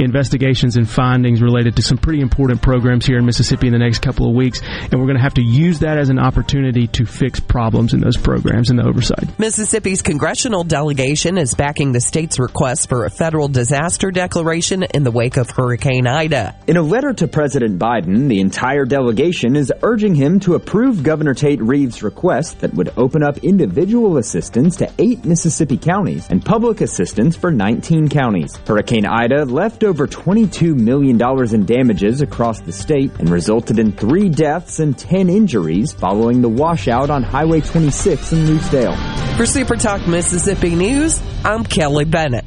investigations 0.00 0.76
and 0.76 0.88
findings 0.88 1.40
related 1.40 1.76
to 1.76 1.82
some 1.82 1.98
pretty 1.98 2.20
important 2.20 2.60
programs 2.60 3.06
here 3.06 3.18
in 3.18 3.24
Mississippi 3.24 3.68
in 3.68 3.72
the 3.72 3.78
next 3.78 4.00
couple 4.00 4.28
of 4.28 4.34
weeks, 4.34 4.60
and 4.62 4.94
we're 4.94 5.06
going 5.06 5.16
to 5.16 5.22
have 5.22 5.34
to 5.34 5.42
use 5.42 5.78
that 5.80 5.98
as 5.98 6.08
an 6.08 6.18
opportunity 6.18 6.86
to 6.88 7.06
fix 7.06 7.38
problems 7.38 7.94
in 7.94 8.00
those 8.00 8.16
programs 8.16 8.70
and 8.70 8.78
the 8.78 8.84
oversight. 8.84 9.38
Mississippi's 9.38 10.02
congressional 10.02 10.64
delegation 10.64 11.38
is 11.38 11.54
backing 11.54 11.92
the 11.92 12.00
state's 12.00 12.38
request 12.38 12.88
for 12.88 13.04
a 13.04 13.10
federal 13.10 13.48
disaster 13.48 14.10
declaration 14.10 14.82
in 14.82 15.04
the 15.04 15.10
wake 15.10 15.36
of 15.36 15.50
Hurricane 15.50 16.06
Ida. 16.06 16.56
In 16.66 16.76
a 16.76 16.82
letter 16.82 17.12
to 17.12 17.28
President 17.28 17.78
Biden, 17.78 18.28
the 18.28 18.40
entire 18.40 18.84
delegation 18.84 19.54
is 19.54 19.72
urging 19.82 20.14
him 20.14 20.40
to 20.40 20.54
approve 20.54 21.02
Governor 21.02 21.34
Tate 21.34 21.62
Reeves' 21.62 22.02
request 22.02 22.60
that 22.60 22.74
would 22.74 22.92
open 22.96 23.22
up 23.22 23.38
individual 23.38 24.16
assistance 24.16 24.76
to 24.76 24.90
eight 24.98 25.24
Mississippi 25.24 25.76
counties 25.76 26.26
and 26.30 26.44
public 26.44 26.80
assistance 26.80 27.36
for 27.36 27.50
19 27.50 28.08
counties. 28.08 28.56
Hurricane 28.66 28.87
Ida 28.90 29.44
left 29.44 29.84
over 29.84 30.06
$22 30.06 30.74
million 30.74 31.20
in 31.54 31.66
damages 31.66 32.22
across 32.22 32.60
the 32.60 32.72
state 32.72 33.12
and 33.18 33.28
resulted 33.28 33.78
in 33.78 33.92
three 33.92 34.30
deaths 34.30 34.80
and 34.80 34.98
10 34.98 35.28
injuries 35.28 35.92
following 35.92 36.40
the 36.40 36.48
washout 36.48 37.10
on 37.10 37.22
Highway 37.22 37.60
26 37.60 38.32
in 38.32 38.46
Lucedale. 38.46 38.96
For 39.36 39.44
Super 39.44 39.76
Talk 39.76 40.06
Mississippi 40.08 40.74
News, 40.74 41.22
I'm 41.44 41.64
Kelly 41.64 42.06
Bennett. 42.06 42.46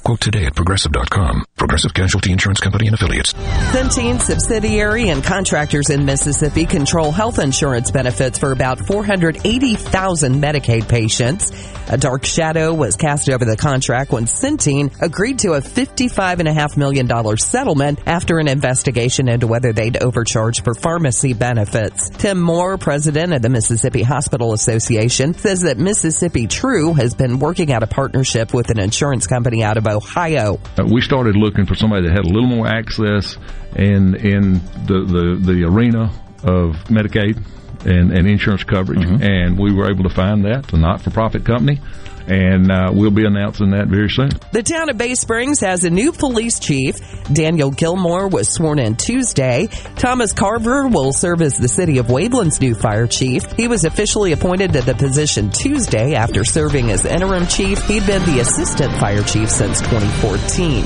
Quote 0.03 0.19
today 0.19 0.45
at 0.45 0.55
progressive.com. 0.55 1.45
Progressive 1.57 1.93
Casualty 1.93 2.31
Insurance 2.31 2.59
Company 2.59 2.87
and 2.87 2.95
affiliates. 2.95 3.33
Centene 3.33 4.19
subsidiary 4.19 5.09
and 5.09 5.23
contractors 5.23 5.91
in 5.91 6.05
Mississippi 6.05 6.65
control 6.65 7.11
health 7.11 7.37
insurance 7.37 7.91
benefits 7.91 8.39
for 8.39 8.51
about 8.51 8.79
480,000 8.79 10.41
Medicaid 10.41 10.89
patients. 10.89 11.51
A 11.87 11.97
dark 11.97 12.25
shadow 12.25 12.73
was 12.73 12.95
cast 12.95 13.29
over 13.29 13.45
the 13.45 13.57
contract 13.57 14.11
when 14.11 14.25
Centene 14.25 14.91
agreed 15.01 15.39
to 15.39 15.53
a 15.53 15.61
$55.5 15.61 16.77
million 16.77 17.37
settlement 17.37 17.99
after 18.07 18.39
an 18.39 18.47
investigation 18.47 19.29
into 19.29 19.45
whether 19.45 19.71
they'd 19.71 20.01
overcharged 20.01 20.63
for 20.63 20.73
pharmacy 20.73 21.33
benefits. 21.33 22.09
Tim 22.09 22.39
Moore, 22.39 22.77
president 22.77 23.33
of 23.33 23.41
the 23.41 23.49
Mississippi 23.49 24.01
Hospital 24.01 24.53
Association, 24.53 25.33
says 25.33 25.61
that 25.61 25.77
Mississippi 25.77 26.47
True 26.47 26.93
has 26.93 27.13
been 27.13 27.39
working 27.39 27.71
out 27.71 27.83
a 27.83 27.87
partnership 27.87 28.53
with 28.53 28.69
an 28.69 28.79
insurance 28.79 29.27
company 29.27 29.63
out 29.63 29.77
of 29.77 29.85
Ohio. 29.91 30.59
Uh, 30.77 30.85
we 30.85 31.01
started 31.01 31.35
looking 31.35 31.65
for 31.65 31.75
somebody 31.75 32.07
that 32.07 32.11
had 32.11 32.25
a 32.25 32.29
little 32.29 32.49
more 32.49 32.67
access 32.67 33.37
in 33.75 34.15
in 34.15 34.53
the 34.85 35.03
the, 35.05 35.53
the 35.53 35.63
arena 35.63 36.11
of 36.43 36.75
Medicaid 36.85 37.37
and, 37.85 38.11
and 38.11 38.27
insurance 38.27 38.63
coverage, 38.63 38.99
mm-hmm. 38.99 39.23
and 39.23 39.57
we 39.57 39.73
were 39.73 39.89
able 39.89 40.03
to 40.03 40.09
find 40.09 40.45
that 40.45 40.71
a 40.73 40.77
not-for-profit 40.77 41.45
company 41.45 41.79
and 42.27 42.71
uh, 42.71 42.91
we'll 42.93 43.11
be 43.11 43.25
announcing 43.25 43.71
that 43.71 43.87
very 43.87 44.09
soon. 44.09 44.29
The 44.51 44.63
town 44.63 44.89
of 44.89 44.97
Bay 44.97 45.15
Springs 45.15 45.59
has 45.61 45.83
a 45.83 45.89
new 45.89 46.11
police 46.11 46.59
chief. 46.59 46.97
Daniel 47.31 47.71
Gilmore 47.71 48.27
was 48.27 48.49
sworn 48.49 48.79
in 48.79 48.95
Tuesday. 48.95 49.67
Thomas 49.95 50.33
Carver 50.33 50.87
will 50.87 51.13
serve 51.13 51.41
as 51.41 51.57
the 51.57 51.67
city 51.67 51.97
of 51.97 52.09
Waveland's 52.09 52.59
new 52.61 52.75
fire 52.75 53.07
chief. 53.07 53.51
He 53.53 53.67
was 53.67 53.85
officially 53.85 54.31
appointed 54.31 54.73
to 54.73 54.81
the 54.81 54.95
position 54.95 55.49
Tuesday 55.49 56.15
after 56.15 56.43
serving 56.43 56.91
as 56.91 57.05
interim 57.05 57.47
chief. 57.47 57.81
He'd 57.85 58.05
been 58.05 58.23
the 58.25 58.39
assistant 58.39 58.93
fire 58.97 59.23
chief 59.23 59.49
since 59.49 59.79
2014. 59.81 60.85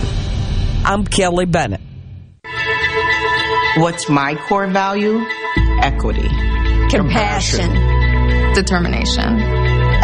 I'm 0.85 1.03
Kelly 1.05 1.45
Bennett. 1.45 1.81
What's 3.77 4.07
my 4.07 4.35
core 4.47 4.67
value? 4.67 5.19
Equity. 5.81 6.29
Compassion. 6.89 8.53
Determination. 8.53 9.64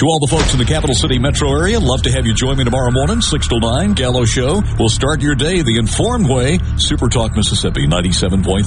To 0.00 0.06
all 0.06 0.18
the 0.18 0.28
folks 0.28 0.54
in 0.54 0.58
the 0.58 0.64
capital 0.64 0.96
city 0.96 1.18
metro 1.18 1.52
area, 1.52 1.78
love 1.78 2.00
to 2.04 2.10
have 2.10 2.24
you 2.24 2.32
join 2.32 2.56
me 2.56 2.64
tomorrow 2.64 2.90
morning, 2.90 3.20
6 3.20 3.48
to 3.48 3.60
9, 3.60 3.92
Gallo 3.92 4.24
Show. 4.24 4.62
We'll 4.78 4.88
start 4.88 5.20
your 5.20 5.34
day 5.34 5.60
the 5.60 5.76
informed 5.76 6.26
way. 6.26 6.58
Super 6.78 7.10
Talk 7.10 7.36
Mississippi 7.36 7.86
97.3. 7.86 8.64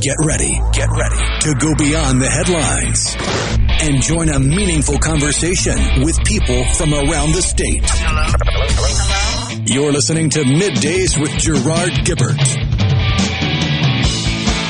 Get 0.00 0.16
ready, 0.24 0.56
get 0.72 0.88
ready 0.88 1.20
to 1.44 1.52
go 1.60 1.74
beyond 1.76 2.22
the 2.22 2.30
headlines 2.32 3.14
and 3.84 4.00
join 4.00 4.30
a 4.30 4.40
meaningful 4.40 4.96
conversation 4.96 5.76
with 6.00 6.16
people 6.24 6.64
from 6.80 6.94
around 6.94 7.36
the 7.36 7.44
state. 7.44 7.84
You're 9.68 9.92
listening 9.92 10.30
to 10.30 10.40
Middays 10.40 11.20
with 11.20 11.36
Gerard 11.36 11.92
Gibert 12.08 12.40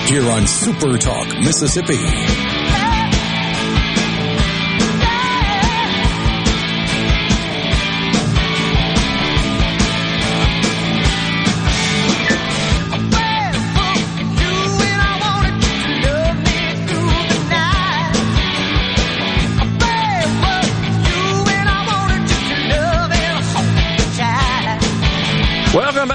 Here 0.09 0.29
on 0.29 0.49
Super 0.49 0.99
Talk, 0.99 1.29
Mississippi. 1.39 2.50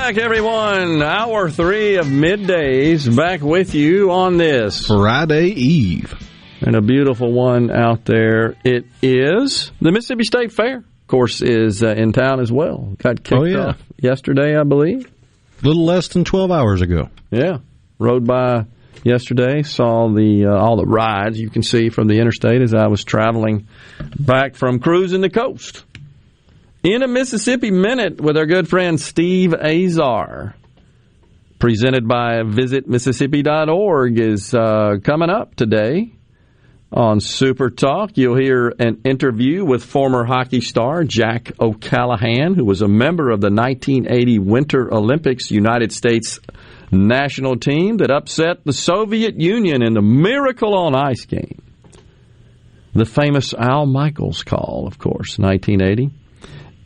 Back, 0.05 0.17
everyone. 0.19 1.01
Hour 1.01 1.49
three 1.49 1.95
of 1.95 2.05
middays 2.05 3.15
back 3.17 3.41
with 3.41 3.73
you 3.73 4.11
on 4.11 4.37
this 4.37 4.85
Friday 4.85 5.47
Eve. 5.47 6.13
And 6.61 6.75
a 6.75 6.81
beautiful 6.81 7.31
one 7.31 7.71
out 7.71 8.05
there. 8.05 8.55
It 8.63 8.85
is 9.01 9.71
the 9.81 9.91
Mississippi 9.91 10.23
State 10.23 10.51
Fair, 10.51 10.77
of 10.77 11.07
course, 11.07 11.41
is 11.41 11.81
uh, 11.81 11.87
in 11.87 12.11
town 12.11 12.39
as 12.39 12.51
well. 12.51 12.93
Got 12.99 13.23
kicked 13.23 13.33
oh, 13.33 13.45
yeah. 13.45 13.65
off 13.69 13.83
yesterday, 13.97 14.55
I 14.55 14.61
believe. 14.61 15.11
A 15.63 15.65
little 15.65 15.85
less 15.85 16.09
than 16.09 16.23
12 16.23 16.51
hours 16.51 16.83
ago. 16.83 17.09
Yeah. 17.31 17.57
Rode 17.97 18.27
by 18.27 18.65
yesterday, 19.03 19.63
saw 19.63 20.07
the 20.13 20.45
uh, 20.45 20.55
all 20.55 20.77
the 20.77 20.85
rides 20.85 21.39
you 21.39 21.49
can 21.49 21.63
see 21.63 21.89
from 21.89 22.07
the 22.07 22.19
interstate 22.19 22.61
as 22.61 22.75
I 22.75 22.89
was 22.89 23.03
traveling 23.03 23.67
back 24.19 24.53
from 24.53 24.77
cruising 24.77 25.21
the 25.21 25.31
coast 25.31 25.83
in 26.85 27.01
a 27.01 27.07
Mississippi 27.07 27.71
Minute 27.71 28.21
with 28.21 28.37
our 28.37 28.45
good 28.45 28.67
friend 28.67 29.01
Steve 29.01 29.55
Azar. 29.55 30.55
Presented 31.57 32.07
by 32.07 32.43
visitmississippi.org 32.43 34.19
is 34.19 34.53
uh, 34.53 34.97
coming 35.03 35.31
up 35.31 35.55
today 35.55 36.11
on 36.91 37.19
Super 37.21 37.71
Talk. 37.71 38.11
You'll 38.17 38.37
hear 38.37 38.71
an 38.77 39.01
interview 39.03 39.65
with 39.65 39.83
former 39.83 40.25
hockey 40.25 40.61
star 40.61 41.03
Jack 41.03 41.53
O'Callahan, 41.59 42.53
who 42.53 42.65
was 42.65 42.83
a 42.83 42.87
member 42.87 43.31
of 43.31 43.41
the 43.41 43.49
1980 43.49 44.37
Winter 44.37 44.93
Olympics 44.93 45.49
United 45.49 45.91
States 45.91 46.39
national 46.91 47.57
team 47.57 47.97
that 47.97 48.11
upset 48.11 48.63
the 48.63 48.73
Soviet 48.73 49.41
Union 49.41 49.81
in 49.81 49.95
the 49.95 50.03
Miracle 50.03 50.75
on 50.75 50.93
Ice 50.93 51.25
game. 51.25 51.63
The 52.93 53.05
famous 53.05 53.55
Al 53.55 53.87
Michaels 53.87 54.43
call, 54.43 54.85
of 54.85 54.99
course, 54.99 55.39
1980. 55.39 56.11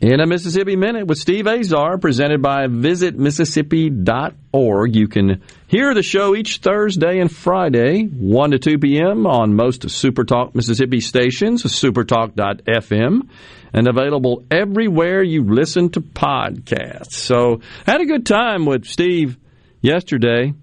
In 0.00 0.18
a 0.18 0.26
Mississippi 0.26 0.74
Minute 0.76 1.06
with 1.06 1.18
Steve 1.18 1.46
Azar, 1.46 1.98
presented 1.98 2.40
by 2.40 2.66
visitmississippi.org. 2.68 4.96
You 4.96 5.08
can 5.08 5.42
hear 5.66 5.92
the 5.92 6.02
show 6.02 6.34
each 6.34 6.60
Thursday 6.60 7.20
and 7.20 7.30
Friday, 7.30 8.04
1 8.04 8.50
to 8.52 8.58
2 8.58 8.78
p.m. 8.78 9.26
on 9.26 9.54
most 9.54 9.82
Supertalk 9.82 10.54
Mississippi 10.54 11.00
stations, 11.00 11.64
supertalk.fm, 11.64 13.28
and 13.74 13.88
available 13.88 14.42
everywhere 14.50 15.22
you 15.22 15.44
listen 15.44 15.90
to 15.90 16.00
podcasts. 16.00 17.12
So, 17.12 17.60
had 17.84 18.00
a 18.00 18.06
good 18.06 18.24
time 18.24 18.64
with 18.64 18.86
Steve 18.86 19.36
yesterday 19.82 20.54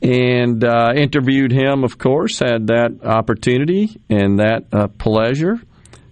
and 0.00 0.62
uh, 0.62 0.92
interviewed 0.94 1.50
him, 1.50 1.82
of 1.82 1.98
course, 1.98 2.38
had 2.38 2.68
that 2.68 3.00
opportunity 3.02 4.00
and 4.08 4.38
that 4.38 4.66
uh, 4.72 4.86
pleasure. 4.86 5.60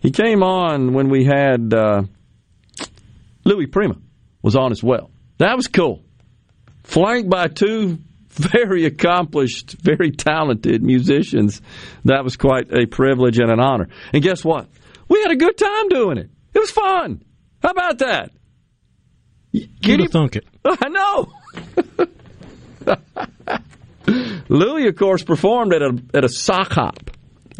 He 0.02 0.10
came 0.10 0.42
on 0.42 0.94
when 0.94 1.08
we 1.08 1.24
had 1.24 1.72
uh, 1.72 2.02
Louis 3.44 3.66
Prima 3.68 3.96
was 4.42 4.56
on 4.56 4.72
as 4.72 4.82
well. 4.82 5.10
That 5.38 5.56
was 5.56 5.68
cool. 5.68 6.02
Flanked 6.82 7.30
by 7.30 7.46
two 7.46 7.98
very 8.30 8.84
accomplished, 8.84 9.76
very 9.80 10.10
talented 10.10 10.82
musicians. 10.82 11.62
That 12.04 12.24
was 12.24 12.36
quite 12.36 12.72
a 12.72 12.86
privilege 12.86 13.38
and 13.38 13.50
an 13.50 13.60
honor. 13.60 13.88
And 14.12 14.22
guess 14.22 14.44
what? 14.44 14.68
We 15.08 15.22
had 15.22 15.30
a 15.30 15.36
good 15.36 15.56
time 15.56 15.88
doing 15.88 16.18
it. 16.18 16.30
It 16.52 16.58
was 16.58 16.70
fun. 16.72 17.22
How 17.62 17.70
about 17.70 17.98
that? 17.98 18.32
Get 19.52 20.00
him 20.00 20.08
thunk 20.08 20.36
it. 20.36 20.46
I 20.64 20.88
know. 20.88 21.32
Louis, 24.48 24.88
of 24.88 24.96
course, 24.96 25.22
performed 25.22 25.72
at 25.72 25.82
a 25.82 26.02
at 26.12 26.24
a 26.24 26.28
sock 26.28 26.72
hop 26.72 27.10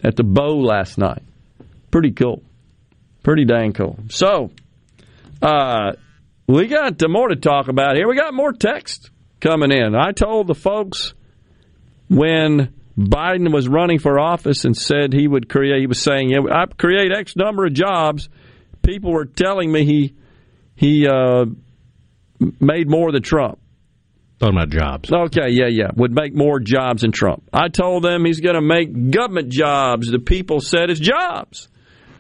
at 0.03 0.17
the 0.17 0.25
Bow 0.25 0.59
last 0.59 0.99
night. 0.99 1.23
Pretty 1.93 2.11
cool. 2.11 2.43
Pretty 3.23 3.45
dang 3.45 3.73
cool. 3.73 3.99
So, 4.09 4.51
uh, 5.41 5.93
we 6.49 6.67
got 6.67 7.01
more 7.09 7.29
to 7.29 7.37
talk 7.37 7.69
about 7.69 7.95
here. 7.95 8.09
We 8.09 8.17
got 8.17 8.35
more 8.35 8.53
text 8.53 9.11
coming 9.41 9.71
in. 9.71 9.95
I 9.95 10.11
told 10.11 10.49
the 10.49 10.55
folks 10.55 11.15
when 12.09 12.75
Biden 12.99 13.53
was 13.53 13.69
running 13.69 13.99
for 13.99 14.19
office 14.19 14.65
and 14.65 14.77
said 14.77 15.13
he 15.13 15.29
would 15.29 15.49
create, 15.49 15.81
he 15.81 15.87
was 15.87 16.01
saying, 16.01 16.31
yeah, 16.31 16.41
I 16.51 16.67
create 16.67 17.13
X 17.13 17.37
number 17.37 17.65
of 17.65 17.73
jobs. 17.73 18.29
People 18.83 19.13
were 19.13 19.27
telling 19.27 19.71
me 19.71 19.85
he 19.85 20.15
he 20.75 21.07
uh, 21.07 21.45
made 22.59 22.89
more 22.89 23.13
than 23.13 23.23
Trump. 23.23 23.61
Talking 24.41 24.57
about 24.57 24.71
jobs. 24.71 25.13
Okay, 25.13 25.51
yeah, 25.51 25.69
yeah. 25.69 25.91
Would 25.95 26.13
make 26.13 26.35
more 26.35 26.59
jobs 26.59 27.03
than 27.03 27.13
Trump. 27.13 27.45
I 27.53 27.69
told 27.69 28.03
them 28.03 28.25
he's 28.25 28.41
going 28.41 28.57
to 28.57 28.61
make 28.61 29.13
government 29.13 29.51
jobs. 29.51 30.11
The 30.11 30.19
people 30.19 30.61
said 30.61 30.91
it's 30.91 30.99
jobs. 30.99 31.69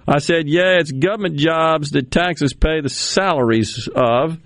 I 0.06 0.18
said, 0.18 0.48
yeah, 0.48 0.78
it's 0.78 0.90
government 0.90 1.36
jobs 1.36 1.90
that 1.90 2.10
taxes 2.10 2.52
pay 2.52 2.80
the 2.80 2.88
salaries 2.88 3.88
of. 3.94 4.38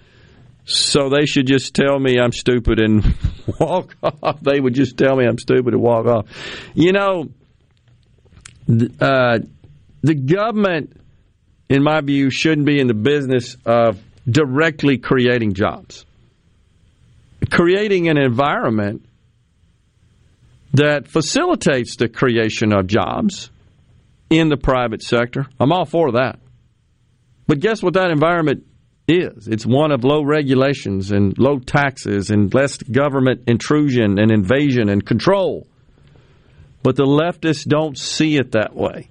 So 0.65 1.09
they 1.09 1.27
should 1.27 1.47
just 1.47 1.75
tell 1.75 1.99
me 1.99 2.19
I'm 2.19 2.33
stupid 2.33 2.81
and 2.81 3.15
walk 3.61 3.97
off. 4.03 4.41
They 4.41 4.61
would 4.61 4.75
just 4.75 4.99
tell 4.99 5.17
me 5.17 5.25
I'm 5.25 5.39
stupid 5.39 5.75
and 5.75 5.83
walk 5.83 6.07
off. 6.07 6.27
You 6.75 6.93
know, 6.93 7.29
uh, 9.01 9.39
the 10.03 10.15
government, 10.15 11.01
in 11.69 11.85
my 11.85 12.01
view, 12.01 12.31
shouldn't 12.31 12.67
be 12.67 12.81
in 12.81 12.89
the 12.89 12.95
business 12.95 13.57
of 13.65 14.03
directly 14.29 14.99
creating 14.99 15.55
jobs. 15.55 16.05
Creating 17.49 18.09
an 18.09 18.19
environment 18.19 19.07
that 20.75 21.07
facilitates 21.07 21.97
the 21.97 22.09
creation 22.09 22.73
of 22.73 22.89
jobs 22.89 23.51
in 24.31 24.49
the 24.49 24.57
private 24.57 25.03
sector. 25.03 25.47
I'm 25.59 25.73
all 25.73 25.85
for 25.85 26.13
that. 26.13 26.39
But 27.47 27.61
guess 27.61 27.83
what 27.83 27.95
that 27.95 28.11
environment 28.11 28.65
is? 29.09 29.47
It's 29.47 29.65
one 29.65 29.93
of 29.93 30.05
low 30.05 30.23
regulations 30.23 31.13
and 31.13 31.37
low 31.39 31.59
taxes 31.59 32.31
and 32.31 32.53
less 32.53 32.77
government 32.79 33.45
intrusion 33.47 34.19
and 34.19 34.31
invasion 34.31 34.89
and 34.89 35.05
control. 35.05 35.67
But 36.83 36.97
the 36.97 37.05
leftists 37.05 37.65
don't 37.65 37.97
see 37.97 38.37
it 38.37 38.53
that 38.53 38.75
way. 38.75 39.11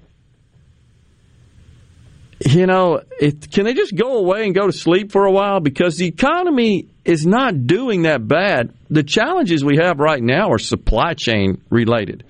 You 2.45 2.65
know, 2.65 3.01
it, 3.19 3.49
can 3.49 3.63
they 3.63 3.73
just 3.73 3.95
go 3.95 4.17
away 4.17 4.45
and 4.45 4.53
go 4.53 4.67
to 4.67 4.73
sleep 4.73 5.11
for 5.11 5.25
a 5.25 5.31
while? 5.31 5.61
Because 5.61 5.95
the 5.95 6.05
economy 6.05 6.89
is 7.05 7.25
not 7.25 7.65
doing 7.65 8.03
that 8.03 8.27
bad. 8.27 8.73
The 8.89 9.03
challenges 9.03 9.63
we 9.63 9.77
have 9.77 9.99
right 9.99 10.21
now 10.21 10.51
are 10.51 10.59
supply 10.59 11.13
chain 11.13 11.61
related. 11.69 12.25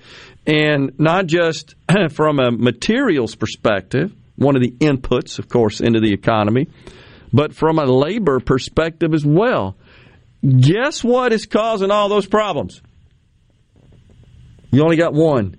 And 0.46 0.92
not 0.98 1.26
just 1.26 1.74
from 2.10 2.38
a 2.38 2.50
materials 2.50 3.34
perspective, 3.34 4.12
one 4.36 4.54
of 4.54 4.62
the 4.62 4.70
inputs, 4.70 5.38
of 5.38 5.48
course, 5.48 5.80
into 5.80 6.00
the 6.00 6.12
economy, 6.12 6.68
but 7.32 7.54
from 7.54 7.78
a 7.78 7.84
labor 7.84 8.38
perspective 8.40 9.12
as 9.14 9.24
well. 9.24 9.76
Guess 10.46 11.02
what 11.02 11.32
is 11.32 11.46
causing 11.46 11.90
all 11.90 12.08
those 12.08 12.26
problems? 12.26 12.80
You 14.70 14.82
only 14.82 14.96
got 14.96 15.14
one 15.14 15.56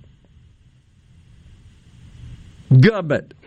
government. 2.80 3.34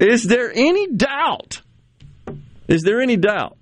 is 0.00 0.24
there 0.24 0.50
any 0.54 0.88
doubt? 0.88 1.62
Is 2.68 2.82
there 2.82 3.00
any 3.00 3.16
doubt 3.16 3.56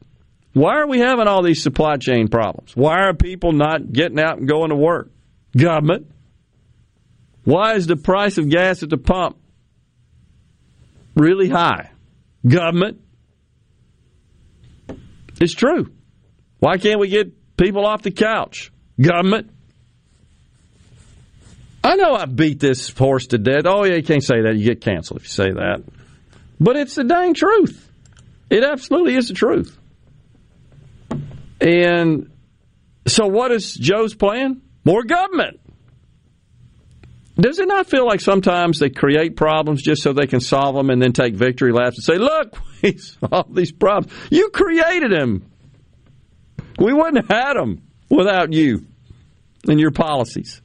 why 0.53 0.77
are 0.79 0.87
we 0.87 0.99
having 0.99 1.27
all 1.27 1.43
these 1.43 1.63
supply 1.63 1.97
chain 1.97 2.29
problems? 2.29 2.75
Why 2.75 3.03
are 3.03 3.15
people 3.15 3.53
not 3.53 3.93
getting 3.93 4.19
out 4.19 4.39
and 4.39 4.49
going 4.49 4.71
to 4.71 4.77
work? 4.77 5.11
Government. 5.57 6.11
Why 7.45 7.75
is 7.75 7.87
the 7.87 7.97
price 7.97 8.39
of 8.39 8.49
gas 8.49 8.83
at 8.83 8.91
the 8.91 8.99
pump 8.99 9.39
really 11.15 11.49
high? 11.49 11.91
Government. 12.47 13.01
It's 15.41 15.55
true. 15.55 15.93
Why 16.59 16.79
can't 16.79 16.99
we 16.99 17.09
get 17.09 17.57
people 17.57 17.87
off 17.87 18.03
the 18.03 18.11
couch? 18.11 18.73
Government. 19.01 19.51
I 21.85 21.95
know 21.95 22.15
I 22.15 22.27
beat 22.27 22.59
this 22.59 22.91
horse 22.91 23.29
to 23.29 23.39
death. 23.39 23.63
Oh, 23.65 23.85
yeah, 23.85 23.95
you 23.95 24.03
can't 24.03 24.23
say 24.23 24.43
that. 24.43 24.57
You 24.57 24.65
get 24.65 24.81
canceled 24.81 25.21
if 25.21 25.25
you 25.25 25.31
say 25.31 25.51
that. 25.53 25.85
But 26.59 26.77
it's 26.77 26.97
the 26.97 27.05
dang 27.05 27.35
truth. 27.35 27.89
It 28.51 28.65
absolutely 28.65 29.15
is 29.15 29.29
the 29.29 29.35
truth. 29.35 29.78
And 31.61 32.31
so, 33.07 33.27
what 33.27 33.51
is 33.53 33.75
Joe's 33.75 34.15
plan? 34.15 34.63
More 34.85 35.03
government. 35.03 35.61
Does 37.41 37.61
it 37.61 37.69
not 37.69 37.89
feel 37.89 38.05
like 38.05 38.21
sometimes 38.21 38.81
they 38.81 38.91
create 38.91 39.37
problems 39.37 39.81
just 39.83 40.03
so 40.03 40.13
they 40.13 40.27
can 40.27 40.41
solve 40.41 40.75
them 40.75 40.91
and 40.91 41.01
then 41.01 41.13
take 41.13 41.35
victory 41.35 41.73
laps 41.73 41.97
and 41.97 42.05
say, 42.05 42.19
look, 42.19 42.57
we 42.83 42.97
solved 42.99 43.55
these 43.55 43.71
problems. 43.71 44.13
You 44.31 44.51
created 44.51 45.13
them. 45.13 45.49
We 46.79 46.93
wouldn't 46.93 47.17
have 47.17 47.29
had 47.29 47.55
them 47.55 47.83
without 48.09 48.53
you 48.53 48.87
and 49.69 49.79
your 49.79 49.93
policies. 49.93 50.63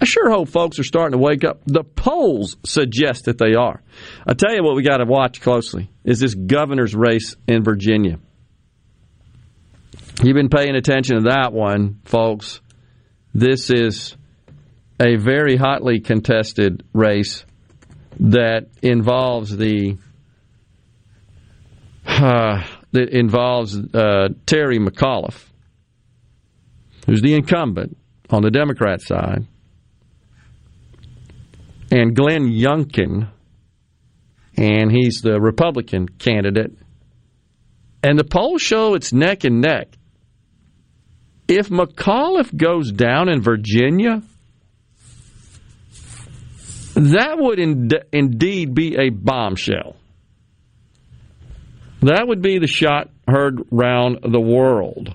I 0.00 0.04
sure 0.04 0.30
hope 0.30 0.48
folks 0.48 0.78
are 0.78 0.84
starting 0.84 1.12
to 1.12 1.22
wake 1.22 1.44
up. 1.44 1.60
The 1.64 1.84
polls 1.84 2.56
suggest 2.64 3.26
that 3.26 3.38
they 3.38 3.54
are. 3.54 3.82
I 4.26 4.34
tell 4.34 4.54
you 4.54 4.64
what, 4.64 4.74
we 4.74 4.82
got 4.82 4.96
to 4.96 5.04
watch 5.04 5.40
closely 5.40 5.90
is 6.02 6.18
this 6.18 6.34
governor's 6.34 6.94
race 6.94 7.36
in 7.46 7.62
Virginia. 7.62 8.18
You've 10.20 10.36
been 10.36 10.50
paying 10.50 10.76
attention 10.76 11.16
to 11.16 11.30
that 11.30 11.52
one, 11.52 12.00
folks. 12.04 12.60
This 13.34 13.70
is 13.70 14.14
a 15.00 15.16
very 15.16 15.56
hotly 15.56 16.00
contested 16.00 16.84
race 16.92 17.44
that 18.20 18.68
involves 18.82 19.56
the 19.56 19.96
uh, 22.06 22.62
that 22.92 23.08
involves 23.08 23.76
uh, 23.76 24.28
Terry 24.46 24.78
McAuliffe, 24.78 25.44
who's 27.06 27.22
the 27.22 27.34
incumbent 27.34 27.96
on 28.30 28.42
the 28.42 28.50
Democrat 28.50 29.00
side, 29.00 29.46
and 31.90 32.14
Glenn 32.14 32.48
Youngkin, 32.48 33.28
and 34.56 34.92
he's 34.92 35.20
the 35.22 35.40
Republican 35.40 36.06
candidate. 36.06 36.76
And 38.04 38.18
the 38.18 38.24
polls 38.24 38.60
show 38.60 38.94
it's 38.94 39.12
neck 39.12 39.44
and 39.44 39.60
neck 39.60 39.96
if 41.48 41.68
McAuliffe 41.68 42.54
goes 42.56 42.92
down 42.92 43.28
in 43.28 43.42
Virginia, 43.42 44.22
that 46.94 47.36
would 47.38 47.58
in- 47.58 47.90
indeed 48.12 48.74
be 48.74 48.96
a 48.96 49.10
bombshell. 49.10 49.96
That 52.02 52.26
would 52.26 52.42
be 52.42 52.58
the 52.58 52.66
shot 52.66 53.10
heard 53.28 53.60
round 53.70 54.18
the 54.22 54.40
world. 54.40 55.14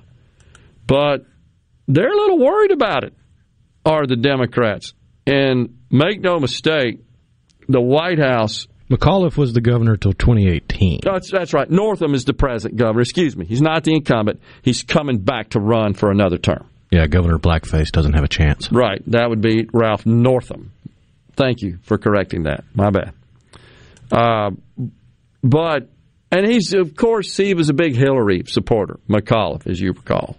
But 0.86 1.26
they're 1.88 2.12
a 2.12 2.16
little 2.16 2.40
worried 2.40 2.72
about 2.72 3.04
it, 3.04 3.14
are 3.86 4.08
the 4.08 4.16
Democrats. 4.16 4.94
And 5.26 5.80
make 5.92 6.22
no 6.22 6.40
mistake, 6.40 7.00
the 7.68 7.82
White 7.82 8.20
House 8.20 8.68
McAuliffe 8.90 9.36
was 9.36 9.54
the 9.54 9.62
governor 9.62 9.98
till 9.98 10.14
2018. 10.14 11.02
That's, 11.04 11.30
that's 11.30 11.54
right. 11.54 11.70
Northam 11.70 12.14
is 12.14 12.24
the 12.24 12.34
present 12.34 12.78
governor. 12.78 13.02
Excuse 13.02 13.36
me. 13.36 13.46
He's 13.46 13.62
not 13.62 13.84
the 13.84 13.94
incumbent. 13.94 14.42
He's 14.62 14.84
coming 14.84 15.20
back 15.20 15.50
to 15.50 15.60
run 15.60 15.94
for 15.94 16.10
another 16.10 16.38
term. 16.38 16.70
Yeah, 16.90 17.06
Governor 17.08 17.38
Blackface 17.38 17.92
doesn't 17.92 18.14
have 18.14 18.24
a 18.24 18.30
chance. 18.30 18.72
Right. 18.72 19.02
That 19.08 19.30
would 19.30 19.42
be 19.42 19.68
Ralph 19.74 20.06
Northam. 20.06 20.72
Thank 21.36 21.62
you 21.62 21.80
for 21.84 21.98
correcting 21.98 22.44
that. 22.44 22.64
My 22.74 22.90
bad. 22.90 23.14
Uh, 24.10 24.52
but, 25.44 25.90
and 26.32 26.46
he's, 26.50 26.74
of 26.74 26.96
course, 26.96 27.36
he 27.36 27.54
was 27.54 27.68
a 27.70 27.74
big 27.74 27.96
Hillary 27.96 28.44
supporter, 28.48 29.00
McAuliffe, 29.10 29.68
as 29.68 29.82
you 29.82 29.92
recall. 29.92 30.38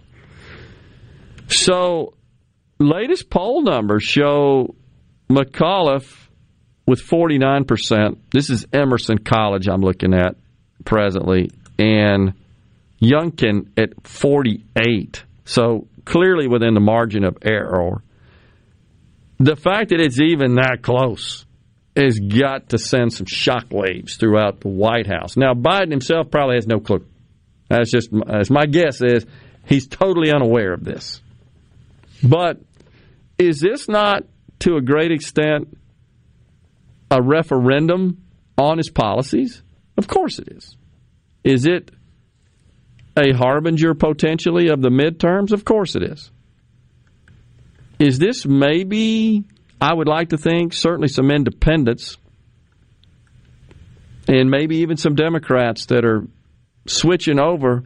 So, 1.47 2.13
latest 2.79 3.29
poll 3.29 3.61
numbers 3.61 4.03
show 4.03 4.75
McAuliffe 5.29 6.28
with 6.89 7.07
49%. 7.07 8.17
This 8.31 8.49
is 8.49 8.65
Emerson 8.73 9.19
College 9.19 9.67
I'm 9.67 9.81
looking 9.81 10.15
at 10.15 10.35
presently, 10.83 11.51
and 11.77 12.33
Youngkin 12.99 13.67
at 13.77 14.07
48. 14.07 15.23
So 15.45 15.87
clearly 16.03 16.47
within 16.47 16.73
the 16.73 16.79
margin 16.79 17.23
of 17.25 17.37
error. 17.43 18.01
The 19.39 19.55
fact 19.55 19.91
that 19.91 20.01
it's 20.01 20.19
even 20.19 20.55
that 20.55 20.79
close 20.81 21.45
has 21.95 22.17
got 22.19 22.69
to 22.69 22.79
send 22.79 23.13
some 23.13 23.27
shockwaves 23.27 24.17
throughout 24.19 24.61
the 24.61 24.69
White 24.69 25.05
House. 25.05 25.37
Now, 25.37 25.53
Biden 25.53 25.91
himself 25.91 26.31
probably 26.31 26.55
has 26.55 26.65
no 26.65 26.79
clue. 26.79 27.05
That's 27.69 27.91
just 27.91 28.09
as 28.27 28.49
my 28.49 28.65
guess 28.65 28.99
is 28.99 29.27
he's 29.67 29.87
totally 29.87 30.31
unaware 30.31 30.73
of 30.73 30.83
this. 30.83 31.21
But 32.23 32.57
is 33.37 33.59
this 33.59 33.87
not 33.87 34.23
to 34.61 34.75
a 34.75 34.81
great 34.81 35.11
extent 35.11 35.77
a 37.11 37.21
referendum 37.21 38.23
on 38.57 38.77
his 38.77 38.89
policies? 38.89 39.61
Of 39.97 40.07
course 40.07 40.39
it 40.39 40.49
is. 40.51 40.77
Is 41.43 41.65
it 41.65 41.91
a 43.17 43.31
harbinger 43.33 43.93
potentially 43.93 44.69
of 44.69 44.81
the 44.81 44.89
midterms? 44.89 45.51
Of 45.51 45.65
course 45.65 45.95
it 45.95 46.03
is. 46.03 46.31
Is 47.99 48.17
this 48.17 48.45
maybe, 48.45 49.43
I 49.81 49.93
would 49.93 50.07
like 50.07 50.29
to 50.29 50.37
think, 50.37 50.73
certainly 50.73 51.09
some 51.09 51.31
independents 51.31 52.17
and 54.27 54.49
maybe 54.49 54.77
even 54.77 54.95
some 54.95 55.15
Democrats 55.15 55.87
that 55.87 56.05
are 56.05 56.23
switching 56.85 57.39
over 57.39 57.83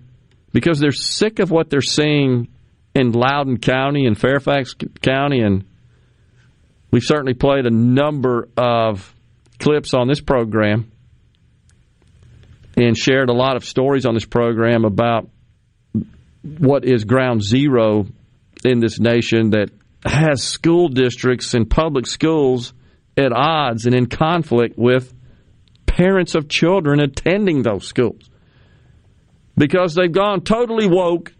because 0.51 0.79
they're 0.79 0.91
sick 0.91 1.39
of 1.39 1.51
what 1.51 1.69
they're 1.69 1.81
seeing 1.81 2.49
in 2.93 3.11
Loudoun 3.11 3.57
County 3.57 4.05
and 4.05 4.19
Fairfax 4.19 4.75
County. 5.01 5.39
And 5.39 5.65
we've 6.91 7.03
certainly 7.03 7.33
played 7.33 7.65
a 7.65 7.71
number 7.71 8.49
of 8.55 9.12
clips 9.63 9.93
on 9.93 10.09
this 10.09 10.19
program 10.19 10.91
and 12.75 12.97
shared 12.97 13.29
a 13.29 13.33
lot 13.33 13.55
of 13.55 13.63
stories 13.63 14.05
on 14.05 14.13
this 14.13 14.25
program 14.25 14.83
about 14.83 15.29
what 16.57 16.83
is 16.83 17.05
ground 17.05 17.41
zero 17.41 18.05
in 18.65 18.79
this 18.81 18.99
nation 18.99 19.51
that 19.51 19.69
has 20.03 20.43
school 20.43 20.89
districts 20.89 21.53
and 21.53 21.69
public 21.69 22.05
schools 22.05 22.73
at 23.15 23.31
odds 23.31 23.85
and 23.85 23.95
in 23.95 24.07
conflict 24.07 24.77
with 24.77 25.13
parents 25.85 26.35
of 26.35 26.49
children 26.49 26.99
attending 26.99 27.61
those 27.61 27.87
schools. 27.87 28.29
Because 29.55 29.95
they've 29.95 30.11
gone 30.11 30.41
totally 30.41 30.87
woke 30.87 31.31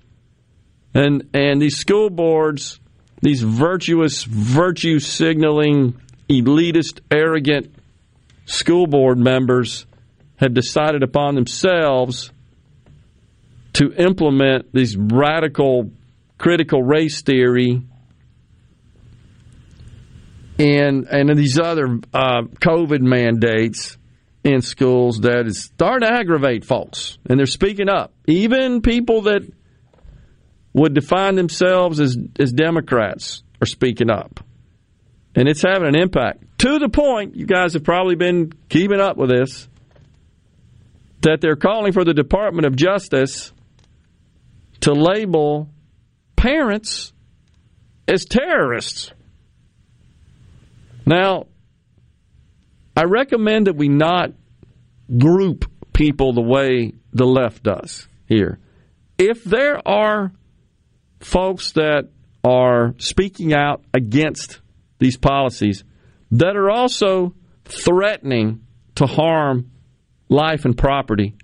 and 0.93 1.29
and 1.33 1.61
these 1.61 1.75
school 1.75 2.09
boards 2.09 2.79
these 3.21 3.41
virtuous 3.41 4.23
virtue 4.23 4.99
signaling 4.99 5.99
elitist 6.29 7.01
arrogant 7.11 7.73
school 8.45 8.87
board 8.87 9.17
members 9.17 9.85
have 10.37 10.53
decided 10.53 11.03
upon 11.03 11.35
themselves 11.35 12.31
to 13.73 13.93
implement 13.93 14.73
these 14.73 14.95
radical 14.97 15.91
critical 16.37 16.83
race 16.83 17.21
theory 17.21 17.81
and 20.59 21.07
and 21.07 21.37
these 21.37 21.59
other 21.59 21.99
uh, 22.13 22.43
COVID 22.43 23.01
mandates 23.01 23.97
in 24.43 24.61
schools 24.61 25.21
that 25.21 25.47
is 25.47 25.63
starting 25.63 26.07
to 26.07 26.13
aggravate 26.13 26.65
folks, 26.65 27.17
and 27.27 27.39
they're 27.39 27.45
speaking 27.45 27.89
up. 27.89 28.13
Even 28.27 28.81
people 28.81 29.21
that 29.23 29.41
would 30.73 30.93
define 30.93 31.35
themselves 31.35 31.99
as 31.99 32.17
as 32.39 32.51
Democrats 32.51 33.43
are 33.61 33.65
speaking 33.65 34.09
up, 34.09 34.41
and 35.35 35.47
it's 35.47 35.63
having 35.63 35.87
an 35.87 35.95
impact 35.95 36.43
to 36.63 36.79
the 36.79 36.87
point. 36.87 37.35
You 37.35 37.45
guys 37.45 37.73
have 37.73 37.83
probably 37.83 38.15
been 38.15 38.53
keeping 38.69 39.01
up 39.01 39.17
with 39.17 39.29
this 39.29 39.67
that 41.21 41.41
they're 41.41 41.57
calling 41.57 41.91
for 41.91 42.05
the 42.05 42.13
Department 42.13 42.65
of 42.65 42.75
Justice 42.75 43.51
to 44.79 44.93
label 44.93 45.69
parents 46.37 47.11
as 48.07 48.23
terrorists. 48.23 49.11
Now, 51.05 51.47
I 52.95 53.03
recommend 53.03 53.67
that 53.67 53.75
we 53.75 53.89
not 53.89 54.31
group 55.17 55.69
people 55.91 56.31
the 56.31 56.41
way 56.41 56.93
the 57.11 57.25
left 57.25 57.63
does 57.63 58.07
here. 58.25 58.59
If 59.17 59.43
there 59.43 59.85
are 59.85 60.31
folks 61.19 61.73
that 61.73 62.09
are 62.41 62.95
speaking 62.99 63.53
out 63.53 63.83
against 63.93 64.61
these 64.99 65.17
policies 65.17 65.83
that 66.33 66.55
are 66.55 66.69
also 66.69 67.33
threatening 67.65 68.65
to 68.95 69.05
harm 69.05 69.71
life 70.29 70.65
and 70.65 70.77
property, 70.77 71.35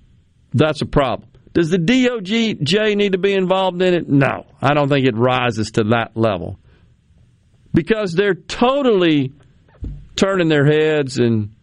that's 0.53 0.81
a 0.81 0.85
problem. 0.85 1.29
Does 1.53 1.69
the 1.69 1.77
DOJ 1.77 2.95
need 2.95 3.13
to 3.13 3.17
be 3.17 3.33
involved 3.33 3.81
in 3.81 3.93
it? 3.93 4.09
No, 4.09 4.45
I 4.61 4.73
don't 4.73 4.89
think 4.89 5.05
it 5.05 5.15
rises 5.15 5.71
to 5.71 5.83
that 5.91 6.15
level 6.15 6.59
because 7.73 8.13
they're 8.13 8.35
totally 8.35 9.33
turning 10.15 10.47
their 10.47 10.65
heads 10.65 11.17
and 11.17 11.55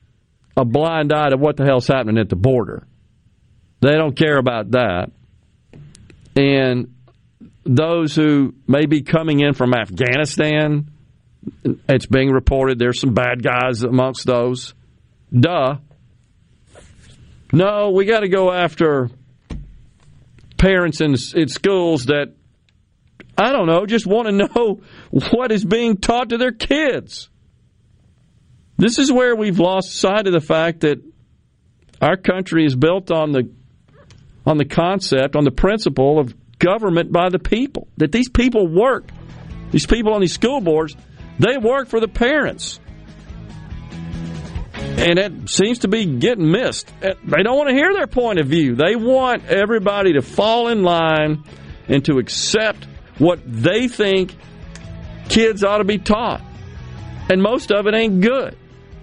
a 0.56 0.64
blind 0.64 1.12
eye 1.12 1.30
to 1.30 1.36
what 1.36 1.56
the 1.56 1.64
hell's 1.64 1.86
happening 1.86 2.18
at 2.18 2.28
the 2.28 2.36
border. 2.36 2.86
They 3.80 3.92
don't 3.92 4.16
care 4.16 4.38
about 4.38 4.72
that. 4.72 5.10
And 6.34 6.94
those 7.64 8.14
who 8.14 8.54
may 8.66 8.86
be 8.86 9.02
coming 9.02 9.40
in 9.40 9.54
from 9.54 9.74
Afghanistan, 9.74 10.90
it's 11.88 12.06
being 12.06 12.30
reported 12.30 12.78
there's 12.78 13.00
some 13.00 13.14
bad 13.14 13.42
guys 13.42 13.82
amongst 13.82 14.26
those. 14.26 14.74
Duh. 15.32 15.76
No, 17.52 17.90
we 17.90 18.04
got 18.04 18.20
to 18.20 18.28
go 18.28 18.52
after 18.52 19.10
parents 20.58 21.00
in, 21.00 21.14
in 21.34 21.48
schools 21.48 22.06
that, 22.06 22.34
I 23.38 23.52
don't 23.52 23.66
know, 23.66 23.86
just 23.86 24.06
want 24.06 24.28
to 24.28 24.32
know 24.32 24.80
what 25.30 25.52
is 25.52 25.64
being 25.64 25.96
taught 25.96 26.30
to 26.30 26.38
their 26.38 26.52
kids. 26.52 27.28
This 28.78 28.98
is 28.98 29.10
where 29.10 29.34
we've 29.34 29.58
lost 29.58 29.94
sight 29.94 30.26
of 30.26 30.32
the 30.32 30.40
fact 30.40 30.80
that 30.80 31.02
our 32.00 32.16
country 32.16 32.66
is 32.66 32.76
built 32.76 33.10
on 33.10 33.32
the 33.32 33.50
on 34.44 34.58
the 34.58 34.64
concept, 34.64 35.34
on 35.34 35.44
the 35.44 35.50
principle 35.50 36.20
of 36.20 36.34
government 36.58 37.10
by 37.10 37.30
the 37.30 37.38
people. 37.38 37.88
That 37.96 38.12
these 38.12 38.28
people 38.28 38.68
work, 38.68 39.10
these 39.72 39.86
people 39.86 40.14
on 40.14 40.20
these 40.20 40.34
school 40.34 40.60
boards, 40.60 40.94
they 41.38 41.56
work 41.58 41.88
for 41.88 42.00
the 42.00 42.08
parents. 42.08 42.80
And 44.74 45.18
it 45.18 45.50
seems 45.50 45.80
to 45.80 45.88
be 45.88 46.06
getting 46.06 46.50
missed. 46.50 46.90
Uh, 47.02 47.14
they 47.24 47.42
don't 47.42 47.56
want 47.56 47.68
to 47.68 47.74
hear 47.74 47.92
their 47.92 48.06
point 48.06 48.38
of 48.38 48.46
view. 48.46 48.74
They 48.74 48.96
want 48.96 49.46
everybody 49.46 50.14
to 50.14 50.22
fall 50.22 50.68
in 50.68 50.82
line 50.82 51.44
and 51.88 52.04
to 52.06 52.18
accept 52.18 52.86
what 53.18 53.40
they 53.44 53.88
think 53.88 54.34
kids 55.28 55.64
ought 55.64 55.78
to 55.78 55.84
be 55.84 55.98
taught. 55.98 56.42
And 57.30 57.42
most 57.42 57.72
of 57.72 57.86
it 57.86 57.94
ain't 57.94 58.20
good 58.20 58.56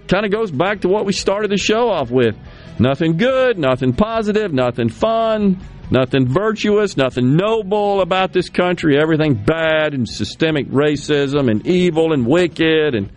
kind 0.08 0.26
of 0.26 0.32
goes 0.32 0.50
back 0.50 0.80
to 0.82 0.88
what 0.88 1.04
we 1.04 1.12
started 1.12 1.50
the 1.50 1.56
show 1.56 1.88
off 1.88 2.10
with. 2.10 2.36
Nothing 2.78 3.16
good, 3.16 3.58
nothing 3.58 3.92
positive, 3.92 4.52
nothing 4.52 4.88
fun, 4.88 5.60
nothing 5.94 6.26
virtuous, 6.26 6.96
nothing 6.96 7.36
noble 7.36 8.00
about 8.02 8.32
this 8.32 8.48
country. 8.48 8.98
Everything 9.00 9.34
bad 9.34 9.94
and 9.94 10.08
systemic 10.08 10.68
racism 10.68 11.50
and 11.50 11.66
evil 11.66 12.12
and 12.12 12.26
wicked 12.26 12.94
and 12.94 13.10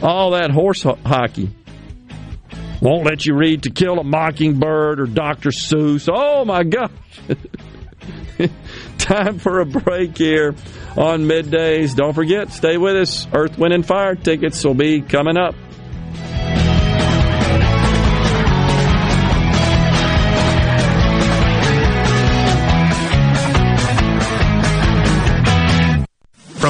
all 0.00 0.30
that 0.30 0.50
horse 0.50 0.82
ho- 0.82 0.98
hockey. 1.04 1.50
Won't 2.80 3.04
let 3.04 3.26
you 3.26 3.34
read 3.34 3.64
To 3.64 3.70
Kill 3.70 3.98
a 3.98 4.04
Mockingbird 4.04 5.00
or 5.00 5.06
Dr. 5.06 5.50
Seuss. 5.50 6.08
Oh 6.12 6.44
my 6.44 6.62
gosh. 6.62 6.90
Time 8.98 9.38
for 9.38 9.60
a 9.60 9.66
break 9.66 10.16
here 10.16 10.54
on 10.96 11.24
middays. 11.24 11.94
Don't 11.94 12.12
forget, 12.12 12.50
stay 12.50 12.78
with 12.78 12.96
us. 12.96 13.26
Earth, 13.32 13.58
Wind, 13.58 13.74
and 13.74 13.86
Fire 13.86 14.14
tickets 14.14 14.64
will 14.64 14.74
be 14.74 15.00
coming 15.00 15.36
up. 15.36 15.54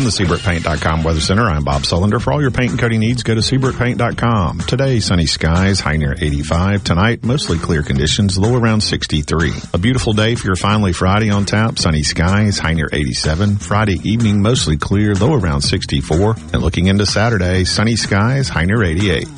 From 0.02 0.10
the 0.10 0.24
SeabrookPaint.com 0.24 1.04
Weather 1.04 1.20
Center, 1.20 1.44
I'm 1.44 1.62
Bob 1.62 1.82
Sullender. 1.82 2.20
For 2.20 2.32
all 2.32 2.42
your 2.42 2.50
paint 2.50 2.72
and 2.72 2.80
coating 2.80 2.98
needs, 2.98 3.22
go 3.22 3.36
to 3.36 3.40
SeabrookPaint.com. 3.40 4.58
Today, 4.58 4.98
sunny 4.98 5.26
skies, 5.26 5.78
high 5.78 5.96
near 5.96 6.16
85. 6.20 6.82
Tonight, 6.82 7.22
mostly 7.22 7.56
clear 7.56 7.84
conditions, 7.84 8.36
low 8.36 8.56
around 8.56 8.80
63. 8.80 9.52
A 9.72 9.78
beautiful 9.78 10.12
day 10.12 10.34
for 10.34 10.48
your 10.48 10.56
finally 10.56 10.92
Friday 10.92 11.30
on 11.30 11.44
tap. 11.44 11.78
Sunny 11.78 12.02
skies, 12.02 12.58
high 12.58 12.72
near 12.72 12.88
87. 12.92 13.58
Friday 13.58 14.00
evening, 14.02 14.42
mostly 14.42 14.76
clear, 14.76 15.14
low 15.14 15.34
around 15.34 15.60
64. 15.60 16.34
And 16.52 16.62
looking 16.62 16.88
into 16.88 17.06
Saturday, 17.06 17.62
sunny 17.62 17.94
skies, 17.94 18.48
high 18.48 18.64
near 18.64 18.82
88. 18.82 19.28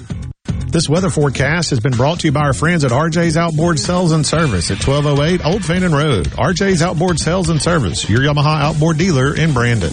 This 0.69 0.89
weather 0.89 1.11
forecast 1.11 1.69
has 1.71 1.81
been 1.81 1.93
brought 1.93 2.21
to 2.21 2.29
you 2.29 2.33
by 2.33 2.41
our 2.41 2.55
friends 2.55 2.85
at 2.85 2.91
RJ's 2.91 3.37
Outboard 3.37 3.79
Sales 3.79 4.13
and 4.13 4.25
Service 4.25 4.71
at 4.71 4.83
1208 4.83 5.45
Old 5.45 5.63
Fannin 5.63 5.93
Road. 5.93 6.29
RJ's 6.29 6.81
Outboard 6.81 7.21
Sales 7.21 7.51
and 7.51 7.61
Service, 7.61 8.09
your 8.09 8.21
Yamaha 8.21 8.63
outboard 8.63 8.97
dealer 8.97 9.37
in 9.37 9.53
Brandon. 9.53 9.93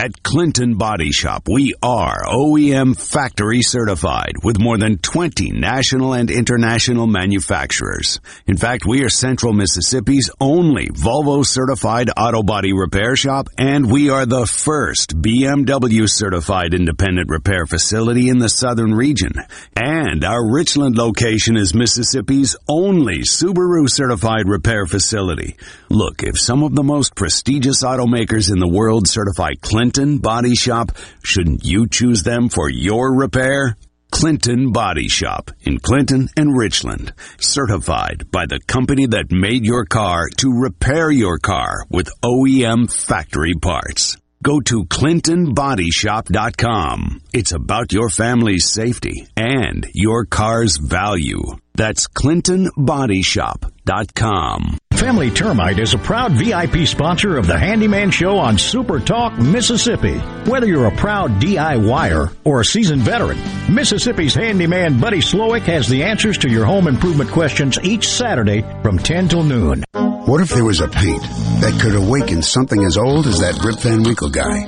At 0.00 0.22
Clinton 0.22 0.76
Body 0.76 1.12
Shop, 1.12 1.46
we 1.46 1.74
are 1.82 2.22
OEM 2.24 2.98
factory 2.98 3.60
certified 3.60 4.32
with 4.42 4.58
more 4.58 4.78
than 4.78 4.96
20 4.96 5.50
national 5.50 6.14
and 6.14 6.30
international 6.30 7.06
manufacturers. 7.06 8.18
In 8.46 8.56
fact, 8.56 8.86
we 8.86 9.04
are 9.04 9.10
Central 9.10 9.52
Mississippi's 9.52 10.30
only 10.40 10.88
Volvo 10.88 11.44
certified 11.44 12.08
auto 12.16 12.42
body 12.42 12.72
repair 12.72 13.14
shop, 13.14 13.50
and 13.58 13.92
we 13.92 14.08
are 14.08 14.24
the 14.24 14.46
first 14.46 15.20
BMW 15.20 16.08
certified 16.08 16.72
independent 16.72 17.28
repair 17.28 17.66
facility 17.66 18.30
in 18.30 18.38
the 18.38 18.48
southern 18.48 18.94
region. 18.94 19.34
And 19.76 20.24
our 20.24 20.50
Richland 20.50 20.96
location 20.96 21.58
is 21.58 21.74
Mississippi's 21.74 22.56
only 22.66 23.18
Subaru 23.18 23.86
certified 23.86 24.48
repair 24.48 24.86
facility. 24.86 25.58
Look, 25.92 26.22
if 26.22 26.38
some 26.38 26.62
of 26.62 26.76
the 26.76 26.84
most 26.84 27.16
prestigious 27.16 27.82
automakers 27.82 28.48
in 28.48 28.60
the 28.60 28.68
world 28.68 29.08
certify 29.08 29.54
Clinton 29.60 30.18
Body 30.18 30.54
Shop, 30.54 30.92
shouldn't 31.24 31.64
you 31.64 31.88
choose 31.88 32.22
them 32.22 32.48
for 32.48 32.70
your 32.70 33.12
repair? 33.12 33.76
Clinton 34.12 34.70
Body 34.70 35.08
Shop 35.08 35.50
in 35.62 35.80
Clinton 35.80 36.28
and 36.36 36.56
Richland. 36.56 37.12
Certified 37.40 38.30
by 38.30 38.46
the 38.46 38.60
company 38.68 39.08
that 39.08 39.32
made 39.32 39.64
your 39.64 39.84
car 39.84 40.28
to 40.36 40.52
repair 40.52 41.10
your 41.10 41.38
car 41.38 41.84
with 41.90 42.08
OEM 42.22 42.88
factory 42.88 43.54
parts. 43.60 44.16
Go 44.44 44.60
to 44.60 44.84
ClintonBodyShop.com. 44.84 47.20
It's 47.32 47.50
about 47.50 47.92
your 47.92 48.10
family's 48.10 48.70
safety 48.70 49.26
and 49.36 49.88
your 49.92 50.24
car's 50.24 50.76
value. 50.76 51.42
That's 51.80 52.06
ClintonBodyShop.com. 52.08 54.78
Family 54.92 55.30
Termite 55.30 55.78
is 55.78 55.94
a 55.94 55.98
proud 55.98 56.32
VIP 56.32 56.86
sponsor 56.86 57.38
of 57.38 57.46
the 57.46 57.58
Handyman 57.58 58.10
Show 58.10 58.36
on 58.36 58.58
Super 58.58 59.00
Talk, 59.00 59.38
Mississippi. 59.38 60.18
Whether 60.44 60.66
you're 60.66 60.88
a 60.88 60.94
proud 60.94 61.40
DIYer 61.40 62.36
or 62.44 62.60
a 62.60 62.64
seasoned 62.66 63.00
veteran, 63.00 63.38
Mississippi's 63.74 64.34
handyman 64.34 65.00
Buddy 65.00 65.20
Slowick 65.20 65.62
has 65.62 65.88
the 65.88 66.02
answers 66.02 66.36
to 66.38 66.50
your 66.50 66.66
home 66.66 66.86
improvement 66.86 67.30
questions 67.30 67.78
each 67.82 68.10
Saturday 68.10 68.60
from 68.82 68.98
10 68.98 69.28
till 69.28 69.42
noon. 69.42 69.82
What 69.94 70.42
if 70.42 70.50
there 70.50 70.66
was 70.66 70.82
a 70.82 70.88
paint 70.88 71.22
that 71.22 71.78
could 71.80 71.94
awaken 71.94 72.42
something 72.42 72.84
as 72.84 72.98
old 72.98 73.26
as 73.26 73.40
that 73.40 73.58
Rip 73.64 73.78
Van 73.78 74.02
Winkle 74.02 74.28
guy? 74.28 74.66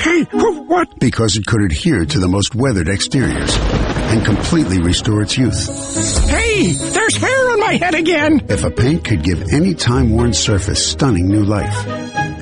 Hey, 0.00 0.22
what? 0.32 0.98
Because 1.00 1.36
it 1.36 1.44
could 1.44 1.60
adhere 1.60 2.06
to 2.06 2.18
the 2.18 2.28
most 2.28 2.54
weathered 2.54 2.88
exteriors 2.88 3.54
and 4.08 4.24
completely 4.24 4.80
restore 4.80 5.20
its 5.22 5.36
youth. 5.36 5.66
Hey, 6.28 6.45
there's 6.62 7.16
hair 7.16 7.52
on 7.52 7.60
my 7.60 7.74
head 7.74 7.94
again. 7.94 8.40
If 8.48 8.64
a 8.64 8.70
paint 8.70 9.04
could 9.04 9.22
give 9.22 9.52
any 9.52 9.74
time-worn 9.74 10.32
surface 10.32 10.86
stunning 10.86 11.28
new 11.28 11.44
life, 11.44 11.86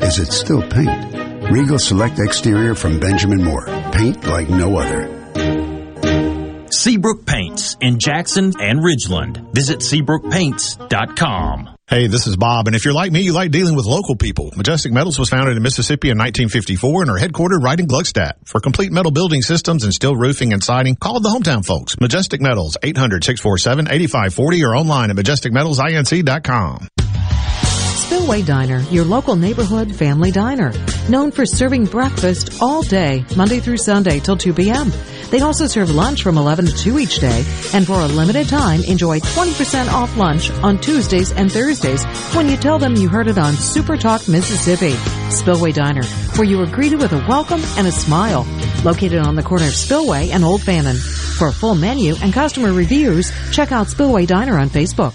is 0.03 0.19
it 0.19 0.32
still 0.32 0.62
paint? 0.62 1.51
Regal 1.51 1.78
Select 1.78 2.19
Exterior 2.19 2.74
from 2.74 3.01
Benjamin 3.01 3.43
Moore. 3.43 3.66
Paint 3.93 4.24
like 4.24 4.49
no 4.49 4.77
other. 4.77 5.23
Seabrook 6.85 7.24
Paints 7.24 7.78
in 7.81 7.98
Jackson 7.98 8.52
and 8.61 8.81
Ridgeland. 8.81 9.55
Visit 9.55 9.78
SeabrookPaints.com. 9.78 11.70
Hey, 11.86 12.09
this 12.09 12.27
is 12.27 12.36
Bob, 12.36 12.66
and 12.66 12.77
if 12.77 12.85
you're 12.85 12.93
like 12.93 13.11
me, 13.11 13.23
you 13.23 13.32
like 13.32 13.51
dealing 13.51 13.74
with 13.74 13.86
local 13.86 14.16
people. 14.16 14.52
Majestic 14.55 14.93
Metals 14.93 15.19
was 15.19 15.31
founded 15.31 15.56
in 15.56 15.62
Mississippi 15.62 16.11
in 16.11 16.19
1954 16.19 17.01
and 17.01 17.11
are 17.11 17.16
headquartered 17.16 17.62
right 17.62 17.81
in 17.81 17.86
Gluckstadt. 17.86 18.32
For 18.44 18.61
complete 18.61 18.93
metal 18.93 19.12
building 19.12 19.40
systems 19.40 19.82
and 19.85 19.94
steel 19.94 20.15
roofing 20.15 20.52
and 20.52 20.62
siding, 20.62 20.97
call 20.97 21.20
the 21.20 21.31
hometown 21.31 21.65
folks. 21.65 21.98
Majestic 21.98 22.43
Metals, 22.43 22.77
800-647-8540 22.82 24.69
or 24.69 24.77
online 24.77 25.09
at 25.09 25.16
majesticmetalsinc.com. 25.16 26.89
Spillway 28.05 28.43
Diner, 28.43 28.81
your 28.90 29.06
local 29.06 29.36
neighborhood 29.36 29.94
family 29.94 30.31
diner. 30.31 30.74
Known 31.09 31.31
for 31.31 31.47
serving 31.47 31.86
breakfast 31.86 32.61
all 32.61 32.82
day, 32.82 33.24
Monday 33.36 33.61
through 33.61 33.78
Sunday 33.78 34.20
till 34.20 34.36
2 34.36 34.52
p.m. 34.52 34.93
They 35.35 35.40
also 35.40 35.66
serve 35.66 35.90
lunch 35.90 36.23
from 36.23 36.39
11 36.39 36.66
to 36.66 36.73
2 36.73 36.97
each 37.01 37.19
day, 37.19 37.44
and 37.73 37.85
for 37.85 37.94
a 37.94 38.06
limited 38.06 38.48
time, 38.48 38.85
enjoy 38.85 39.19
20% 39.19 39.93
off 39.93 40.16
lunch 40.16 40.48
on 40.62 40.78
Tuesdays 40.78 41.32
and 41.32 41.51
Thursdays 41.51 42.05
when 42.36 42.48
you 42.48 42.56
tell 42.56 42.78
them 42.78 42.94
you 42.94 43.09
heard 43.09 43.27
it 43.27 43.36
on 43.36 43.55
Super 43.55 43.97
Talk 43.97 44.28
Mississippi. 44.28 44.94
Spillway 45.32 45.73
Diner, 45.73 46.05
where 46.36 46.47
you 46.47 46.61
are 46.61 46.66
greeted 46.66 47.01
with 47.01 47.12
a 47.12 47.27
welcome 47.27 47.61
and 47.77 47.85
a 47.85 47.90
smile. 47.90 48.47
Located 48.85 49.27
on 49.27 49.35
the 49.35 49.43
corner 49.43 49.66
of 49.66 49.74
Spillway 49.74 50.31
and 50.31 50.44
Old 50.44 50.62
Fannin. 50.62 50.94
For 50.94 51.48
a 51.48 51.52
full 51.52 51.74
menu 51.74 52.15
and 52.23 52.32
customer 52.32 52.73
reviews, 52.73 53.32
check 53.51 53.73
out 53.73 53.89
Spillway 53.89 54.27
Diner 54.27 54.56
on 54.56 54.69
Facebook. 54.69 55.15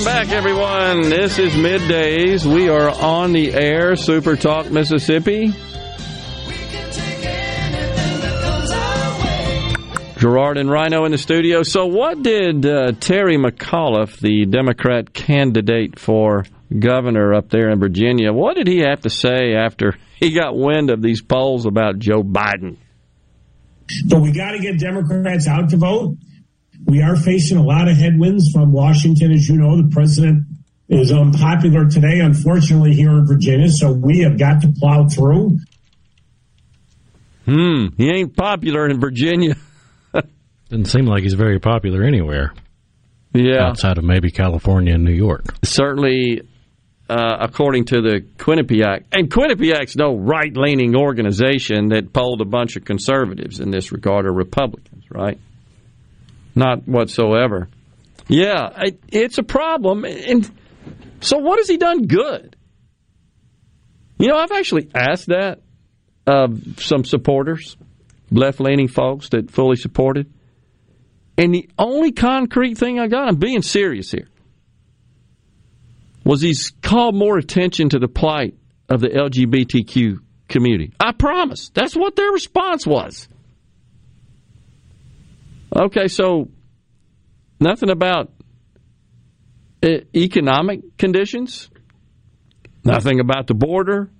Welcome 0.00 0.28
back, 0.28 0.34
everyone. 0.34 1.10
This 1.10 1.38
is 1.38 1.52
Middays. 1.52 2.46
We 2.46 2.70
are 2.70 2.88
on 2.88 3.32
the 3.32 3.52
air, 3.52 3.96
Super 3.96 4.34
Talk 4.34 4.70
Mississippi. 4.70 5.52
Gerard 10.16 10.56
and 10.56 10.70
Rhino 10.70 11.04
in 11.04 11.12
the 11.12 11.18
studio. 11.18 11.62
So, 11.64 11.84
what 11.84 12.22
did 12.22 12.64
uh, 12.64 12.92
Terry 12.98 13.36
McAuliffe, 13.36 14.18
the 14.20 14.46
Democrat 14.46 15.12
candidate 15.12 15.98
for 15.98 16.46
governor 16.78 17.34
up 17.34 17.50
there 17.50 17.68
in 17.68 17.78
Virginia, 17.78 18.32
what 18.32 18.56
did 18.56 18.68
he 18.68 18.78
have 18.78 19.02
to 19.02 19.10
say 19.10 19.54
after 19.54 19.98
he 20.16 20.32
got 20.32 20.56
wind 20.56 20.88
of 20.88 21.02
these 21.02 21.20
polls 21.20 21.66
about 21.66 21.98
Joe 21.98 22.22
Biden? 22.22 22.78
But 24.08 24.22
we 24.22 24.32
got 24.32 24.52
to 24.52 24.60
get 24.60 24.78
Democrats 24.78 25.46
out 25.46 25.68
to 25.68 25.76
vote. 25.76 26.16
We 26.86 27.02
are 27.02 27.16
facing 27.16 27.58
a 27.58 27.62
lot 27.62 27.88
of 27.88 27.96
headwinds 27.96 28.50
from 28.52 28.72
Washington. 28.72 29.32
As 29.32 29.48
you 29.48 29.56
know, 29.56 29.76
the 29.76 29.88
president 29.90 30.44
is 30.88 31.12
unpopular 31.12 31.88
today, 31.88 32.20
unfortunately, 32.20 32.94
here 32.94 33.10
in 33.10 33.26
Virginia. 33.26 33.70
So 33.70 33.92
we 33.92 34.20
have 34.20 34.38
got 34.38 34.62
to 34.62 34.72
plow 34.72 35.06
through. 35.08 35.58
Hmm, 37.46 37.86
he 37.96 38.10
ain't 38.10 38.36
popular 38.36 38.88
in 38.88 39.00
Virginia. 39.00 39.56
Doesn't 40.68 40.86
seem 40.86 41.06
like 41.06 41.22
he's 41.22 41.34
very 41.34 41.58
popular 41.58 42.02
anywhere. 42.02 42.52
Yeah. 43.32 43.68
Outside 43.68 43.98
of 43.98 44.04
maybe 44.04 44.30
California 44.30 44.94
and 44.94 45.04
New 45.04 45.14
York. 45.14 45.44
certainly 45.64 46.42
uh, 47.10 47.38
according 47.40 47.84
to 47.86 48.00
the 48.00 48.20
Quinnipiac, 48.38 49.04
and 49.10 49.28
Quinnipiac's 49.28 49.96
no 49.96 50.16
right 50.16 50.56
leaning 50.56 50.94
organization 50.94 51.88
that 51.88 52.12
polled 52.12 52.40
a 52.40 52.44
bunch 52.44 52.76
of 52.76 52.84
conservatives 52.84 53.58
in 53.58 53.72
this 53.72 53.90
regard 53.90 54.26
or 54.26 54.32
Republicans, 54.32 55.04
right? 55.10 55.38
Not 56.54 56.86
whatsoever. 56.86 57.68
Yeah, 58.28 58.70
it's 59.08 59.38
a 59.38 59.42
problem. 59.42 60.04
And 60.04 60.50
so, 61.20 61.38
what 61.38 61.58
has 61.58 61.68
he 61.68 61.76
done 61.76 62.06
good? 62.06 62.56
You 64.18 64.28
know, 64.28 64.36
I've 64.36 64.52
actually 64.52 64.90
asked 64.94 65.28
that 65.28 65.62
of 66.26 66.80
some 66.80 67.04
supporters, 67.04 67.76
left 68.30 68.60
leaning 68.60 68.88
folks 68.88 69.30
that 69.30 69.50
fully 69.50 69.76
supported. 69.76 70.32
And 71.38 71.54
the 71.54 71.70
only 71.78 72.12
concrete 72.12 72.76
thing 72.76 73.00
I 73.00 73.08
got, 73.08 73.28
I'm 73.28 73.36
being 73.36 73.62
serious 73.62 74.10
here, 74.10 74.28
was 76.22 76.42
he's 76.42 76.72
called 76.82 77.14
more 77.14 77.38
attention 77.38 77.88
to 77.88 77.98
the 77.98 78.08
plight 78.08 78.54
of 78.90 79.00
the 79.00 79.08
LGBTQ 79.08 80.18
community. 80.48 80.92
I 81.00 81.12
promise. 81.12 81.70
That's 81.72 81.96
what 81.96 82.14
their 82.14 82.30
response 82.30 82.86
was. 82.86 83.26
Okay, 85.74 86.08
so 86.08 86.48
nothing 87.60 87.90
about 87.90 88.32
economic 89.84 90.98
conditions, 90.98 91.70
nothing 92.84 93.20
about 93.20 93.46
the 93.46 93.54
border, 93.54 94.10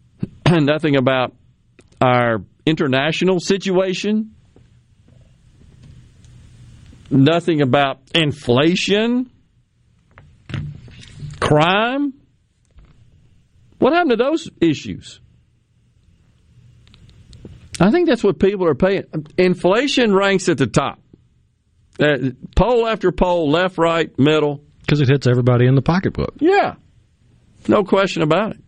nothing 0.48 0.96
about 0.96 1.34
our 2.00 2.38
international 2.64 3.40
situation, 3.40 4.34
nothing 7.10 7.60
about 7.60 7.98
inflation, 8.14 9.30
crime. 11.40 12.14
What 13.78 13.92
happened 13.92 14.10
to 14.12 14.16
those 14.16 14.48
issues? 14.60 15.20
I 17.80 17.90
think 17.90 18.08
that's 18.08 18.22
what 18.22 18.38
people 18.38 18.66
are 18.68 18.74
paying. 18.74 19.04
Inflation 19.38 20.14
ranks 20.14 20.48
at 20.48 20.58
the 20.58 20.66
top. 20.66 21.00
Uh, 21.98 22.30
poll 22.54 22.86
after 22.86 23.10
poll, 23.10 23.50
left, 23.50 23.78
right, 23.78 24.16
middle. 24.18 24.62
Because 24.80 25.00
it 25.00 25.08
hits 25.08 25.26
everybody 25.26 25.66
in 25.66 25.74
the 25.74 25.82
pocketbook. 25.82 26.34
Yeah, 26.38 26.74
no 27.68 27.84
question 27.84 28.22
about 28.22 28.56
it. 28.56 28.60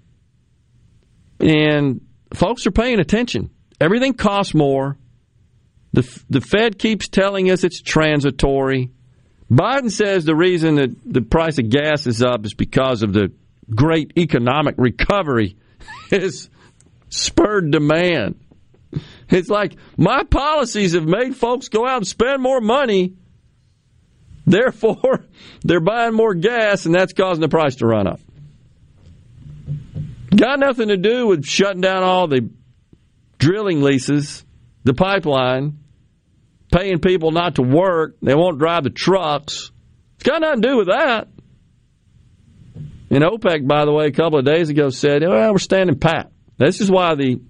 And 1.41 2.01
folks 2.35 2.67
are 2.67 2.71
paying 2.71 3.01
attention. 3.01 3.51
Everything 3.81 4.15
costs 4.15 4.55
more. 4.55 4.97
The, 5.93 6.23
the 6.31 6.41
Fed 6.41 6.79
keeps 6.79 7.09
telling 7.09 7.51
us 7.51 7.65
it's 7.65 7.83
transitory. 7.83 8.91
Biden 9.51 9.91
says 9.91 10.25
the 10.25 10.37
reason 10.37 10.77
that 10.77 10.91
the 11.05 11.21
price 11.21 11.59
of 11.59 11.69
gas 11.69 12.07
is 12.07 12.23
up 12.23 12.47
is 12.47 12.55
because 12.55 13.03
of 13.03 13.13
the 13.13 13.33
great 13.75 14.13
economic 14.17 14.77
recovery 14.79 15.57
has 16.11 16.49
spurred 17.11 17.71
demand. 17.71 18.41
It's 19.33 19.49
like 19.49 19.77
my 19.97 20.25
policies 20.25 20.93
have 20.93 21.07
made 21.07 21.35
folks 21.35 21.69
go 21.69 21.87
out 21.87 21.99
and 21.99 22.07
spend 22.07 22.43
more 22.43 22.61
money. 22.61 23.15
Therefore, 24.47 25.25
they're 25.63 25.81
buying 25.81 26.15
more 26.15 26.35
gas, 26.35 26.85
and 26.85 26.95
that's 26.95 27.15
causing 27.15 27.41
the 27.41 27.49
price 27.49 27.77
to 27.77 27.87
run 27.87 28.07
up. 28.07 28.21
Got 30.35 30.59
nothing 30.59 30.89
to 30.89 30.97
do 30.97 31.27
with 31.27 31.47
shutting 31.47 31.81
down 31.81 32.03
all 32.03 32.27
the 32.27 32.51
drilling 33.39 33.83
leases, 33.83 34.45
the 34.85 34.95
pipeline, 34.95 35.79
paying 36.73 37.01
people 37.01 37.31
not 37.31 37.57
to 37.57 37.63
work. 37.63 38.17
They 38.23 38.35
won't 38.35 38.59
drive 38.59 38.85
the 38.85 38.91
trucks. 38.91 39.71
It's 40.17 40.25
got 40.25 40.41
nothing 40.41 40.63
to 40.63 40.69
do 40.69 40.77
with 40.77 40.89
that. 40.89 41.29
And 43.11 43.23
OPEC, 43.23 43.67
by 43.67 43.85
the 43.85 43.93
way, 43.93 44.07
a 44.07 44.13
couple 44.13 44.39
of 44.39 44.45
days 44.45 44.71
ago 44.71 44.89
said, 44.89 45.23
well, 45.23 45.53
we're 45.53 45.59
standing 45.59 45.99
pat. 45.99 46.33
This 46.57 46.81
is 46.81 46.91
why 46.91 47.15
the 47.15 47.41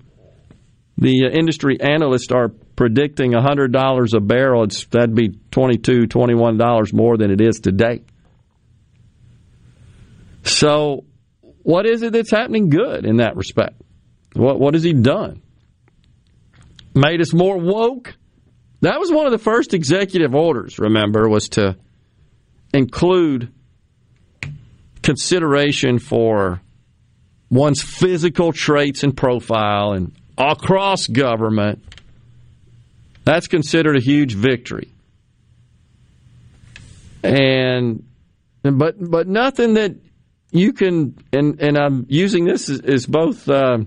the 1.02 1.26
uh, 1.26 1.30
industry 1.30 1.80
analysts 1.80 2.30
are 2.30 2.48
predicting 2.48 3.32
$100 3.32 4.14
a 4.14 4.20
barrel. 4.20 4.64
It's, 4.64 4.86
that'd 4.86 5.14
be 5.14 5.30
$22, 5.30 6.06
$21 6.06 6.92
more 6.92 7.16
than 7.16 7.30
it 7.30 7.40
is 7.40 7.60
today. 7.60 8.02
So, 10.44 11.04
what 11.62 11.86
is 11.86 12.02
it 12.02 12.12
that's 12.12 12.30
happening 12.30 12.68
good 12.68 13.04
in 13.04 13.16
that 13.16 13.36
respect? 13.36 13.80
What, 14.34 14.58
what 14.58 14.74
has 14.74 14.82
he 14.82 14.92
done? 14.92 15.42
Made 16.94 17.20
us 17.20 17.32
more 17.32 17.58
woke? 17.58 18.14
That 18.80 18.98
was 18.98 19.10
one 19.12 19.26
of 19.26 19.32
the 19.32 19.38
first 19.38 19.74
executive 19.74 20.34
orders, 20.34 20.78
remember, 20.78 21.28
was 21.28 21.50
to 21.50 21.76
include 22.74 23.52
consideration 25.02 25.98
for 25.98 26.60
one's 27.50 27.82
physical 27.82 28.52
traits 28.52 29.04
and 29.04 29.16
profile 29.16 29.92
and 29.92 30.12
across 30.50 31.06
government. 31.06 31.82
That's 33.24 33.46
considered 33.46 33.96
a 33.96 34.00
huge 34.00 34.34
victory. 34.34 34.92
And 37.22 38.04
but 38.62 38.96
but 38.98 39.28
nothing 39.28 39.74
that 39.74 39.94
you 40.50 40.72
can 40.72 41.16
and 41.32 41.60
and 41.60 41.78
I'm 41.78 42.06
using 42.08 42.44
this 42.44 42.68
as, 42.68 42.80
as 42.80 43.06
both 43.06 43.48
uh, 43.48 43.78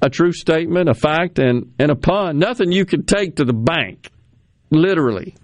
a 0.00 0.10
true 0.10 0.32
statement, 0.32 0.88
a 0.88 0.94
fact, 0.94 1.38
and 1.38 1.74
and 1.78 1.90
a 1.90 1.96
pun. 1.96 2.38
Nothing 2.38 2.70
you 2.70 2.84
can 2.84 3.04
take 3.04 3.36
to 3.36 3.44
the 3.44 3.52
bank, 3.52 4.10
literally, 4.70 5.34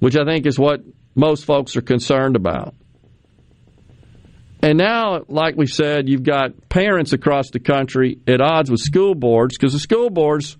which 0.00 0.16
I 0.16 0.24
think 0.24 0.46
is 0.46 0.58
what 0.58 0.82
most 1.14 1.44
folks 1.44 1.76
are 1.76 1.82
concerned 1.82 2.36
about. 2.36 2.74
And 4.64 4.78
now, 4.78 5.22
like 5.28 5.56
we 5.56 5.66
said, 5.66 6.08
you've 6.08 6.22
got 6.22 6.70
parents 6.70 7.12
across 7.12 7.50
the 7.50 7.60
country 7.60 8.18
at 8.26 8.40
odds 8.40 8.70
with 8.70 8.80
school 8.80 9.14
boards 9.14 9.58
because 9.58 9.74
the 9.74 9.78
school 9.78 10.08
boards, 10.08 10.56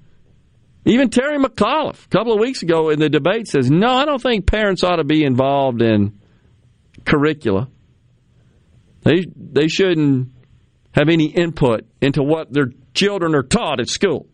even 0.84 1.08
Terry 1.08 1.38
McAuliffe, 1.38 2.04
a 2.04 2.08
couple 2.10 2.34
of 2.34 2.38
weeks 2.38 2.60
ago 2.62 2.90
in 2.90 2.98
the 2.98 3.08
debate 3.08 3.48
says, 3.48 3.70
no, 3.70 3.88
I 3.88 4.04
don't 4.04 4.20
think 4.20 4.46
parents 4.46 4.84
ought 4.84 4.96
to 4.96 5.04
be 5.04 5.24
involved 5.24 5.80
in 5.80 6.20
curricula. 7.06 7.70
They 9.04 9.24
they 9.36 9.68
shouldn't 9.68 10.32
have 10.92 11.08
any 11.08 11.28
input 11.28 11.86
into 12.02 12.22
what 12.22 12.52
their 12.52 12.72
children 12.92 13.34
are 13.34 13.42
taught 13.42 13.80
at 13.80 13.88
school. 13.88 14.26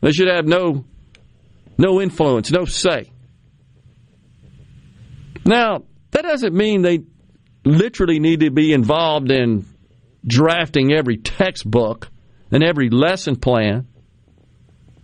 They 0.00 0.12
should 0.12 0.28
have 0.28 0.46
no 0.46 0.86
no 1.76 2.00
influence, 2.00 2.50
no 2.50 2.64
say. 2.64 3.12
Now, 5.44 5.82
that 6.12 6.22
doesn't 6.22 6.54
mean 6.54 6.80
they 6.80 7.00
literally 7.68 8.18
need 8.18 8.40
to 8.40 8.50
be 8.50 8.72
involved 8.72 9.30
in 9.30 9.66
drafting 10.26 10.92
every 10.92 11.16
textbook 11.16 12.10
and 12.50 12.62
every 12.62 12.90
lesson 12.90 13.36
plan. 13.36 13.86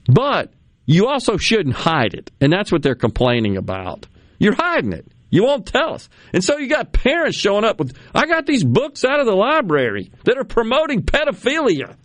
But 0.07 0.53
you 0.87 1.07
also 1.07 1.37
shouldn't 1.37 1.77
hide 1.77 2.15
it. 2.15 2.31
And 2.41 2.53
that's 2.53 2.73
what 2.73 2.83
they're 2.83 2.95
complaining 2.95 3.57
about. 3.57 4.07
You're 4.39 4.55
hiding 4.55 4.93
it. 4.93 5.07
You 5.31 5.45
won't 5.45 5.67
tell 5.67 5.95
us. 5.95 6.09
And 6.33 6.45
so 6.45 6.59
you 6.59 6.69
got 6.69 6.93
parents 6.93 7.37
showing 7.37 7.65
up 7.65 7.79
with, 7.79 7.97
I 8.15 8.27
got 8.27 8.47
these 8.47 8.63
books 8.63 9.05
out 9.05 9.21
of 9.21 9.27
the 9.27 9.35
library 9.35 10.13
that 10.25 10.39
are 10.39 10.45
promoting 10.45 11.03
pedophilia. 11.03 11.97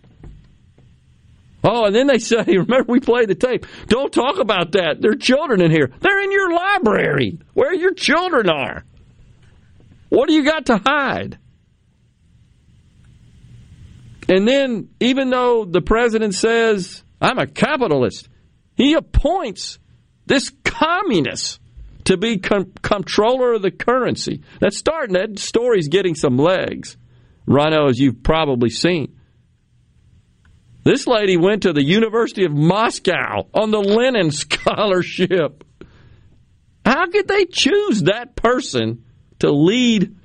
Oh, 1.62 1.84
and 1.84 1.94
then 1.94 2.06
they 2.06 2.18
say, 2.18 2.42
remember 2.46 2.86
we 2.88 3.00
played 3.00 3.28
the 3.28 3.34
tape. 3.34 3.66
Don't 3.86 4.12
talk 4.12 4.38
about 4.38 4.72
that. 4.72 5.00
There 5.00 5.12
are 5.12 5.16
children 5.16 5.60
in 5.60 5.70
here. 5.70 5.90
They're 6.00 6.22
in 6.22 6.32
your 6.32 6.52
library 6.52 7.38
where 7.54 7.74
your 7.74 7.94
children 7.94 8.48
are. 8.48 8.84
What 10.10 10.28
do 10.28 10.34
you 10.34 10.44
got 10.44 10.66
to 10.66 10.76
hide? 10.76 11.38
And 14.28 14.46
then, 14.46 14.90
even 15.00 15.30
though 15.30 15.64
the 15.64 15.80
president 15.80 16.34
says, 16.34 17.02
I'm 17.20 17.38
a 17.38 17.46
capitalist, 17.46 18.28
he 18.76 18.94
appoints 18.94 19.78
this 20.26 20.52
communist 20.64 21.58
to 22.04 22.16
be 22.16 22.38
com- 22.38 22.72
comptroller 22.82 23.54
of 23.54 23.62
the 23.62 23.70
currency. 23.70 24.42
That's 24.60 24.76
starting, 24.76 25.14
that 25.14 25.38
story's 25.38 25.88
getting 25.88 26.14
some 26.14 26.36
legs. 26.36 26.96
Rhino, 27.46 27.88
as 27.88 27.98
you've 27.98 28.22
probably 28.22 28.70
seen. 28.70 29.16
This 30.84 31.06
lady 31.06 31.36
went 31.36 31.64
to 31.64 31.72
the 31.72 31.82
University 31.82 32.44
of 32.44 32.52
Moscow 32.52 33.48
on 33.52 33.70
the 33.70 33.80
Lenin 33.80 34.30
Scholarship. 34.30 35.64
How 36.84 37.06
could 37.10 37.28
they 37.28 37.44
choose 37.46 38.04
that 38.04 38.34
person 38.34 39.04
to 39.40 39.50
lead 39.50 40.16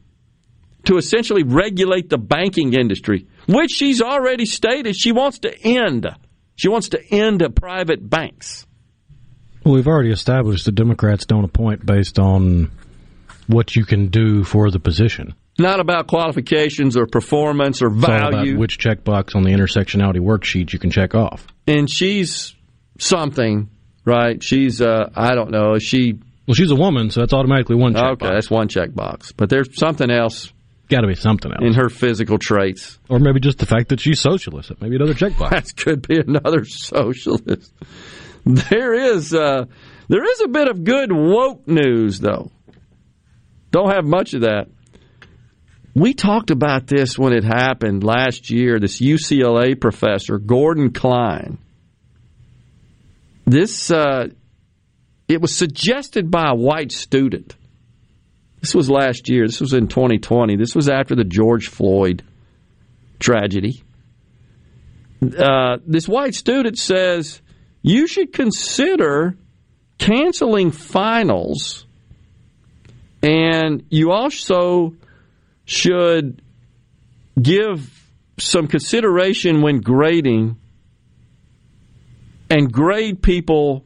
to 0.85 0.97
essentially 0.97 1.43
regulate 1.43 2.09
the 2.09 2.17
banking 2.17 2.73
industry, 2.73 3.27
which 3.47 3.71
she's 3.71 4.01
already 4.01 4.45
stated 4.45 4.95
she 4.95 5.11
wants 5.11 5.39
to 5.39 5.57
end. 5.63 6.07
She 6.55 6.69
wants 6.69 6.89
to 6.89 7.03
end 7.13 7.43
private 7.55 8.07
banks. 8.07 8.65
Well, 9.63 9.73
we've 9.73 9.87
already 9.87 10.11
established 10.11 10.65
the 10.65 10.71
Democrats 10.71 11.25
don't 11.25 11.43
appoint 11.43 11.85
based 11.85 12.19
on 12.19 12.71
what 13.47 13.75
you 13.75 13.83
can 13.83 14.07
do 14.09 14.43
for 14.43 14.69
the 14.69 14.79
position. 14.79 15.33
Not 15.57 15.79
about 15.79 16.07
qualifications 16.07 16.95
or 16.97 17.07
performance 17.07 17.81
or 17.81 17.87
It's 17.87 18.03
all 18.03 18.15
about 18.15 18.31
value. 18.33 18.57
which 18.57 18.77
checkbox 18.77 19.35
on 19.35 19.43
the 19.43 19.49
intersectionality 19.51 20.19
worksheet 20.19 20.71
you 20.73 20.79
can 20.79 20.91
check 20.91 21.15
off. 21.15 21.47
and 21.65 21.89
she's 21.89 22.53
something, 22.99 23.69
right? 24.05 24.43
She's, 24.43 24.81
uh, 24.81 25.09
I 25.15 25.33
don't 25.35 25.51
know, 25.51 25.79
she. 25.79 26.19
Well, 26.47 26.53
she's 26.55 26.71
a 26.71 26.75
woman, 26.75 27.09
so 27.09 27.21
that's 27.21 27.33
automatically 27.33 27.75
one 27.75 27.93
checkbox. 27.93 28.11
Okay, 28.13 28.29
that's 28.29 28.51
one 28.51 28.67
checkbox. 28.67 29.33
But 29.35 29.49
there's 29.49 29.77
something 29.79 30.11
else. 30.11 30.51
Got 30.89 31.01
to 31.01 31.07
be 31.07 31.15
something 31.15 31.51
else. 31.51 31.63
In 31.63 31.73
her 31.73 31.89
physical 31.89 32.37
traits. 32.37 32.99
Or 33.09 33.17
maybe 33.19 33.39
just 33.39 33.57
the 33.57 33.65
fact 33.65 33.89
that 33.89 33.99
she's 33.99 34.19
socialist. 34.19 34.71
Maybe 34.79 34.95
another 34.97 35.15
checkbox. 35.15 35.49
That 35.49 35.75
could 35.75 36.07
be 36.07 36.19
another 36.19 36.63
socialist. 36.65 37.73
There 38.45 38.93
is 38.93 39.33
uh, 39.33 39.65
there 40.07 40.23
is 40.23 40.41
a 40.41 40.47
bit 40.47 40.67
of 40.67 40.83
good 40.83 41.11
woke 41.11 41.67
news 41.67 42.19
though. 42.19 42.51
Don't 43.71 43.91
have 43.91 44.05
much 44.05 44.35
of 44.35 44.41
that. 44.41 44.67
We 45.95 46.13
talked 46.13 46.51
about 46.51 46.87
this 46.87 47.17
when 47.17 47.33
it 47.33 47.43
happened 47.43 48.03
last 48.03 48.51
year. 48.51 48.79
This 48.79 49.01
UCLA 49.01 49.79
professor 49.79 50.37
Gordon 50.37 50.91
Klein. 50.91 51.57
This 53.45 53.89
uh, 53.89 54.27
it 55.27 55.41
was 55.41 55.55
suggested 55.55 56.29
by 56.29 56.49
a 56.49 56.55
white 56.55 56.91
student. 56.91 57.55
This 58.61 58.75
was 58.75 58.89
last 58.89 59.29
year. 59.29 59.45
This 59.45 59.61
was 59.61 59.73
in 59.73 59.87
2020. 59.87 60.55
This 60.55 60.75
was 60.75 60.89
after 60.89 61.15
the 61.15 61.23
George 61.23 61.67
Floyd 61.67 62.23
tragedy. 63.19 63.83
Uh, 65.21 65.77
this 65.85 66.07
white 66.07 66.35
student 66.35 66.77
says 66.77 67.41
you 67.81 68.07
should 68.07 68.33
consider 68.33 69.37
canceling 69.97 70.71
finals, 70.71 71.85
and 73.23 73.83
you 73.89 74.11
also 74.11 74.93
should 75.65 76.41
give 77.41 77.89
some 78.37 78.67
consideration 78.67 79.61
when 79.61 79.79
grading 79.79 80.57
and 82.49 82.71
grade 82.71 83.21
people 83.21 83.84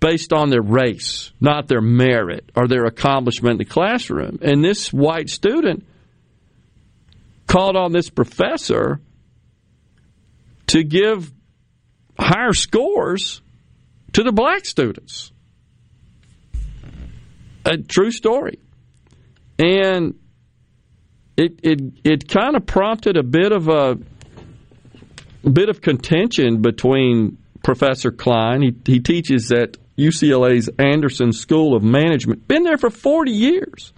based 0.00 0.32
on 0.32 0.50
their 0.50 0.62
race, 0.62 1.32
not 1.40 1.66
their 1.66 1.80
merit 1.80 2.50
or 2.54 2.68
their 2.68 2.84
accomplishment 2.84 3.52
in 3.52 3.58
the 3.58 3.64
classroom. 3.64 4.38
And 4.42 4.64
this 4.64 4.92
white 4.92 5.28
student 5.28 5.84
called 7.46 7.76
on 7.76 7.92
this 7.92 8.10
professor 8.10 9.00
to 10.68 10.84
give 10.84 11.32
higher 12.18 12.52
scores 12.52 13.40
to 14.12 14.22
the 14.22 14.32
black 14.32 14.66
students. 14.66 15.32
A 17.64 17.78
true 17.78 18.10
story. 18.10 18.58
And 19.58 20.14
it 21.36 21.60
it 21.62 21.80
it 22.04 22.28
kind 22.28 22.56
of 22.56 22.66
prompted 22.66 23.16
a 23.16 23.22
bit 23.22 23.52
of 23.52 23.68
a, 23.68 23.98
a 25.44 25.50
bit 25.50 25.68
of 25.68 25.80
contention 25.80 26.62
between 26.62 27.38
Professor 27.62 28.10
Klein. 28.10 28.62
He 28.62 28.74
he 28.84 29.00
teaches 29.00 29.50
at 29.50 29.76
UCLA's 29.98 30.70
Anderson 30.78 31.32
School 31.32 31.74
of 31.74 31.82
Management. 31.82 32.46
Been 32.46 32.62
there 32.62 32.78
for 32.78 32.90
40 32.90 33.30
years. 33.32 33.92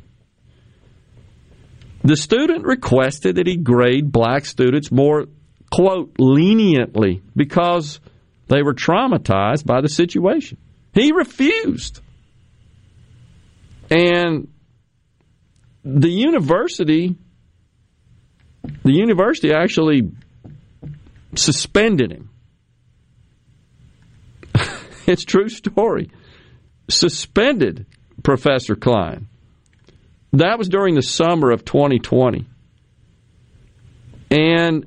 The 2.03 2.17
student 2.17 2.65
requested 2.65 3.37
that 3.37 3.47
he 3.47 3.57
grade 3.57 4.11
black 4.11 4.47
students 4.47 4.91
more, 4.91 5.27
quote, 5.71 6.15
leniently 6.19 7.23
because 7.37 8.01
They 8.49 8.63
were 8.65 8.75
traumatized 8.75 9.65
by 9.65 9.81
the 9.81 9.89
situation. 9.89 10.59
He 10.93 11.13
refused. 11.13 12.01
And 13.89 14.49
the 15.85 16.11
university 16.11 17.17
the 18.83 18.93
university 18.93 19.53
actually 19.53 20.11
suspended 21.35 22.13
him. 22.13 22.30
It's 25.11 25.25
true 25.25 25.49
story. 25.49 26.11
Suspended 26.89 27.87
Professor 28.23 28.77
Klein. 28.77 29.29
That 30.33 30.59
was 30.59 30.69
during 30.69 30.95
the 30.95 31.03
summer 31.03 31.51
of 31.51 31.65
2020. 31.65 32.47
And 34.31 34.87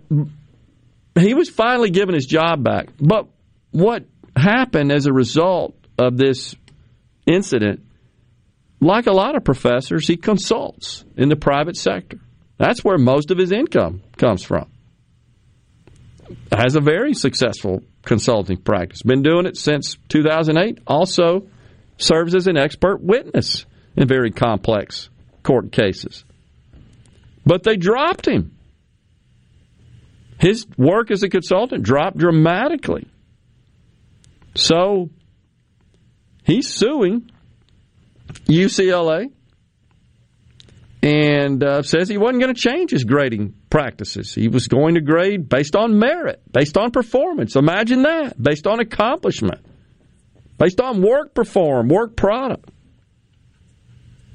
he 1.19 1.33
was 1.33 1.49
finally 1.49 1.89
given 1.89 2.15
his 2.15 2.25
job 2.25 2.63
back. 2.63 2.87
But 2.99 3.27
what 3.71 4.05
happened 4.35 4.91
as 4.91 5.05
a 5.05 5.13
result 5.13 5.75
of 5.97 6.17
this 6.17 6.55
incident, 7.25 7.81
like 8.79 9.07
a 9.07 9.11
lot 9.11 9.35
of 9.35 9.43
professors, 9.43 10.07
he 10.07 10.15
consults 10.15 11.03
in 11.17 11.29
the 11.29 11.35
private 11.35 11.75
sector. 11.75 12.19
That's 12.57 12.83
where 12.83 12.97
most 12.97 13.31
of 13.31 13.37
his 13.37 13.51
income 13.51 14.01
comes 14.17 14.43
from. 14.43 14.69
Has 16.51 16.75
a 16.75 16.81
very 16.81 17.13
successful 17.13 17.83
consulting 18.03 18.57
practice. 18.57 19.01
Been 19.01 19.23
doing 19.23 19.45
it 19.45 19.57
since 19.57 19.97
2008. 20.09 20.79
Also 20.87 21.47
serves 21.97 22.35
as 22.35 22.47
an 22.47 22.57
expert 22.57 23.01
witness 23.01 23.65
in 23.95 24.07
very 24.07 24.31
complex 24.31 25.09
court 25.43 25.71
cases. 25.71 26.23
But 27.45 27.63
they 27.63 27.75
dropped 27.75 28.27
him. 28.27 28.57
His 30.39 30.65
work 30.77 31.11
as 31.11 31.23
a 31.23 31.29
consultant 31.29 31.83
dropped 31.83 32.17
dramatically. 32.17 33.07
So 34.55 35.09
he's 36.43 36.67
suing 36.67 37.29
UCLA 38.45 39.31
and 41.03 41.61
uh, 41.61 41.81
says 41.81 42.07
he 42.07 42.17
wasn't 42.17 42.41
going 42.41 42.55
to 42.55 42.59
change 42.59 42.91
his 42.91 43.03
grading 43.03 43.53
practices. 43.69 44.33
He 44.33 44.47
was 44.47 44.69
going 44.69 44.95
to 44.95 45.01
grade 45.01 45.49
based 45.49 45.75
on 45.75 45.99
merit, 45.99 46.41
based 46.49 46.77
on 46.77 46.91
performance. 46.91 47.57
Imagine 47.57 48.03
that, 48.03 48.41
based 48.41 48.65
on 48.65 48.79
accomplishment, 48.79 49.65
based 50.57 50.79
on 50.79 51.01
work 51.01 51.33
performed, 51.33 51.91
work 51.91 52.15
product, 52.15 52.71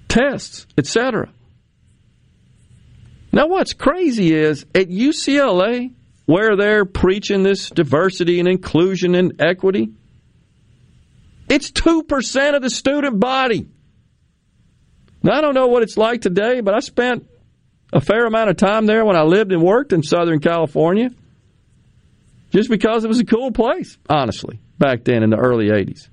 tests, 0.09 0.67
etc. 0.77 1.33
Now, 3.33 3.47
what's 3.47 3.73
crazy 3.73 4.35
is 4.35 4.67
at 4.75 4.89
UCLA, 4.91 5.95
where 6.27 6.55
they're 6.55 6.85
preaching 6.85 7.45
this 7.45 7.71
diversity 7.71 8.41
and 8.41 8.49
inclusion 8.49 9.15
and 9.15 9.41
equity, 9.41 9.93
it's 11.49 11.71
2% 11.71 12.55
of 12.55 12.61
the 12.61 12.69
student 12.69 13.19
body. 13.21 13.69
Now, 15.29 15.35
I 15.35 15.41
don't 15.43 15.53
know 15.53 15.67
what 15.67 15.83
it's 15.83 15.99
like 15.99 16.23
today, 16.23 16.63
but 16.63 16.73
I 16.73 16.79
spent 16.79 17.29
a 17.93 18.01
fair 18.01 18.25
amount 18.25 18.49
of 18.49 18.57
time 18.57 18.87
there 18.87 19.05
when 19.05 19.15
I 19.15 19.25
lived 19.25 19.53
and 19.53 19.63
worked 19.63 19.93
in 19.93 20.03
Southern 20.03 20.41
California 20.41 21.11
just 22.51 22.71
because 22.71 23.05
it 23.05 23.09
was 23.09 23.21
a 23.21 23.27
cool 23.27 23.53
place, 23.53 23.99
honestly, 24.09 24.59
back 24.79 25.05
then 25.05 25.23
in 25.23 25.29
the 25.29 25.37
early 25.37 25.67
80s. 25.67 26.09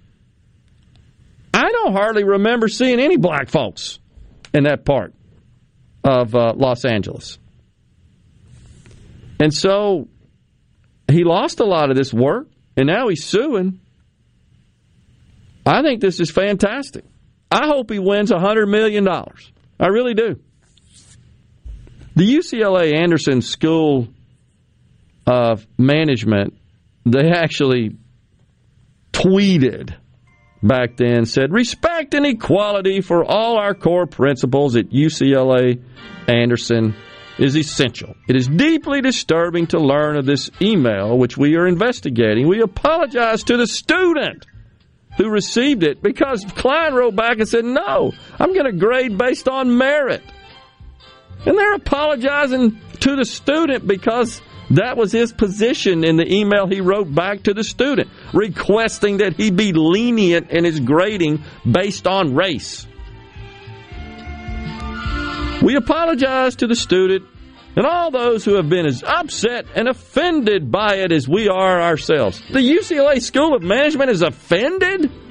I 1.54 1.72
don't 1.72 1.94
hardly 1.94 2.26
remember 2.26 2.68
seeing 2.68 3.00
any 3.00 3.16
black 3.16 3.48
folks 3.48 4.00
in 4.54 4.66
that 4.66 4.84
part 4.84 5.14
of 6.04 6.36
uh, 6.36 6.52
Los 6.54 6.84
Angeles. 6.84 7.40
And 9.40 9.54
so 9.54 10.10
he 11.10 11.24
lost 11.24 11.62
a 11.62 11.66
lot 11.66 11.90
of 11.90 11.96
this 11.96 12.14
work, 12.14 12.50
and 12.76 12.86
now 12.86 13.08
he's 13.08 13.24
suing. 13.24 13.80
I 15.66 15.84
think 15.84 16.02
this 16.02 16.20
is 16.20 16.30
fantastic. 16.30 17.06
I 17.52 17.68
hope 17.68 17.92
he 17.92 18.00
wins 18.00 18.32
$100 18.32 18.70
million. 18.70 19.08
I 19.08 19.88
really 19.88 20.14
do. 20.14 20.40
The 22.16 22.36
UCLA 22.38 22.96
Anderson 22.96 23.42
School 23.42 24.08
of 25.28 25.66
Management, 25.78 26.58
they 27.06 27.30
actually 27.30 27.98
tweeted 29.12 29.96
back 30.64 30.98
then, 30.98 31.26
said, 31.26 31.52
respect 31.52 32.14
and 32.14 32.26
equality 32.26 33.02
for 33.02 33.24
all 33.24 33.58
our 33.58 33.74
core 33.74 34.08
principles 34.08 34.76
at 34.76 34.90
UCLA 34.90 35.82
Anderson 36.28 36.96
is 37.38 37.56
essential. 37.56 38.16
It 38.28 38.36
is 38.36 38.48
deeply 38.48 39.02
disturbing 39.02 39.68
to 39.68 39.80
learn 39.80 40.16
of 40.16 40.26
this 40.26 40.50
email, 40.62 41.18
which 41.18 41.38
we 41.38 41.56
are 41.56 41.68
investigating. 41.68 42.48
We 42.48 42.62
apologize 42.62 43.44
to 43.44 43.58
the 43.58 43.68
student 43.68 44.46
who 45.18 45.30
received 45.30 45.84
it 45.84 46.02
because 46.02 46.46
Klein 46.56 46.94
wrote 46.94 47.16
back 47.16 47.40
and 47.40 47.48
said, 47.48 47.66
No, 47.66 48.12
I'm 48.40 48.54
going 48.54 48.66
to 48.66 48.78
grade 48.78 49.18
based 49.18 49.48
on 49.48 49.78
merit. 49.78 50.24
And 51.46 51.58
they're 51.58 51.76
apologizing 51.76 52.80
to 53.02 53.16
the 53.16 53.26
student 53.26 53.88
because 53.88 54.42
that 54.72 54.98
was 54.98 55.12
his 55.12 55.32
position 55.32 56.04
in 56.04 56.18
the 56.18 56.32
email 56.32 56.66
he 56.68 56.82
wrote 56.82 57.14
back 57.14 57.44
to 57.44 57.54
the 57.54 57.64
student, 57.64 58.10
requesting 58.34 59.18
that 59.18 59.36
he 59.36 59.52
be 59.52 59.74
lenient 59.74 60.50
in 60.50 60.64
his 60.64 60.80
grading 60.80 61.44
based 61.70 62.08
on 62.08 62.34
race. 62.34 62.88
We 65.62 65.76
apologize 65.76 66.56
to 66.58 66.68
the 66.68 66.76
student 66.76 67.26
and 67.76 67.86
all 67.86 68.12
those 68.12 68.46
who 68.46 68.56
have 68.56 68.70
been 68.70 68.86
as 68.86 69.04
upset 69.04 69.66
and 69.76 69.88
offended 69.88 70.72
by 70.72 70.96
it 70.96 71.12
as 71.12 71.28
we 71.28 71.50
are 71.50 71.82
ourselves. 71.82 72.42
The 72.52 72.60
UCLA 72.60 73.22
School 73.22 73.56
of 73.56 73.64
Management 73.64 74.12
is 74.12 74.22
offended? 74.22 75.12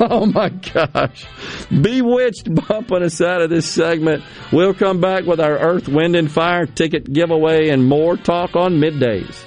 Oh 0.00 0.24
my 0.24 0.48
gosh. 0.48 1.26
Bewitched 1.68 2.48
bumping 2.66 3.02
us 3.02 3.20
out 3.20 3.42
of 3.42 3.50
this 3.50 3.68
segment. 3.68 4.24
We'll 4.50 4.72
come 4.72 5.02
back 5.02 5.26
with 5.26 5.38
our 5.38 5.58
Earth, 5.58 5.86
Wind, 5.86 6.16
and 6.16 6.32
Fire 6.32 6.64
ticket 6.64 7.12
giveaway 7.12 7.68
and 7.68 7.86
more 7.86 8.16
talk 8.16 8.56
on 8.56 8.80
middays. 8.80 9.44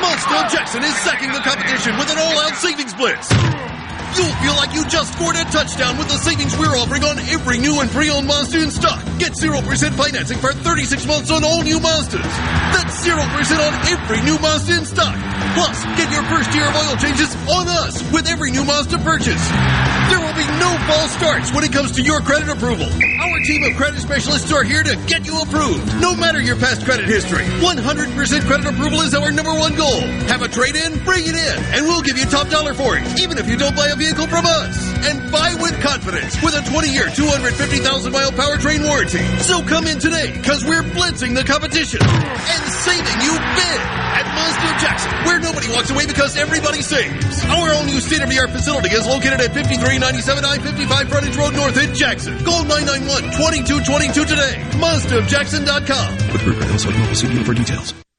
Mazda 0.00 0.56
Jackson 0.56 0.82
is 0.82 0.94
sacking 0.96 1.30
the 1.32 1.40
competition 1.40 1.96
with 1.98 2.10
an 2.10 2.18
all-out 2.18 2.54
savings 2.56 2.94
blitz. 2.94 3.75
You'll 4.14 4.36
feel 4.38 4.54
like 4.54 4.72
you 4.72 4.86
just 4.86 5.12
scored 5.12 5.34
a 5.34 5.44
touchdown 5.50 5.98
with 5.98 6.08
the 6.08 6.16
savings 6.22 6.56
we're 6.56 6.78
offering 6.78 7.02
on 7.04 7.18
every 7.34 7.58
new 7.58 7.80
and 7.80 7.90
pre-owned 7.90 8.26
Mazda 8.26 8.62
in 8.62 8.70
stock. 8.70 9.02
Get 9.18 9.32
0% 9.32 9.60
financing 9.98 10.38
for 10.38 10.52
36 10.52 11.06
months 11.06 11.30
on 11.30 11.42
all 11.42 11.62
new 11.62 11.80
Mazdas. 11.80 12.22
That's 12.72 12.94
0% 13.02 13.18
on 13.18 13.72
every 13.90 14.22
new 14.22 14.38
Mazda 14.38 14.78
in 14.78 14.84
stock. 14.86 15.16
Plus, 15.58 15.84
get 15.98 16.08
your 16.12 16.22
first 16.30 16.54
year 16.54 16.64
of 16.64 16.76
oil 16.76 16.96
changes 16.96 17.34
on 17.50 17.66
us 17.66 18.00
with 18.12 18.28
every 18.28 18.50
new 18.52 18.64
Mazda 18.64 18.98
purchase. 19.02 19.42
There 20.08 20.20
will 20.22 20.36
be 20.38 20.45
no 20.58 20.70
false 20.86 21.12
starts 21.12 21.52
when 21.52 21.64
it 21.64 21.72
comes 21.72 21.92
to 21.92 22.02
your 22.02 22.20
credit 22.20 22.48
approval. 22.48 22.86
Our 22.86 23.40
team 23.40 23.62
of 23.64 23.76
credit 23.76 24.00
specialists 24.00 24.52
are 24.52 24.64
here 24.64 24.82
to 24.82 24.96
get 25.06 25.26
you 25.26 25.40
approved, 25.40 26.00
no 26.00 26.14
matter 26.14 26.40
your 26.40 26.56
past 26.56 26.84
credit 26.84 27.06
history. 27.06 27.44
100% 27.60 28.46
credit 28.46 28.66
approval 28.66 29.00
is 29.00 29.14
our 29.14 29.30
number 29.32 29.54
one 29.54 29.74
goal. 29.74 30.00
Have 30.28 30.42
a 30.42 30.48
trade-in? 30.48 31.02
Bring 31.04 31.24
it 31.26 31.34
in, 31.34 31.56
and 31.74 31.86
we'll 31.86 32.02
give 32.02 32.18
you 32.18 32.24
top 32.26 32.48
dollar 32.48 32.74
for 32.74 32.96
it, 32.96 33.04
even 33.18 33.38
if 33.38 33.48
you 33.48 33.56
don't 33.56 33.76
buy 33.76 33.88
a 33.88 33.96
vehicle 33.96 34.26
from 34.26 34.46
us. 34.46 34.76
And 35.06 35.30
buy 35.30 35.54
with 35.60 35.80
confidence 35.80 36.40
with 36.42 36.54
a 36.54 36.62
20-year, 36.70 37.06
250,000-mile 37.06 38.32
powertrain 38.32 38.86
warranty. 38.86 39.24
So 39.42 39.62
come 39.62 39.86
in 39.86 39.98
today, 39.98 40.32
because 40.32 40.64
we're 40.64 40.82
blitzing 40.82 41.34
the 41.34 41.44
competition 41.44 42.00
and 42.02 42.62
saving 42.72 43.20
you 43.22 43.32
big 43.56 44.05
Mazda 44.56 44.80
Jackson, 44.80 45.12
where 45.24 45.40
nobody 45.40 45.68
walks 45.68 45.90
away 45.90 46.06
because 46.06 46.36
everybody 46.36 46.82
saves. 46.82 47.44
Our 47.44 47.72
all 47.74 47.84
new 47.84 48.00
state-of-the-art 48.00 48.50
facility 48.50 48.90
is 48.90 49.06
located 49.06 49.40
at 49.40 49.52
5397 49.52 50.44
I-55 50.44 51.08
Frontage 51.08 51.36
Road 51.36 51.54
North 51.54 51.76
in 51.82 51.94
Jackson. 51.94 52.38
Call 52.44 52.64
991-2222 52.64 54.26
today. 54.26 54.54
MazdaofJackson.com. 54.80 56.16
With 56.32 56.86
Automobile, 56.86 57.14
see 57.14 57.28
dealer 57.28 57.44
for 57.44 57.54
details. 57.54 58.05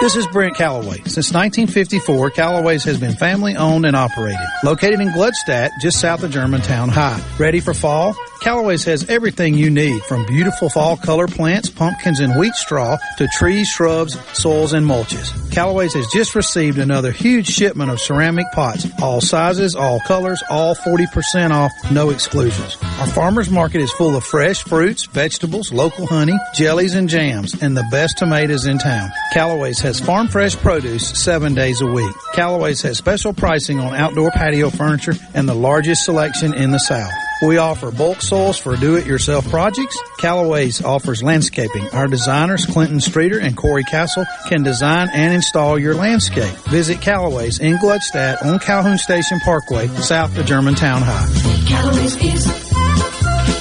This 0.00 0.16
is 0.16 0.26
Brent 0.28 0.56
Callaway. 0.56 0.96
Since 1.04 1.32
1954, 1.32 2.30
Callaway's 2.30 2.82
has 2.84 2.98
been 2.98 3.14
family 3.14 3.56
owned 3.56 3.86
and 3.86 3.94
operated. 3.94 4.40
Located 4.64 5.00
in 5.00 5.08
Gluckstadt, 5.08 5.70
just 5.80 6.00
south 6.00 6.24
of 6.24 6.30
Germantown 6.32 6.88
High. 6.88 7.22
Ready 7.38 7.60
for 7.60 7.72
fall? 7.72 8.16
Callaway's 8.42 8.82
has 8.86 9.08
everything 9.08 9.54
you 9.54 9.70
need 9.70 10.02
from 10.02 10.26
beautiful 10.26 10.68
fall 10.68 10.96
color 10.96 11.28
plants, 11.28 11.70
pumpkins, 11.70 12.18
and 12.18 12.36
wheat 12.36 12.54
straw 12.54 12.96
to 13.16 13.28
trees, 13.28 13.68
shrubs, 13.68 14.18
soils, 14.36 14.72
and 14.72 14.84
mulches. 14.84 15.30
Callaway's 15.52 15.94
has 15.94 16.08
just 16.08 16.34
received 16.34 16.78
another 16.78 17.12
huge 17.12 17.46
shipment 17.46 17.92
of 17.92 18.00
ceramic 18.00 18.46
pots, 18.50 18.84
all 19.00 19.20
sizes, 19.20 19.76
all 19.76 20.00
colors, 20.00 20.42
all 20.50 20.74
40% 20.74 21.52
off, 21.52 21.70
no 21.92 22.10
exclusions. 22.10 22.76
Our 22.98 23.06
farmers 23.06 23.48
market 23.48 23.80
is 23.80 23.92
full 23.92 24.16
of 24.16 24.24
fresh 24.24 24.64
fruits, 24.64 25.04
vegetables, 25.04 25.72
local 25.72 26.08
honey, 26.08 26.36
jellies, 26.52 26.96
and 26.96 27.08
jams, 27.08 27.62
and 27.62 27.76
the 27.76 27.86
best 27.92 28.18
tomatoes 28.18 28.66
in 28.66 28.78
town. 28.78 29.08
Callaway's 29.32 29.78
has 29.82 30.00
farm 30.00 30.26
fresh 30.26 30.56
produce 30.56 31.08
seven 31.10 31.54
days 31.54 31.80
a 31.80 31.86
week. 31.86 32.16
Callaway's 32.34 32.82
has 32.82 32.98
special 32.98 33.32
pricing 33.32 33.78
on 33.78 33.94
outdoor 33.94 34.32
patio 34.32 34.68
furniture 34.68 35.14
and 35.32 35.48
the 35.48 35.54
largest 35.54 36.04
selection 36.04 36.52
in 36.54 36.72
the 36.72 36.80
South. 36.80 37.12
We 37.42 37.58
offer 37.58 37.90
bulk 37.90 38.22
soils 38.22 38.56
for 38.56 38.76
do-it-yourself 38.76 39.48
projects. 39.50 40.00
Callaway's 40.18 40.82
offers 40.82 41.22
landscaping. 41.22 41.88
Our 41.88 42.06
designers, 42.06 42.64
Clinton 42.66 43.00
Streeter 43.00 43.40
and 43.40 43.56
Corey 43.56 43.82
Castle, 43.82 44.24
can 44.48 44.62
design 44.62 45.10
and 45.12 45.34
install 45.34 45.78
your 45.78 45.94
landscape. 45.94 46.54
Visit 46.70 47.00
Callaway's 47.00 47.58
in 47.58 47.78
Gluckstadt 47.78 48.44
on 48.44 48.60
Calhoun 48.60 48.96
Station 48.96 49.40
Parkway, 49.40 49.88
south 49.88 50.38
of 50.38 50.46
Germantown 50.46 51.02
High. 51.02 51.26
Callaway's 51.68 52.16
is, 52.16 52.46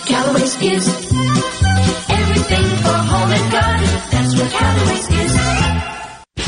Callaway's 0.06 0.62
is 0.62 0.88
everything 2.08 2.68
for 2.84 2.94
home 2.94 3.32
and 3.32 3.52
garden. 3.52 3.88
That's 4.12 4.36
what 4.38 4.52
Callaway's 4.52 5.10
is. 5.10 5.31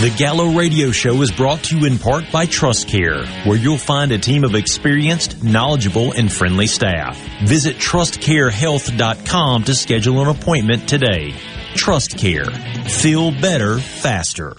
The 0.04 0.12
Gallo 0.18 0.52
Radio 0.52 0.92
Show 0.92 1.22
is 1.22 1.32
brought 1.32 1.64
to 1.64 1.78
you 1.78 1.86
in 1.86 1.98
part 1.98 2.30
by 2.30 2.46
TrustCare, 2.46 3.26
where 3.46 3.56
you'll 3.56 3.78
find 3.78 4.12
a 4.12 4.18
team 4.18 4.44
of 4.44 4.54
experienced, 4.54 5.42
knowledgeable, 5.42 6.12
and 6.12 6.30
friendly 6.30 6.68
staff. 6.68 7.18
Visit 7.46 7.78
trustcarehealth.com 7.78 9.64
to 9.64 9.74
schedule 9.74 10.22
an 10.22 10.28
appointment 10.28 10.90
today. 10.90 11.34
TrustCare. 11.76 12.54
Feel 12.90 13.32
better, 13.32 13.80
faster. 13.80 14.58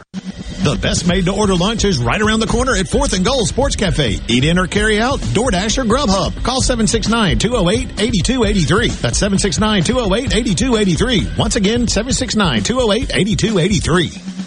The 0.63 0.79
best 0.81 1.07
made 1.07 1.27
to 1.27 1.35
order 1.35 1.55
lunch 1.55 1.85
is 1.85 1.99
right 1.99 2.23
around 2.23 2.41
the 2.41 2.47
corner 2.47 2.75
at 2.75 2.87
4th 2.87 3.13
and 3.13 3.23
Gold 3.23 3.47
Sports 3.47 3.77
Cafe. 3.77 4.21
Eat 4.27 4.45
in 4.45 4.59
or 4.59 4.67
carry 4.67 4.99
out, 4.99 5.21
DoorDash 5.21 5.77
or 5.77 5.85
Grubhub. 5.85 6.43
Call 6.43 6.63
769-208-8283. 6.63 8.99
That's 9.03 9.21
769-208-8283. 9.21 11.37
Once 11.37 11.57
again, 11.57 11.85
769-208-8283. 11.85 14.44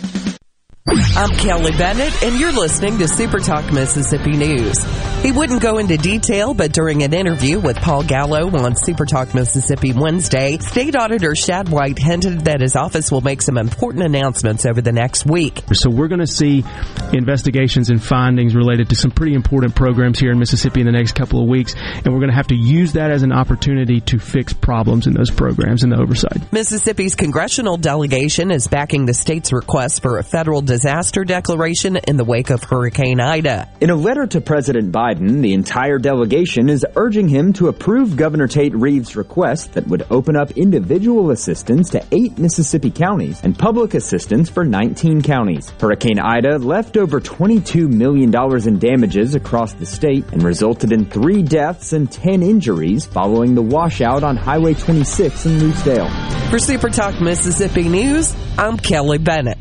I'm 0.90 1.32
Kelly 1.32 1.72
Bennett, 1.72 2.24
and 2.24 2.40
you're 2.40 2.54
listening 2.54 2.98
to 3.00 3.10
Super 3.10 3.40
Talk 3.40 3.74
Mississippi 3.74 4.38
News. 4.38 4.78
He 5.22 5.34
wouldn't 5.34 5.62
go 5.62 5.80
into 5.80 5.98
detail, 5.98 6.54
but 6.54 6.72
during 6.72 7.04
an 7.04 7.14
interview 7.14 7.60
with 7.60 7.76
Paul 7.76 8.04
Gallo 8.04 8.50
on 8.58 8.74
Super 8.78 9.06
Talk 9.06 9.36
Mississippi 9.36 9.92
Wednesday, 9.92 10.58
State 10.60 10.96
Auditor 10.96 11.36
Shad 11.36 11.68
White 11.68 12.00
hinted 12.00 12.46
that 12.46 12.62
his 12.62 12.78
office 12.78 13.12
will 13.12 13.20
make 13.20 13.42
some 13.42 13.58
important 13.58 14.06
announcements 14.06 14.66
over 14.66 14.80
the 14.80 14.94
next 14.94 15.26
week. 15.26 15.62
So 15.74 15.90
we're 15.90 16.08
going 16.08 16.22
to 16.22 16.28
see 16.28 16.64
investigations 17.12 17.90
and 17.90 18.02
findings 18.02 18.56
related 18.56 18.88
to 18.90 18.96
some 18.96 19.12
pretty 19.12 19.34
important 19.34 19.76
programs 19.76 20.20
here 20.20 20.32
in 20.32 20.40
Mississippi 20.40 20.80
in 20.80 20.86
the 20.86 20.94
next 20.94 21.16
couple 21.16 21.42
of 21.42 21.50
weeks, 21.50 21.76
and 21.76 22.14
we're 22.14 22.20
going 22.20 22.32
to 22.32 22.36
have 22.38 22.48
to 22.48 22.56
use 22.56 22.94
that 22.94 23.12
as 23.12 23.24
an 23.24 23.34
opportunity 23.34 24.00
to 24.02 24.20
fix 24.20 24.54
problems 24.54 25.06
in 25.06 25.14
those 25.14 25.32
programs 25.32 25.84
and 25.84 25.92
the 25.92 25.98
oversight. 25.98 26.50
Mississippi's 26.54 27.16
congressional 27.16 27.76
delegation 27.76 28.52
is 28.52 28.68
backing 28.68 29.06
the 29.06 29.14
state's 29.14 29.52
request 29.52 30.02
for 30.02 30.18
a 30.18 30.24
federal 30.24 30.62
disaster 30.78 31.24
declaration 31.24 31.96
in 32.08 32.18
the 32.18 32.24
wake 32.24 32.52
of 32.52 32.64
Hurricane 32.64 33.20
Ida. 33.20 33.68
In 33.82 33.90
a 33.90 33.96
letter 33.96 34.28
to 34.28 34.40
President 34.40 34.92
Biden, 34.92 35.42
the 35.42 35.56
entire 35.56 35.98
delegation 35.98 36.70
is 36.70 36.86
urging 36.96 37.28
him 37.28 37.52
to 37.54 37.68
approve 37.68 38.16
Governor 38.16 38.48
Tate 38.48 38.76
Reeves' 38.76 39.16
request 39.16 39.74
that 39.74 39.88
would 39.88 40.06
open 40.12 40.36
up 40.36 40.52
individual 40.52 41.32
assistance 41.32 41.90
to 41.90 42.06
eight 42.12 42.38
Mississippi 42.38 42.92
counties 42.92 43.42
and 43.44 43.58
public 43.58 43.96
assistance 43.96 44.52
for 44.52 44.64
19 44.64 45.24
counties. 45.24 45.72
Hurricane 45.82 46.20
Ida 46.20 46.60
left 46.60 46.96
over 46.96 47.20
$22 47.20 47.92
million 47.92 48.32
in 48.68 48.78
damages 48.78 49.34
across 49.34 49.74
the 49.74 49.86
state 49.88 50.26
and 50.32 50.44
resulted 50.44 50.92
in 50.92 51.06
three 51.06 51.42
deaths 51.42 51.94
and 51.94 52.12
10 52.12 52.44
injuries 52.44 53.04
following 53.04 53.56
the 53.56 53.64
washout 53.64 54.24
on 54.24 54.38
Highway 54.38 54.76
26 54.76 55.48
in 55.48 55.60
Lucedale. 55.60 56.50
For 56.52 56.60
Super 56.60 56.90
Talk 56.90 57.20
Mississippi 57.20 57.90
News, 57.90 58.36
I'm 58.60 58.78
Kelly 58.78 59.18
Bennett. 59.18 59.58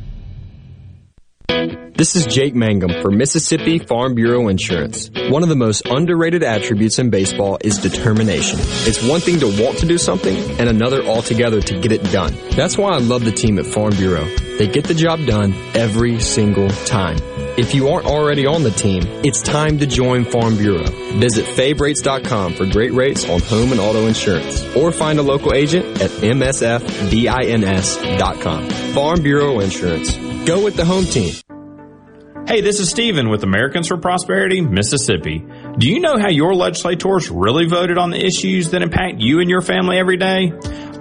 This 1.49 2.15
is 2.16 2.26
Jake 2.26 2.55
Mangum 2.55 2.91
for 3.00 3.10
Mississippi 3.10 3.78
Farm 3.78 4.15
Bureau 4.15 4.49
Insurance. 4.49 5.10
One 5.31 5.42
of 5.42 5.49
the 5.49 5.57
most 5.57 5.86
underrated 5.86 6.42
attributes 6.42 6.99
in 6.99 7.10
baseball 7.10 7.58
is 7.62 7.78
determination. 7.78 8.58
It's 8.60 9.02
one 9.02 9.20
thing 9.20 9.41
to 9.41 9.62
want 9.62 9.78
to 9.78 9.86
do 9.86 9.99
something 9.99 10.36
and 10.60 10.68
another 10.68 11.02
altogether 11.02 11.60
to 11.60 11.81
get 11.81 11.92
it 11.92 12.02
done. 12.12 12.34
That's 12.50 12.76
why 12.76 12.92
I 12.92 12.99
love 12.99 13.25
the 13.25 13.33
team 13.33 13.58
at 13.58 13.66
Farm 13.66 13.94
Bureau. 13.97 14.25
They 14.58 14.66
get 14.66 14.84
the 14.84 14.94
job 14.94 15.25
done 15.26 15.55
every 15.75 16.20
single 16.20 16.68
time. 16.68 17.18
If 17.59 17.75
you 17.75 17.89
aren't 17.89 18.07
already 18.07 18.44
on 18.44 18.62
the 18.62 18.70
team, 18.70 19.02
it's 19.25 19.41
time 19.41 19.78
to 19.78 19.86
join 19.86 20.26
Farm 20.26 20.59
Bureau. 20.59 20.85
Visit 21.18 21.47
favrates.com 21.47 22.52
for 22.55 22.67
great 22.67 22.93
rates 22.93 23.26
on 23.28 23.41
home 23.41 23.73
and 23.73 23.81
auto 23.81 24.07
insurance 24.07 24.62
or 24.76 24.93
find 24.93 25.18
a 25.18 25.23
local 25.23 25.55
agent 25.55 25.86
at 26.02 26.10
msfbins.com. 26.10 26.81
Farm 28.94 29.23
Bureau 29.23 29.60
Insurance. 29.60 30.15
Go 30.47 30.62
with 30.62 30.76
the 30.76 30.85
home 30.85 31.07
team. 31.07 31.33
Hey, 32.47 32.60
this 32.60 32.78
is 32.78 32.91
Steven 32.91 33.28
with 33.31 33.43
Americans 33.43 33.89
for 33.89 33.97
Prosperity, 33.97 34.60
Mississippi. 34.60 35.44
Do 35.78 35.89
you 35.91 35.99
know 35.99 36.17
how 36.17 36.28
your 36.28 36.55
legislators 36.55 37.28
really 37.28 37.67
voted 37.67 37.99
on 37.99 38.10
the 38.10 38.25
issues 38.25 38.70
that 38.70 38.83
impact 38.83 39.18
you 39.18 39.41
and 39.41 39.51
your 39.51 39.62
family 39.62 39.99
every 39.99 40.17
day? 40.17 40.52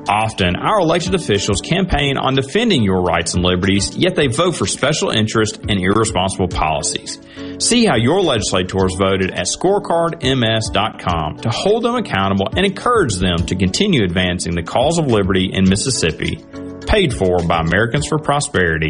Often, 0.08 0.56
our 0.56 0.80
elected 0.80 1.16
officials 1.16 1.62
campaign 1.62 2.18
on 2.18 2.36
defending 2.36 2.84
your 2.84 3.02
rights 3.02 3.34
and 3.34 3.44
liberties, 3.44 3.96
yet 3.98 4.16
they 4.16 4.28
vote 4.28 4.56
for 4.56 4.66
special 4.66 5.10
interest 5.10 5.60
and 5.68 5.80
irresponsible 5.80 6.48
policies. 6.48 7.20
See 7.60 7.86
how 7.86 7.96
your 7.96 8.22
legislators 8.22 8.96
voted 9.00 9.32
at 9.32 9.48
scorecardms.com 9.48 11.38
to 11.38 11.50
hold 11.50 11.84
them 11.84 11.96
accountable 11.96 12.48
and 12.56 12.66
encourage 12.66 13.16
them 13.16 13.38
to 13.48 13.56
continue 13.56 14.04
advancing 14.04 14.54
the 14.56 14.64
cause 14.64 14.98
of 14.98 15.08
liberty 15.08 15.50
in 15.52 15.68
Mississippi. 15.68 16.44
Paid 16.86 17.14
for 17.14 17.42
by 17.48 17.62
Americans 17.62 18.08
for 18.08 18.20
Prosperity. 18.20 18.90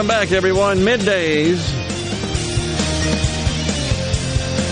Welcome 0.00 0.16
back, 0.16 0.32
everyone. 0.32 0.78
Middays. 0.78 1.60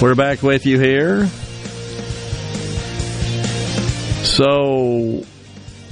We're 0.01 0.15
back 0.15 0.43
with 0.43 0.65
you 0.65 0.81
here. 0.81 1.27
So, 4.25 5.23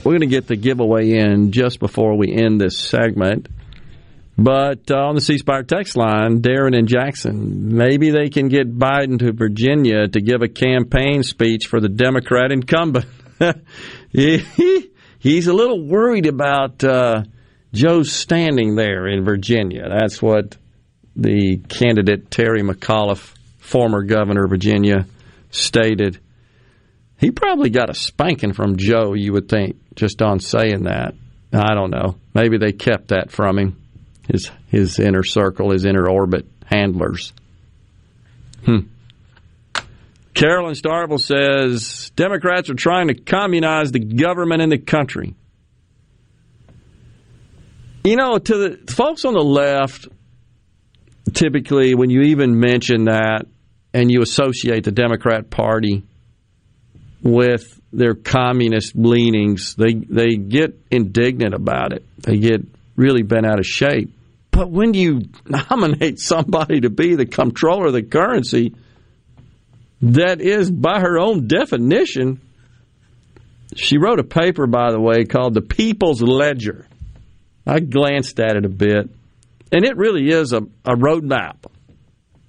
we're 0.03 0.11
going 0.11 0.21
to 0.21 0.27
get 0.27 0.47
the 0.47 0.57
giveaway 0.57 1.19
in 1.19 1.53
just 1.53 1.81
before 1.81 2.17
we 2.17 2.33
end 2.33 2.63
this 2.63 2.79
segment. 2.79 3.49
But 4.39 4.91
uh, 4.91 5.01
on 5.01 5.17
the 5.17 5.21
C 5.21 5.37
Spire 5.37 5.65
text 5.65 5.99
line, 5.99 6.41
Darren 6.41 6.75
and 6.75 6.89
Jackson, 6.89 7.77
maybe 7.77 8.09
they 8.09 8.31
can 8.31 8.49
get 8.49 8.75
Biden 8.79 9.19
to 9.19 9.33
Virginia 9.33 10.09
to 10.09 10.21
give 10.23 10.41
a 10.41 10.49
campaign 10.49 11.23
speech 11.23 11.67
for 11.67 11.79
the 11.79 11.91
Democrat 11.91 12.53
incumbent. 12.53 13.05
he, 14.13 14.91
he's 15.19 15.47
a 15.47 15.53
little 15.53 15.87
worried 15.87 16.25
about 16.25 16.83
uh, 16.83 17.25
Joe's 17.77 18.11
standing 18.11 18.75
there 18.75 19.07
in 19.07 19.23
Virginia. 19.23 19.87
That's 19.89 20.23
what 20.23 20.57
the 21.15 21.59
candidate 21.59 22.31
Terry 22.31 22.63
McAuliffe, 22.63 23.35
former 23.59 24.03
governor 24.03 24.45
of 24.45 24.51
Virginia, 24.51 25.07
stated. 25.51 26.19
He 27.19 27.31
probably 27.31 27.69
got 27.69 27.91
a 27.91 27.95
spanking 27.95 28.55
from 28.55 28.79
Joe, 28.79 29.13
you 29.13 29.35
would 29.35 29.49
think, 29.51 29.77
just 29.95 30.23
on 30.23 30.41
saying 30.41 30.85
that. 30.85 31.15
I 31.53 31.75
don't 31.75 31.91
know. 31.91 32.17
Maybe 32.35 32.57
they 32.57 32.73
kept 32.73 33.09
that 33.09 33.31
from 33.31 33.59
him, 33.59 33.83
his 34.27 34.51
his 34.69 34.99
inner 34.99 35.23
circle, 35.23 35.71
his 35.71 35.85
inner 35.85 36.09
orbit 36.09 36.47
handlers. 36.65 37.35
Hmm. 38.65 38.89
Carolyn 40.35 40.75
Starvel 40.75 41.21
says 41.21 42.11
Democrats 42.17 42.69
are 42.69 42.75
trying 42.75 43.09
to 43.09 43.15
communize 43.15 43.93
the 43.93 44.01
government 44.01 44.63
in 44.63 44.71
the 44.71 44.79
country. 44.79 45.35
You 48.07 48.15
know, 48.15 48.39
to 48.39 48.57
the 48.57 48.93
folks 48.93 49.25
on 49.25 49.35
the 49.35 49.43
left, 49.43 50.07
typically 51.33 51.97
when 51.97 52.09
you 52.09 52.21
even 52.23 52.61
mention 52.61 53.07
that 53.07 53.47
and 53.93 54.13
you 54.13 54.23
associate 54.23 54.85
the 54.85 54.93
Democrat 54.93 55.51
Party 55.51 56.05
with 57.21 57.81
their 57.93 58.15
communist 58.15 58.95
leanings, 58.95 59.75
they 59.75 59.95
they 59.95 60.37
get 60.37 60.79
indignant 60.89 61.53
about 61.53 61.95
it. 61.95 62.05
They 62.19 62.37
get 62.37 62.61
really 62.95 63.23
bent 63.23 63.45
out 63.45 63.59
of 63.59 63.67
shape. 63.67 64.13
But 64.53 64.71
when 64.71 64.95
you 64.95 65.23
nominate 65.45 66.21
somebody 66.21 66.83
to 66.83 66.91
be 66.91 67.17
the 67.17 67.27
comptroller 67.27 67.89
of 67.89 67.93
the 67.93 68.05
currency, 68.05 68.77
that 70.03 70.41
is 70.41 70.71
by 70.71 71.01
her 71.01 71.19
own 71.19 71.49
definition, 71.49 72.41
she 73.75 73.99
wrote 73.99 74.21
a 74.21 74.25
paper, 74.25 74.69
by 74.69 74.93
the 74.93 75.01
way, 75.01 75.25
called 75.25 75.55
The 75.55 75.61
People's 75.61 76.23
Ledger. 76.23 76.87
I 77.67 77.81
glanced 77.81 78.39
at 78.39 78.57
it 78.57 78.65
a 78.65 78.69
bit, 78.69 79.11
and 79.73 79.85
it 79.85 79.97
really 79.97 80.29
is 80.29 80.53
a, 80.53 80.59
a 80.85 80.95
roadmap 80.95 81.65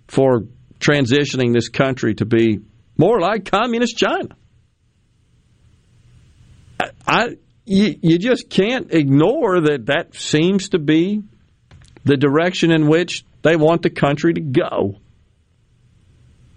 for 0.07 0.43
transitioning 0.79 1.53
this 1.53 1.69
country 1.69 2.15
to 2.15 2.25
be 2.25 2.59
more 2.97 3.19
like 3.19 3.49
communist 3.49 3.97
China. 3.97 4.35
I, 6.79 6.89
I 7.07 7.27
you, 7.65 7.95
you 8.01 8.17
just 8.17 8.49
can't 8.49 8.93
ignore 8.93 9.59
that 9.59 9.87
that 9.87 10.15
seems 10.15 10.69
to 10.69 10.79
be 10.79 11.23
the 12.05 12.15
direction 12.15 12.71
in 12.71 12.87
which 12.87 13.25
they 13.41 13.55
want 13.55 13.81
the 13.81 13.89
country 13.89 14.33
to 14.33 14.41
go. 14.41 14.95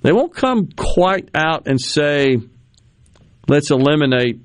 They 0.03 0.13
won't 0.13 0.35
come 0.35 0.69
quite 0.69 1.31
out 1.35 1.67
and 1.67 1.81
say, 1.81 2.39
let's 3.49 3.71
eliminate 3.71 4.41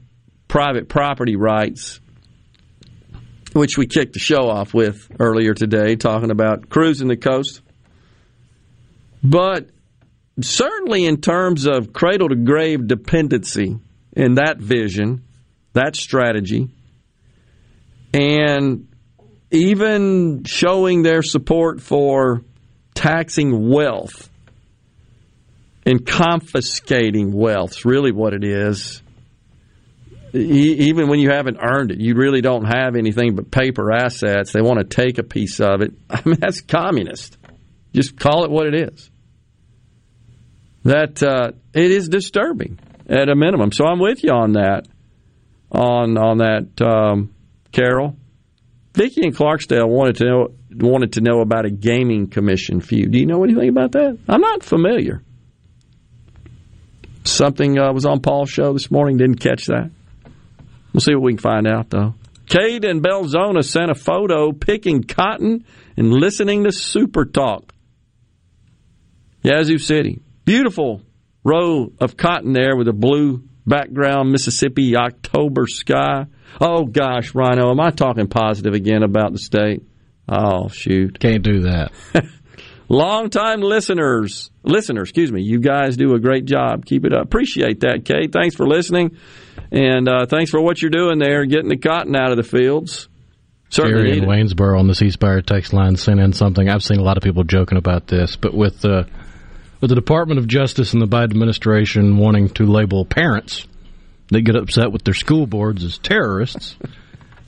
private 0.47 0.89
property 0.89 1.35
rights, 1.35 1.99
which 3.55 3.77
we 3.77 3.87
kicked 3.87 4.11
the 4.11 4.19
show 4.19 4.49
off 4.49 4.73
with 4.73 5.09
earlier 5.17 5.53
today, 5.53 5.95
talking 5.95 6.29
about 6.29 6.67
cruising 6.67 7.07
the 7.07 7.15
coast. 7.15 7.61
But 9.23 9.69
certainly 10.41 11.05
in 11.05 11.21
terms 11.21 11.65
of 11.65 11.93
cradle 11.93 12.27
to 12.27 12.35
grave 12.35 12.85
dependency 12.85 13.79
in 14.11 14.35
that 14.35 14.57
vision, 14.57 15.23
that 15.71 15.95
strategy, 15.95 16.67
and 18.13 18.89
even 19.51 20.43
showing 20.43 21.03
their 21.03 21.23
support 21.23 21.79
for 21.79 22.41
taxing 22.93 23.69
wealth 23.69 24.29
and 25.85 26.05
confiscating 26.05 27.31
wealth 27.31 27.85
really 27.85 28.11
what 28.11 28.33
it 28.33 28.43
is. 28.43 29.01
Even 30.35 31.07
when 31.07 31.19
you 31.19 31.29
haven't 31.29 31.57
earned 31.61 31.91
it, 31.91 31.99
you 31.99 32.15
really 32.15 32.41
don't 32.41 32.65
have 32.65 32.95
anything 32.95 33.35
but 33.35 33.51
paper 33.51 33.91
assets. 33.91 34.51
They 34.51 34.61
want 34.61 34.79
to 34.79 34.83
take 34.85 35.17
a 35.17 35.23
piece 35.23 35.59
of 35.59 35.81
it. 35.81 35.93
I 36.09 36.21
mean, 36.25 36.37
that's 36.39 36.61
communist. 36.61 37.37
Just 37.93 38.19
call 38.19 38.43
it 38.43 38.51
what 38.51 38.67
it 38.67 38.75
is. 38.75 39.09
That 40.83 41.23
uh, 41.23 41.51
it 41.73 41.91
is 41.91 42.09
disturbing 42.09 42.79
at 43.07 43.29
a 43.29 43.35
minimum. 43.35 43.71
So 43.71 43.85
I'm 43.85 43.99
with 43.99 44.23
you 44.23 44.31
on 44.31 44.53
that. 44.53 44.87
On 45.71 46.17
on 46.17 46.37
that, 46.37 46.81
um, 46.81 47.33
Carol. 47.71 48.15
Vicky 48.93 49.21
and 49.23 49.35
Clarksdale 49.35 49.87
wanted 49.87 50.17
to 50.17 50.25
know 50.25 50.47
wanted 50.71 51.13
to 51.13 51.21
know 51.21 51.41
about 51.41 51.65
a 51.65 51.69
gaming 51.69 52.27
commission 52.27 52.81
feud. 52.81 53.11
Do 53.11 53.17
you 53.17 53.25
know 53.25 53.43
anything 53.43 53.69
about 53.69 53.93
that? 53.93 54.17
I'm 54.27 54.41
not 54.41 54.63
familiar. 54.63 55.23
Something 57.23 57.79
uh, 57.79 57.91
was 57.91 58.05
on 58.05 58.21
Paul's 58.21 58.49
show 58.49 58.73
this 58.73 58.91
morning. 58.91 59.17
Didn't 59.17 59.39
catch 59.39 59.65
that. 59.65 59.89
We'll 60.95 61.01
see 61.01 61.13
what 61.13 61.23
we 61.23 61.33
can 61.33 61.39
find 61.39 61.67
out 61.67 61.89
though. 61.89 62.15
Cade 62.47 62.85
and 62.85 63.03
Belzoni 63.03 63.65
sent 63.65 63.91
a 63.91 63.95
photo 63.95 64.53
picking 64.53 65.03
cotton 65.03 65.65
and 65.97 66.09
listening 66.09 66.63
to 66.63 66.71
Super 66.71 67.25
Talk. 67.25 67.73
Yazoo 69.43 69.77
City, 69.77 70.21
beautiful 70.45 71.01
row 71.43 71.91
of 71.99 72.15
cotton 72.15 72.53
there 72.53 72.77
with 72.77 72.87
a 72.87 72.93
blue 72.93 73.43
background, 73.67 74.31
Mississippi 74.31 74.95
October 74.95 75.67
sky. 75.67 76.27
Oh 76.61 76.85
gosh, 76.85 77.35
Rhino, 77.35 77.71
am 77.71 77.81
I 77.81 77.91
talking 77.91 78.27
positive 78.27 78.73
again 78.73 79.03
about 79.03 79.33
the 79.33 79.39
state? 79.39 79.83
Oh 80.29 80.69
shoot, 80.69 81.19
can't 81.19 81.43
do 81.43 81.63
that. 81.63 81.91
Long-time 82.87 83.61
listeners, 83.61 84.51
listener, 84.63 85.01
excuse 85.01 85.31
me, 85.31 85.41
you 85.41 85.59
guys 85.59 85.97
do 85.97 86.13
a 86.13 86.19
great 86.19 86.45
job. 86.45 86.85
Keep 86.85 87.05
it 87.05 87.13
up. 87.13 87.23
Appreciate 87.23 87.79
that, 87.79 88.05
Kate. 88.05 88.31
Thanks 88.31 88.55
for 88.55 88.67
listening, 88.67 89.17
and 89.71 90.07
uh, 90.07 90.25
thanks 90.27 90.51
for 90.51 90.61
what 90.61 90.81
you're 90.81 90.91
doing 90.91 91.17
there, 91.17 91.45
getting 91.45 91.69
the 91.69 91.77
cotton 91.77 92.15
out 92.15 92.31
of 92.31 92.37
the 92.37 92.43
fields. 92.43 93.09
Certainly 93.69 94.03
Jerry 94.03 94.17
in. 94.19 94.25
Waynesboro 94.25 94.79
on 94.79 94.87
the 94.87 94.93
C 94.93 95.09
Spire 95.09 95.41
text 95.41 95.73
line 95.73 95.95
sent 95.95 96.19
in 96.19 96.33
something. 96.33 96.69
I've 96.69 96.83
seen 96.83 96.99
a 96.99 97.03
lot 97.03 97.17
of 97.17 97.23
people 97.23 97.43
joking 97.43 97.77
about 97.77 98.07
this, 98.07 98.35
but 98.35 98.53
with 98.53 98.85
uh, 98.85 99.05
with 99.81 99.89
the 99.89 99.95
Department 99.95 100.39
of 100.39 100.47
Justice 100.47 100.93
and 100.93 101.01
the 101.01 101.07
Biden 101.07 101.31
administration 101.31 102.17
wanting 102.17 102.49
to 102.49 102.65
label 102.65 103.03
parents 103.05 103.67
that 104.29 104.41
get 104.41 104.55
upset 104.55 104.91
with 104.91 105.03
their 105.03 105.13
school 105.13 105.47
boards 105.47 105.83
as 105.83 105.97
terrorists, 105.97 106.77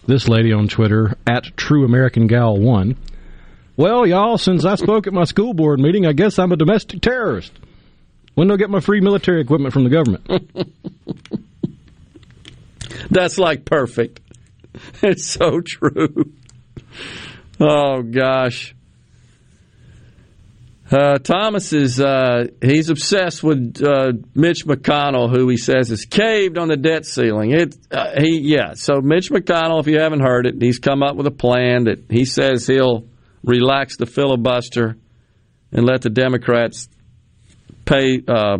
this 0.07 0.27
lady 0.27 0.51
on 0.51 0.67
Twitter 0.67 1.15
at 1.25 1.43
True 1.55 1.85
American 1.85 2.27
Gal 2.27 2.57
One. 2.57 2.97
Well, 3.77 4.07
y'all, 4.07 4.39
since 4.39 4.65
I 4.65 4.73
spoke 4.73 5.05
at 5.05 5.13
my 5.13 5.25
school 5.25 5.53
board 5.53 5.79
meeting, 5.79 6.07
I 6.07 6.13
guess 6.13 6.39
I'm 6.39 6.51
a 6.51 6.57
domestic 6.57 6.99
terrorist. 6.99 7.53
When 8.33 8.47
do 8.47 8.55
I 8.55 8.57
get 8.57 8.71
my 8.71 8.79
free 8.79 9.01
military 9.01 9.39
equipment 9.39 9.71
from 9.71 9.83
the 9.83 9.91
government? 9.91 10.27
That's 13.11 13.37
like 13.37 13.65
perfect. 13.65 14.21
It's 15.01 15.25
so 15.25 15.61
true. 15.61 16.33
Oh 17.59 18.03
gosh. 18.03 18.75
Uh, 20.91 21.17
Thomas 21.17 21.73
is 21.73 21.99
uh, 21.99 22.45
he's 22.61 22.91
obsessed 22.91 23.41
with 23.41 23.81
uh, 23.83 24.11
Mitch 24.35 24.67
McConnell, 24.67 25.35
who 25.35 25.49
he 25.49 25.57
says 25.57 25.89
has 25.89 26.05
caved 26.05 26.59
on 26.59 26.67
the 26.67 26.77
debt 26.77 27.07
ceiling. 27.07 27.53
It 27.53 27.75
uh, 27.89 28.21
he 28.21 28.37
yeah. 28.39 28.73
So 28.75 29.01
Mitch 29.01 29.31
McConnell, 29.31 29.79
if 29.79 29.87
you 29.87 29.99
haven't 29.99 30.21
heard 30.21 30.45
it, 30.45 30.61
he's 30.61 30.77
come 30.77 31.01
up 31.01 31.15
with 31.15 31.25
a 31.25 31.31
plan 31.31 31.85
that 31.85 32.05
he 32.11 32.25
says 32.25 32.67
he'll 32.67 33.07
relax 33.47 33.97
the 33.97 34.05
filibuster 34.05 34.95
and 35.71 35.85
let 35.85 36.01
the 36.01 36.09
Democrats 36.09 36.87
pay 37.85 38.21
uh, 38.27 38.57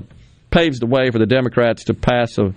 paves 0.50 0.80
the 0.80 0.88
way 0.88 1.12
for 1.12 1.20
the 1.20 1.26
Democrats 1.26 1.84
to 1.86 1.94
pass 1.94 2.38
a, 2.38 2.54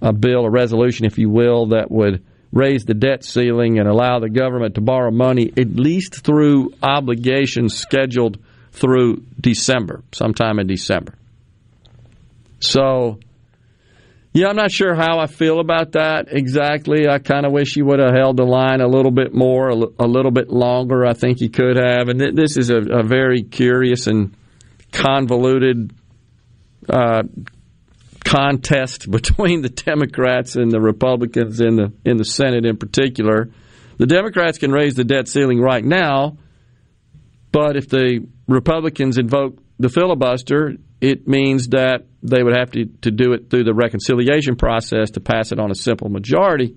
a 0.00 0.12
bill, 0.12 0.44
a 0.44 0.50
resolution, 0.50 1.06
if 1.06 1.18
you 1.18 1.28
will, 1.30 1.68
that 1.68 1.90
would 1.90 2.24
raise 2.50 2.84
the 2.84 2.94
debt 2.94 3.22
ceiling 3.22 3.78
and 3.78 3.86
allow 3.86 4.18
the 4.18 4.30
government 4.30 4.76
to 4.76 4.80
borrow 4.80 5.10
money 5.10 5.52
at 5.58 5.76
least 5.76 6.24
through 6.24 6.72
obligations 6.82 7.76
scheduled 7.76 8.38
through 8.72 9.22
December, 9.38 10.02
sometime 10.12 10.58
in 10.58 10.66
December. 10.66 11.14
So, 12.60 13.18
yeah, 14.32 14.48
I'm 14.48 14.56
not 14.56 14.70
sure 14.70 14.94
how 14.94 15.18
I 15.18 15.26
feel 15.26 15.58
about 15.58 15.92
that 15.92 16.26
exactly. 16.30 17.08
I 17.08 17.18
kind 17.18 17.46
of 17.46 17.52
wish 17.52 17.74
he 17.74 17.82
would 17.82 17.98
have 17.98 18.14
held 18.14 18.36
the 18.36 18.44
line 18.44 18.80
a 18.80 18.86
little 18.86 19.10
bit 19.10 19.34
more, 19.34 19.68
a, 19.68 20.06
little 20.06 20.30
bit 20.30 20.48
longer. 20.50 21.06
I 21.06 21.14
think 21.14 21.38
he 21.40 21.48
could 21.48 21.76
have. 21.76 22.08
And 22.08 22.20
th- 22.20 22.34
this 22.34 22.56
is 22.56 22.70
a, 22.70 22.76
a 22.76 23.02
very 23.02 23.42
curious 23.42 24.06
and 24.06 24.36
convoluted 24.92 25.92
uh, 26.88 27.22
contest 28.24 29.10
between 29.10 29.62
the 29.62 29.70
Democrats 29.70 30.56
and 30.56 30.70
the 30.70 30.80
Republicans 30.80 31.60
in 31.60 31.76
the 31.76 31.92
in 32.04 32.18
the 32.18 32.24
Senate 32.24 32.66
in 32.66 32.76
particular. 32.76 33.50
The 33.96 34.06
Democrats 34.06 34.58
can 34.58 34.70
raise 34.70 34.94
the 34.94 35.04
debt 35.04 35.26
ceiling 35.26 35.60
right 35.60 35.84
now, 35.84 36.36
but 37.50 37.76
if 37.76 37.88
the 37.88 38.28
Republicans 38.46 39.18
invoke 39.18 39.58
the 39.78 39.88
filibuster, 39.88 40.74
it 41.00 41.28
means 41.28 41.68
that 41.68 42.06
they 42.22 42.42
would 42.42 42.56
have 42.56 42.72
to, 42.72 42.86
to 43.02 43.10
do 43.10 43.32
it 43.32 43.50
through 43.50 43.64
the 43.64 43.74
reconciliation 43.74 44.56
process 44.56 45.10
to 45.12 45.20
pass 45.20 45.52
it 45.52 45.58
on 45.58 45.70
a 45.70 45.74
simple 45.74 46.08
majority. 46.08 46.76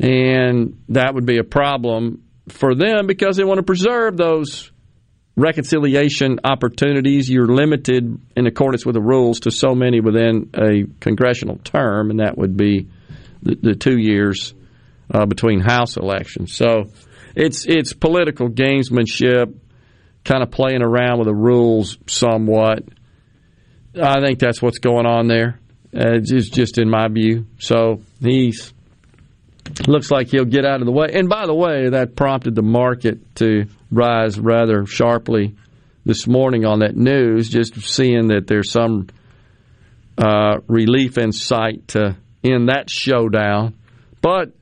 And 0.00 0.82
that 0.88 1.14
would 1.14 1.26
be 1.26 1.38
a 1.38 1.44
problem 1.44 2.22
for 2.48 2.74
them 2.74 3.06
because 3.06 3.36
they 3.36 3.44
want 3.44 3.58
to 3.58 3.62
preserve 3.62 4.16
those 4.16 4.72
reconciliation 5.36 6.40
opportunities. 6.44 7.28
You're 7.28 7.46
limited 7.46 8.20
in 8.36 8.46
accordance 8.46 8.84
with 8.84 8.94
the 8.94 9.02
rules 9.02 9.40
to 9.40 9.50
so 9.50 9.74
many 9.74 10.00
within 10.00 10.50
a 10.54 10.84
congressional 11.00 11.58
term, 11.58 12.10
and 12.10 12.20
that 12.20 12.36
would 12.36 12.56
be 12.56 12.88
the, 13.42 13.56
the 13.60 13.74
two 13.74 13.98
years 13.98 14.54
uh, 15.12 15.26
between 15.26 15.60
House 15.60 15.96
elections. 15.96 16.54
So 16.54 16.90
it's 17.34 17.66
it's 17.66 17.92
political 17.92 18.48
gamesmanship. 18.48 19.54
Kind 20.24 20.42
of 20.42 20.50
playing 20.50 20.82
around 20.82 21.18
with 21.18 21.26
the 21.26 21.34
rules 21.34 21.98
somewhat. 22.06 22.84
I 24.00 24.20
think 24.20 24.38
that's 24.38 24.60
what's 24.60 24.78
going 24.78 25.06
on 25.06 25.28
there. 25.28 25.60
Uh, 25.94 26.18
it's 26.18 26.50
just 26.50 26.78
in 26.78 26.90
my 26.90 27.08
view. 27.08 27.46
So 27.58 28.00
he's 28.20 28.72
looks 29.86 30.10
like 30.10 30.28
he'll 30.28 30.44
get 30.44 30.64
out 30.64 30.80
of 30.80 30.86
the 30.86 30.92
way. 30.92 31.08
And 31.12 31.28
by 31.28 31.46
the 31.46 31.54
way, 31.54 31.90
that 31.90 32.16
prompted 32.16 32.54
the 32.54 32.62
market 32.62 33.34
to 33.36 33.66
rise 33.90 34.38
rather 34.38 34.86
sharply 34.86 35.54
this 36.04 36.26
morning 36.26 36.64
on 36.64 36.80
that 36.80 36.96
news, 36.96 37.48
just 37.48 37.80
seeing 37.80 38.28
that 38.28 38.46
there's 38.46 38.70
some 38.70 39.08
uh, 40.18 40.58
relief 40.66 41.16
in 41.16 41.32
sight 41.32 41.88
to 41.88 42.16
end 42.42 42.68
that 42.68 42.90
showdown. 42.90 43.74
But 44.20 44.52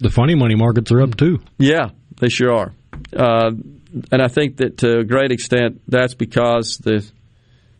the 0.00 0.10
funny 0.10 0.34
money 0.34 0.54
markets 0.54 0.90
are 0.92 1.02
up 1.02 1.16
too. 1.16 1.40
Yeah, 1.58 1.90
they 2.20 2.28
sure 2.28 2.52
are. 2.52 2.72
Uh, 3.16 3.50
and 4.12 4.22
I 4.22 4.28
think 4.28 4.58
that 4.58 4.78
to 4.78 4.98
a 4.98 5.04
great 5.04 5.32
extent, 5.32 5.80
that's 5.88 6.14
because 6.14 6.78
the 6.78 7.08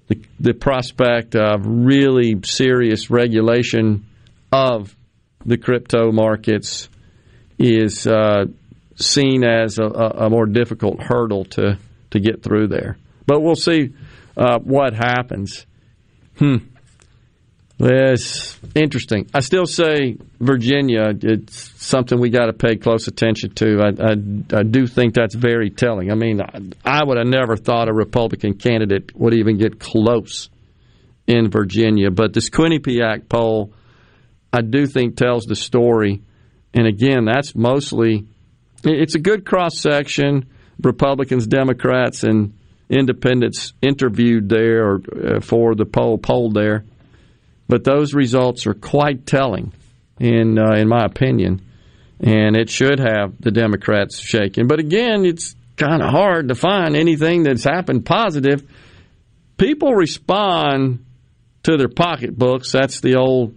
the, 0.08 0.20
the 0.40 0.54
prospect 0.54 1.36
of 1.36 1.60
really 1.64 2.40
serious 2.42 3.10
regulation 3.10 4.06
of 4.50 4.96
the 5.44 5.58
crypto 5.58 6.10
markets 6.10 6.88
is 7.58 8.06
uh, 8.06 8.46
seen 8.96 9.44
as 9.44 9.78
a, 9.78 9.84
a, 9.84 10.30
more 10.30 10.46
difficult 10.46 11.02
hurdle 11.02 11.44
to, 11.44 11.78
to 12.10 12.20
get 12.20 12.42
through 12.42 12.68
there. 12.68 12.96
But 13.26 13.40
we'll 13.42 13.54
see 13.54 13.92
uh, 14.36 14.58
what 14.60 14.94
happens. 14.94 15.66
Hmm. 16.38 16.56
It's 17.80 18.58
interesting. 18.74 19.28
I 19.32 19.40
still 19.40 19.66
say 19.66 20.16
Virginia. 20.40 21.12
It's 21.22 21.56
something 21.84 22.18
we 22.20 22.28
got 22.28 22.46
to 22.46 22.52
pay 22.52 22.74
close 22.76 23.06
attention 23.06 23.54
to. 23.54 23.80
I, 23.80 23.88
I, 23.88 24.58
I, 24.58 24.62
do 24.64 24.88
think 24.88 25.14
that's 25.14 25.36
very 25.36 25.70
telling. 25.70 26.10
I 26.10 26.16
mean, 26.16 26.40
I, 26.40 26.60
I 26.84 27.04
would 27.04 27.18
have 27.18 27.28
never 27.28 27.56
thought 27.56 27.88
a 27.88 27.92
Republican 27.92 28.54
candidate 28.54 29.14
would 29.14 29.32
even 29.32 29.58
get 29.58 29.78
close 29.78 30.50
in 31.28 31.50
Virginia. 31.50 32.10
But 32.10 32.32
this 32.32 32.50
Quinnipiac 32.50 33.28
poll, 33.28 33.72
I 34.52 34.62
do 34.62 34.86
think 34.86 35.16
tells 35.16 35.44
the 35.44 35.56
story. 35.56 36.20
And 36.74 36.86
again, 36.86 37.26
that's 37.26 37.54
mostly 37.54 38.26
it's 38.82 39.14
a 39.14 39.20
good 39.20 39.46
cross 39.46 39.78
section. 39.78 40.48
Republicans, 40.82 41.46
Democrats, 41.46 42.24
and 42.24 42.54
independents 42.90 43.72
interviewed 43.80 44.48
there 44.48 44.84
or 44.84 45.00
uh, 45.14 45.40
for 45.40 45.76
the 45.76 45.84
poll 45.84 46.18
polled 46.18 46.54
there 46.54 46.84
but 47.68 47.84
those 47.84 48.14
results 48.14 48.66
are 48.66 48.74
quite 48.74 49.26
telling, 49.26 49.72
in 50.18 50.58
uh, 50.58 50.72
in 50.72 50.88
my 50.88 51.04
opinion, 51.04 51.62
and 52.20 52.56
it 52.56 52.70
should 52.70 52.98
have 52.98 53.40
the 53.40 53.50
Democrats 53.50 54.18
shaken. 54.18 54.66
But 54.66 54.80
again, 54.80 55.24
it's 55.24 55.54
kind 55.76 56.02
of 56.02 56.10
hard 56.10 56.48
to 56.48 56.54
find 56.54 56.96
anything 56.96 57.44
that's 57.44 57.64
happened 57.64 58.04
positive. 58.04 58.68
People 59.56 59.94
respond 59.94 61.04
to 61.64 61.76
their 61.76 61.88
pocketbooks. 61.88 62.72
That's 62.72 63.00
the 63.00 63.16
old 63.16 63.54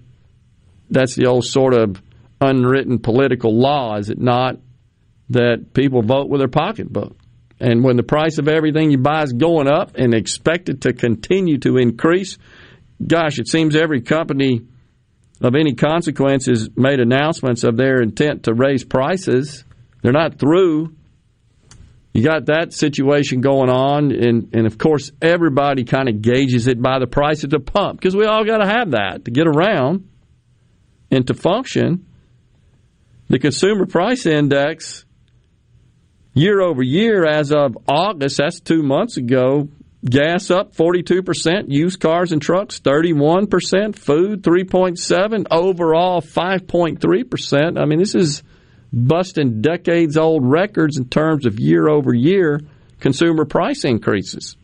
that's 0.89 1.15
the 1.15 1.27
old 1.27 1.45
sort 1.45 1.73
of 1.73 2.01
unwritten 2.41 2.99
political 2.99 3.57
law, 3.57 3.97
is 3.97 4.09
it 4.09 4.19
not? 4.19 4.57
That 5.29 5.73
people 5.73 6.01
vote 6.01 6.27
with 6.27 6.41
their 6.41 6.49
pocketbook. 6.49 7.15
And 7.61 7.83
when 7.83 7.95
the 7.95 8.03
price 8.03 8.39
of 8.39 8.47
everything 8.47 8.91
you 8.91 8.97
buy 8.97 9.21
is 9.21 9.31
going 9.33 9.71
up 9.71 9.95
and 9.95 10.13
expected 10.13 10.81
to 10.81 10.93
continue 10.93 11.59
to 11.59 11.77
increase, 11.77 12.37
gosh, 13.05 13.39
it 13.39 13.47
seems 13.47 13.75
every 13.75 14.01
company 14.01 14.61
of 15.41 15.55
any 15.55 15.73
consequence 15.73 16.45
has 16.45 16.69
made 16.75 16.99
announcements 16.99 17.63
of 17.63 17.77
their 17.77 18.01
intent 18.01 18.43
to 18.43 18.53
raise 18.53 18.83
prices. 18.83 19.63
They're 20.01 20.11
not 20.11 20.37
through. 20.39 20.95
You 22.13 22.23
got 22.23 22.47
that 22.47 22.73
situation 22.73 23.41
going 23.41 23.69
on, 23.69 24.11
and, 24.11 24.53
and 24.53 24.67
of 24.67 24.77
course, 24.77 25.11
everybody 25.21 25.85
kind 25.85 26.09
of 26.09 26.21
gauges 26.21 26.67
it 26.67 26.81
by 26.81 26.99
the 26.99 27.07
price 27.07 27.43
at 27.43 27.49
the 27.49 27.59
pump 27.59 27.99
because 27.99 28.15
we 28.15 28.25
all 28.25 28.43
got 28.43 28.57
to 28.57 28.67
have 28.67 28.91
that 28.91 29.25
to 29.25 29.31
get 29.31 29.47
around 29.47 30.09
and 31.09 31.25
to 31.27 31.33
function. 31.33 32.05
The 33.29 33.39
consumer 33.39 33.85
price 33.85 34.25
index 34.25 35.05
year 36.33 36.61
over 36.61 36.83
year 36.83 37.25
as 37.25 37.53
of 37.53 37.77
August, 37.87 38.37
that's 38.37 38.59
two 38.59 38.83
months 38.83 39.15
ago, 39.15 39.69
Gas 40.03 40.49
up 40.49 40.75
42%, 40.75 41.65
used 41.67 41.99
cars 41.99 42.31
and 42.31 42.41
trucks 42.41 42.79
31%, 42.79 43.95
food 43.95 44.41
3.7, 44.41 45.45
overall 45.51 46.21
5.3%. 46.21 47.79
I 47.79 47.85
mean, 47.85 47.99
this 47.99 48.15
is 48.15 48.41
busting 48.91 49.61
decades 49.61 50.17
old 50.17 50.43
records 50.43 50.97
in 50.97 51.07
terms 51.07 51.45
of 51.45 51.59
year 51.59 51.87
over 51.87 52.13
year 52.13 52.61
consumer 52.99 53.45
price 53.45 53.85
increases. 53.85 54.55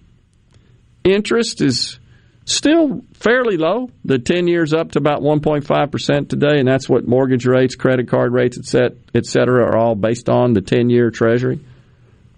Interest 1.03 1.61
is 1.61 1.99
still 2.45 3.01
fairly 3.13 3.57
low. 3.57 3.91
The 4.05 4.17
10 4.17 4.47
years 4.47 4.73
up 4.73 4.93
to 4.93 4.99
about 4.99 5.21
1.5% 5.21 6.29
today, 6.29 6.57
and 6.59 6.67
that's 6.67 6.89
what 6.89 7.07
mortgage 7.07 7.45
rates, 7.45 7.75
credit 7.75 8.07
card 8.07 8.33
rates, 8.33 8.57
et 8.73 9.25
cetera, 9.25 9.65
are 9.65 9.77
all 9.77 9.95
based 9.95 10.29
on 10.29 10.53
the 10.53 10.61
10 10.61 10.89
year 10.89 11.11
treasury. 11.11 11.59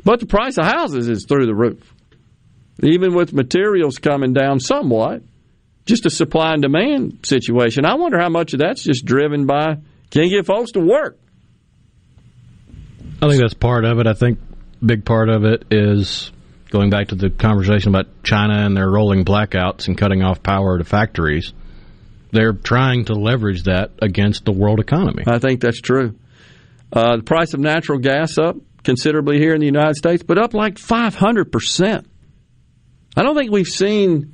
But 0.03 0.19
the 0.19 0.25
price 0.25 0.57
of 0.57 0.65
houses 0.65 1.07
is 1.07 1.25
through 1.25 1.45
the 1.45 1.55
roof 1.55 1.88
even 2.83 3.13
with 3.13 3.33
materials 3.33 3.97
coming 3.97 4.33
down 4.33 4.59
somewhat, 4.59 5.21
just 5.85 6.05
a 6.05 6.09
supply 6.09 6.53
and 6.53 6.61
demand 6.61 7.19
situation. 7.23 7.85
I 7.85 7.95
wonder 7.95 8.19
how 8.19 8.29
much 8.29 8.53
of 8.53 8.59
that's 8.59 8.83
just 8.83 9.05
driven 9.05 9.45
by 9.45 9.77
can't 10.11 10.29
get 10.29 10.45
folks 10.45 10.71
to 10.71 10.79
work. 10.79 11.19
I 13.21 13.27
think 13.27 13.41
that's 13.41 13.53
part 13.53 13.85
of 13.85 13.99
it. 13.99 14.07
I 14.07 14.13
think 14.13 14.39
big 14.83 15.03
part 15.03 15.29
of 15.29 15.43
it 15.43 15.65
is 15.71 16.31
going 16.69 16.89
back 16.89 17.09
to 17.09 17.15
the 17.15 17.29
conversation 17.29 17.89
about 17.89 18.23
China 18.23 18.65
and 18.65 18.77
their 18.77 18.89
rolling 18.89 19.25
blackouts 19.25 19.87
and 19.87 19.97
cutting 19.97 20.23
off 20.23 20.41
power 20.41 20.77
to 20.77 20.83
factories. 20.83 21.53
They're 22.31 22.53
trying 22.53 23.05
to 23.05 23.13
leverage 23.13 23.63
that 23.63 23.91
against 24.01 24.45
the 24.45 24.51
world 24.51 24.79
economy. 24.79 25.23
I 25.27 25.39
think 25.39 25.61
that's 25.61 25.81
true. 25.81 26.15
Uh, 26.93 27.17
the 27.17 27.23
price 27.23 27.53
of 27.53 27.59
natural 27.59 27.99
gas 27.99 28.37
up 28.37 28.55
considerably 28.83 29.39
here 29.39 29.53
in 29.53 29.59
the 29.59 29.65
United 29.65 29.95
States, 29.95 30.23
but 30.23 30.37
up 30.37 30.53
like 30.53 30.77
500 30.77 31.51
percent. 31.51 32.08
I 33.15 33.23
don't 33.23 33.35
think 33.35 33.51
we've 33.51 33.67
seen 33.67 34.33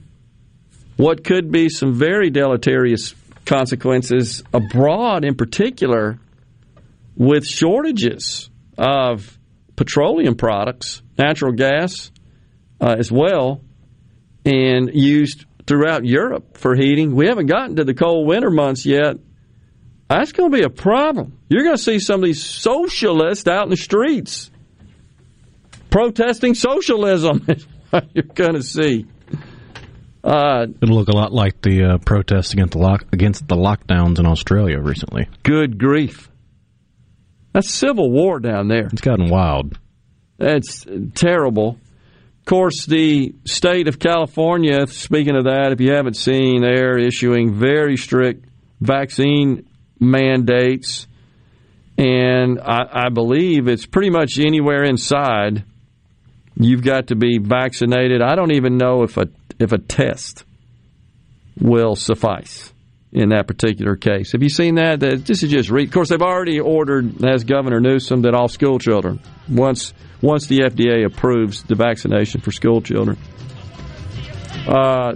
what 0.98 1.24
could 1.24 1.52
be 1.52 1.70
some 1.70 1.94
very 1.94 2.30
deleterious 2.30 3.14
consequences 3.46 4.44
abroad, 4.54 5.26
in 5.26 5.36
particular, 5.36 6.20
with 7.16 7.46
shortages 7.46 8.50
of 8.78 9.38
petroleum 9.76 10.36
products, 10.36 11.02
natural 11.18 11.54
gas 11.54 12.12
uh, 12.82 12.96
as 12.98 13.12
well, 13.12 13.62
and 14.46 14.92
used 14.94 15.46
throughout 15.66 16.06
Europe 16.06 16.58
for 16.58 16.76
heating. 16.76 17.16
We 17.16 17.28
haven't 17.28 17.48
gotten 17.48 17.78
to 17.78 17.84
the 17.84 17.94
cold 17.94 18.28
winter 18.28 18.52
months 18.52 18.86
yet. 18.86 19.18
That's 20.08 20.32
going 20.32 20.52
to 20.52 20.58
be 20.58 20.64
a 20.64 20.70
problem. 20.70 21.40
You're 21.50 21.64
going 21.64 21.76
to 21.76 21.82
see 21.82 22.00
some 22.00 22.20
of 22.20 22.26
these 22.26 22.44
socialists 22.44 23.48
out 23.48 23.64
in 23.64 23.70
the 23.70 23.78
streets 23.78 24.52
protesting 25.90 26.54
socialism. 26.54 27.46
you're 28.14 28.24
going 28.24 28.54
to 28.56 28.64
see. 28.64 29.06
Uh, 30.24 30.66
It'll 30.82 30.96
look 30.96 31.08
a 31.10 31.16
lot 31.16 31.32
like 31.32 31.62
the 31.62 31.84
uh, 31.84 31.98
protests 32.00 32.54
against 32.54 32.72
the 32.74 32.80
lock, 32.80 33.06
against 33.12 33.48
the 33.48 33.56
lockdowns 33.56 34.18
in 34.20 34.26
Australia 34.26 34.80
recently. 34.80 35.28
Good 35.44 35.78
grief! 35.78 36.30
That's 37.54 37.72
civil 37.72 38.12
war 38.12 38.40
down 38.40 38.68
there. 38.68 38.88
It's 38.88 39.02
gotten 39.02 39.30
wild. 39.30 39.78
That's 40.38 40.86
terrible. 41.14 41.80
Of 42.40 42.46
course, 42.46 42.86
the 42.86 43.34
state 43.46 43.88
of 43.88 44.00
California. 44.00 44.88
Speaking 44.88 45.36
of 45.36 45.46
that, 45.46 45.72
if 45.72 45.80
you 45.80 45.94
haven't 45.94 46.16
seen, 46.18 46.62
they're 46.62 46.98
issuing 46.98 47.54
very 47.54 47.96
strict 47.96 48.46
vaccine 48.82 49.68
mandates, 50.00 51.08
and 51.98 52.60
I, 52.60 53.06
I 53.06 53.10
believe 53.10 53.68
it's 53.68 53.86
pretty 53.86 54.10
much 54.10 54.38
anywhere 54.40 54.84
inside 54.84 55.64
You've 56.58 56.84
got 56.84 57.08
to 57.08 57.16
be 57.16 57.38
vaccinated. 57.38 58.22
I 58.22 58.36
don't 58.36 58.54
even 58.54 58.78
know 58.78 59.04
if 59.04 59.18
a 59.18 59.28
if 59.60 59.72
a 59.72 59.78
test 59.78 60.44
will 61.60 61.96
suffice 61.96 62.74
in 63.12 63.30
that 63.30 63.48
particular 63.48 63.96
case. 63.96 64.34
Have 64.34 64.44
you 64.44 64.50
seen 64.50 64.76
that? 64.76 65.00
This 65.00 65.44
is 65.44 65.50
just 65.50 65.70
read. 65.70 65.88
Of 65.88 65.94
course, 65.94 66.10
they've 66.10 66.22
already 66.22 66.60
ordered, 66.60 67.24
as 67.26 67.44
Governor 67.46 67.80
Newsom, 67.80 68.24
that 68.24 68.34
all 68.34 68.48
school 68.48 68.80
children 68.80 69.20
once 69.50 69.94
once 70.22 70.48
the 70.48 70.60
FDA 70.60 71.06
approves 71.06 71.64
the 71.64 71.76
vaccination 71.76 72.42
for 72.42 72.52
school 72.52 72.82
children. 72.82 73.18
Uh, 74.68 75.16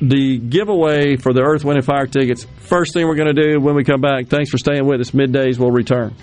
the 0.00 0.38
giveaway 0.38 1.16
for 1.16 1.32
the 1.32 1.40
Earth, 1.40 1.64
Wind, 1.64 1.78
and 1.78 1.86
Fire 1.86 2.06
tickets. 2.06 2.46
First 2.58 2.92
thing 2.92 3.06
we're 3.06 3.16
going 3.16 3.34
to 3.34 3.42
do 3.42 3.60
when 3.60 3.74
we 3.74 3.84
come 3.84 4.00
back. 4.00 4.26
Thanks 4.26 4.50
for 4.50 4.58
staying 4.58 4.86
with 4.86 5.00
us. 5.00 5.12
Middays 5.12 5.58
will 5.58 5.70
return. 5.70 6.14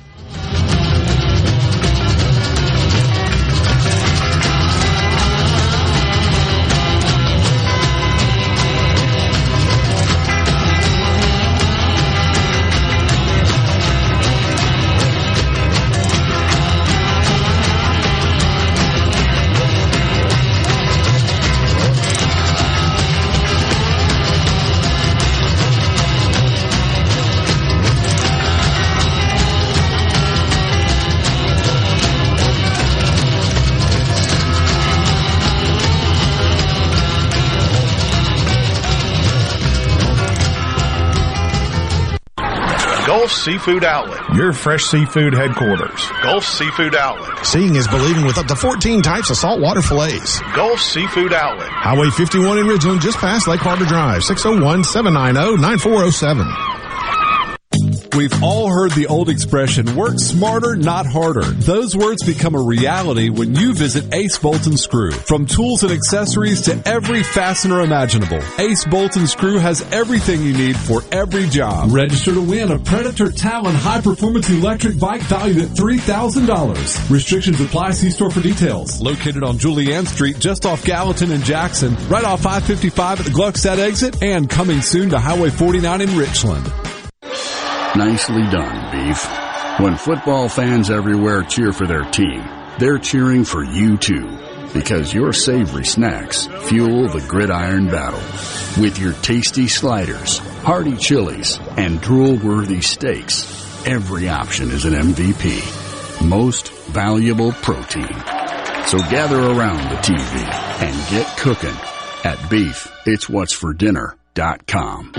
Seafood 43.44 43.84
Outlet, 43.84 44.22
your 44.36 44.54
fresh 44.54 44.86
seafood 44.86 45.34
headquarters. 45.34 46.08
Gulf 46.22 46.46
Seafood 46.46 46.96
Outlet. 46.96 47.46
Seeing 47.46 47.76
is 47.76 47.90
believing 47.90 48.26
with 48.26 48.38
up 48.38 48.46
to 48.46 48.56
14 48.56 49.02
types 49.02 49.30
of 49.32 49.36
saltwater 49.36 49.82
fillets. 49.82 50.40
Gulf 50.56 50.80
Seafood 50.80 51.34
Outlet. 51.34 51.68
Highway 51.68 52.10
51 52.10 52.60
in 52.60 52.68
Ridgeland, 52.68 53.02
just 53.02 53.18
past 53.18 53.50
Lake 53.50 53.60
Harbor 53.60 53.84
Drive, 53.84 54.22
601-790-9407. 54.22 56.73
We've 58.16 58.44
all 58.44 58.70
heard 58.70 58.92
the 58.92 59.08
old 59.08 59.28
expression, 59.28 59.96
work 59.96 60.20
smarter, 60.20 60.76
not 60.76 61.08
harder. 61.08 61.42
Those 61.42 61.98
words 61.98 62.22
become 62.24 62.54
a 62.54 62.62
reality 62.62 63.30
when 63.30 63.56
you 63.56 63.74
visit 63.74 64.14
Ace 64.14 64.38
Bolt 64.38 64.68
and 64.68 64.80
Screw. 64.80 65.12
From 65.12 65.48
tools 65.48 65.82
and 65.82 65.92
accessories 65.92 66.62
to 66.64 66.80
every 66.88 67.24
fastener 67.24 67.82
imaginable, 67.82 68.40
Ace 68.60 68.86
Bolt 68.86 69.16
and 69.16 69.28
Screw 69.28 69.58
has 69.58 69.82
everything 69.92 70.44
you 70.44 70.54
need 70.54 70.78
for 70.78 71.02
every 71.12 71.48
job. 71.48 71.92
Register 71.92 72.36
to 72.36 72.42
win 72.42 72.72
a 72.72 72.78
Predator 72.78 73.32
Talon 73.32 73.74
high 73.74 74.02
performance 74.02 74.48
electric 74.48 75.00
bike 75.00 75.22
valued 75.22 75.58
at 75.58 75.70
$3,000. 75.70 77.10
Restrictions 77.10 77.60
apply. 77.62 77.92
See 77.92 78.12
store 78.12 78.30
for 78.30 78.42
details. 78.42 79.02
Located 79.02 79.44
on 79.44 79.58
Julienne 79.58 80.06
Street, 80.06 80.38
just 80.38 80.68
off 80.68 80.86
Gallatin 80.86 81.32
and 81.32 81.44
Jackson, 81.44 81.96
right 82.10 82.26
off 82.26 82.46
I-55 82.46 83.20
at 83.20 83.26
the 83.26 83.32
Gluckstadt 83.32 83.80
exit, 83.80 84.22
and 84.22 84.48
coming 84.48 84.82
soon 84.82 85.10
to 85.10 85.20
Highway 85.20 85.50
49 85.50 86.02
in 86.02 86.16
Richland. 86.16 86.83
Nicely 87.96 88.42
done, 88.50 88.92
Beef. 88.92 89.24
When 89.80 89.98
football 89.98 90.50
fans 90.50 90.90
everywhere 90.90 91.44
cheer 91.44 91.72
for 91.72 91.86
their 91.86 92.04
team, 92.06 92.44
they're 92.80 92.98
cheering 92.98 93.46
for 93.46 93.64
you 93.64 93.98
too. 93.98 94.36
Because 94.74 95.14
your 95.14 95.32
savory 95.32 95.86
snacks 95.86 96.48
fuel 96.64 97.08
the 97.08 97.24
gridiron 97.28 97.86
battle. 97.86 98.22
With 98.82 98.98
your 98.98 99.14
tasty 99.22 99.68
sliders, 99.68 100.40
hearty 100.64 100.98
chilies, 100.98 101.60
and 101.78 102.02
drool-worthy 102.02 102.82
steaks, 102.82 103.86
every 103.86 104.28
option 104.28 104.72
is 104.72 104.86
an 104.86 104.94
MVP. 104.94 106.28
Most 106.28 106.72
valuable 106.88 107.52
protein. 107.52 108.08
So 108.88 108.98
gather 109.12 109.40
around 109.40 109.92
the 109.92 109.98
TV 109.98 110.44
and 110.82 111.10
get 111.12 111.28
cooking 111.38 111.78
at 112.24 112.50
Beef 112.50 112.92
It's 113.06 113.30
What's 113.30 113.54
for 113.54 113.72
Dinner.com. 113.72 115.14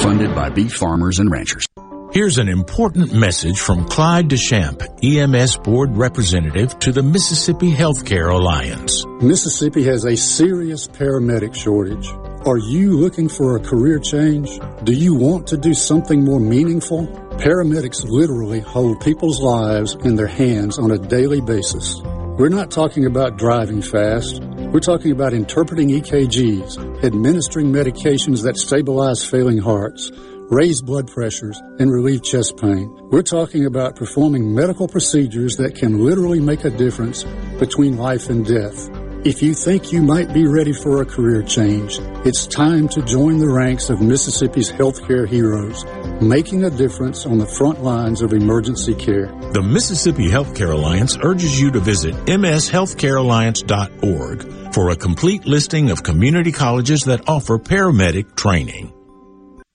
Funded 0.00 0.34
by 0.34 0.48
beef 0.48 0.72
farmers 0.72 1.18
and 1.18 1.30
ranchers. 1.30 1.66
Here's 2.12 2.38
an 2.38 2.48
important 2.48 3.12
message 3.12 3.60
from 3.60 3.84
Clyde 3.86 4.26
Deschamps, 4.26 4.84
EMS 5.00 5.58
Board 5.58 5.96
Representative 5.96 6.76
to 6.80 6.90
the 6.90 7.04
Mississippi 7.04 7.72
Healthcare 7.72 8.34
Alliance. 8.34 9.06
Mississippi 9.20 9.84
has 9.84 10.04
a 10.04 10.16
serious 10.16 10.88
paramedic 10.88 11.54
shortage. 11.54 12.08
Are 12.44 12.58
you 12.58 12.96
looking 12.96 13.28
for 13.28 13.54
a 13.54 13.60
career 13.60 14.00
change? 14.00 14.58
Do 14.82 14.92
you 14.92 15.14
want 15.14 15.46
to 15.48 15.56
do 15.56 15.72
something 15.72 16.24
more 16.24 16.40
meaningful? 16.40 17.06
Paramedics 17.38 18.04
literally 18.04 18.58
hold 18.58 19.00
people's 19.04 19.40
lives 19.40 19.94
in 20.04 20.16
their 20.16 20.26
hands 20.26 20.80
on 20.80 20.90
a 20.90 20.98
daily 20.98 21.40
basis. 21.40 22.00
We're 22.02 22.48
not 22.48 22.72
talking 22.72 23.06
about 23.06 23.38
driving 23.38 23.82
fast. 23.82 24.42
We're 24.42 24.80
talking 24.80 25.12
about 25.12 25.32
interpreting 25.32 25.90
EKGs, 25.90 27.04
administering 27.04 27.66
medications 27.66 28.42
that 28.44 28.56
stabilize 28.56 29.24
failing 29.24 29.58
hearts, 29.58 30.10
raise 30.50 30.82
blood 30.82 31.08
pressures, 31.08 31.60
and 31.78 31.90
relieve 31.90 32.22
chest 32.22 32.56
pain. 32.56 32.90
We're 33.10 33.22
talking 33.22 33.66
about 33.66 33.96
performing 33.96 34.54
medical 34.54 34.88
procedures 34.88 35.56
that 35.56 35.76
can 35.76 36.04
literally 36.04 36.40
make 36.40 36.64
a 36.64 36.70
difference 36.70 37.24
between 37.58 37.96
life 37.96 38.28
and 38.28 38.44
death. 38.44 38.90
If 39.22 39.42
you 39.42 39.52
think 39.52 39.92
you 39.92 40.00
might 40.00 40.32
be 40.32 40.46
ready 40.46 40.72
for 40.72 41.02
a 41.02 41.04
career 41.04 41.42
change, 41.42 41.98
it's 42.24 42.46
time 42.46 42.88
to 42.88 43.02
join 43.02 43.36
the 43.38 43.50
ranks 43.50 43.90
of 43.90 44.00
Mississippi's 44.00 44.72
healthcare 44.72 45.28
heroes, 45.28 45.84
making 46.22 46.64
a 46.64 46.70
difference 46.70 47.26
on 47.26 47.36
the 47.36 47.46
front 47.46 47.84
lines 47.84 48.22
of 48.22 48.32
emergency 48.32 48.94
care. 48.94 49.26
The 49.52 49.62
Mississippi 49.62 50.28
Healthcare 50.28 50.72
Alliance 50.72 51.18
urges 51.22 51.60
you 51.60 51.70
to 51.72 51.80
visit 51.80 52.14
mshealthcarealliance.org 52.14 54.74
for 54.74 54.88
a 54.90 54.96
complete 54.96 55.46
listing 55.46 55.90
of 55.90 56.02
community 56.02 56.50
colleges 56.50 57.02
that 57.02 57.28
offer 57.28 57.58
paramedic 57.58 58.36
training. 58.36 58.94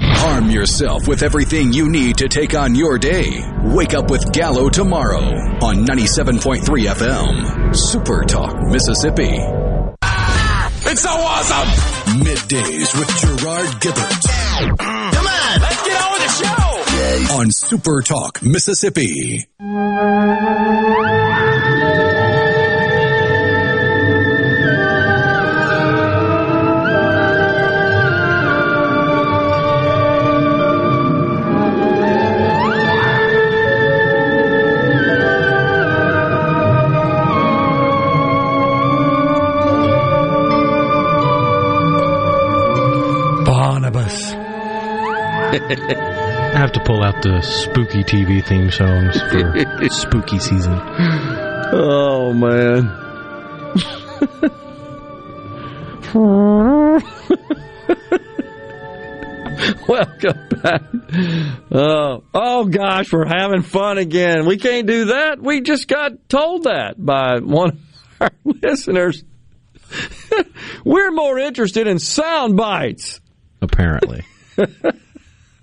Arm 0.00 0.50
yourself 0.50 1.06
with 1.06 1.22
everything 1.22 1.72
you 1.72 1.88
need 1.90 2.16
to 2.18 2.28
take 2.28 2.54
on 2.54 2.74
your 2.74 2.98
day. 2.98 3.42
Wake 3.62 3.94
up 3.94 4.10
with 4.10 4.32
Gallo 4.32 4.68
tomorrow 4.68 5.22
on 5.62 5.84
97.3 5.86 6.60
FM. 6.62 7.76
Super 7.76 8.24
Talk, 8.24 8.56
Mississippi. 8.62 9.38
It's 10.82 11.02
so 11.02 11.10
awesome! 11.10 11.68
Middays 12.20 12.98
with 12.98 13.08
Gerard 13.20 13.68
Gibert. 13.80 14.22
Mm. 14.78 15.12
Come 15.12 15.26
on, 15.26 15.60
let's 15.60 15.82
get 15.86 16.02
on 16.02 16.12
with 16.12 16.22
the 16.22 17.28
show! 17.28 17.34
On 17.36 17.50
Super 17.50 18.02
Talk, 18.02 18.42
Mississippi. 18.42 19.46
I 45.52 46.52
have 46.56 46.70
to 46.72 46.80
pull 46.84 47.02
out 47.02 47.22
the 47.22 47.40
spooky 47.42 48.04
TV 48.04 48.44
theme 48.44 48.70
songs 48.70 49.20
for 49.20 49.88
spooky 49.90 50.38
season. 50.38 50.78
Oh 51.72 52.32
man. 52.32 52.96
Welcome 59.88 60.48
back. 60.62 60.82
Uh, 61.72 62.20
oh 62.32 62.64
gosh, 62.66 63.12
we're 63.12 63.26
having 63.26 63.62
fun 63.62 63.98
again. 63.98 64.46
We 64.46 64.56
can't 64.56 64.86
do 64.86 65.06
that. 65.06 65.42
We 65.42 65.62
just 65.62 65.88
got 65.88 66.28
told 66.28 66.64
that 66.64 66.94
by 66.96 67.40
one 67.40 67.70
of 67.70 67.78
our 68.20 68.30
listeners. 68.44 69.24
we're 70.84 71.10
more 71.10 71.38
interested 71.40 71.88
in 71.88 71.98
sound 71.98 72.56
bites. 72.56 73.20
Apparently. 73.60 74.22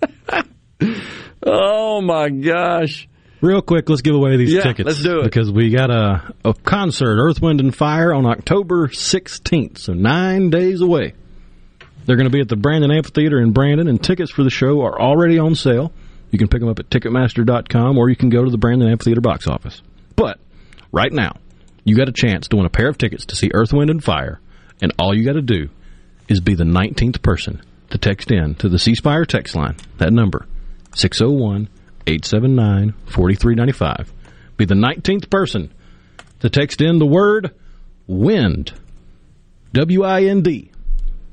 oh 1.42 2.00
my 2.00 2.28
gosh. 2.30 3.08
Real 3.40 3.62
quick, 3.62 3.88
let's 3.88 4.02
give 4.02 4.14
away 4.16 4.36
these 4.36 4.52
Yeah, 4.52 4.62
tickets. 4.62 4.86
let's 4.86 5.02
do 5.02 5.20
it. 5.20 5.24
Because 5.24 5.50
we 5.52 5.70
got 5.70 5.90
a, 5.90 6.34
a 6.44 6.54
concert, 6.54 7.18
Earth, 7.20 7.40
Wind, 7.40 7.60
and 7.60 7.74
Fire, 7.74 8.12
on 8.12 8.26
October 8.26 8.88
16th, 8.88 9.78
so 9.78 9.92
nine 9.92 10.50
days 10.50 10.80
away. 10.80 11.14
They're 12.04 12.16
going 12.16 12.26
to 12.26 12.32
be 12.32 12.40
at 12.40 12.48
the 12.48 12.56
Brandon 12.56 12.90
Amphitheater 12.90 13.38
in 13.40 13.52
Brandon, 13.52 13.86
and 13.86 14.02
tickets 14.02 14.32
for 14.32 14.42
the 14.42 14.50
show 14.50 14.80
are 14.82 15.00
already 15.00 15.38
on 15.38 15.54
sale. 15.54 15.92
You 16.30 16.38
can 16.38 16.48
pick 16.48 16.60
them 16.60 16.68
up 16.68 16.80
at 16.80 16.90
Ticketmaster.com, 16.90 17.96
or 17.96 18.08
you 18.08 18.16
can 18.16 18.28
go 18.28 18.44
to 18.44 18.50
the 18.50 18.58
Brandon 18.58 18.88
Amphitheater 18.88 19.20
box 19.20 19.46
office. 19.46 19.82
But 20.16 20.40
right 20.90 21.12
now, 21.12 21.36
you 21.84 21.94
got 21.96 22.08
a 22.08 22.12
chance 22.12 22.48
to 22.48 22.56
win 22.56 22.66
a 22.66 22.70
pair 22.70 22.88
of 22.88 22.98
tickets 22.98 23.24
to 23.26 23.36
see 23.36 23.50
Earth, 23.54 23.72
Wind, 23.72 23.90
and 23.90 24.02
Fire, 24.02 24.40
and 24.82 24.92
all 24.98 25.14
you 25.14 25.24
got 25.24 25.34
to 25.34 25.42
do 25.42 25.68
is 26.28 26.40
be 26.40 26.54
the 26.54 26.64
19th 26.64 27.22
person 27.22 27.62
to 27.90 27.98
text 27.98 28.30
in 28.30 28.54
to 28.56 28.68
the 28.68 28.78
C 28.78 28.94
Spire 28.94 29.24
text 29.24 29.54
line. 29.54 29.76
That 29.98 30.12
number, 30.12 30.46
601 30.94 31.68
879 32.06 32.94
4395. 33.06 34.12
Be 34.56 34.64
the 34.64 34.74
19th 34.74 35.30
person 35.30 35.72
to 36.40 36.50
text 36.50 36.80
in 36.80 36.98
the 36.98 37.06
word 37.06 37.54
wind, 38.06 38.72
W 39.72 40.04
I 40.04 40.24
N 40.24 40.42
D, 40.42 40.70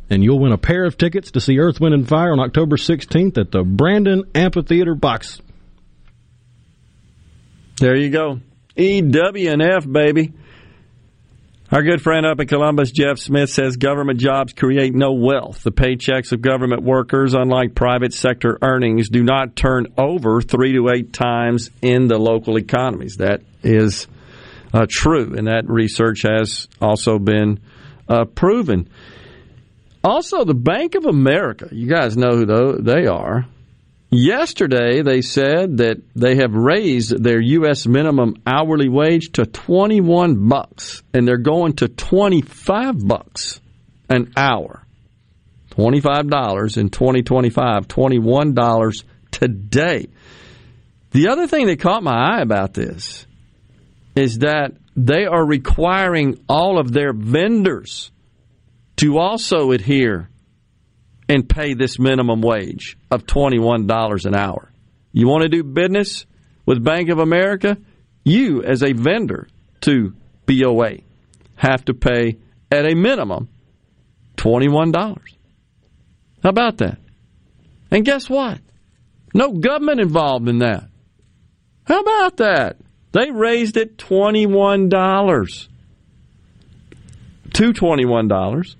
and 0.09 0.24
you'll 0.24 0.40
win 0.40 0.51
a 0.51 0.58
pair 0.58 0.85
of 0.85 0.98
tickets 0.98 1.32
to 1.32 1.42
see 1.42 1.59
Earth, 1.59 1.80
Wind, 1.80 1.93
and 1.93 2.08
Fire 2.08 2.32
on 2.32 2.40
October 2.40 2.77
16th 2.77 3.38
at 3.38 3.51
the 3.51 3.64
Brandon 3.64 4.24
Amphitheater 4.35 4.95
box. 4.95 5.42
There 7.77 7.95
you 7.95 8.09
go. 8.09 8.40
EWNF, 8.77 9.92
baby. 9.92 10.34
Our 11.72 11.82
good 11.82 12.00
friend 12.00 12.27
up 12.27 12.40
in 12.40 12.48
Columbus, 12.48 12.92
Jeff 12.92 13.18
Smith, 13.18 13.50
says 13.50 13.77
government 13.77 14.19
jobs 14.19 14.53
create 14.53 14.94
no 14.94 15.14
wealth. 15.14 15.64
The 15.64 15.72
paychecks 15.72 16.32
of 16.32 16.40
government 16.42 16.84
workers, 16.84 17.34
unlike 17.34 17.74
private 17.74 18.14
sector 18.14 18.60
earnings, 18.61 19.10
do 19.10 19.24
not 19.24 19.56
turn 19.56 19.88
over 19.98 20.44
three 20.44 20.74
to 20.74 20.90
eight 20.90 21.11
times 21.11 21.72
in 21.82 22.08
the 22.08 22.19
local 22.19 22.58
economies. 22.58 23.16
That 23.16 23.42
is 23.64 24.08
uh, 24.76 24.85
true, 24.88 25.34
and 25.35 25.48
that 25.48 25.68
research 25.68 26.22
has 26.22 26.68
also 26.80 27.18
been 27.18 27.60
uh, 28.08 28.26
proven. 28.26 28.88
Also, 30.03 30.44
the 30.44 30.53
Bank 30.53 30.94
of 30.94 31.06
America, 31.06 31.69
you 31.72 31.90
guys 31.90 32.16
know 32.16 32.38
who 32.38 32.80
they 32.80 33.08
are. 33.08 33.48
Yesterday, 34.16 35.02
they 35.02 35.22
said 35.22 35.77
that 35.77 35.98
they 36.16 36.38
have 36.38 36.53
raised 36.53 37.22
their 37.22 37.42
U.S. 37.42 37.85
minimum 37.85 38.35
hourly 38.48 38.88
wage 38.88 39.34
to 39.34 39.45
21 39.45 40.48
bucks, 40.48 41.03
and 41.14 41.27
they're 41.27 41.38
going 41.38 41.74
to 41.77 41.90
25 41.90 43.06
bucks 43.06 43.60
an 44.10 44.32
hour. 44.38 44.85
$25 45.72 46.77
in 46.77 46.90
2025, 46.90 47.90
$21 47.90 49.03
today. 49.32 50.08
The 51.11 51.27
other 51.27 51.48
thing 51.48 51.68
that 51.68 51.82
caught 51.82 52.02
my 52.02 52.38
eye 52.38 52.42
about 52.42 52.74
this 52.74 53.27
is 54.16 54.40
that 54.40 54.72
they 54.95 55.26
are 55.26 55.45
requiring 55.45 56.40
all 56.48 56.80
of 56.80 56.94
their 56.94 57.11
vendors 57.11 58.11
to 58.95 59.18
also 59.18 59.72
adhere 59.72 60.30
and 61.27 61.47
pay 61.47 61.73
this 61.73 61.97
minimum 61.99 62.41
wage 62.41 62.97
of 63.09 63.25
$21 63.25 64.25
an 64.25 64.35
hour. 64.35 64.71
You 65.11 65.27
want 65.27 65.43
to 65.43 65.49
do 65.49 65.63
business 65.63 66.25
with 66.65 66.83
Bank 66.83 67.09
of 67.09 67.19
America? 67.19 67.77
You, 68.23 68.63
as 68.63 68.83
a 68.83 68.93
vendor 68.93 69.47
to 69.81 70.13
BOA, 70.45 70.97
have 71.55 71.85
to 71.85 71.93
pay 71.93 72.37
at 72.71 72.85
a 72.85 72.95
minimum 72.95 73.49
$21. 74.37 74.93
How 76.43 76.49
about 76.49 76.77
that? 76.77 76.99
And 77.91 78.05
guess 78.05 78.29
what? 78.29 78.59
No 79.33 79.51
government 79.51 79.99
involved 80.01 80.47
in 80.49 80.59
that. 80.59 80.89
How 81.85 82.01
about 82.01 82.37
that? 82.37 82.77
They 83.11 83.31
raised 83.31 83.77
it 83.77 83.97
$21 83.97 85.67
to 87.53 87.73
$21 87.73 88.75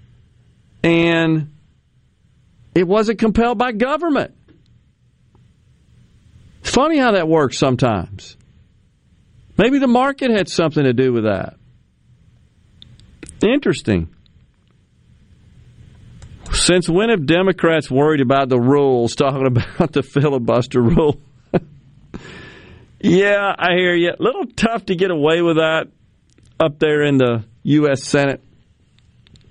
and 0.84 1.55
it 2.76 2.86
wasn't 2.88 3.20
compelled 3.20 3.58
by 3.58 3.72
government. 3.72 4.36
It's 6.60 6.70
funny 6.70 6.98
how 6.98 7.14
that 7.14 7.28
works 7.28 7.58
sometimes. 7.58 8.36
Maybe 9.58 9.80
the 9.80 9.88
market 9.88 10.32
had 10.32 10.50
something 10.50 10.84
to 10.84 10.94
do 10.94 11.14
with 11.14 11.24
that. 11.24 11.56
Interesting. 13.42 14.10
Since 16.52 16.90
when 16.90 17.10
have 17.10 17.26
Democrats 17.26 17.90
worried 17.90 18.22
about 18.22 18.50
the 18.50 18.60
rules, 18.60 19.16
talking 19.16 19.46
about 19.76 19.94
the 19.94 20.04
filibuster 20.04 20.82
rule? 20.82 21.22
yeah, 23.00 23.56
I 23.58 23.74
hear 23.76 23.96
you. 23.96 24.12
A 24.12 24.22
little 24.22 24.46
tough 24.46 24.88
to 24.88 24.96
get 24.96 25.12
away 25.12 25.42
with 25.42 25.58
that 25.58 25.88
up 26.60 26.80
there 26.80 27.04
in 27.04 27.18
the 27.18 27.46
U.S. 27.64 28.04
Senate. 28.04 28.44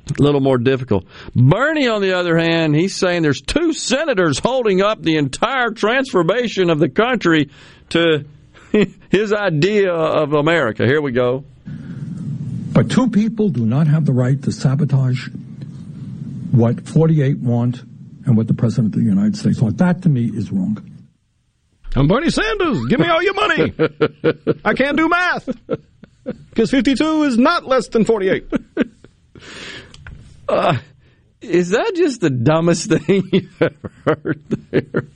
A 0.07 0.23
little 0.23 0.41
more 0.41 0.59
difficult. 0.59 1.07
Bernie, 1.35 1.89
on 1.89 2.03
the 2.03 2.13
other 2.13 2.37
hand, 2.37 2.77
he's 2.77 2.95
saying 2.95 3.23
there's 3.23 3.41
two 3.41 3.73
senators 3.73 4.39
holding 4.39 4.83
up 4.83 5.01
the 5.03 5.17
entire 5.17 5.71
transformation 5.71 6.69
of 6.69 6.79
the 6.79 6.91
country 6.91 7.51
to 7.91 8.27
his 9.11 9.33
idea 9.33 9.93
of 9.93 10.35
America. 10.35 10.85
Here 10.85 11.01
we 11.01 11.13
go. 11.13 11.45
But 12.75 12.91
two 12.91 13.09
people 13.09 13.49
do 13.49 13.65
not 13.65 13.87
have 13.87 14.05
the 14.05 14.13
right 14.13 14.41
to 14.43 14.53
sabotage 14.53 15.29
what 16.51 16.87
48 16.87 17.39
want 17.39 17.83
and 18.27 18.37
what 18.37 18.47
the 18.47 18.55
President 18.55 18.95
of 18.95 19.01
the 19.01 19.07
United 19.07 19.37
States 19.37 19.61
wants. 19.61 19.79
That 19.79 20.03
to 20.03 20.09
me 20.09 20.25
is 20.25 20.51
wrong. 20.51 20.91
I'm 21.97 22.09
Bernie 22.09 22.31
Sanders. 22.31 22.85
Give 22.87 22.99
me 22.99 23.07
all 23.07 23.23
your 23.23 23.35
money. 23.35 23.73
I 24.65 24.75
can't 24.75 24.97
do 24.97 25.09
math. 25.09 25.49
Because 26.25 26.71
52 26.71 27.23
is 27.25 27.39
not 27.39 27.67
less 27.67 27.89
than 27.89 28.05
48. 28.05 28.53
Uh, 30.49 30.79
is 31.41 31.71
that 31.71 31.93
just 31.95 32.21
the 32.21 32.31
dumbest 32.31 32.89
thing 32.91 33.29
you've 33.33 33.63
ever 33.63 33.93
heard 34.07 34.43
there? 34.49 35.07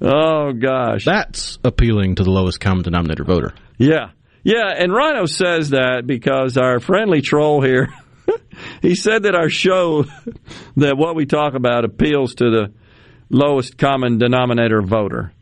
Oh, 0.00 0.52
gosh. 0.52 1.04
That's 1.04 1.58
appealing 1.64 2.16
to 2.16 2.24
the 2.24 2.30
lowest 2.30 2.60
common 2.60 2.82
denominator 2.82 3.24
voter. 3.24 3.54
Yeah. 3.78 4.10
Yeah, 4.44 4.72
and 4.76 4.92
Rhino 4.92 5.26
says 5.26 5.70
that 5.70 6.02
because 6.04 6.56
our 6.56 6.80
friendly 6.80 7.20
troll 7.20 7.62
here, 7.62 7.94
he 8.82 8.96
said 8.96 9.22
that 9.22 9.36
our 9.36 9.48
show, 9.48 10.04
that 10.76 10.96
what 10.96 11.14
we 11.14 11.26
talk 11.26 11.54
about 11.54 11.84
appeals 11.84 12.34
to 12.36 12.50
the 12.50 12.72
lowest 13.30 13.78
common 13.78 14.18
denominator 14.18 14.82
voter. 14.82 15.32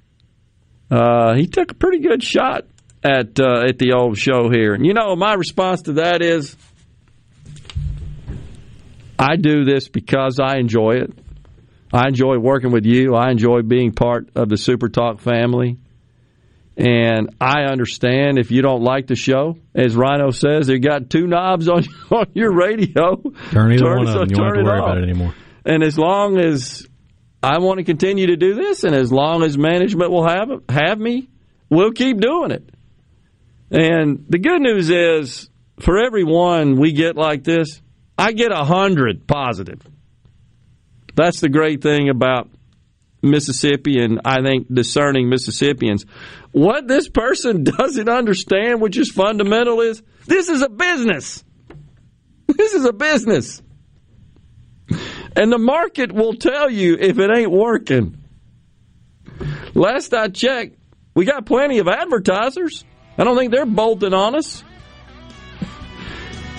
Uh, 0.90 1.34
he 1.34 1.46
took 1.46 1.70
a 1.70 1.74
pretty 1.74 2.00
good 2.00 2.22
shot 2.22 2.66
at 3.02 3.40
uh, 3.40 3.64
at 3.66 3.78
the 3.78 3.92
old 3.94 4.18
show 4.18 4.50
here, 4.50 4.74
and 4.74 4.84
you 4.84 4.92
know 4.92 5.16
my 5.16 5.34
response 5.34 5.82
to 5.82 5.94
that 5.94 6.20
is, 6.22 6.54
I 9.20 9.36
do 9.36 9.64
this 9.66 9.88
because 9.88 10.40
I 10.40 10.56
enjoy 10.56 10.92
it. 11.02 11.12
I 11.92 12.08
enjoy 12.08 12.38
working 12.38 12.70
with 12.72 12.86
you. 12.86 13.14
I 13.14 13.30
enjoy 13.30 13.60
being 13.60 13.92
part 13.92 14.30
of 14.34 14.48
the 14.48 14.56
Super 14.56 14.88
Talk 14.88 15.20
family. 15.20 15.78
And 16.76 17.34
I 17.38 17.64
understand 17.64 18.38
if 18.38 18.50
you 18.50 18.62
don't 18.62 18.82
like 18.82 19.08
the 19.08 19.16
show, 19.16 19.58
as 19.74 19.94
Rhino 19.94 20.30
says, 20.30 20.70
you 20.70 20.78
got 20.78 21.10
two 21.10 21.26
knobs 21.26 21.68
on, 21.68 21.84
on 22.10 22.26
your 22.32 22.56
radio. 22.56 23.16
Turn 23.50 23.72
either 23.72 23.84
Turn- 23.84 23.98
one 23.98 24.06
of 24.06 24.12
so 24.14 24.18
them. 24.20 24.30
You 24.30 24.36
don't 24.36 24.46
have 24.46 24.54
to 24.54 24.62
worry 24.62 24.78
about 24.78 24.98
it 24.98 25.02
anymore. 25.02 25.34
And 25.66 25.82
as 25.82 25.98
long 25.98 26.38
as 26.38 26.86
I 27.42 27.58
want 27.58 27.78
to 27.78 27.84
continue 27.84 28.28
to 28.28 28.36
do 28.36 28.54
this, 28.54 28.84
and 28.84 28.94
as 28.94 29.12
long 29.12 29.42
as 29.42 29.58
management 29.58 30.10
will 30.10 30.26
have 30.26 30.48
have 30.70 30.98
me, 30.98 31.28
we'll 31.68 31.92
keep 31.92 32.18
doing 32.18 32.52
it. 32.52 32.70
And 33.70 34.24
the 34.30 34.38
good 34.38 34.62
news 34.62 34.88
is, 34.88 35.50
for 35.80 35.98
every 35.98 36.24
one 36.24 36.80
we 36.80 36.92
get 36.92 37.16
like 37.16 37.44
this, 37.44 37.82
I 38.20 38.32
get 38.32 38.52
a 38.52 38.64
hundred 38.64 39.26
positive. 39.26 39.80
That's 41.16 41.40
the 41.40 41.48
great 41.48 41.82
thing 41.82 42.10
about 42.10 42.48
Mississippi, 43.22 43.98
and 44.00 44.20
I 44.24 44.42
think 44.42 44.72
discerning 44.72 45.28
Mississippians. 45.28 46.04
What 46.52 46.86
this 46.86 47.08
person 47.08 47.64
doesn't 47.78 48.08
understand, 48.08 48.80
which 48.80 48.98
is 48.98 49.10
fundamental, 49.10 49.80
is 49.80 50.02
this 50.26 50.48
is 50.48 50.62
a 50.62 50.68
business. 50.68 51.44
This 52.56 52.74
is 52.74 52.84
a 52.84 52.92
business. 52.92 53.62
And 55.36 55.52
the 55.52 55.58
market 55.58 56.10
will 56.10 56.34
tell 56.34 56.68
you 56.68 56.96
if 56.98 57.20
it 57.20 57.30
ain't 57.30 57.52
working. 57.52 58.24
Last 59.72 60.12
I 60.12 60.26
checked, 60.26 60.76
we 61.14 61.24
got 61.24 61.46
plenty 61.46 61.78
of 61.78 61.86
advertisers. 61.86 62.84
I 63.16 63.22
don't 63.22 63.36
think 63.36 63.52
they're 63.52 63.66
bolting 63.66 64.12
on 64.12 64.34
us. 64.34 64.64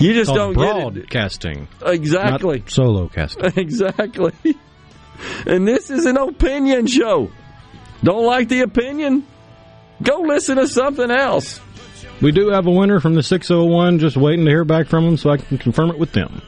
You 0.02 0.14
just 0.14 0.34
don't 0.34 0.54
get 0.54 0.76
it. 0.76 0.92
broadcasting. 0.94 1.68
Exactly. 1.84 2.60
Not 2.60 2.70
solo 2.70 3.08
casting. 3.08 3.52
Exactly. 3.56 4.32
and 5.46 5.66
this 5.66 5.90
is 5.90 6.06
an 6.06 6.16
opinion 6.16 6.86
show. 6.86 7.30
Don't 8.02 8.24
like 8.26 8.48
the 8.48 8.60
opinion? 8.60 9.26
Go 10.02 10.22
listen 10.22 10.56
to 10.56 10.66
something 10.66 11.10
else. 11.10 11.60
We 12.20 12.32
do 12.32 12.50
have 12.50 12.66
a 12.66 12.70
winner 12.70 13.00
from 13.00 13.14
the 13.14 13.22
601, 13.22 13.98
just 13.98 14.16
waiting 14.16 14.44
to 14.44 14.50
hear 14.50 14.64
back 14.64 14.88
from 14.88 15.04
them 15.04 15.16
so 15.16 15.30
I 15.30 15.36
can 15.36 15.58
confirm 15.58 15.90
it 15.90 15.98
with 15.98 16.12
them. 16.12 16.42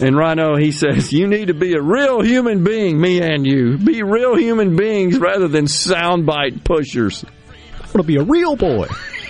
And 0.00 0.16
Rhino, 0.16 0.56
he 0.56 0.72
says, 0.72 1.12
you 1.12 1.28
need 1.28 1.48
to 1.48 1.54
be 1.54 1.74
a 1.74 1.80
real 1.80 2.22
human 2.22 2.64
being, 2.64 3.00
me 3.00 3.20
and 3.20 3.46
you. 3.46 3.78
Be 3.78 4.02
real 4.02 4.34
human 4.36 4.74
beings 4.76 5.18
rather 5.18 5.46
than 5.46 5.66
soundbite 5.66 6.64
pushers. 6.64 7.24
I 7.24 7.80
want 7.80 7.96
to 7.98 8.02
be 8.02 8.16
a 8.16 8.22
real 8.22 8.56
boy. 8.56 8.86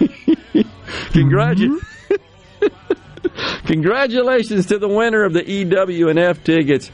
Congratu- 1.13 1.79
mm-hmm. 1.79 1.92
Congratulations 3.67 4.67
to 4.67 4.79
the 4.79 4.89
winner 4.89 5.25
of 5.25 5.33
the 5.33 5.49
EW 5.49 6.09
and 6.09 6.19
F 6.19 6.43
tickets. 6.45 6.91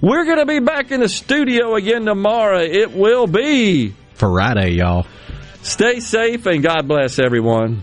We're 0.00 0.24
going 0.24 0.38
to 0.38 0.46
be 0.46 0.60
back 0.60 0.90
in 0.92 1.00
the 1.00 1.08
studio 1.08 1.74
again 1.74 2.04
tomorrow. 2.04 2.60
It 2.60 2.92
will 2.92 3.26
be 3.26 3.94
Friday, 4.14 4.70
y'all. 4.70 5.06
Stay 5.62 6.00
safe 6.00 6.46
and 6.46 6.62
God 6.62 6.86
bless 6.86 7.18
everyone. 7.18 7.82